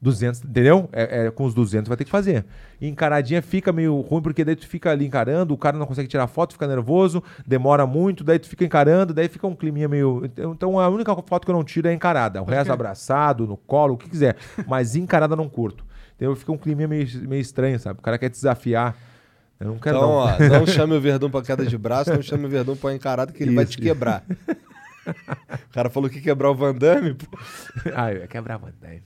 [0.01, 0.89] 200, entendeu?
[0.93, 2.45] É, é, com os 200 vai ter que fazer.
[2.81, 6.09] E encaradinha fica meio ruim, porque daí tu fica ali encarando, o cara não consegue
[6.09, 10.31] tirar foto, fica nervoso, demora muito, daí tu fica encarando, daí fica um climinha meio.
[10.37, 12.43] Então a única foto que eu não tiro é encarada.
[12.43, 14.37] O resto abraçado, no colo, o que quiser.
[14.67, 15.85] Mas encarada não curto.
[16.17, 17.99] Então fica um climinha meio, meio estranho, sabe?
[17.99, 18.95] O cara quer te desafiar.
[19.59, 20.17] Eu não quero Então, não.
[20.19, 23.33] ó, não chame o Verdun pra queda de braço, não chame o Verdun pra encarada
[23.33, 23.89] que ele vai Isso, te isso.
[23.89, 24.23] quebrar.
[25.07, 27.27] o cara falou que quebrar o Van Damme, pô.
[27.95, 29.03] Ah, eu ia quebrar a vantagem.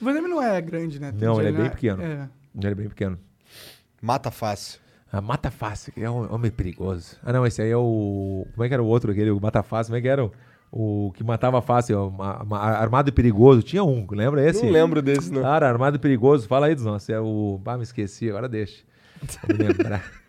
[0.00, 1.12] O Van Damme não é grande, né?
[1.16, 2.02] Não, ele é bem pequeno.
[2.02, 2.28] É.
[2.56, 3.18] Ele é bem pequeno.
[4.00, 4.80] Mata fácil.
[5.16, 7.16] Ah, Mata Fácil, que é um homem perigoso.
[7.22, 8.44] Ah, não, esse aí é o.
[8.52, 9.30] Como é que era o outro, aquele?
[9.30, 10.24] O Mata Fácil, como é que era?
[10.24, 10.30] O,
[10.72, 12.12] o que matava fácil,
[12.50, 13.62] armado e perigoso.
[13.62, 14.64] Tinha um, lembra esse?
[14.64, 15.40] Não lembro desse, não.
[15.40, 16.48] Cara, armado e perigoso.
[16.48, 17.08] Fala aí dos nossos.
[17.08, 17.60] É o.
[17.64, 18.82] Ah, me esqueci, agora deixa.
[19.46, 20.02] Vou lembrar.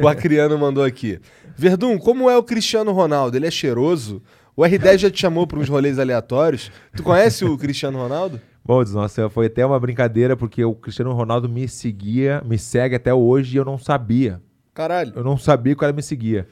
[0.00, 1.18] O Acriano mandou aqui.
[1.56, 3.36] Verdun, como é o Cristiano Ronaldo?
[3.36, 4.22] Ele é cheiroso?
[4.54, 6.70] O R10 já te chamou para uns rolês aleatórios?
[6.94, 8.40] Tu conhece o Cristiano Ronaldo?
[8.66, 13.14] Bom, nossa, foi até uma brincadeira, porque o Cristiano Ronaldo me seguia, me segue até
[13.14, 14.40] hoje e eu não sabia.
[14.74, 15.12] Caralho.
[15.14, 16.48] Eu não sabia que o cara me seguia.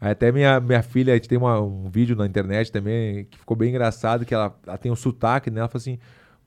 [0.00, 3.56] Até minha, minha filha, a gente tem uma- um vídeo na internet também que ficou
[3.56, 5.60] bem engraçado, que ela, ela tem um sotaque, né?
[5.60, 5.98] Ela fala assim,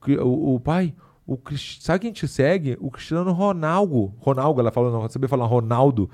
[0.02, 0.94] "Que- o, o pai,
[1.26, 1.36] o,
[1.80, 2.78] sabe quem te segue?
[2.80, 4.14] O Cristiano Ronaldo.
[4.18, 6.08] Ronaldo, ela falou, não sabia falar Ronaldo.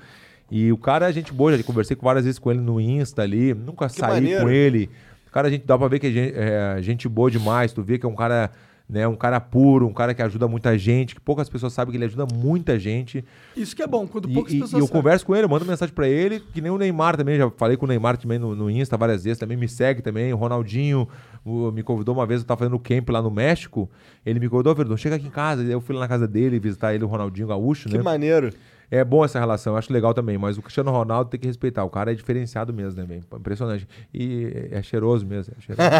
[0.51, 3.53] E o cara é gente boa, já conversei várias vezes com ele no Insta ali,
[3.53, 4.43] nunca saí maneiro.
[4.43, 4.89] com ele.
[5.27, 7.83] O cara, a gente dá pra ver que é gente, é gente boa demais, tu
[7.83, 8.49] vê que é um cara,
[8.89, 11.97] né, um cara puro, um cara que ajuda muita gente, que poucas pessoas sabem que
[11.97, 13.23] ele ajuda muita gente.
[13.55, 15.01] Isso que é bom, quando E, poucas e- e pessoas eu sabem.
[15.01, 17.75] converso com ele, eu mando mensagem pra ele, que nem o Neymar também, já falei
[17.75, 21.07] com o Neymar também no, no Insta várias vezes, também me segue também, o Ronaldinho
[21.43, 23.89] o- me convidou uma vez, eu tava fazendo camp lá no México,
[24.25, 26.57] ele me convidou, Verdun, chega aqui em casa, e eu fui lá na casa dele
[26.59, 28.03] visitar ele, o Ronaldinho Gaúcho, Que né?
[28.03, 28.51] maneiro.
[28.89, 31.83] É bom essa relação, eu acho legal também, mas o Cristiano Ronaldo tem que respeitar,
[31.83, 33.21] o cara é diferenciado mesmo, né, bem?
[33.37, 33.85] Impressionante.
[34.13, 35.85] E é cheiroso mesmo, é cheiroso.
[35.87, 35.91] o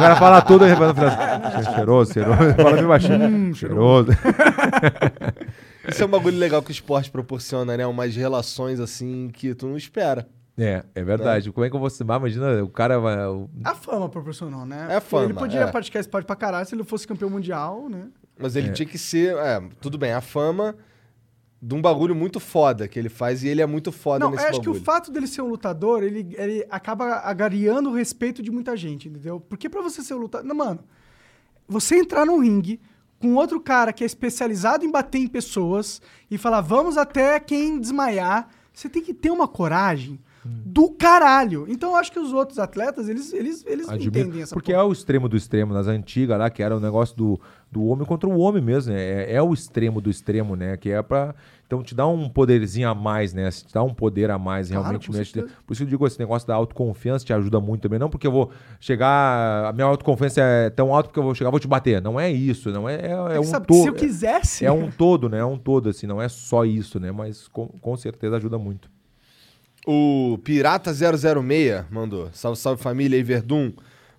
[0.00, 4.10] cara fala tudo e no final, é cheiroso, cheiroso, fala bem baixinho, cheiroso.
[5.88, 7.86] Isso é um bagulho legal que o esporte proporciona, né?
[7.86, 10.26] Umas relações assim que tu não espera.
[10.58, 11.52] É, é verdade.
[11.52, 13.26] Como é que eu vou se Imagina, o cara vai.
[13.26, 14.86] o- A fama proporcionou, né?
[14.90, 15.66] É a fama, Ele podia é.
[15.70, 18.08] praticar esporte pra caralho se ele fosse campeão mundial, né?
[18.38, 19.36] Mas ele tinha que ser.
[19.36, 20.74] É, tudo bem, a fama
[21.60, 24.44] de um bagulho muito foda que ele faz e ele é muito foda Não, nesse
[24.44, 24.82] eu acho que bagulho.
[24.82, 29.08] o fato dele ser um lutador, ele, ele acaba agariando o respeito de muita gente,
[29.08, 29.40] entendeu?
[29.40, 30.46] Porque pra você ser um lutador.
[30.46, 30.80] Não, mano,
[31.66, 32.80] você entrar num ringue
[33.18, 37.80] com outro cara que é especializado em bater em pessoas e falar, vamos até quem
[37.80, 41.66] desmaiar, você tem que ter uma coragem do caralho.
[41.68, 44.84] Então eu acho que os outros atletas, eles, eles, eles Admiro, entendem essa porque porra.
[44.84, 47.40] é o extremo do extremo, nas antigas lá, que era o negócio do,
[47.70, 49.00] do homem contra o homem mesmo, né?
[49.00, 50.76] É, é o extremo do extremo, né?
[50.76, 51.34] Que é pra.
[51.66, 53.50] Então te dá um poderzinho a mais, né?
[53.50, 55.10] Te dá um poder a mais, Claro, realmente.
[55.10, 55.32] Por isso
[55.78, 57.98] que eu digo, esse negócio da autoconfiança te ajuda muito também.
[57.98, 59.66] Não porque eu vou chegar.
[59.66, 62.00] A minha autoconfiança é tão alta porque eu vou chegar, vou te bater.
[62.00, 62.94] Não é isso, não é.
[62.96, 63.96] É, é É um sabe, se eu todo.
[63.96, 64.64] quisesse.
[64.64, 65.38] É um todo, né?
[65.38, 67.10] É um todo, assim, não é só isso, né?
[67.10, 68.88] Mas com, com certeza ajuda muito.
[69.86, 72.28] O Pirata006 mandou.
[72.32, 73.72] Salve, salve família e Verdun.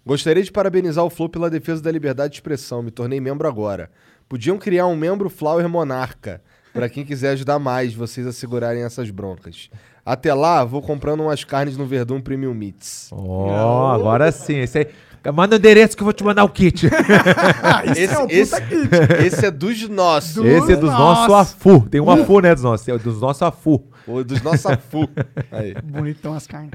[0.06, 2.82] Gostaria de parabenizar o Flow pela defesa da liberdade de expressão.
[2.82, 3.90] Me tornei membro agora.
[4.30, 6.42] Podiam criar um membro Flower Monarca.
[6.74, 9.70] Pra quem quiser ajudar mais vocês a segurarem essas broncas.
[10.06, 13.10] Até lá, vou comprando umas carnes no Verdun Premium Meats.
[13.12, 14.60] Ó, agora sim.
[14.60, 14.88] Esse aí.
[15.34, 16.86] Manda o endereço que eu vou te mandar o kit.
[17.92, 19.26] Isso Esse, é um puta esse, kit.
[19.26, 20.36] esse é dos nossos.
[20.36, 21.82] Do- Esse é dos nossos AFU.
[21.90, 22.54] Tem um AFU, né?
[22.54, 22.88] Dos nossos.
[22.88, 23.84] É dos nossos AFU.
[24.08, 25.08] O dos nossos afu.
[25.52, 25.76] Aí.
[25.84, 26.72] Bonitão as carnes.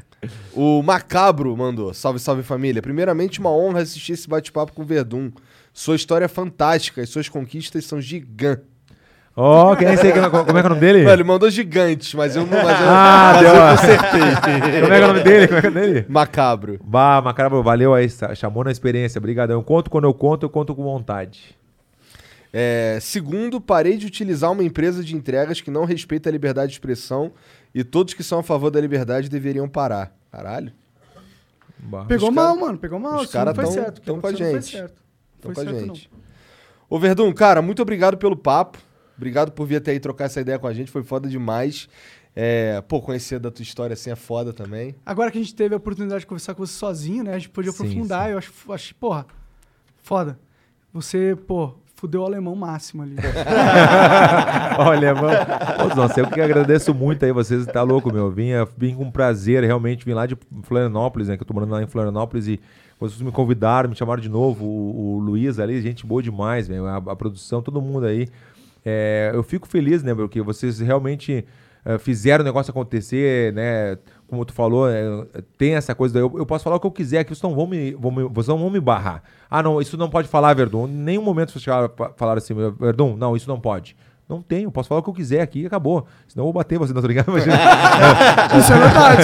[0.52, 1.94] O Macabro mandou.
[1.94, 2.82] Salve, salve família.
[2.82, 5.30] Primeiramente, uma honra assistir esse bate-papo com o Verdun.
[5.72, 8.70] Sua história é fantástica e suas conquistas são gigantes.
[9.34, 10.12] Ó, quem é esse aí?
[10.12, 11.04] Como é como é que é o nome dele?
[11.04, 12.62] Velho, mandou gigantes, mas eu não.
[12.62, 14.60] Mas eu, Ah, mas deu eu consertei.
[14.82, 15.46] Como é que é o nome dele?
[15.48, 16.06] Como é que é o nome dele?
[16.06, 16.78] Macabro.
[16.84, 18.06] Bah, Macarabo, valeu aí.
[18.34, 19.18] Chamou na experiência.
[19.18, 19.56] Obrigadão.
[19.58, 21.56] Eu conto quando eu conto, eu conto com vontade.
[22.52, 26.74] É, segundo, parei de utilizar uma empresa de entregas que não respeita a liberdade de
[26.74, 27.32] expressão
[27.74, 30.14] e todos que são a favor da liberdade deveriam parar.
[30.30, 30.72] Caralho.
[31.78, 32.04] Bah.
[32.04, 32.78] Pegou Os mal, cara- mano.
[32.78, 33.16] Pegou mal.
[33.16, 33.98] os Isso cara não foi tão- certo.
[33.98, 34.52] O que tão com a gente.
[34.52, 35.02] Foi certo.
[35.40, 36.10] Foi com a gente.
[36.88, 38.78] Ô, Verdun, cara, muito obrigado pelo papo.
[39.16, 40.90] Obrigado por vir até aí trocar essa ideia com a gente.
[40.90, 41.88] Foi foda demais.
[42.36, 44.94] É, pô, conhecer da tua história assim é foda também.
[45.04, 47.34] Agora que a gente teve a oportunidade de conversar com você sozinho, né?
[47.34, 48.26] A gente podia Sim, aprofundar.
[48.26, 48.32] sim.
[48.32, 49.26] Eu acho, acho, porra,
[50.02, 50.38] foda.
[50.92, 53.14] Você, pô, fudeu o alemão máximo ali.
[54.76, 55.38] Olha, mano.
[55.78, 58.28] Pô, nossa, eu que agradeço muito aí vocês, tá louco, meu.
[58.28, 61.36] Vim, vim com prazer, realmente, vim lá de Florianópolis, né?
[61.36, 62.60] Que eu tô morando lá em Florianópolis e
[62.98, 66.86] vocês me convidaram, me chamaram de novo, o, o Luiz ali, gente boa demais, velho.
[66.86, 68.26] A, a produção, todo mundo aí.
[68.84, 71.46] É, eu fico feliz, né, porque vocês realmente
[71.84, 73.96] eh, fizeram o negócio acontecer, né?
[74.32, 75.04] Como tu falou, é,
[75.58, 77.66] tem essa coisa, eu, eu posso falar o que eu quiser, aqui vocês não vão
[77.66, 79.22] me, vão me- vocês não vão me barrar.
[79.50, 80.86] Ah, não, isso não pode falar, Verdun.
[80.86, 83.94] Em nenhum momento vocês chegaram a falar assim, Verdun, não, isso não pode.
[84.26, 86.06] Não tenho, posso falar o que eu quiser aqui e acabou.
[86.26, 87.28] Senão eu vou bater você, não tô ligado?
[87.28, 87.54] Imagina.
[88.58, 89.22] Isso é verdade.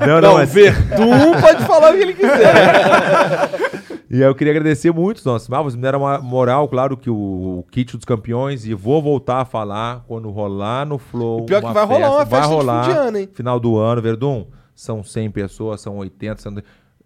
[0.00, 0.52] Não, Não, não, mas...
[0.52, 3.50] Verdun pode falar o que ele quiser.
[4.14, 5.52] E aí eu queria agradecer muito os nossos.
[5.52, 7.16] Ah, vocês me deram uma moral, claro, que o,
[7.58, 11.40] o kit dos campeões, e vou voltar a falar quando rolar no Flow.
[11.40, 13.28] E pior que vai rolar uma vai festa de rolar, fim de ano, hein?
[13.32, 14.46] Final do ano, Verdun.
[14.72, 16.54] São 100 pessoas, são 80, são...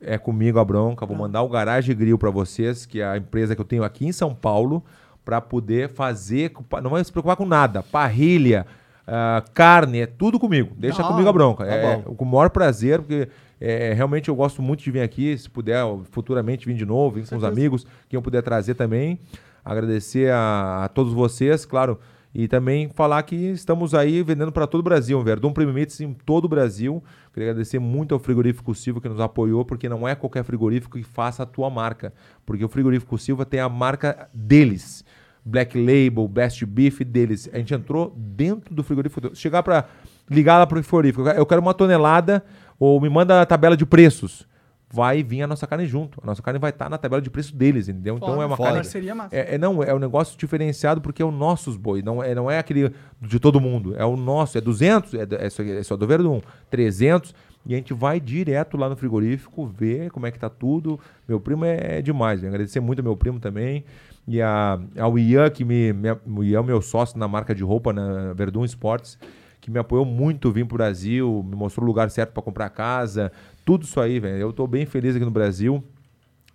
[0.02, 1.06] é comigo a bronca.
[1.06, 4.04] Vou mandar o Garage Grill pra vocês, que é a empresa que eu tenho aqui
[4.04, 4.84] em São Paulo,
[5.24, 6.52] pra poder fazer.
[6.82, 7.82] Não vai se preocupar com nada.
[7.82, 8.66] Parrilha,
[9.06, 10.74] ah, carne, é tudo comigo.
[10.76, 11.64] Deixa Da comigo a bronca.
[11.64, 13.30] Tá é, com o maior prazer, porque
[13.60, 15.36] é, realmente eu gosto muito de vir aqui.
[15.36, 19.18] Se puder, futuramente vir de novo, vir com os amigos, quem eu puder trazer também.
[19.64, 21.98] Agradecer a, a todos vocês, claro.
[22.34, 26.12] E também falar que estamos aí vendendo para todo o Brasil, Verdun Premium Meats em
[26.12, 27.02] todo o Brasil.
[27.32, 31.04] Queria agradecer muito ao Frigorífico Silva que nos apoiou, porque não é qualquer frigorífico que
[31.04, 32.12] faça a tua marca.
[32.44, 35.04] Porque o Frigorífico Silva tem a marca deles.
[35.44, 37.48] Black Label, Best Beef deles.
[37.52, 39.34] A gente entrou dentro do frigorífico.
[39.34, 39.86] Chegar para
[40.30, 42.44] ligar lá pro frigorífico, eu quero uma tonelada
[42.78, 44.46] ou me manda a tabela de preços.
[44.90, 46.18] Vai vir a nossa carne junto.
[46.22, 48.16] A nossa carne vai estar na tabela de preço deles, entendeu?
[48.16, 48.68] então Foda, é uma foda.
[48.68, 48.82] carne.
[48.82, 49.36] Parceria massa.
[49.36, 52.50] É, é- não, é um negócio diferenciado porque é o nossos boi, não é, não
[52.50, 52.90] é aquele
[53.20, 56.40] de todo mundo, é o nosso, é 200, é, é, só, é só do Verdun,
[56.70, 57.34] 300,
[57.66, 60.98] e a gente vai direto lá no frigorífico ver como é que tá tudo.
[61.28, 63.84] Meu primo é, demais, venho agradecer muito ao meu primo também,
[64.26, 67.54] e a, ao Ian, que me, me, o Ian é o meu sócio na marca
[67.54, 69.18] de roupa, na Verdun Esportes,
[69.60, 73.32] que me apoiou muito vir pro Brasil, me mostrou o lugar certo para comprar casa,
[73.64, 74.38] tudo isso aí, velho.
[74.38, 75.82] Eu tô bem feliz aqui no Brasil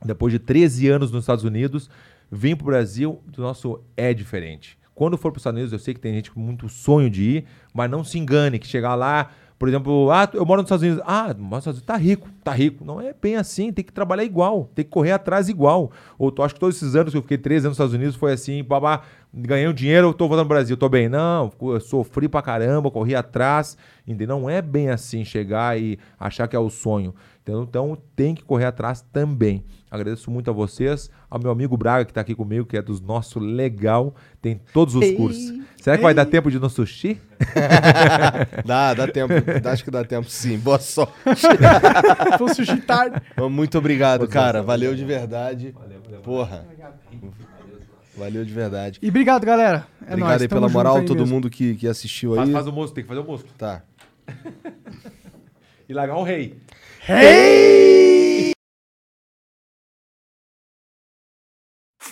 [0.03, 1.89] depois de 13 anos nos Estados Unidos,
[2.31, 4.77] vim pro Brasil, o nosso é diferente.
[4.93, 7.23] Quando for para os Estados Unidos, eu sei que tem gente com muito sonho de
[7.23, 10.83] ir, mas não se engane que chegar lá, por exemplo, ah, eu moro nos Estados
[10.83, 12.83] Unidos, ah, mas nos Estados Unidos tá rico, tá rico.
[12.83, 15.89] Não é bem assim, tem que trabalhar igual, tem que correr atrás igual.
[16.17, 18.15] Ou tu acha que todos esses anos que eu fiquei 13 anos nos Estados Unidos
[18.15, 19.03] foi assim, babá,
[19.33, 21.09] ganhei um dinheiro, tô voltando pro Brasil, tô bem.
[21.09, 23.75] Não, eu sofri pra caramba, corri atrás,
[24.07, 24.39] entendeu?
[24.39, 27.15] Não é bem assim chegar e achar que é o sonho.
[27.41, 27.63] Entendeu?
[27.63, 29.65] Então tem que correr atrás também.
[29.91, 33.01] Agradeço muito a vocês, ao meu amigo Braga que está aqui comigo, que é dos
[33.01, 35.53] nossos legal, tem todos os cursos.
[35.77, 37.19] Será que vai dar tempo de ir no sushi?
[38.65, 39.33] Dá, dá tempo.
[39.65, 40.57] Acho que dá tempo sim.
[40.57, 41.13] Boa sorte.
[42.37, 43.21] Foi um sushi tarde.
[43.51, 44.63] Muito obrigado, cara.
[44.63, 45.75] Valeu de verdade.
[46.23, 46.65] Porra.
[48.15, 48.99] Valeu de verdade.
[49.01, 49.87] E obrigado, galera.
[50.01, 51.33] É Obrigado nóis, aí pela moral, aí todo mesmo.
[51.33, 52.53] mundo que, que assistiu Faz, aí.
[52.53, 53.45] faz o moço, tem que fazer o moço.
[53.57, 53.81] Tá.
[55.87, 56.55] E largar um rei.